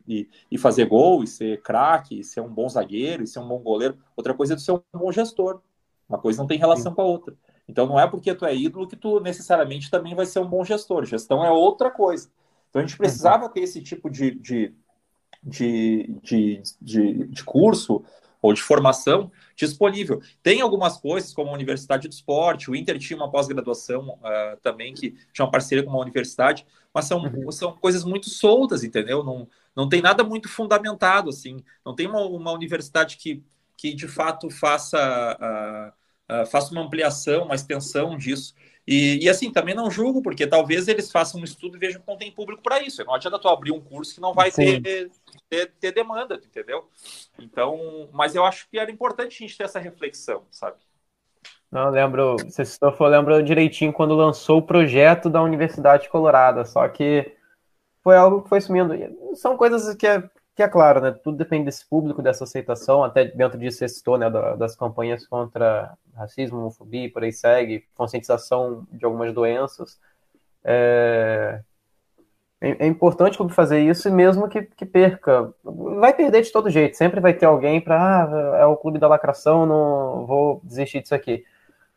e, 0.08 0.30
e 0.50 0.56
fazer 0.56 0.86
gol, 0.86 1.22
e 1.22 1.26
ser 1.26 1.60
craque, 1.60 2.20
e 2.20 2.24
ser 2.24 2.40
um 2.40 2.48
bom 2.48 2.66
zagueiro, 2.70 3.22
e 3.22 3.26
ser 3.26 3.40
um 3.40 3.48
bom 3.48 3.58
goleiro, 3.58 3.98
outra 4.16 4.32
coisa 4.32 4.54
é 4.54 4.56
ser 4.56 4.72
um 4.72 4.80
bom 4.90 5.12
gestor, 5.12 5.60
uma 6.08 6.18
coisa 6.18 6.40
não 6.40 6.46
tem 6.46 6.58
relação 6.58 6.92
Sim. 6.92 6.96
com 6.96 7.02
a 7.02 7.04
outra. 7.04 7.36
Então 7.68 7.86
não 7.86 8.00
é 8.00 8.08
porque 8.08 8.34
tu 8.34 8.46
é 8.46 8.56
ídolo 8.56 8.88
que 8.88 8.96
tu 8.96 9.20
necessariamente 9.20 9.90
também 9.90 10.14
vai 10.14 10.24
ser 10.24 10.38
um 10.38 10.48
bom 10.48 10.64
gestor, 10.64 11.04
gestão 11.04 11.44
é 11.44 11.50
outra 11.50 11.90
coisa. 11.90 12.30
Então 12.70 12.80
a 12.80 12.86
gente 12.86 12.96
precisava 12.96 13.46
ter 13.50 13.60
esse 13.60 13.82
tipo 13.82 14.08
de, 14.08 14.30
de 14.30 14.74
de, 15.42 16.16
de, 16.22 16.62
de, 16.80 17.26
de 17.26 17.44
curso 17.44 18.04
ou 18.42 18.52
de 18.52 18.60
formação 18.60 19.30
disponível. 19.54 20.20
Tem 20.42 20.60
algumas 20.60 20.98
coisas, 20.98 21.32
como 21.32 21.50
a 21.50 21.54
Universidade 21.54 22.08
do 22.08 22.12
Esporte, 22.12 22.68
o 22.68 22.74
Inter 22.74 22.98
tinha 22.98 23.16
uma 23.16 23.30
pós-graduação 23.30 24.18
uh, 24.18 24.56
também, 24.60 24.92
que 24.92 25.14
tinha 25.32 25.44
uma 25.44 25.50
parceria 25.50 25.84
com 25.84 25.90
uma 25.90 26.00
universidade, 26.00 26.66
mas 26.92 27.04
são, 27.04 27.22
uhum. 27.22 27.52
são 27.52 27.72
coisas 27.72 28.04
muito 28.04 28.28
soltas, 28.28 28.82
entendeu? 28.82 29.22
Não, 29.22 29.48
não 29.74 29.88
tem 29.88 30.02
nada 30.02 30.24
muito 30.24 30.48
fundamentado, 30.48 31.30
assim. 31.30 31.62
Não 31.86 31.94
tem 31.94 32.08
uma, 32.08 32.20
uma 32.26 32.52
universidade 32.52 33.16
que, 33.16 33.42
que 33.76 33.94
de 33.94 34.08
fato 34.08 34.50
faça, 34.50 34.98
uh, 35.40 36.42
uh, 36.42 36.46
faça 36.46 36.72
uma 36.72 36.82
ampliação, 36.82 37.44
uma 37.44 37.54
extensão 37.54 38.18
disso. 38.18 38.54
E, 38.86 39.24
e, 39.24 39.28
assim, 39.28 39.52
também 39.52 39.76
não 39.76 39.88
julgo, 39.88 40.20
porque 40.20 40.44
talvez 40.44 40.88
eles 40.88 41.12
façam 41.12 41.40
um 41.40 41.44
estudo 41.44 41.76
e 41.76 41.78
vejam 41.78 42.00
que 42.00 42.08
não 42.08 42.16
tem 42.16 42.32
público 42.32 42.62
para 42.62 42.82
isso. 42.82 43.04
Não 43.04 43.14
adianta 43.14 43.38
tu 43.38 43.48
abrir 43.48 43.70
um 43.70 43.80
curso 43.80 44.14
que 44.14 44.20
não 44.20 44.34
vai 44.34 44.50
ter, 44.50 45.08
ter, 45.52 45.70
ter, 45.78 45.92
demanda, 45.92 46.36
entendeu? 46.36 46.88
Então, 47.38 48.08
mas 48.10 48.34
eu 48.34 48.42
acho 48.42 48.66
que 48.70 48.78
era 48.78 48.90
importante 48.90 49.36
a 49.36 49.46
gente 49.46 49.58
ter 49.58 49.64
essa 49.64 49.78
reflexão, 49.78 50.44
sabe? 50.50 50.78
Não, 51.70 51.90
lembro, 51.90 52.36
você 52.38 52.64
citou, 52.64 52.94
eu 52.98 53.06
lembro 53.06 53.42
direitinho 53.42 53.92
quando 53.92 54.14
lançou 54.14 54.58
o 54.58 54.66
projeto 54.66 55.28
da 55.28 55.42
Universidade 55.42 56.08
Colorada, 56.08 56.64
só 56.64 56.88
que 56.88 57.36
foi 58.02 58.16
algo 58.16 58.42
que 58.42 58.48
foi 58.48 58.62
sumindo. 58.62 58.94
São 59.34 59.54
coisas 59.56 59.94
que 59.94 60.06
é, 60.06 60.22
que 60.54 60.62
é 60.62 60.68
claro, 60.68 61.02
né? 61.02 61.12
Tudo 61.12 61.36
depende 61.36 61.66
desse 61.66 61.86
público, 61.86 62.22
dessa 62.22 62.44
aceitação, 62.44 63.04
até 63.04 63.26
dentro 63.26 63.58
disso 63.58 63.78
você 63.78 63.88
citou, 63.88 64.16
né, 64.16 64.30
das 64.56 64.74
campanhas 64.74 65.26
contra 65.26 65.96
racismo, 66.14 66.58
homofobia, 66.58 67.12
por 67.12 67.24
aí 67.24 67.32
segue, 67.32 67.86
conscientização 67.94 68.86
de 68.90 69.04
algumas 69.04 69.34
doenças. 69.34 70.00
É, 70.64 71.62
é, 72.62 72.84
é 72.84 72.86
importante 72.86 73.36
como 73.36 73.50
fazer 73.50 73.80
isso, 73.80 74.08
mesmo 74.10 74.48
que, 74.48 74.62
que, 74.62 74.86
perca, 74.86 75.52
vai 75.64 76.14
perder 76.14 76.42
de 76.42 76.52
todo 76.52 76.70
jeito. 76.70 76.96
Sempre 76.96 77.20
vai 77.20 77.34
ter 77.34 77.46
alguém 77.46 77.80
para, 77.80 78.24
ah, 78.24 78.58
é 78.58 78.64
o 78.64 78.76
clube 78.76 79.00
da 79.00 79.08
lacração, 79.08 79.66
não 79.66 80.24
vou 80.26 80.60
desistir 80.62 81.02
disso 81.02 81.14
aqui. 81.14 81.44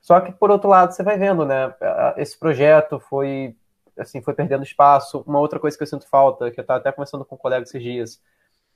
Só 0.02 0.20
que 0.20 0.32
por 0.32 0.50
outro 0.50 0.68
lado, 0.70 0.92
você 0.92 1.04
vai 1.04 1.18
vendo, 1.20 1.46
né? 1.46 1.74
Esse 2.18 2.38
projeto 2.38 3.00
foi 3.00 3.56
assim, 3.98 4.22
foi 4.22 4.34
perdendo 4.34 4.64
espaço. 4.64 5.24
Uma 5.28 5.40
outra 5.40 5.60
coisa 5.60 5.78
que 5.78 5.84
eu 5.84 5.88
sinto 5.88 6.10
falta, 6.10 6.50
que 6.52 6.60
eu 6.60 6.64
estava 6.64 6.80
até 6.80 6.92
conversando 6.92 7.24
com 7.24 7.36
um 7.36 7.38
colega 7.38 7.64
esses 7.64 7.82
dias, 7.82 8.22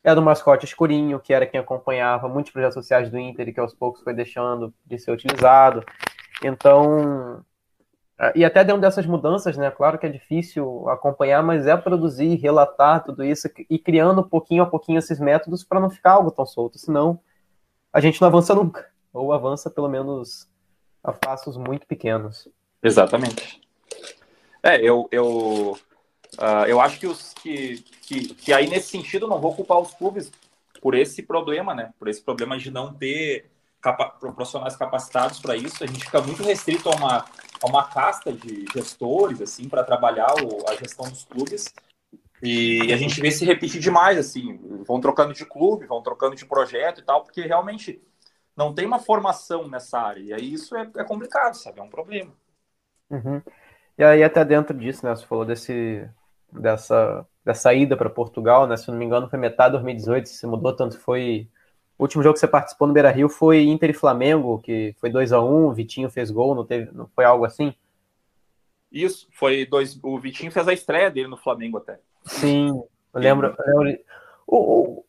é 0.04 0.14
do 0.14 0.22
mascote 0.22 0.66
escurinho, 0.66 1.20
que 1.20 1.34
era 1.34 1.46
quem 1.48 1.60
acompanhava 1.60 2.30
muitos 2.30 2.52
projetos 2.52 2.76
sociais 2.76 3.10
do 3.10 3.18
Inter 3.18 3.50
e 3.50 3.54
que 3.54 3.60
aos 3.60 3.74
poucos 3.74 4.02
foi 4.04 4.14
deixando 4.14 4.74
de 4.86 4.98
ser 5.00 5.12
utilizado. 5.12 5.84
Então, 6.44 7.44
e 8.36 8.44
até 8.44 8.64
dentro 8.64 8.82
dessas 8.82 9.06
mudanças, 9.06 9.56
né? 9.56 9.72
Claro 9.72 9.98
que 9.98 10.06
é 10.06 10.10
difícil 10.10 10.90
acompanhar, 10.90 11.42
mas 11.42 11.66
é 11.66 11.78
produzir, 11.78 12.36
relatar 12.36 13.04
tudo 13.04 13.24
isso 13.24 13.50
e 13.70 13.80
criando 13.80 14.24
pouquinho 14.24 14.64
a 14.64 14.66
pouquinho 14.66 15.00
esses 15.00 15.20
métodos 15.20 15.64
para 15.64 15.80
não 15.80 15.90
ficar 15.90 16.12
algo 16.14 16.30
tão 16.30 16.46
solto, 16.46 16.78
senão 16.78 17.20
a 17.94 18.00
gente 18.02 18.20
não 18.22 18.28
avança 18.28 18.54
nunca, 18.54 18.90
ou 19.14 19.32
avança 19.32 19.70
pelo 19.70 19.88
menos 19.88 20.48
a 21.04 21.14
passos 21.14 21.56
muito 21.56 21.88
pequenos. 21.88 22.48
Exatamente. 22.84 23.62
É, 24.62 24.82
eu, 24.82 25.08
eu, 25.12 25.78
uh, 26.38 26.66
eu 26.68 26.82
acho 26.82 27.00
que, 27.00 27.08
os, 27.08 27.34
que, 27.36 27.78
que, 28.02 28.34
que 28.36 28.54
aí 28.54 28.70
nesse 28.70 28.90
sentido 28.90 29.28
não 29.28 29.40
vou 29.40 29.56
culpar 29.56 29.80
os 29.80 29.94
clubes 29.94 30.32
por 30.82 30.94
esse 30.94 31.24
problema, 31.24 31.74
né? 31.74 31.94
Por 31.98 32.08
esse 32.08 32.22
problema 32.22 32.58
de 32.58 32.70
não 32.70 32.94
ter 32.94 33.50
capa 33.82 34.10
profissionais 34.10 34.76
capacitados 34.76 35.40
para 35.40 35.56
isso. 35.56 35.84
A 35.84 35.88
gente 35.88 36.04
fica 36.06 36.22
muito 36.22 36.44
restrito 36.44 36.90
a 36.90 36.96
uma, 36.96 37.26
a 37.64 37.68
uma 37.68 37.88
casta 37.88 38.32
de 38.32 38.66
gestores, 38.74 39.42
assim, 39.42 39.68
para 39.68 39.84
trabalhar 39.84 40.34
o, 40.44 40.70
a 40.70 40.76
gestão 40.76 41.08
dos 41.10 41.26
clubes. 41.26 41.74
E 42.42 42.94
a 42.94 42.98
gente 42.98 43.20
vê 43.20 43.32
se 43.32 43.46
repetir 43.46 43.82
demais, 43.82 44.18
assim, 44.18 44.58
vão 44.86 45.02
trocando 45.02 45.34
de 45.34 45.46
clube, 45.46 45.86
vão 45.86 46.02
trocando 46.02 46.36
de 46.36 46.46
projeto 46.46 47.02
e 47.02 47.04
tal, 47.04 47.24
porque 47.24 47.42
realmente 47.42 48.02
não 48.56 48.74
tem 48.74 48.86
uma 48.86 49.00
formação 49.00 49.68
nessa 49.68 50.00
área. 50.00 50.22
E 50.22 50.34
aí 50.34 50.54
isso 50.54 50.76
é, 50.76 50.90
é 50.98 51.04
complicado, 51.04 51.56
sabe? 51.56 51.80
É 51.80 51.84
um 51.84 51.90
problema. 51.90 52.32
Uhum. 53.10 53.42
E 53.98 54.04
aí 54.04 54.24
até 54.24 54.46
dentro 54.46 54.78
disso, 54.78 55.06
né? 55.06 55.14
Você 55.16 55.26
falou 55.26 55.46
desse, 55.46 56.08
dessa, 56.52 57.26
dessa 57.44 57.74
ida 57.74 57.98
para 57.98 58.10
Portugal, 58.10 58.68
né? 58.68 58.78
Se 58.78 58.90
não 58.90 58.98
me 58.98 59.06
engano, 59.06 59.30
foi 59.30 59.40
metade 59.40 59.72
de 59.72 59.84
2018, 59.84 60.30
se 60.30 60.48
mudou 60.48 60.76
tanto 60.76 60.98
foi 61.00 61.50
o 62.00 62.04
último 62.04 62.24
jogo 62.24 62.34
que 62.34 62.40
você 62.40 62.48
participou 62.48 62.88
no 62.88 62.94
Beira 62.94 63.12
Rio 63.12 63.28
foi 63.28 63.66
Inter 63.66 63.90
e 63.90 63.94
Flamengo, 63.94 64.60
que 64.60 64.96
foi 65.00 65.10
2 65.10 65.34
a 65.34 65.42
1 65.42 65.66
o 65.66 65.74
Vitinho 65.74 66.10
fez 66.10 66.32
gol, 66.32 66.56
não, 66.56 66.66
teve, 66.66 66.90
não 66.94 67.08
foi 67.08 67.26
algo 67.26 67.44
assim? 67.44 67.76
Isso, 68.90 69.28
foi 69.32 69.66
dois. 69.66 70.00
O 70.02 70.18
Vitinho 70.18 70.52
fez 70.52 70.68
a 70.68 70.74
estreia 70.74 71.12
dele 71.12 71.28
no 71.28 71.38
Flamengo 71.38 71.78
até. 71.78 72.00
Sim, 72.24 72.70
eu 73.14 73.22
lembro. 73.22 73.54
Eu 73.68 73.80
lembro 73.82 74.04
o, 74.48 74.58
o, 74.58 75.06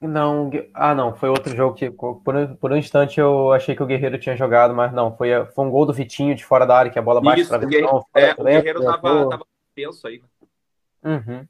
não, 0.00 0.50
ah, 0.74 0.94
não, 0.94 1.14
foi 1.14 1.28
outro 1.28 1.54
jogo 1.54 1.76
que 1.76 1.90
por, 1.90 2.22
por 2.56 2.72
um 2.72 2.76
instante 2.76 3.20
eu 3.20 3.52
achei 3.52 3.76
que 3.76 3.82
o 3.82 3.86
Guerreiro 3.86 4.18
tinha 4.18 4.36
jogado, 4.36 4.74
mas 4.74 4.92
não, 4.92 5.16
foi, 5.16 5.28
foi 5.46 5.64
um 5.64 5.70
gol 5.70 5.86
do 5.86 5.92
Vitinho 5.92 6.34
de 6.34 6.44
fora 6.44 6.66
da 6.66 6.76
área, 6.76 6.90
que 6.90 6.98
a 6.98 7.02
bola 7.02 7.20
bate 7.20 7.46
para 7.46 7.64
o 7.64 7.68
Guerreiro, 7.68 8.04
é, 8.14 8.32
o 8.36 8.44
Guerreiro 8.44 8.84
tava, 8.84 9.28
tava 9.28 9.46
tenso 9.74 10.06
aí. 10.06 10.22
Uhum. 11.04 11.46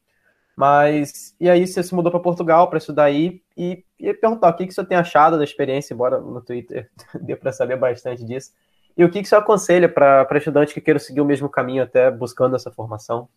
Mas, 0.56 1.34
e 1.40 1.48
aí 1.48 1.66
você 1.66 1.82
se 1.82 1.94
mudou 1.94 2.10
para 2.10 2.20
Portugal 2.20 2.68
para 2.68 2.78
estudar 2.78 3.04
aí, 3.04 3.42
e 3.56 3.84
ia 3.98 4.14
perguntar 4.14 4.50
o 4.50 4.56
que, 4.56 4.66
que 4.66 4.74
você 4.74 4.84
tem 4.84 4.96
achado 4.96 5.38
da 5.38 5.44
experiência, 5.44 5.94
embora 5.94 6.20
no 6.20 6.40
Twitter 6.40 6.90
dê 7.20 7.36
para 7.36 7.52
saber 7.52 7.76
bastante 7.76 8.24
disso, 8.24 8.52
e 8.96 9.04
o 9.04 9.10
que, 9.10 9.22
que 9.22 9.28
você 9.28 9.36
aconselha 9.36 9.88
para 9.88 10.26
estudante 10.36 10.74
que 10.74 10.80
queira 10.80 10.98
seguir 10.98 11.20
o 11.20 11.24
mesmo 11.24 11.48
caminho 11.48 11.82
até 11.82 12.10
buscando 12.10 12.56
essa 12.56 12.70
formação? 12.70 13.28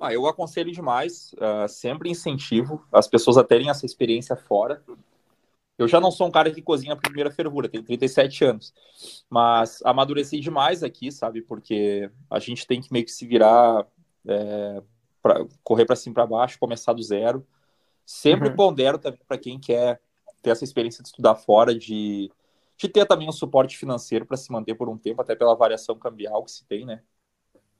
Ah, 0.00 0.12
eu 0.12 0.26
aconselho 0.26 0.70
demais, 0.72 1.32
uh, 1.34 1.68
sempre 1.68 2.08
incentivo 2.08 2.84
as 2.92 3.08
pessoas 3.08 3.36
a 3.36 3.44
terem 3.44 3.68
essa 3.68 3.84
experiência 3.84 4.36
fora. 4.36 4.82
Eu 5.76 5.86
já 5.86 6.00
não 6.00 6.10
sou 6.10 6.26
um 6.26 6.30
cara 6.30 6.50
que 6.50 6.62
cozinha 6.62 6.92
a 6.92 6.96
primeira 6.96 7.30
fervura, 7.30 7.68
tenho 7.68 7.84
37 7.84 8.44
anos, 8.44 8.74
mas 9.28 9.80
amadureci 9.84 10.40
demais 10.40 10.82
aqui, 10.82 11.10
sabe? 11.12 11.42
Porque 11.42 12.10
a 12.30 12.38
gente 12.38 12.66
tem 12.66 12.80
que 12.80 12.92
meio 12.92 13.04
que 13.04 13.12
se 13.12 13.26
virar 13.26 13.86
é, 14.26 14.82
pra, 15.22 15.44
correr 15.62 15.84
para 15.84 15.96
cima 15.96 16.14
para 16.14 16.26
baixo, 16.26 16.58
começar 16.58 16.92
do 16.92 17.02
zero. 17.02 17.46
Sempre 18.04 18.48
uhum. 18.48 18.56
pondero 18.56 18.98
também 18.98 19.20
para 19.26 19.38
quem 19.38 19.58
quer 19.58 20.00
ter 20.42 20.50
essa 20.50 20.64
experiência 20.64 21.02
de 21.02 21.08
estudar 21.08 21.34
fora, 21.34 21.74
de, 21.74 22.30
de 22.76 22.88
ter 22.88 23.06
também 23.06 23.28
um 23.28 23.32
suporte 23.32 23.76
financeiro 23.76 24.24
para 24.24 24.36
se 24.36 24.50
manter 24.50 24.74
por 24.74 24.88
um 24.88 24.96
tempo, 24.96 25.20
até 25.20 25.34
pela 25.34 25.54
variação 25.54 25.98
cambial 25.98 26.44
que 26.44 26.50
se 26.50 26.64
tem, 26.64 26.86
né? 26.86 27.02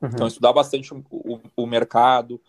Uhum. 0.02 0.10
Então, 0.12 0.26
estudar 0.26 0.52
bastante 0.52 0.92
o, 0.92 1.04
o, 1.10 1.40
o, 1.56 1.66
mercado, 1.66 2.40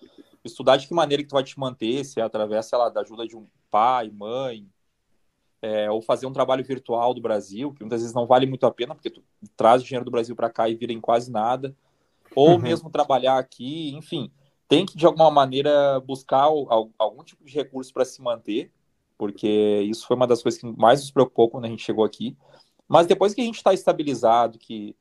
estudar 0.43 0.77
de 0.77 0.87
que 0.87 0.93
maneira 0.93 1.23
que 1.23 1.29
tu 1.29 1.33
vai 1.33 1.43
te 1.43 1.59
manter, 1.59 2.03
se 2.03 2.19
é 2.19 2.23
através, 2.23 2.65
sei 2.65 2.77
lá, 2.77 2.89
da 2.89 3.01
ajuda 3.01 3.27
de 3.27 3.35
um 3.35 3.47
pai, 3.71 4.11
mãe, 4.11 4.67
é, 5.61 5.89
ou 5.89 6.01
fazer 6.01 6.25
um 6.25 6.33
trabalho 6.33 6.63
virtual 6.63 7.13
do 7.13 7.21
Brasil, 7.21 7.73
que 7.73 7.81
muitas 7.81 8.01
vezes 8.01 8.15
não 8.15 8.25
vale 8.25 8.45
muito 8.45 8.65
a 8.65 8.71
pena, 8.71 8.93
porque 8.93 9.09
tu 9.09 9.23
traz 9.55 9.83
dinheiro 9.83 10.05
do 10.05 10.11
Brasil 10.11 10.35
para 10.35 10.49
cá 10.49 10.69
e 10.69 10.75
vira 10.75 10.93
em 10.93 11.01
quase 11.01 11.31
nada, 11.31 11.75
ou 12.35 12.51
uhum. 12.51 12.59
mesmo 12.59 12.89
trabalhar 12.89 13.37
aqui, 13.37 13.95
enfim 13.95 14.31
tem 14.69 14.85
que, 14.85 14.95
de 14.95 15.05
alguma 15.05 15.31
maneira, 15.31 15.99
buscar 15.99 16.43
algum 16.43 17.23
tipo 17.23 17.43
de 17.43 17.51
recurso 17.51 17.91
para 17.91 18.05
se 18.05 18.21
manter, 18.21 18.71
porque 19.17 19.81
isso 19.89 20.05
foi 20.05 20.15
uma 20.15 20.27
das 20.27 20.43
coisas 20.43 20.61
que 20.61 20.71
mais 20.77 21.01
nos 21.01 21.11
preocupou 21.11 21.49
quando 21.49 21.65
a 21.65 21.67
gente 21.67 21.83
chegou 21.83 22.05
aqui. 22.05 22.37
Mas 22.87 23.07
depois 23.07 23.33
que 23.33 23.41
a 23.41 23.43
gente 23.43 23.57
está 23.57 23.73
estabilizado, 23.73 24.59
que, 24.59 24.95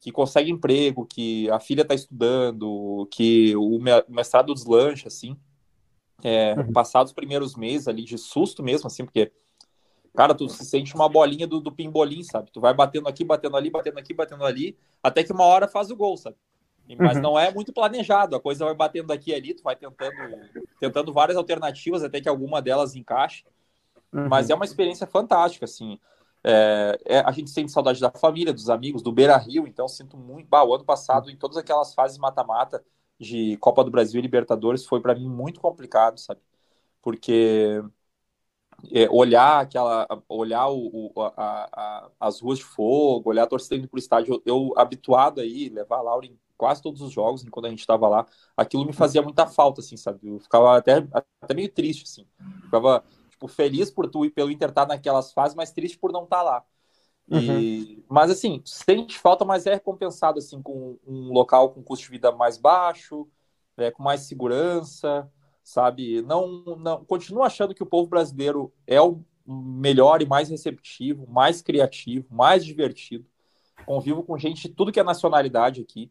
que 0.00 0.12
consegue 0.12 0.50
emprego, 0.50 1.06
que 1.06 1.50
a 1.50 1.58
filha 1.58 1.80
está 1.80 1.94
estudando, 1.94 3.08
que 3.10 3.56
o 3.56 3.78
mestrado 4.06 4.52
deslancha, 4.52 5.08
assim, 5.08 5.34
é, 6.22 6.54
uhum. 6.54 6.72
passados 6.72 7.10
os 7.10 7.14
primeiros 7.14 7.56
meses 7.56 7.88
ali 7.88 8.04
de 8.04 8.18
susto 8.18 8.62
mesmo, 8.62 8.86
assim, 8.86 9.04
porque, 9.04 9.32
cara, 10.14 10.34
tu 10.34 10.46
se 10.46 10.64
sente 10.66 10.94
uma 10.94 11.08
bolinha 11.08 11.46
do, 11.46 11.58
do 11.58 11.72
pimbolim, 11.72 12.22
sabe? 12.22 12.50
Tu 12.52 12.60
vai 12.60 12.74
batendo 12.74 13.08
aqui, 13.08 13.24
batendo 13.24 13.56
ali, 13.56 13.70
batendo 13.70 13.98
aqui, 13.98 14.12
batendo 14.12 14.44
ali, 14.44 14.76
até 15.02 15.24
que 15.24 15.32
uma 15.32 15.44
hora 15.44 15.66
faz 15.66 15.90
o 15.90 15.96
gol, 15.96 16.18
sabe? 16.18 16.36
Mas 16.94 17.16
uhum. 17.16 17.22
não 17.22 17.38
é 17.38 17.52
muito 17.52 17.72
planejado, 17.72 18.36
a 18.36 18.40
coisa 18.40 18.64
vai 18.64 18.74
batendo 18.74 19.12
aqui 19.12 19.30
e 19.30 19.34
ali, 19.34 19.54
tu 19.54 19.62
vai 19.62 19.74
tentando, 19.74 20.14
tentando 20.78 21.12
várias 21.12 21.36
alternativas 21.36 22.04
até 22.04 22.20
que 22.20 22.28
alguma 22.28 22.62
delas 22.62 22.94
encaixe. 22.94 23.44
Uhum. 24.12 24.28
Mas 24.28 24.50
é 24.50 24.54
uma 24.54 24.64
experiência 24.64 25.06
fantástica, 25.06 25.64
assim. 25.64 25.98
É, 26.44 26.98
é, 27.06 27.18
a 27.20 27.32
gente 27.32 27.50
sente 27.50 27.72
saudade 27.72 28.00
da 28.00 28.10
família, 28.10 28.52
dos 28.52 28.70
amigos, 28.70 29.02
do 29.02 29.10
Beira 29.10 29.36
Rio, 29.36 29.66
então 29.66 29.88
sinto 29.88 30.16
muito. 30.16 30.46
Bah, 30.48 30.62
o 30.62 30.74
ano 30.74 30.84
passado, 30.84 31.28
em 31.28 31.36
todas 31.36 31.56
aquelas 31.56 31.92
fases 31.92 32.18
mata-mata 32.18 32.84
de 33.18 33.56
Copa 33.56 33.82
do 33.82 33.90
Brasil 33.90 34.20
e 34.20 34.22
Libertadores, 34.22 34.86
foi 34.86 35.00
para 35.00 35.14
mim 35.14 35.28
muito 35.28 35.58
complicado, 35.58 36.20
sabe? 36.20 36.40
Porque 37.02 37.82
é, 38.92 39.08
olhar 39.10 39.60
aquela, 39.60 40.06
olhar 40.28 40.68
o, 40.68 41.12
o 41.14 41.22
a, 41.22 41.68
a, 41.72 42.10
as 42.20 42.40
ruas 42.40 42.58
de 42.58 42.64
fogo, 42.64 43.30
olhar 43.30 43.44
a 43.44 43.46
torcida 43.46 43.76
indo 43.76 43.88
pro 43.88 43.98
estádio, 43.98 44.42
eu, 44.44 44.70
eu 44.70 44.74
habituado 44.76 45.40
aí, 45.40 45.68
levar 45.68 45.98
a 45.98 46.02
Laura 46.02 46.26
em 46.26 46.38
quase 46.56 46.82
todos 46.82 47.02
os 47.02 47.12
jogos, 47.12 47.44
enquanto 47.44 47.66
a 47.66 47.70
gente 47.70 47.80
estava 47.80 48.08
lá, 48.08 48.26
aquilo 48.56 48.86
me 48.86 48.92
fazia 48.92 49.22
muita 49.22 49.46
falta, 49.46 49.80
assim, 49.80 49.96
sabe? 49.96 50.28
Eu 50.28 50.38
ficava 50.38 50.76
até, 50.76 51.06
até 51.12 51.54
meio 51.54 51.70
triste, 51.70 52.04
assim. 52.04 52.26
ficava, 52.64 53.04
tipo, 53.28 53.46
feliz 53.46 53.90
por 53.90 54.08
tu 54.08 54.24
e 54.24 54.30
pelo 54.30 54.50
Inter 54.50 54.70
estar 54.70 54.86
tá 54.86 54.94
naquelas 54.94 55.32
fases, 55.32 55.54
mas 55.54 55.72
triste 55.72 55.98
por 55.98 56.12
não 56.12 56.24
estar 56.24 56.38
tá 56.38 56.42
lá. 56.42 56.64
E, 57.28 57.34
uhum. 57.34 58.04
Mas, 58.08 58.30
assim, 58.30 58.62
sente 58.64 59.18
falta, 59.18 59.44
mas 59.44 59.66
é 59.66 59.74
recompensado, 59.74 60.38
assim, 60.38 60.62
com 60.62 60.98
um 61.06 61.32
local 61.32 61.70
com 61.70 61.82
custo 61.82 62.04
de 62.04 62.10
vida 62.10 62.32
mais 62.32 62.56
baixo, 62.56 63.28
é, 63.76 63.90
com 63.90 64.02
mais 64.02 64.22
segurança, 64.22 65.30
sabe? 65.66 66.22
Não, 66.22 66.62
não, 66.78 67.04
continuo 67.04 67.42
achando 67.42 67.74
que 67.74 67.82
o 67.82 67.86
povo 67.86 68.08
brasileiro 68.08 68.72
é 68.86 69.00
o 69.00 69.20
melhor 69.44 70.22
e 70.22 70.26
mais 70.26 70.48
receptivo, 70.48 71.26
mais 71.28 71.60
criativo, 71.60 72.24
mais 72.30 72.64
divertido. 72.64 73.26
Convivo 73.84 74.22
com 74.22 74.38
gente 74.38 74.68
de 74.68 74.74
tudo 74.74 74.92
que 74.92 75.00
é 75.00 75.02
nacionalidade 75.02 75.80
aqui 75.80 76.08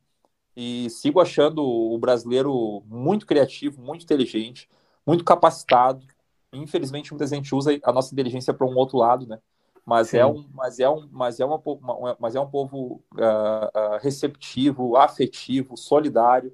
e 0.58 0.90
sigo 0.90 1.22
achando 1.22 1.64
o 1.64 1.98
brasileiro 1.98 2.84
muito 2.86 3.26
criativo, 3.26 3.82
muito 3.82 4.04
inteligente, 4.04 4.70
muito 5.08 5.24
capacitado. 5.24 6.06
Infelizmente, 6.52 7.12
muita 7.14 7.26
gente 7.26 7.56
usa 7.56 7.80
a 7.84 7.94
nossa 7.94 8.14
inteligência 8.14 8.54
para 8.54 8.68
um 8.68 8.76
outro 8.76 8.98
lado, 8.98 9.26
né? 9.26 9.40
Mas 9.86 10.14
é 10.14 10.26
um, 10.26 10.46
mas 10.54 10.80
é 10.80 10.90
um, 10.90 11.08
mas 11.12 11.40
é 11.40 11.46
uma, 11.46 11.62
uma 11.64 12.18
mas 12.20 12.36
é 12.36 12.42
um 12.42 12.50
povo 12.50 13.02
uh, 13.14 13.96
uh, 13.96 13.98
receptivo, 14.02 14.98
afetivo, 14.98 15.78
solidário. 15.78 16.54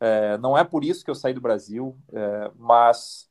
É, 0.00 0.38
não 0.38 0.56
é 0.56 0.64
por 0.64 0.82
isso 0.82 1.04
que 1.04 1.10
eu 1.10 1.14
saí 1.14 1.34
do 1.34 1.40
Brasil, 1.40 1.96
é, 2.12 2.50
mas 2.56 3.30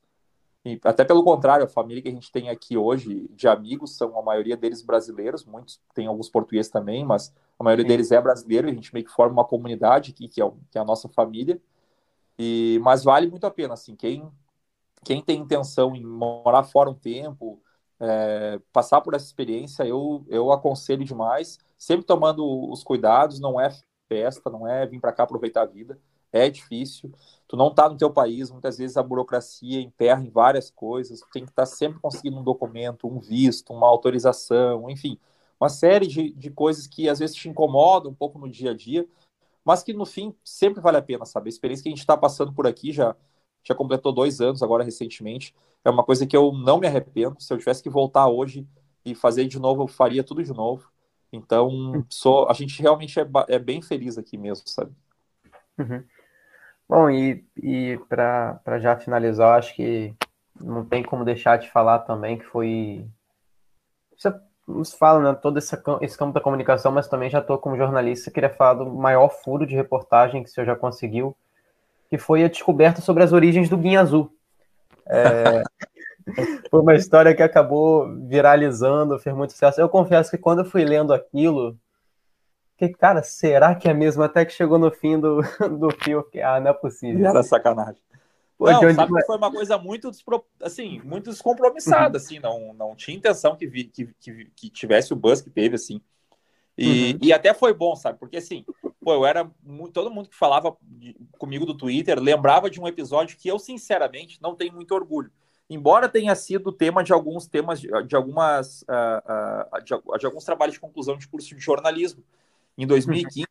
até 0.84 1.04
pelo 1.04 1.24
contrário, 1.24 1.64
a 1.64 1.68
família 1.68 2.02
que 2.02 2.08
a 2.08 2.12
gente 2.12 2.30
tem 2.30 2.50
aqui 2.50 2.76
hoje 2.76 3.28
de 3.30 3.48
amigos 3.48 3.96
são 3.96 4.18
a 4.18 4.22
maioria 4.22 4.56
deles 4.56 4.82
brasileiros, 4.82 5.44
muitos 5.44 5.80
tem 5.94 6.06
alguns 6.06 6.28
portugueses 6.28 6.70
também, 6.70 7.04
mas 7.04 7.34
a 7.58 7.64
maioria 7.64 7.84
Sim. 7.84 7.88
deles 7.88 8.12
é 8.12 8.20
brasileiro 8.20 8.68
e 8.68 8.70
a 8.70 8.74
gente 8.74 8.92
meio 8.92 9.06
que 9.06 9.12
forma 9.12 9.32
uma 9.32 9.44
comunidade 9.44 10.10
aqui, 10.12 10.28
que 10.28 10.40
é, 10.40 10.50
que 10.70 10.76
é 10.76 10.80
a 10.80 10.84
nossa 10.84 11.08
família. 11.08 11.60
E, 12.38 12.78
mas 12.82 13.02
vale 13.02 13.26
muito 13.26 13.46
a 13.46 13.50
pena, 13.50 13.74
assim, 13.74 13.96
quem, 13.96 14.30
quem 15.02 15.22
tem 15.22 15.40
intenção 15.40 15.96
em 15.96 16.04
morar 16.04 16.62
fora 16.64 16.90
um 16.90 16.94
tempo, 16.94 17.60
é, 17.98 18.60
passar 18.72 19.00
por 19.00 19.14
essa 19.14 19.26
experiência, 19.26 19.84
eu, 19.84 20.24
eu 20.28 20.52
aconselho 20.52 21.04
demais, 21.04 21.58
sempre 21.78 22.04
tomando 22.04 22.70
os 22.70 22.84
cuidados, 22.84 23.40
não 23.40 23.58
é 23.58 23.70
festa, 24.08 24.50
não 24.50 24.66
é 24.68 24.86
vir 24.86 25.00
para 25.00 25.12
cá 25.12 25.22
aproveitar 25.22 25.62
a 25.62 25.66
vida, 25.66 25.98
é 26.32 26.48
difícil. 26.50 27.12
Tu 27.48 27.56
não 27.56 27.68
está 27.68 27.88
no 27.88 27.96
teu 27.96 28.10
país, 28.10 28.50
muitas 28.50 28.78
vezes 28.78 28.96
a 28.96 29.02
burocracia 29.02 29.80
emperra 29.80 30.22
em 30.22 30.30
várias 30.30 30.70
coisas. 30.70 31.20
Tu 31.20 31.28
tem 31.32 31.44
que 31.44 31.50
estar 31.50 31.62
tá 31.62 31.66
sempre 31.66 32.00
conseguindo 32.00 32.38
um 32.38 32.44
documento, 32.44 33.08
um 33.08 33.18
visto, 33.18 33.72
uma 33.72 33.88
autorização, 33.88 34.88
enfim, 34.88 35.18
uma 35.60 35.68
série 35.68 36.06
de, 36.06 36.32
de 36.32 36.50
coisas 36.50 36.86
que 36.86 37.08
às 37.08 37.18
vezes 37.18 37.36
te 37.36 37.48
incomodam 37.48 38.10
um 38.10 38.14
pouco 38.14 38.38
no 38.38 38.48
dia 38.48 38.70
a 38.70 38.76
dia, 38.76 39.06
mas 39.64 39.82
que 39.82 39.92
no 39.92 40.06
fim 40.06 40.34
sempre 40.44 40.80
vale 40.80 40.96
a 40.96 41.02
pena, 41.02 41.24
sabe? 41.24 41.48
A 41.48 41.50
experiência 41.50 41.82
que 41.82 41.88
a 41.88 41.92
gente 41.92 42.00
está 42.00 42.16
passando 42.16 42.52
por 42.52 42.66
aqui 42.66 42.92
já 42.92 43.16
já 43.62 43.74
completou 43.74 44.12
dois 44.12 44.40
anos 44.40 44.62
agora 44.62 44.84
recentemente. 44.84 45.54
É 45.84 45.90
uma 45.90 46.04
coisa 46.04 46.26
que 46.26 46.36
eu 46.36 46.52
não 46.52 46.78
me 46.78 46.86
arrependo. 46.86 47.36
Se 47.38 47.52
eu 47.52 47.58
tivesse 47.58 47.82
que 47.82 47.90
voltar 47.90 48.26
hoje 48.28 48.66
e 49.04 49.14
fazer 49.14 49.46
de 49.46 49.58
novo, 49.58 49.82
eu 49.82 49.86
faria 49.86 50.24
tudo 50.24 50.42
de 50.42 50.52
novo. 50.52 50.90
Então, 51.32 52.04
sou, 52.08 52.48
a 52.48 52.52
gente 52.52 52.80
realmente 52.80 53.18
é, 53.20 53.26
é 53.48 53.58
bem 53.58 53.80
feliz 53.80 54.18
aqui 54.18 54.36
mesmo, 54.36 54.66
sabe? 54.66 54.92
Uhum. 55.78 56.04
Bom, 56.90 57.08
e, 57.08 57.44
e 57.56 58.00
para 58.08 58.80
já 58.80 58.96
finalizar, 58.96 59.56
acho 59.56 59.76
que 59.76 60.12
não 60.60 60.84
tem 60.84 61.04
como 61.04 61.24
deixar 61.24 61.56
de 61.56 61.70
falar 61.70 62.00
também 62.00 62.36
que 62.36 62.44
foi. 62.44 63.06
Você 64.18 64.34
fala, 64.98 65.20
né? 65.20 65.38
Todo 65.40 65.56
esse, 65.56 65.80
esse 66.00 66.18
campo 66.18 66.32
da 66.32 66.40
comunicação, 66.40 66.90
mas 66.90 67.06
também 67.06 67.30
já 67.30 67.38
estou 67.38 67.58
como 67.58 67.76
jornalista, 67.76 68.32
queria 68.32 68.50
falar 68.50 68.74
do 68.74 68.86
maior 68.86 69.28
furo 69.28 69.64
de 69.64 69.76
reportagem 69.76 70.42
que 70.42 70.50
o 70.50 70.52
senhor 70.52 70.66
já 70.66 70.74
conseguiu, 70.74 71.36
que 72.08 72.18
foi 72.18 72.42
a 72.42 72.48
descoberta 72.48 73.00
sobre 73.00 73.22
as 73.22 73.32
origens 73.32 73.68
do 73.68 73.78
Guinha 73.78 74.00
Azul. 74.00 74.28
É, 75.06 75.62
foi 76.72 76.80
uma 76.80 76.96
história 76.96 77.32
que 77.36 77.42
acabou 77.44 78.12
viralizando, 78.26 79.16
fez 79.20 79.36
muito 79.36 79.52
sucesso. 79.52 79.80
Eu 79.80 79.88
confesso 79.88 80.28
que 80.28 80.38
quando 80.38 80.62
eu 80.62 80.64
fui 80.64 80.84
lendo 80.84 81.14
aquilo, 81.14 81.78
que, 82.88 82.96
cara, 82.96 83.22
será 83.22 83.74
que 83.74 83.88
é 83.88 83.94
mesmo? 83.94 84.22
Até 84.22 84.44
que 84.44 84.52
chegou 84.52 84.78
no 84.78 84.90
fim 84.90 85.18
do, 85.18 85.40
do 85.78 85.90
filme, 86.02 86.24
que, 86.30 86.40
ah, 86.40 86.58
não 86.60 86.70
é 86.70 86.74
possível. 86.74 87.26
Era 87.26 87.42
sacanagem. 87.42 88.00
Pô, 88.56 88.70
não, 88.70 88.94
sabe 88.94 89.14
que 89.14 89.24
foi 89.24 89.36
uma 89.36 89.50
coisa 89.50 89.78
muito, 89.78 90.10
assim, 90.62 91.00
muito 91.02 91.30
descompromissada, 91.30 92.18
uhum. 92.18 92.24
assim, 92.24 92.38
não, 92.38 92.74
não 92.74 92.94
tinha 92.94 93.16
intenção 93.16 93.56
que, 93.56 93.66
vi, 93.66 93.84
que, 93.84 94.08
que, 94.20 94.50
que 94.54 94.70
tivesse 94.70 95.12
o 95.12 95.16
buzz 95.16 95.40
que 95.40 95.48
teve, 95.48 95.76
assim. 95.76 96.00
E, 96.76 97.12
uhum. 97.12 97.18
e 97.22 97.32
até 97.32 97.52
foi 97.54 97.72
bom, 97.72 97.96
sabe? 97.96 98.18
Porque, 98.18 98.36
assim, 98.36 98.64
pô, 99.02 99.14
eu 99.14 99.26
era. 99.26 99.50
Muito, 99.62 99.92
todo 99.92 100.10
mundo 100.10 100.28
que 100.28 100.36
falava 100.36 100.76
comigo 101.38 101.66
do 101.66 101.74
Twitter 101.74 102.18
lembrava 102.18 102.70
de 102.70 102.80
um 102.80 102.86
episódio 102.86 103.36
que 103.38 103.48
eu, 103.48 103.58
sinceramente, 103.58 104.38
não 104.42 104.54
tenho 104.54 104.72
muito 104.72 104.94
orgulho. 104.94 105.30
embora 105.68 106.08
tenha 106.08 106.34
sido 106.34 106.72
tema 106.72 107.02
de 107.02 107.12
alguns 107.12 107.46
temas, 107.46 107.80
de, 107.80 108.16
algumas, 108.16 108.82
uh, 108.82 109.76
uh, 109.76 109.82
de, 109.82 110.18
de, 110.18 110.26
alguns 110.26 110.44
trabalhos 110.44 110.74
de 110.74 110.80
conclusão 110.80 111.16
de 111.16 111.28
curso 111.28 111.54
de 111.54 111.60
jornalismo. 111.60 112.22
Em 112.82 112.86
2015, 112.86 113.46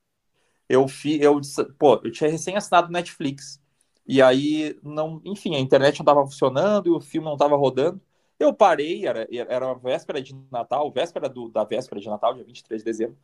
eu, 0.67 0.87
fi, 0.87 1.21
eu, 1.21 1.39
pô, 1.77 2.01
eu 2.03 2.11
tinha 2.11 2.29
recém 2.29 2.55
assinado 2.55 2.91
Netflix. 2.91 3.61
E 4.07 4.23
aí, 4.23 4.75
não, 4.81 5.21
enfim, 5.23 5.55
a 5.55 5.59
internet 5.59 5.99
não 5.99 6.03
estava 6.03 6.25
funcionando 6.25 6.87
e 6.87 6.89
o 6.89 6.99
filme 6.99 7.25
não 7.25 7.33
estava 7.33 7.55
rodando. 7.55 8.01
Eu 8.39 8.51
parei, 8.53 9.05
era, 9.05 9.27
era 9.31 9.73
véspera 9.75 10.19
de 10.19 10.35
Natal, 10.51 10.91
véspera 10.91 11.29
do, 11.29 11.49
da 11.49 11.63
véspera 11.63 12.01
de 12.01 12.07
Natal, 12.07 12.33
dia 12.33 12.43
23 12.43 12.81
de 12.81 12.85
dezembro. 12.85 13.17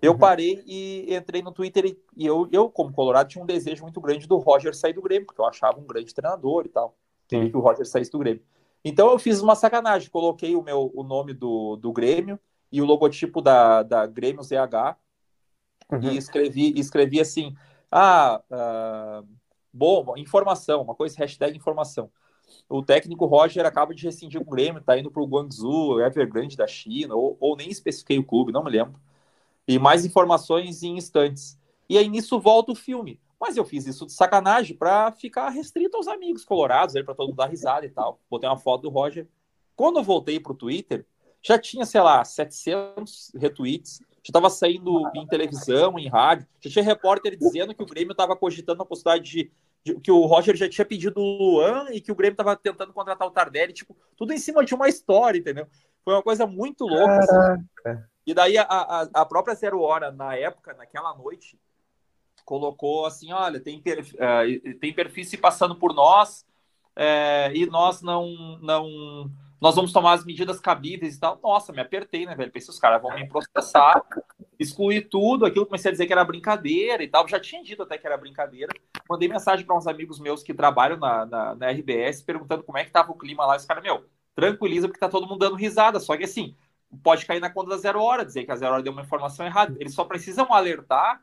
Eu 0.00 0.12
uhum. 0.12 0.18
parei 0.18 0.62
e 0.64 1.12
entrei 1.12 1.42
no 1.42 1.50
Twitter 1.50 1.86
e, 1.86 1.98
e, 2.16 2.24
eu, 2.24 2.48
eu, 2.52 2.70
como 2.70 2.92
Colorado, 2.92 3.28
tinha 3.28 3.42
um 3.42 3.46
desejo 3.46 3.82
muito 3.82 4.00
grande 4.00 4.28
do 4.28 4.36
Roger 4.36 4.76
sair 4.76 4.92
do 4.92 5.02
Grêmio, 5.02 5.26
porque 5.26 5.40
eu 5.40 5.46
achava 5.46 5.80
um 5.80 5.86
grande 5.86 6.14
treinador 6.14 6.66
e 6.66 6.68
tal. 6.68 6.96
Queria 7.26 7.50
que 7.50 7.56
o 7.56 7.60
Roger 7.60 7.84
saísse 7.84 8.12
do 8.12 8.18
Grêmio. 8.20 8.42
Então 8.84 9.10
eu 9.10 9.18
fiz 9.18 9.40
uma 9.40 9.56
sacanagem, 9.56 10.08
coloquei 10.08 10.54
o 10.54 10.62
meu 10.62 10.92
o 10.94 11.02
nome 11.02 11.34
do, 11.34 11.74
do 11.76 11.92
Grêmio 11.92 12.38
e 12.70 12.80
o 12.80 12.84
logotipo 12.84 13.42
da, 13.42 13.82
da 13.82 14.06
Grêmio 14.06 14.42
ZH 14.44 14.96
uhum. 15.90 16.00
e 16.02 16.16
escrevi, 16.16 16.78
escrevi 16.78 17.20
assim: 17.20 17.54
ah, 17.90 18.42
uh, 18.50 19.28
bom, 19.72 20.14
informação, 20.16 20.82
uma 20.82 20.94
coisa, 20.94 21.16
hashtag 21.18 21.56
informação. 21.56 22.10
O 22.68 22.82
técnico 22.82 23.26
Roger 23.26 23.64
acaba 23.64 23.94
de 23.94 24.04
rescindir 24.04 24.42
com 24.42 24.50
o 24.50 24.54
Grêmio, 24.54 24.82
tá 24.82 24.98
indo 24.98 25.10
para 25.10 25.22
o 25.22 25.26
Guangzhou, 25.26 26.00
Evergrande 26.00 26.56
da 26.56 26.66
China, 26.66 27.14
ou, 27.14 27.36
ou 27.40 27.56
nem 27.56 27.70
especifiquei 27.70 28.18
o 28.18 28.24
clube, 28.24 28.52
não 28.52 28.64
me 28.64 28.70
lembro. 28.70 28.98
E 29.66 29.78
mais 29.78 30.04
informações 30.04 30.82
em 30.82 30.96
instantes. 30.96 31.58
E 31.88 31.96
aí 31.96 32.08
nisso 32.08 32.38
volta 32.40 32.72
o 32.72 32.74
filme. 32.74 33.20
Mas 33.40 33.56
eu 33.56 33.64
fiz 33.64 33.86
isso 33.86 34.04
de 34.04 34.12
sacanagem 34.12 34.76
para 34.76 35.12
ficar 35.12 35.48
restrito 35.50 35.96
aos 35.96 36.08
amigos 36.08 36.44
colorados, 36.44 36.94
para 37.04 37.14
todo 37.14 37.28
mundo 37.28 37.36
dar 37.36 37.46
risada 37.46 37.86
e 37.86 37.90
tal. 37.90 38.20
Botei 38.28 38.48
uma 38.48 38.56
foto 38.56 38.82
do 38.82 38.88
Roger. 38.88 39.28
Quando 39.76 39.98
eu 39.98 40.02
voltei 40.02 40.40
pro 40.40 40.54
Twitter, 40.54 41.06
já 41.42 41.58
tinha, 41.58 41.84
sei 41.84 42.00
lá, 42.00 42.24
700 42.24 43.32
retweets. 43.36 44.00
Já 44.22 44.30
estava 44.30 44.50
saindo 44.50 45.10
em 45.14 45.26
televisão, 45.26 45.98
em 45.98 46.08
rádio. 46.08 46.46
Já 46.60 46.70
tinha 46.70 46.84
repórter 46.84 47.36
dizendo 47.36 47.74
que 47.74 47.82
o 47.82 47.86
Grêmio 47.86 48.12
estava 48.12 48.36
cogitando 48.36 48.82
a 48.82 48.86
possibilidade 48.86 49.30
de, 49.30 49.50
de, 49.84 50.00
que 50.00 50.10
o 50.10 50.26
Roger 50.26 50.54
já 50.56 50.68
tinha 50.68 50.84
pedido 50.84 51.20
o 51.20 51.38
Luan 51.38 51.86
e 51.90 52.00
que 52.00 52.12
o 52.12 52.14
Grêmio 52.14 52.34
estava 52.34 52.54
tentando 52.56 52.92
contratar 52.92 53.26
o 53.26 53.30
Tardelli. 53.30 53.72
Tipo, 53.72 53.96
tudo 54.16 54.32
em 54.32 54.38
cima 54.38 54.64
de 54.64 54.74
uma 54.74 54.88
história, 54.88 55.38
entendeu? 55.38 55.66
Foi 56.04 56.14
uma 56.14 56.22
coisa 56.22 56.46
muito 56.46 56.84
louca. 56.84 57.18
Assim. 57.18 58.02
E 58.26 58.34
daí 58.34 58.58
a, 58.58 58.64
a, 58.64 59.08
a 59.14 59.24
própria 59.24 59.54
Zero 59.54 59.80
Hora, 59.80 60.10
na 60.12 60.34
época, 60.34 60.74
naquela 60.74 61.16
noite, 61.16 61.58
colocou 62.44 63.06
assim: 63.06 63.32
olha, 63.32 63.60
tem, 63.60 63.78
uh, 63.78 64.78
tem 64.78 64.92
perfis 64.92 65.28
se 65.28 65.38
passando 65.38 65.76
por 65.76 65.94
nós 65.94 66.44
é, 67.00 67.52
e 67.54 67.64
nós 67.66 68.02
não, 68.02 68.58
não. 68.60 69.30
Nós 69.60 69.74
vamos 69.74 69.92
tomar 69.92 70.12
as 70.12 70.24
medidas 70.24 70.60
cabíveis 70.60 71.16
e 71.16 71.20
tal. 71.20 71.38
Nossa, 71.42 71.72
me 71.72 71.80
apertei, 71.80 72.24
né, 72.24 72.34
velho? 72.34 72.52
Pensei, 72.52 72.70
os 72.70 72.78
caras 72.78 73.02
vão 73.02 73.14
me 73.14 73.26
processar, 73.28 74.02
excluir 74.58 75.08
tudo. 75.08 75.44
Aquilo 75.44 75.66
comecei 75.66 75.88
a 75.88 75.92
dizer 75.92 76.06
que 76.06 76.12
era 76.12 76.24
brincadeira 76.24 77.02
e 77.02 77.08
tal. 77.08 77.26
Já 77.26 77.40
tinha 77.40 77.62
dito 77.62 77.82
até 77.82 77.98
que 77.98 78.06
era 78.06 78.16
brincadeira. 78.16 78.72
Mandei 79.08 79.28
mensagem 79.28 79.66
para 79.66 79.76
uns 79.76 79.86
amigos 79.86 80.20
meus 80.20 80.42
que 80.42 80.54
trabalham 80.54 80.96
na, 80.96 81.26
na, 81.26 81.54
na 81.56 81.70
RBS, 81.70 82.22
perguntando 82.22 82.62
como 82.62 82.78
é 82.78 82.84
que 82.84 82.92
tava 82.92 83.10
o 83.10 83.18
clima 83.18 83.44
lá. 83.44 83.56
Os 83.56 83.64
caras, 83.64 83.82
meu, 83.82 84.04
tranquiliza, 84.34 84.86
porque 84.86 85.00
tá 85.00 85.08
todo 85.08 85.26
mundo 85.26 85.40
dando 85.40 85.56
risada. 85.56 85.98
Só 85.98 86.16
que 86.16 86.24
assim, 86.24 86.54
pode 87.02 87.26
cair 87.26 87.40
na 87.40 87.50
conta 87.50 87.70
da 87.70 87.78
zero 87.78 88.00
hora, 88.00 88.24
dizer 88.24 88.44
que 88.44 88.52
a 88.52 88.56
zero 88.56 88.74
hora 88.74 88.82
deu 88.82 88.92
uma 88.92 89.02
informação 89.02 89.44
errada. 89.44 89.76
Eles 89.80 89.94
só 89.94 90.04
precisam 90.04 90.52
alertar 90.52 91.20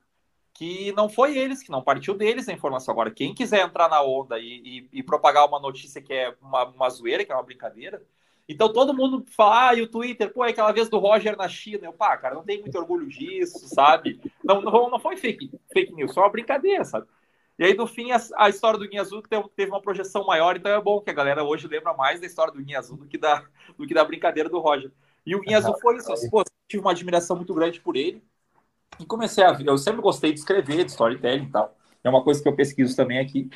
que 0.53 0.91
não 0.93 1.09
foi 1.09 1.38
eles, 1.38 1.61
que 1.61 1.69
não 1.69 1.81
partiu 1.81 2.13
deles 2.13 2.47
a 2.49 2.53
informação. 2.53 2.93
Agora, 2.93 3.11
quem 3.11 3.33
quiser 3.33 3.61
entrar 3.61 3.89
na 3.89 4.01
onda 4.01 4.39
e, 4.39 4.88
e, 4.93 4.99
e 4.99 5.03
propagar 5.03 5.45
uma 5.45 5.59
notícia 5.59 6.01
que 6.01 6.13
é 6.13 6.36
uma, 6.41 6.65
uma 6.65 6.89
zoeira, 6.89 7.25
que 7.25 7.31
é 7.31 7.36
uma 7.36 7.43
brincadeira, 7.43 8.01
então 8.48 8.72
todo 8.72 8.93
mundo 8.93 9.26
fala, 9.32 9.70
ah, 9.70 9.76
e 9.76 9.82
o 9.82 9.88
Twitter, 9.88 10.32
pô, 10.32 10.46
é 10.46 10.50
aquela 10.50 10.72
vez 10.72 10.88
do 10.89 11.00
Roger 11.00 11.36
na 11.36 11.48
China. 11.48 11.86
Eu, 11.86 11.93
pá, 11.93 12.16
cara, 12.18 12.36
não 12.36 12.43
tem 12.43 12.62
muito 12.62 12.78
orgulho 12.78 13.08
disso, 13.08 13.68
sabe? 13.68 14.20
Não, 14.43 14.62
não, 14.62 14.89
não 14.89 15.00
foi 15.00 15.18
fake, 15.18 15.52
fake 15.74 15.93
news, 15.93 16.14
foi 16.14 16.24
uma 16.24 16.30
brincadeira, 16.30 16.84
sabe? 16.84 17.08
E 17.58 17.64
aí, 17.64 17.74
no 17.74 17.88
fim, 17.88 18.12
a, 18.12 18.22
a 18.38 18.50
história 18.50 18.78
do 18.78 18.88
Guinha 18.88 19.02
Azul 19.02 19.24
teve 19.56 19.72
uma 19.72 19.82
projeção 19.82 20.26
maior, 20.26 20.58
então 20.58 20.72
é 20.72 20.82
bom 20.82 21.00
que 21.00 21.10
a 21.10 21.14
galera 21.14 21.43
hoje 21.43 21.68
lembra 21.68 21.93
mais 21.93 22.20
da 22.20 22.26
história 22.26 22.52
do 22.52 22.62
Guinha 22.62 22.80
Azul 22.80 22.98
do 22.98 23.08
que 23.08 23.18
da, 23.18 23.46
do 23.78 23.88
que 23.88 23.93
da 23.93 24.04
brincadeira 24.04 24.50
do 24.50 24.60
Roger. 24.60 24.91
E 25.26 25.36
o 25.36 25.39
Guinha 25.39 25.58
Azul 25.58 25.76
foi 25.80 25.96
isso. 25.96 26.30
Pô, 26.30 26.43
tive 26.68 26.82
uma 26.82 26.91
admiração 26.91 27.36
muito 27.36 27.54
grande 27.54 27.80
por 27.80 27.96
ele. 27.96 28.22
E 29.00 29.06
comecei 29.06 29.43
a 29.43 29.52
ver. 29.52 29.68
Eu 29.68 29.78
sempre 29.78 30.02
gostei 30.02 30.34
de 30.34 30.39
escrever, 30.39 30.84
de 30.84 30.91
storytelling 30.91 31.46
e 31.46 31.52
tal. 31.52 31.76
É 32.04 32.10
uma 32.10 32.24
coisa 32.24 32.41
que 32.41 32.48
eu 32.48 32.56
pesquiso 32.56 32.96
também 32.96 33.20
aqui. 33.20 33.50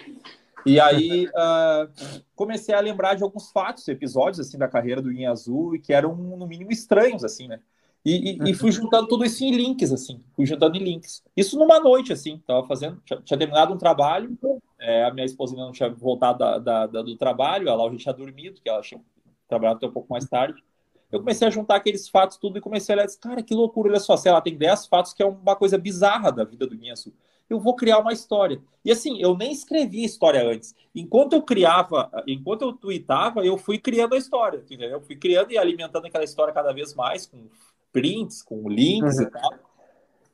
E 0.65 0.79
aí 0.79 1.27
uh, 1.27 2.21
comecei 2.35 2.75
a 2.75 2.79
lembrar 2.79 3.15
de 3.15 3.23
alguns 3.23 3.51
fatos, 3.51 3.87
episódios 3.87 4.39
assim 4.39 4.57
da 4.57 4.67
carreira 4.67 5.01
do 5.01 5.09
Guinha 5.09 5.31
Azul 5.31 5.75
e 5.75 5.79
que 5.79 5.93
eram 5.93 6.15
no 6.15 6.47
mínimo 6.47 6.71
estranhos 6.71 7.23
assim, 7.23 7.47
né? 7.47 7.59
E, 8.05 8.31
e, 8.31 8.51
e, 8.51 8.53
fui 8.53 8.71
juntando 8.71 9.09
tudo 9.09 9.25
isso 9.25 9.43
em 9.43 9.51
links 9.51 9.91
assim, 9.91 10.23
fui 10.33 10.45
juntando 10.45 10.77
em 10.77 10.83
links. 10.83 11.21
Isso 11.35 11.59
numa 11.59 11.81
noite 11.81 12.13
assim, 12.13 12.41
tava 12.47 12.65
fazendo, 12.65 13.01
tinha, 13.03 13.21
tinha 13.21 13.37
terminado 13.37 13.73
um 13.73 13.77
trabalho, 13.77 14.37
é, 14.79 15.03
a 15.03 15.13
minha 15.13 15.25
esposa 15.25 15.53
ainda 15.53 15.65
não 15.65 15.73
tinha 15.73 15.89
voltado 15.89 16.39
da, 16.39 16.57
da, 16.57 16.87
da, 16.87 17.01
do 17.01 17.17
trabalho, 17.17 17.67
ela 17.67 17.91
já 17.91 17.97
tinha 17.97 18.13
dormido, 18.13 18.61
que 18.61 18.69
ela 18.69 18.81
tinha 18.81 19.01
trabalhado 19.49 19.77
até 19.77 19.87
um 19.87 19.91
pouco 19.91 20.11
mais 20.11 20.25
tarde 20.29 20.63
eu 21.11 21.19
comecei 21.19 21.47
a 21.47 21.51
juntar 21.51 21.75
aqueles 21.75 22.07
fatos 22.07 22.37
tudo 22.37 22.57
e 22.57 22.61
comecei 22.61 22.93
a 22.93 22.99
olhar, 22.99 23.07
cara, 23.19 23.41
que 23.41 23.55
loucura, 23.55 23.89
olha 23.89 23.99
só, 23.99 24.15
sei 24.15 24.31
lá, 24.31 24.39
tem 24.41 24.55
10 24.55 24.85
fatos 24.85 25.13
que 25.13 25.23
é 25.23 25.25
uma 25.25 25.55
coisa 25.55 25.77
bizarra 25.77 26.31
da 26.31 26.43
vida 26.43 26.67
do 26.67 26.77
Guinso. 26.77 27.11
Eu 27.49 27.59
vou 27.59 27.75
criar 27.75 27.99
uma 27.99 28.13
história. 28.13 28.61
E 28.85 28.91
assim, 28.91 29.19
eu 29.19 29.35
nem 29.35 29.51
escrevi 29.51 30.03
história 30.03 30.47
antes. 30.47 30.75
Enquanto 30.93 31.33
eu 31.33 31.41
criava, 31.41 32.11
enquanto 32.27 32.61
eu 32.61 32.73
tweetava, 32.73 33.45
eu 33.45 33.57
fui 33.57 33.77
criando 33.77 34.13
a 34.13 34.17
história, 34.17 34.59
entendeu? 34.59 34.89
Eu 34.89 35.01
fui 35.01 35.15
criando 35.15 35.51
e 35.51 35.57
alimentando 35.57 36.05
aquela 36.05 36.23
história 36.23 36.53
cada 36.53 36.71
vez 36.71 36.93
mais, 36.93 37.25
com 37.25 37.47
prints, 37.91 38.41
com 38.43 38.69
links 38.69 39.17
uhum. 39.17 39.23
e 39.23 39.31
tal. 39.31 39.53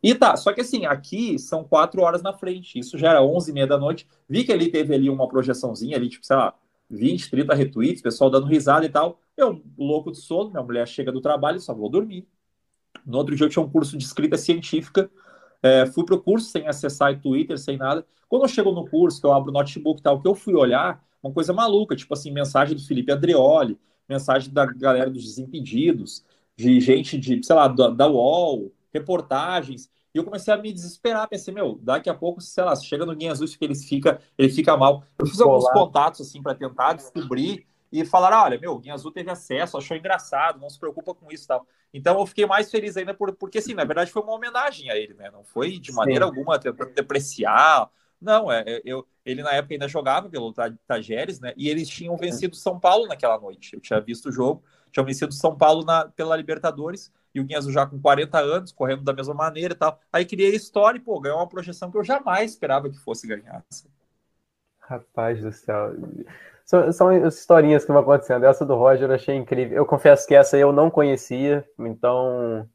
E 0.03 0.13
tá, 0.13 0.35
só 0.37 0.53
que 0.53 0.61
assim, 0.61 0.85
aqui 0.85 1.39
são 1.39 1.63
quatro 1.63 2.01
horas 2.01 2.21
na 2.21 2.31
frente, 2.31 2.77
isso 2.77 2.95
já 2.95 3.09
era 3.09 3.23
onze 3.23 3.49
e 3.49 3.53
meia 3.53 3.65
da 3.65 3.77
noite. 3.77 4.07
Vi 4.29 4.43
que 4.43 4.51
ele 4.51 4.69
teve 4.69 4.93
ali 4.93 5.09
uma 5.09 5.27
projeçãozinha 5.27 5.97
ali, 5.97 6.09
tipo, 6.09 6.25
sei 6.25 6.35
lá, 6.35 6.53
20, 6.89 7.29
30 7.29 7.55
retweets, 7.55 8.01
pessoal 8.01 8.29
dando 8.29 8.45
risada 8.45 8.85
e 8.85 8.89
tal. 8.89 9.19
Eu, 9.35 9.61
louco 9.77 10.11
de 10.11 10.17
sono, 10.17 10.51
minha 10.51 10.61
mulher 10.61 10.87
chega 10.87 11.11
do 11.11 11.21
trabalho, 11.21 11.59
só 11.59 11.73
vou 11.73 11.89
dormir. 11.89 12.27
No 13.05 13.17
outro 13.17 13.35
dia 13.35 13.45
eu 13.45 13.49
tinha 13.49 13.63
um 13.63 13.69
curso 13.69 13.97
de 13.97 14.03
escrita 14.03 14.37
científica, 14.37 15.09
é, 15.65 15.87
fui 15.87 16.05
pro 16.05 16.21
curso 16.21 16.47
sem 16.47 16.67
acessar 16.67 17.11
o 17.11 17.19
Twitter, 17.19 17.57
sem 17.57 17.75
nada. 17.75 18.05
Quando 18.29 18.43
eu 18.43 18.47
chego 18.47 18.71
no 18.71 18.87
curso, 18.87 19.19
que 19.19 19.25
eu 19.25 19.33
abro 19.33 19.49
o 19.49 19.53
notebook 19.53 19.99
e 19.99 20.03
tal, 20.03 20.21
que 20.21 20.27
eu 20.27 20.35
fui 20.35 20.53
olhar, 20.53 21.03
uma 21.23 21.33
coisa 21.33 21.51
maluca, 21.53 21.95
tipo 21.95 22.13
assim, 22.13 22.29
mensagem 22.29 22.75
do 22.75 22.83
Felipe 22.83 23.11
Andreoli, 23.11 23.75
mensagem 24.07 24.53
da 24.53 24.63
galera 24.67 25.09
dos 25.09 25.23
Desimpedidos, 25.23 26.23
de 26.55 26.79
gente 26.79 27.17
de, 27.17 27.43
sei 27.43 27.55
lá, 27.55 27.67
da, 27.67 27.89
da 27.89 28.07
UOL, 28.07 28.71
reportagens. 28.93 29.89
E 30.13 30.19
eu 30.19 30.23
comecei 30.23 30.53
a 30.53 30.57
me 30.57 30.71
desesperar, 30.71 31.27
pensei, 31.27 31.51
meu, 31.51 31.79
daqui 31.81 32.11
a 32.11 32.13
pouco, 32.13 32.41
sei 32.41 32.63
lá, 32.63 32.75
chega 32.75 33.03
no 33.03 33.15
Guinha 33.15 33.31
Azul 33.31 33.47
que 33.47 33.65
ele 33.65 33.73
fica, 33.73 34.21
ele 34.37 34.49
fica 34.49 34.77
mal. 34.77 35.03
Eu 35.17 35.25
fiz 35.25 35.41
alguns 35.41 35.67
contatos 35.71 36.21
assim 36.21 36.43
para 36.43 36.53
tentar 36.53 36.93
descobrir 36.93 37.65
e 38.01 38.05
falaram: 38.05 38.37
olha, 38.37 38.59
meu, 38.59 38.77
Guinha 38.77 38.93
Azul 38.93 39.11
teve 39.11 39.29
acesso, 39.29 39.77
achou 39.77 39.95
engraçado, 39.95 40.59
não 40.59 40.69
se 40.69 40.79
preocupa 40.79 41.13
com 41.13 41.31
isso 41.31 41.45
e 41.45 41.47
tal. 41.47 41.67
Então 41.93 42.19
eu 42.19 42.25
fiquei 42.25 42.45
mais 42.45 42.69
feliz 42.69 42.97
ainda 42.97 43.13
por, 43.13 43.33
porque, 43.35 43.59
assim, 43.59 43.73
na 43.73 43.85
verdade 43.85 44.11
foi 44.11 44.21
uma 44.21 44.33
homenagem 44.33 44.89
a 44.89 44.97
ele, 44.97 45.13
né? 45.13 45.29
Não 45.31 45.43
foi 45.43 45.79
de 45.79 45.91
maneira 45.91 46.25
Sim. 46.25 46.31
alguma 46.31 46.59
tentando 46.59 46.93
depreciar. 46.93 47.89
Não, 48.19 48.51
é, 48.51 48.63
é, 48.65 48.81
eu, 48.83 49.05
ele 49.25 49.43
na 49.43 49.51
época 49.51 49.73
ainda 49.73 49.87
jogava 49.87 50.29
pelo 50.29 50.53
Tajeres, 50.87 51.39
né? 51.39 51.53
E 51.55 51.69
eles 51.69 51.87
tinham 51.87 52.17
vencido 52.17 52.55
São 52.55 52.79
Paulo 52.79 53.07
naquela 53.07 53.39
noite. 53.39 53.73
Eu 53.73 53.79
tinha 53.79 53.99
visto 54.01 54.29
o 54.29 54.31
jogo, 54.31 54.63
tinham 54.91 55.05
vencido 55.05 55.33
São 55.33 55.55
Paulo 55.55 55.85
na, 55.85 56.07
pela 56.07 56.35
Libertadores 56.35 57.11
e 57.33 57.39
o 57.39 57.43
Guinhas 57.43 57.65
já 57.65 57.85
com 57.85 57.99
40 57.99 58.39
anos, 58.39 58.71
correndo 58.71 59.03
da 59.03 59.13
mesma 59.13 59.33
maneira 59.33 59.73
e 59.73 59.77
tal. 59.77 59.99
Aí 60.11 60.25
criei 60.25 60.53
a 60.53 60.55
história 60.55 60.97
e, 60.97 61.01
pô, 61.01 61.19
ganhou 61.19 61.37
uma 61.37 61.47
projeção 61.47 61.91
que 61.91 61.97
eu 61.97 62.03
jamais 62.03 62.51
esperava 62.51 62.89
que 62.89 62.97
fosse 62.97 63.27
ganhar. 63.27 63.63
Rapaz 64.79 65.41
do 65.41 65.51
céu. 65.51 65.93
São, 66.65 66.91
são 66.91 67.27
historinhas 67.27 67.85
que 67.85 67.91
vão 67.91 68.01
acontecendo. 68.01 68.43
Essa 68.43 68.65
do 68.65 68.75
Roger 68.75 69.07
eu 69.07 69.15
achei 69.15 69.35
incrível. 69.35 69.77
Eu 69.77 69.85
confesso 69.85 70.27
que 70.27 70.33
essa 70.33 70.57
eu 70.57 70.73
não 70.73 70.89
conhecia, 70.89 71.63
então. 71.77 72.67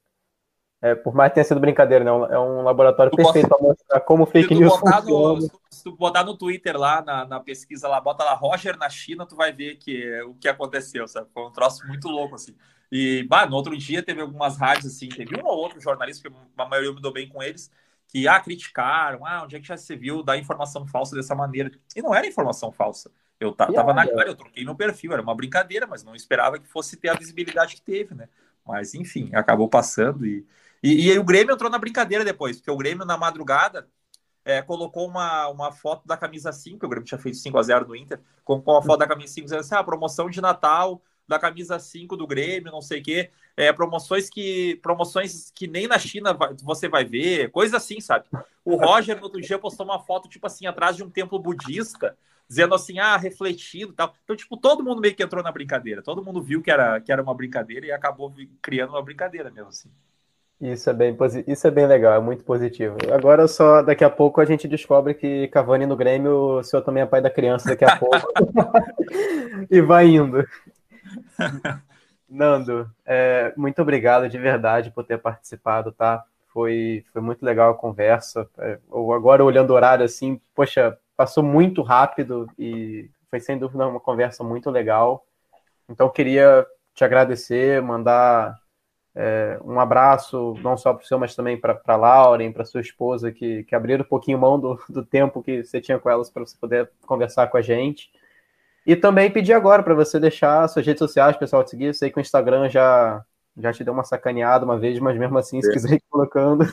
É, 0.82 0.94
por 0.94 1.12
mais 1.12 1.30
que 1.30 1.34
tenha 1.34 1.44
sido 1.44 1.60
brincadeira, 1.60 2.02
né? 2.02 2.10
É 2.10 2.38
um 2.38 2.62
laboratório 2.62 3.10
tu 3.10 3.16
perfeito 3.16 3.48
para 3.48 3.60
mostrar 3.60 4.00
como 4.00 4.24
fake 4.24 4.54
news 4.54 4.76
funciona. 4.76 5.40
No, 5.40 5.50
se 5.70 5.84
tu 5.84 5.94
botar 5.94 6.24
no 6.24 6.38
Twitter 6.38 6.78
lá, 6.78 7.02
na, 7.02 7.26
na, 7.26 7.40
pesquisa 7.40 7.86
lá, 7.86 8.00
bota 8.00 8.24
lá 8.24 8.32
Roger 8.32 8.78
na 8.78 8.88
China, 8.88 9.26
tu 9.26 9.36
vai 9.36 9.52
ver 9.52 9.74
que, 9.76 10.22
o 10.22 10.34
que 10.34 10.48
aconteceu, 10.48 11.06
sabe? 11.06 11.28
Foi 11.34 11.42
um 11.42 11.52
troço 11.52 11.86
muito 11.86 12.08
louco, 12.08 12.36
assim. 12.36 12.56
E, 12.90 13.24
bah, 13.24 13.44
no 13.44 13.56
outro 13.56 13.76
dia 13.76 14.02
teve 14.02 14.22
algumas 14.22 14.56
rádios, 14.56 14.86
assim, 14.86 15.08
teve 15.08 15.36
um 15.38 15.44
ou 15.44 15.58
outro 15.58 15.80
jornalista, 15.80 16.30
que 16.30 16.34
a 16.56 16.64
maioria 16.66 16.92
me 16.92 17.00
dou 17.00 17.12
bem 17.12 17.28
com 17.28 17.42
eles, 17.42 17.70
que, 18.08 18.26
ah, 18.26 18.40
criticaram, 18.40 19.26
ah, 19.26 19.42
onde 19.44 19.56
é 19.56 19.60
que 19.60 19.66
já 19.66 19.76
se 19.76 19.94
viu 19.94 20.22
dar 20.22 20.38
informação 20.38 20.86
falsa 20.86 21.14
dessa 21.14 21.34
maneira? 21.34 21.70
E 21.94 22.00
não 22.00 22.14
era 22.14 22.26
informação 22.26 22.72
falsa. 22.72 23.10
Eu 23.40 23.52
tava 23.52 23.94
na 23.94 24.06
cara, 24.06 24.28
eu 24.28 24.34
troquei 24.34 24.64
meu 24.64 24.74
perfil, 24.74 25.12
era 25.12 25.22
uma 25.22 25.34
brincadeira, 25.34 25.86
mas 25.86 26.04
não 26.04 26.14
esperava 26.14 26.58
que 26.58 26.68
fosse 26.68 26.96
ter 26.96 27.08
a 27.08 27.14
visibilidade 27.14 27.74
que 27.74 27.82
teve, 27.82 28.14
né? 28.14 28.28
Mas, 28.66 28.94
enfim, 28.94 29.30
acabou 29.32 29.68
passando 29.68 30.26
e... 30.26 30.46
E, 30.82 31.06
e 31.06 31.10
aí 31.10 31.18
o 31.18 31.24
Grêmio 31.24 31.54
entrou 31.54 31.70
na 31.70 31.78
brincadeira 31.78 32.24
depois, 32.24 32.56
porque 32.56 32.70
o 32.70 32.76
Grêmio, 32.76 33.04
na 33.04 33.16
madrugada, 33.16 33.86
é, 34.44 34.62
colocou 34.62 35.06
uma, 35.06 35.48
uma 35.48 35.72
foto 35.72 36.06
da 36.06 36.16
camisa 36.16 36.52
5, 36.52 36.84
o 36.84 36.88
Grêmio 36.88 37.06
tinha 37.06 37.18
feito 37.18 37.36
5 37.36 37.58
a 37.58 37.62
0 37.62 37.86
no 37.86 37.96
Inter, 37.96 38.20
colocou 38.44 38.76
a 38.76 38.82
foto 38.82 38.98
da 38.98 39.06
camisa 39.06 39.32
5, 39.32 39.44
dizendo 39.44 39.60
assim, 39.60 39.74
ah, 39.74 39.84
promoção 39.84 40.30
de 40.30 40.40
Natal 40.40 41.02
da 41.28 41.38
camisa 41.38 41.78
5 41.78 42.16
do 42.16 42.26
Grêmio, 42.26 42.72
não 42.72 42.82
sei 42.82 43.00
o 43.00 43.02
quê. 43.02 43.30
É, 43.56 43.72
promoções 43.72 44.28
que 44.28 44.80
promoções 44.82 45.52
que 45.54 45.68
nem 45.68 45.86
na 45.86 45.98
China 45.98 46.32
vai, 46.32 46.54
você 46.60 46.88
vai 46.88 47.04
ver, 47.04 47.50
coisa 47.50 47.76
assim, 47.76 48.00
sabe? 48.00 48.24
O 48.64 48.74
Roger 48.74 49.16
no 49.16 49.24
outro 49.24 49.40
dia 49.40 49.58
postou 49.58 49.86
uma 49.86 50.00
foto, 50.00 50.28
tipo 50.28 50.46
assim, 50.46 50.66
atrás 50.66 50.96
de 50.96 51.04
um 51.04 51.10
templo 51.10 51.38
budista, 51.38 52.16
dizendo 52.50 52.74
assim, 52.74 52.98
ah, 52.98 53.16
refletindo 53.16 53.92
tal. 53.92 54.12
Então, 54.24 54.34
tipo, 54.34 54.56
todo 54.56 54.82
mundo 54.82 55.00
meio 55.00 55.14
que 55.14 55.22
entrou 55.22 55.40
na 55.40 55.52
brincadeira. 55.52 56.02
Todo 56.02 56.24
mundo 56.24 56.42
viu 56.42 56.60
que 56.60 56.68
era, 56.68 57.00
que 57.00 57.12
era 57.12 57.22
uma 57.22 57.32
brincadeira 57.32 57.86
e 57.86 57.92
acabou 57.92 58.34
criando 58.60 58.90
uma 58.90 59.02
brincadeira 59.02 59.52
mesmo, 59.52 59.68
assim. 59.68 59.88
Isso 60.60 60.90
é 60.90 60.92
bem 60.92 61.16
isso 61.46 61.66
é 61.66 61.70
bem 61.70 61.86
legal, 61.86 62.12
é 62.12 62.20
muito 62.20 62.44
positivo. 62.44 62.96
Agora 63.14 63.46
só 63.46 63.82
daqui 63.82 64.04
a 64.04 64.10
pouco 64.10 64.40
a 64.40 64.44
gente 64.44 64.66
descobre 64.66 65.14
que 65.14 65.48
Cavani 65.48 65.86
no 65.86 65.96
Grêmio, 65.96 66.58
o 66.58 66.62
senhor 66.62 66.82
também 66.82 67.02
é 67.02 67.06
pai 67.06 67.22
da 67.22 67.30
criança 67.30 67.68
daqui 67.68 67.84
a 67.84 67.96
pouco. 67.96 68.18
e 69.70 69.80
vai 69.80 70.08
indo. 70.08 70.44
Nando, 72.28 72.90
é, 73.06 73.54
muito 73.56 73.80
obrigado 73.80 74.28
de 74.28 74.38
verdade 74.38 74.90
por 74.90 75.04
ter 75.04 75.18
participado, 75.18 75.92
tá? 75.92 76.24
Foi, 76.48 77.04
foi 77.12 77.22
muito 77.22 77.42
legal 77.44 77.70
a 77.70 77.76
conversa. 77.76 78.46
É, 78.58 78.78
agora 78.90 79.44
olhando 79.44 79.70
o 79.70 79.74
horário 79.74 80.04
assim, 80.04 80.38
poxa, 80.54 80.98
passou 81.20 81.44
muito 81.44 81.82
rápido 81.82 82.46
e 82.58 83.10
foi 83.28 83.40
sem 83.40 83.58
dúvida 83.58 83.86
uma 83.86 84.00
conversa 84.00 84.42
muito 84.42 84.70
legal. 84.70 85.22
Então 85.86 86.08
queria 86.08 86.66
te 86.94 87.04
agradecer, 87.04 87.82
mandar 87.82 88.58
é, 89.14 89.60
um 89.62 89.78
abraço, 89.78 90.54
não 90.62 90.78
só 90.78 90.94
para 90.94 91.04
o 91.04 91.06
seu, 91.06 91.18
mas 91.18 91.34
também 91.34 91.60
para 91.60 91.78
a 91.86 91.96
Lauren, 91.96 92.50
para 92.50 92.64
sua 92.64 92.80
esposa, 92.80 93.30
que, 93.30 93.64
que 93.64 93.74
abriram 93.74 94.02
um 94.02 94.08
pouquinho 94.08 94.38
mão 94.38 94.58
do, 94.58 94.80
do 94.88 95.04
tempo 95.04 95.42
que 95.42 95.62
você 95.62 95.78
tinha 95.78 95.98
com 95.98 96.08
elas 96.08 96.30
para 96.30 96.46
você 96.46 96.56
poder 96.56 96.90
conversar 97.06 97.48
com 97.48 97.58
a 97.58 97.62
gente. 97.62 98.10
E 98.86 98.96
também 98.96 99.30
pedir 99.30 99.52
agora 99.52 99.82
para 99.82 99.92
você 99.92 100.18
deixar 100.18 100.66
suas 100.68 100.86
redes 100.86 101.00
sociais, 101.00 101.36
pessoal, 101.36 101.62
te 101.62 101.68
seguir. 101.68 101.84
Eu 101.88 101.94
sei 101.94 102.10
que 102.10 102.18
o 102.18 102.22
Instagram 102.22 102.70
já, 102.70 103.22
já 103.58 103.74
te 103.74 103.84
deu 103.84 103.92
uma 103.92 104.04
sacaneada 104.04 104.64
uma 104.64 104.78
vez, 104.78 104.98
mas 104.98 105.18
mesmo 105.18 105.36
assim, 105.36 105.60
se 105.60 105.68
é. 105.68 105.72
quiser 105.74 105.92
ir 105.96 106.02
colocando. 106.08 106.64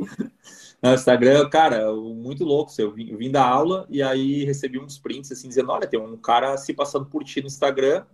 No 0.82 0.94
Instagram, 0.94 1.48
cara, 1.50 1.92
muito 1.92 2.44
louco. 2.44 2.72
Eu 2.78 2.92
vim, 2.92 3.10
eu 3.10 3.18
vim 3.18 3.30
da 3.30 3.44
aula 3.44 3.86
e 3.90 4.02
aí 4.02 4.44
recebi 4.44 4.78
uns 4.78 4.98
prints 4.98 5.32
assim, 5.32 5.48
dizendo: 5.48 5.70
olha, 5.70 5.86
tem 5.88 5.98
um 6.00 6.16
cara 6.16 6.56
se 6.56 6.72
passando 6.72 7.06
por 7.06 7.24
ti 7.24 7.40
no 7.40 7.46
Instagram 7.48 8.04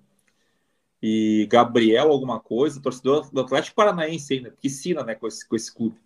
e 1.02 1.46
Gabriel 1.50 2.10
alguma 2.10 2.40
coisa, 2.40 2.80
torcedor 2.80 3.30
do 3.30 3.40
Atlético 3.42 3.76
Paranaense 3.76 4.32
ainda, 4.32 4.50
piscina, 4.50 5.02
né, 5.04 5.14
com 5.14 5.26
esse, 5.26 5.46
com 5.46 5.54
esse 5.54 5.72
clube. 5.72 5.96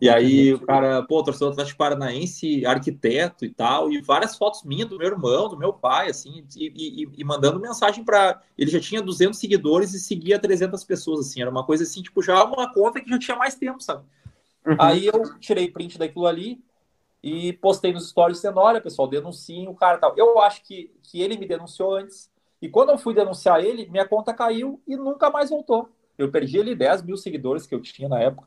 E 0.00 0.08
aí 0.08 0.52
o 0.54 0.60
cara, 0.60 1.02
pô, 1.04 1.22
torcedor 1.22 1.50
do 1.50 1.52
Atlético 1.52 1.78
Paranaense, 1.78 2.66
arquiteto 2.66 3.44
e 3.44 3.50
tal, 3.50 3.92
e 3.92 4.00
várias 4.00 4.36
fotos 4.36 4.64
minhas 4.64 4.88
do 4.88 4.98
meu 4.98 5.08
irmão, 5.08 5.48
do 5.48 5.58
meu 5.58 5.72
pai, 5.72 6.10
assim, 6.10 6.44
e, 6.56 7.04
e, 7.04 7.08
e 7.18 7.24
mandando 7.24 7.60
mensagem 7.60 8.02
para 8.02 8.42
ele 8.58 8.70
já 8.70 8.80
tinha 8.80 9.02
200 9.02 9.38
seguidores 9.38 9.94
e 9.94 10.00
seguia 10.00 10.38
300 10.38 10.82
pessoas, 10.84 11.28
assim, 11.28 11.42
era 11.42 11.50
uma 11.50 11.64
coisa 11.64 11.84
assim, 11.84 12.02
tipo, 12.02 12.22
já 12.22 12.42
uma 12.44 12.72
conta 12.72 13.00
que 13.00 13.10
já 13.10 13.18
tinha 13.18 13.36
mais 13.36 13.54
tempo, 13.54 13.80
sabe? 13.80 14.02
Uhum. 14.66 14.76
Aí 14.78 15.06
eu 15.06 15.38
tirei 15.38 15.70
print 15.70 15.98
daquilo 15.98 16.26
ali 16.26 16.62
e 17.22 17.52
postei 17.54 17.92
nos 17.92 18.08
stories 18.08 18.38
dizendo, 18.38 18.60
olha, 18.60 18.80
pessoal, 18.80 19.08
denunciem 19.08 19.68
o 19.68 19.74
cara 19.74 19.98
tal. 19.98 20.14
Eu 20.16 20.38
acho 20.40 20.62
que, 20.62 20.90
que 21.02 21.20
ele 21.20 21.36
me 21.36 21.46
denunciou 21.46 21.94
antes, 21.94 22.30
e 22.60 22.68
quando 22.68 22.90
eu 22.90 22.98
fui 22.98 23.14
denunciar 23.14 23.64
ele, 23.64 23.88
minha 23.88 24.06
conta 24.06 24.34
caiu 24.34 24.80
e 24.86 24.96
nunca 24.96 25.30
mais 25.30 25.50
voltou. 25.50 25.88
Eu 26.18 26.30
perdi 26.30 26.60
ali 26.60 26.74
10 26.74 27.02
mil 27.02 27.16
seguidores 27.16 27.66
que 27.66 27.74
eu 27.74 27.80
tinha 27.80 28.08
na 28.08 28.20
época. 28.20 28.46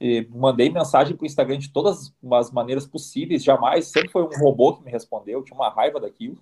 E 0.00 0.26
mandei 0.30 0.68
mensagem 0.70 1.16
para 1.16 1.22
o 1.22 1.26
Instagram 1.26 1.58
de 1.58 1.72
todas 1.72 2.12
as 2.32 2.50
maneiras 2.50 2.86
possíveis, 2.86 3.44
jamais. 3.44 3.86
Sempre 3.86 4.10
foi 4.10 4.22
um 4.22 4.38
robô 4.40 4.74
que 4.74 4.82
me 4.82 4.90
respondeu, 4.90 5.42
tinha 5.42 5.56
uma 5.56 5.70
raiva 5.70 6.00
daquilo. 6.00 6.36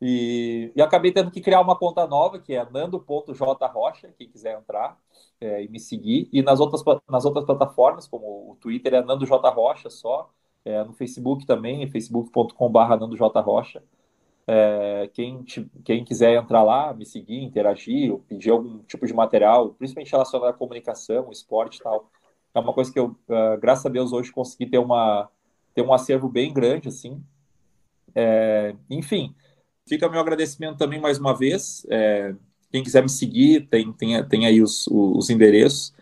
E, 0.00 0.72
e 0.76 0.80
acabei 0.80 1.12
tendo 1.12 1.30
que 1.30 1.40
criar 1.40 1.60
uma 1.60 1.76
conta 1.76 2.06
nova, 2.06 2.38
que 2.38 2.54
é 2.54 2.68
nando.jrocha, 2.70 4.14
quem 4.16 4.28
quiser 4.28 4.56
entrar 4.56 4.96
é, 5.40 5.64
e 5.64 5.68
me 5.68 5.80
seguir. 5.80 6.28
E 6.32 6.42
nas 6.42 6.60
outras, 6.60 6.82
nas 7.08 7.24
outras 7.24 7.44
plataformas, 7.44 8.06
como 8.06 8.52
o 8.52 8.56
Twitter 8.60 8.94
é 8.94 9.02
Nando 9.02 9.26
J. 9.26 9.50
Rocha 9.50 9.90
só, 9.90 10.30
é, 10.64 10.84
no 10.84 10.92
Facebook 10.92 11.46
também, 11.46 11.88
facebook.com.br 11.88 12.96
Nando 13.00 13.16
J. 13.16 13.40
Rocha. 13.40 13.82
É, 14.46 15.10
quem, 15.12 15.44
quem 15.84 16.04
quiser 16.04 16.34
entrar 16.36 16.62
lá, 16.62 16.94
me 16.94 17.04
seguir, 17.04 17.42
interagir, 17.42 18.16
pedir 18.28 18.50
algum 18.50 18.78
tipo 18.84 19.06
de 19.06 19.12
material, 19.12 19.74
principalmente 19.74 20.12
relacionado 20.12 20.48
à 20.48 20.52
comunicação, 20.54 21.30
esporte 21.30 21.78
e 21.78 21.82
tal, 21.82 22.10
é 22.54 22.60
uma 22.60 22.72
coisa 22.72 22.92
que 22.92 22.98
eu, 22.98 23.08
uh, 23.28 23.58
graças 23.60 23.84
a 23.84 23.90
Deus, 23.90 24.12
hoje 24.12 24.32
consegui 24.32 24.66
ter, 24.66 24.78
uma, 24.78 25.30
ter 25.74 25.82
um 25.82 25.92
acervo 25.92 26.28
bem 26.28 26.52
grande, 26.52 26.88
assim. 26.88 27.22
É, 28.14 28.74
enfim, 28.88 29.34
fica 29.88 30.08
meu 30.08 30.20
agradecimento 30.20 30.78
também 30.78 31.00
mais 31.00 31.18
uma 31.18 31.36
vez. 31.36 31.86
É, 31.90 32.34
quem 32.70 32.82
quiser 32.82 33.02
me 33.02 33.08
seguir, 33.08 33.68
tem, 33.68 33.92
tem, 33.92 34.22
tem 34.28 34.46
aí 34.46 34.62
os, 34.62 34.86
os 34.88 35.30
endereços. 35.30 35.94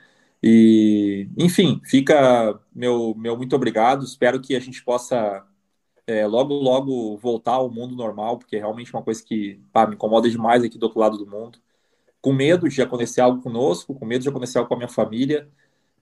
E, 0.42 1.28
enfim, 1.36 1.80
fica 1.84 2.60
meu, 2.74 3.14
meu 3.16 3.36
muito 3.36 3.56
obrigado. 3.56 4.04
Espero 4.04 4.40
que 4.40 4.54
a 4.56 4.60
gente 4.60 4.82
possa 4.84 5.44
é, 6.06 6.26
logo, 6.26 6.54
logo 6.54 7.16
voltar 7.18 7.54
ao 7.54 7.70
mundo 7.70 7.96
normal, 7.96 8.38
porque 8.38 8.56
é 8.56 8.58
realmente 8.60 8.92
uma 8.94 9.02
coisa 9.02 9.22
que 9.24 9.60
pá, 9.72 9.86
me 9.86 9.94
incomoda 9.94 10.30
demais 10.30 10.62
aqui 10.64 10.78
do 10.78 10.84
outro 10.84 11.00
lado 11.00 11.18
do 11.18 11.26
mundo. 11.26 11.58
Com 12.20 12.32
medo 12.32 12.68
de 12.68 12.82
acontecer 12.82 13.20
algo 13.20 13.42
conosco, 13.42 13.94
com 13.94 14.06
medo 14.06 14.22
de 14.22 14.28
acontecer 14.28 14.58
algo 14.58 14.68
com 14.68 14.74
a 14.74 14.78
minha 14.78 14.88
família. 14.88 15.48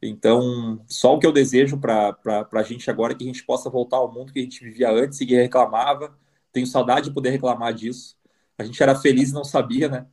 Então, 0.03 0.85
só 0.89 1.15
o 1.15 1.19
que 1.19 1.27
eu 1.27 1.33
desejo 1.33 1.79
para 1.79 2.17
a 2.53 2.63
gente 2.63 2.91
agora 2.91 3.13
é 3.15 3.17
que 3.17 3.25
a 3.25 3.27
gente 3.27 3.45
possa 3.45 3.71
voltar 3.71 3.99
ao 3.99 4.13
mundo 4.13 4.33
que 4.33 4.41
a 4.41 4.43
gente 4.43 4.63
vivia 4.65 4.91
antes 4.91 5.21
e 5.21 5.27
que 5.27 5.35
reclamava. 5.35 6.17
Tenho 6.55 6.67
saudade 6.67 7.09
de 7.09 7.15
poder 7.15 7.29
reclamar 7.31 7.75
disso. 7.75 8.17
A 8.57 8.65
gente 8.65 8.83
era 8.83 8.95
feliz 8.95 9.31
e 9.31 9.35
não 9.35 9.45
sabia, 9.45 9.89
né? 9.89 10.07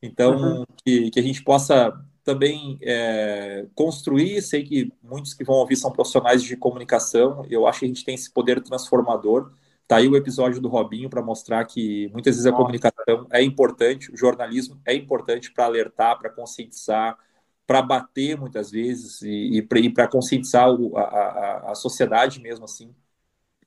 Então, 0.00 0.36
uhum. 0.36 0.64
que, 0.84 1.10
que 1.10 1.20
a 1.20 1.22
gente 1.22 1.42
possa 1.42 1.92
também 2.24 2.78
é, 2.82 3.66
construir. 3.74 4.40
Sei 4.40 4.62
que 4.62 4.92
muitos 5.02 5.34
que 5.34 5.44
vão 5.44 5.56
ouvir 5.56 5.76
são 5.76 5.90
profissionais 5.90 6.42
de 6.42 6.56
comunicação. 6.56 7.44
Eu 7.50 7.66
acho 7.66 7.80
que 7.80 7.84
a 7.84 7.88
gente 7.88 8.04
tem 8.04 8.14
esse 8.14 8.30
poder 8.30 8.62
transformador. 8.62 9.52
Tá 9.88 9.96
aí 9.96 10.06
o 10.06 10.16
episódio 10.16 10.60
do 10.60 10.68
Robinho 10.68 11.08
para 11.08 11.22
mostrar 11.22 11.64
que 11.64 12.08
muitas 12.12 12.36
vezes 12.36 12.46
a 12.46 12.52
comunicação 12.52 13.26
é 13.30 13.42
importante, 13.42 14.12
o 14.12 14.16
jornalismo 14.16 14.78
é 14.84 14.94
importante 14.94 15.50
para 15.50 15.64
alertar, 15.64 16.18
para 16.18 16.28
conscientizar, 16.28 17.18
para 17.66 17.80
bater 17.80 18.38
muitas 18.38 18.70
vezes 18.70 19.22
e, 19.22 19.58
e 19.58 19.90
para 19.90 20.06
conscientizar 20.06 20.68
a, 20.68 21.00
a, 21.00 21.72
a, 21.72 21.74
sociedade 21.74 22.40
mesmo 22.40 22.66
assim. 22.66 22.94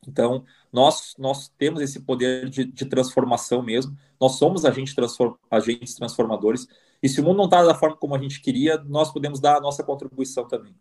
Então, 0.07 0.43
nós, 0.71 1.13
nós 1.17 1.47
temos 1.57 1.81
esse 1.81 2.01
poder 2.01 2.49
de, 2.49 2.65
de 2.65 2.85
transformação 2.85 3.61
mesmo, 3.61 3.95
nós 4.19 4.33
somos 4.33 4.65
agentes, 4.65 4.95
transform, 4.95 5.35
agentes 5.49 5.95
transformadores 5.95 6.67
e 7.01 7.09
se 7.09 7.19
o 7.19 7.23
mundo 7.23 7.37
não 7.37 7.45
está 7.45 7.63
da 7.63 7.73
forma 7.73 7.97
como 7.97 8.13
a 8.13 8.19
gente 8.19 8.39
queria, 8.41 8.77
nós 8.77 9.11
podemos 9.11 9.39
dar 9.39 9.57
a 9.57 9.61
nossa 9.61 9.83
contribuição 9.83 10.47
também. 10.47 10.75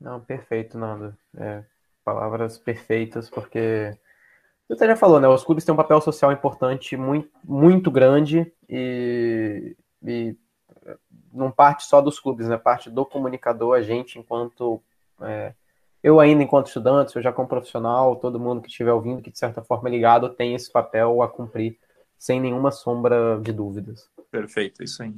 Não, 0.00 0.20
perfeito, 0.20 0.78
Nando. 0.78 1.16
É, 1.36 1.64
palavras 2.04 2.56
perfeitas, 2.56 3.28
porque 3.28 3.98
você 4.68 4.86
já 4.86 4.94
falou, 4.94 5.18
né? 5.18 5.26
Os 5.26 5.42
clubes 5.42 5.64
têm 5.64 5.74
um 5.74 5.76
papel 5.76 6.00
social 6.00 6.30
importante, 6.30 6.96
muito, 6.96 7.28
muito 7.42 7.90
grande, 7.90 8.52
e, 8.68 9.76
e 10.02 10.36
não 11.32 11.50
parte 11.50 11.84
só 11.84 12.00
dos 12.00 12.20
clubes, 12.20 12.48
né? 12.48 12.56
Parte 12.56 12.88
do 12.88 13.04
comunicador, 13.04 13.76
a 13.76 13.82
gente, 13.82 14.18
enquanto. 14.18 14.80
É, 15.22 15.52
eu 16.02 16.18
ainda, 16.20 16.42
enquanto 16.42 16.66
estudante, 16.66 17.14
eu 17.14 17.22
já 17.22 17.32
como 17.32 17.48
profissional, 17.48 18.16
todo 18.16 18.40
mundo 18.40 18.62
que 18.62 18.68
estiver 18.68 18.92
ouvindo, 18.92 19.22
que 19.22 19.30
de 19.30 19.38
certa 19.38 19.62
forma 19.62 19.88
é 19.88 19.92
ligado, 19.92 20.30
tem 20.30 20.54
esse 20.54 20.70
papel 20.70 21.22
a 21.22 21.28
cumprir, 21.28 21.78
sem 22.18 22.40
nenhuma 22.40 22.70
sombra 22.70 23.38
de 23.40 23.52
dúvidas. 23.52 24.08
Perfeito, 24.30 24.82
isso 24.82 25.02
aí. 25.02 25.14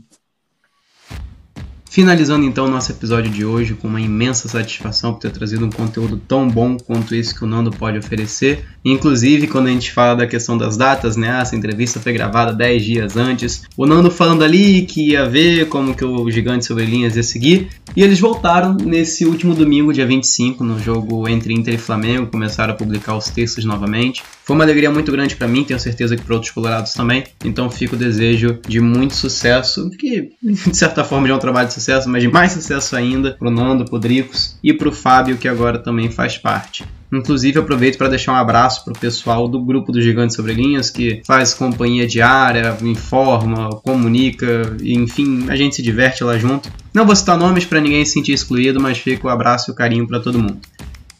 Finalizando 1.92 2.46
então 2.46 2.64
o 2.64 2.70
nosso 2.70 2.90
episódio 2.90 3.30
de 3.30 3.44
hoje 3.44 3.74
com 3.74 3.86
uma 3.86 4.00
imensa 4.00 4.48
satisfação 4.48 5.12
por 5.12 5.20
ter 5.20 5.30
trazido 5.30 5.66
um 5.66 5.70
conteúdo 5.70 6.16
tão 6.16 6.48
bom 6.48 6.78
quanto 6.78 7.14
esse 7.14 7.34
que 7.34 7.44
o 7.44 7.46
Nando 7.46 7.70
pode 7.70 7.98
oferecer. 7.98 8.64
Inclusive, 8.82 9.46
quando 9.46 9.66
a 9.66 9.70
gente 9.70 9.92
fala 9.92 10.14
da 10.14 10.26
questão 10.26 10.56
das 10.56 10.78
datas, 10.78 11.18
né? 11.18 11.38
Essa 11.38 11.54
entrevista 11.54 12.00
foi 12.00 12.14
gravada 12.14 12.50
10 12.54 12.82
dias 12.82 13.16
antes. 13.18 13.64
O 13.76 13.84
Nando 13.84 14.10
falando 14.10 14.42
ali 14.42 14.86
que 14.86 15.10
ia 15.10 15.28
ver 15.28 15.68
como 15.68 15.94
que 15.94 16.02
o 16.02 16.30
Gigante 16.30 16.64
Sobre 16.64 16.86
Linhas 16.86 17.14
ia 17.14 17.22
seguir. 17.22 17.68
E 17.94 18.02
eles 18.02 18.18
voltaram 18.18 18.72
nesse 18.74 19.26
último 19.26 19.54
domingo, 19.54 19.92
dia 19.92 20.06
25, 20.06 20.64
no 20.64 20.80
jogo 20.80 21.28
entre 21.28 21.52
Inter 21.52 21.74
e 21.74 21.78
Flamengo, 21.78 22.26
começaram 22.26 22.72
a 22.72 22.76
publicar 22.76 23.14
os 23.14 23.26
textos 23.26 23.66
novamente. 23.66 24.22
Foi 24.44 24.56
uma 24.56 24.64
alegria 24.64 24.90
muito 24.90 25.12
grande 25.12 25.36
para 25.36 25.46
mim, 25.46 25.62
tenho 25.62 25.78
certeza 25.78 26.16
que 26.16 26.22
para 26.22 26.34
outros 26.34 26.50
colorados 26.50 26.94
também. 26.94 27.24
Então 27.44 27.70
fica 27.70 27.94
o 27.94 27.98
desejo 27.98 28.58
de 28.66 28.80
muito 28.80 29.14
sucesso, 29.14 29.90
que 29.90 30.30
de 30.42 30.76
certa 30.76 31.04
forma 31.04 31.28
já 31.28 31.34
é 31.34 31.36
um 31.36 31.40
trabalho 31.40 31.68
de 31.68 31.74
sucesso, 31.82 32.08
mas 32.08 32.22
de 32.22 32.28
mais 32.28 32.52
sucesso 32.52 32.94
ainda 32.94 33.32
pro 33.32 33.50
Nando, 33.50 33.84
pro 33.84 33.98
Dricos 33.98 34.56
e 34.62 34.72
pro 34.72 34.92
Fábio, 34.92 35.36
que 35.36 35.48
agora 35.48 35.78
também 35.78 36.10
faz 36.10 36.38
parte. 36.38 36.84
Inclusive, 37.12 37.58
aproveito 37.58 37.98
para 37.98 38.08
deixar 38.08 38.32
um 38.32 38.36
abraço 38.36 38.84
para 38.84 38.92
o 38.92 38.98
pessoal 38.98 39.46
do 39.46 39.60
grupo 39.60 39.92
do 39.92 40.00
Gigante 40.00 40.34
Sobre 40.34 40.54
Linhas, 40.54 40.88
que 40.88 41.20
faz 41.26 41.52
companhia 41.52 42.06
diária, 42.06 42.74
informa, 42.80 43.68
comunica, 43.84 44.74
enfim, 44.82 45.44
a 45.50 45.56
gente 45.56 45.76
se 45.76 45.82
diverte 45.82 46.24
lá 46.24 46.38
junto. 46.38 46.70
Não 46.94 47.04
vou 47.04 47.14
citar 47.14 47.36
nomes 47.36 47.66
para 47.66 47.80
ninguém 47.80 48.02
se 48.04 48.12
sentir 48.12 48.32
excluído, 48.32 48.80
mas 48.80 48.96
fica 48.96 49.26
o 49.26 49.30
abraço 49.30 49.70
e 49.70 49.72
o 49.72 49.74
carinho 49.74 50.06
para 50.06 50.20
todo 50.20 50.38
mundo. 50.38 50.58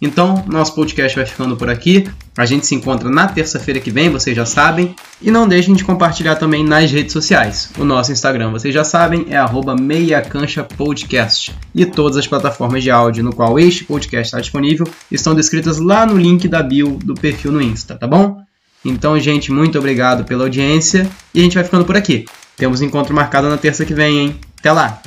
Então, 0.05 0.45
nosso 0.49 0.74
podcast 0.74 1.16
vai 1.16 1.24
ficando 1.24 1.57
por 1.57 1.70
aqui. 1.70 2.11
A 2.37 2.45
gente 2.45 2.66
se 2.66 2.74
encontra 2.74 3.09
na 3.09 3.29
terça-feira 3.29 3.79
que 3.79 3.93
vem, 3.93 4.11
vocês 4.11 4.35
já 4.35 4.45
sabem. 4.45 4.97
E 5.23 5.31
não 5.31 5.47
deixem 5.47 5.74
de 5.74 5.85
compartilhar 5.85 6.35
também 6.35 6.65
nas 6.65 6.91
redes 6.91 7.12
sociais. 7.12 7.70
O 7.79 7.85
nosso 7.85 8.11
Instagram, 8.11 8.51
vocês 8.51 8.74
já 8.74 8.83
sabem, 8.83 9.27
é 9.31 9.41
meiacanchapodcast. 9.81 11.55
E 11.73 11.87
todas 11.87 12.16
as 12.16 12.27
plataformas 12.27 12.83
de 12.83 12.91
áudio 12.91 13.23
no 13.23 13.33
qual 13.33 13.57
este 13.61 13.85
podcast 13.85 14.27
está 14.27 14.41
disponível 14.41 14.89
estão 15.09 15.37
descritas 15.37 15.79
lá 15.79 16.05
no 16.05 16.19
link 16.19 16.49
da 16.49 16.65
bio 16.65 16.99
do 17.05 17.15
perfil 17.15 17.53
no 17.53 17.62
Insta, 17.62 17.95
tá 17.95 18.09
bom? 18.09 18.43
Então, 18.85 19.16
gente, 19.20 19.53
muito 19.53 19.79
obrigado 19.79 20.24
pela 20.24 20.43
audiência 20.43 21.09
e 21.33 21.39
a 21.39 21.43
gente 21.45 21.55
vai 21.55 21.62
ficando 21.62 21.85
por 21.85 21.97
aqui. 21.97 22.24
Temos 22.57 22.83
encontro 22.83 23.15
marcado 23.15 23.49
na 23.49 23.57
terça 23.57 23.85
que 23.85 23.95
vem, 23.95 24.19
hein? 24.19 24.41
Até 24.59 24.73
lá! 24.73 25.01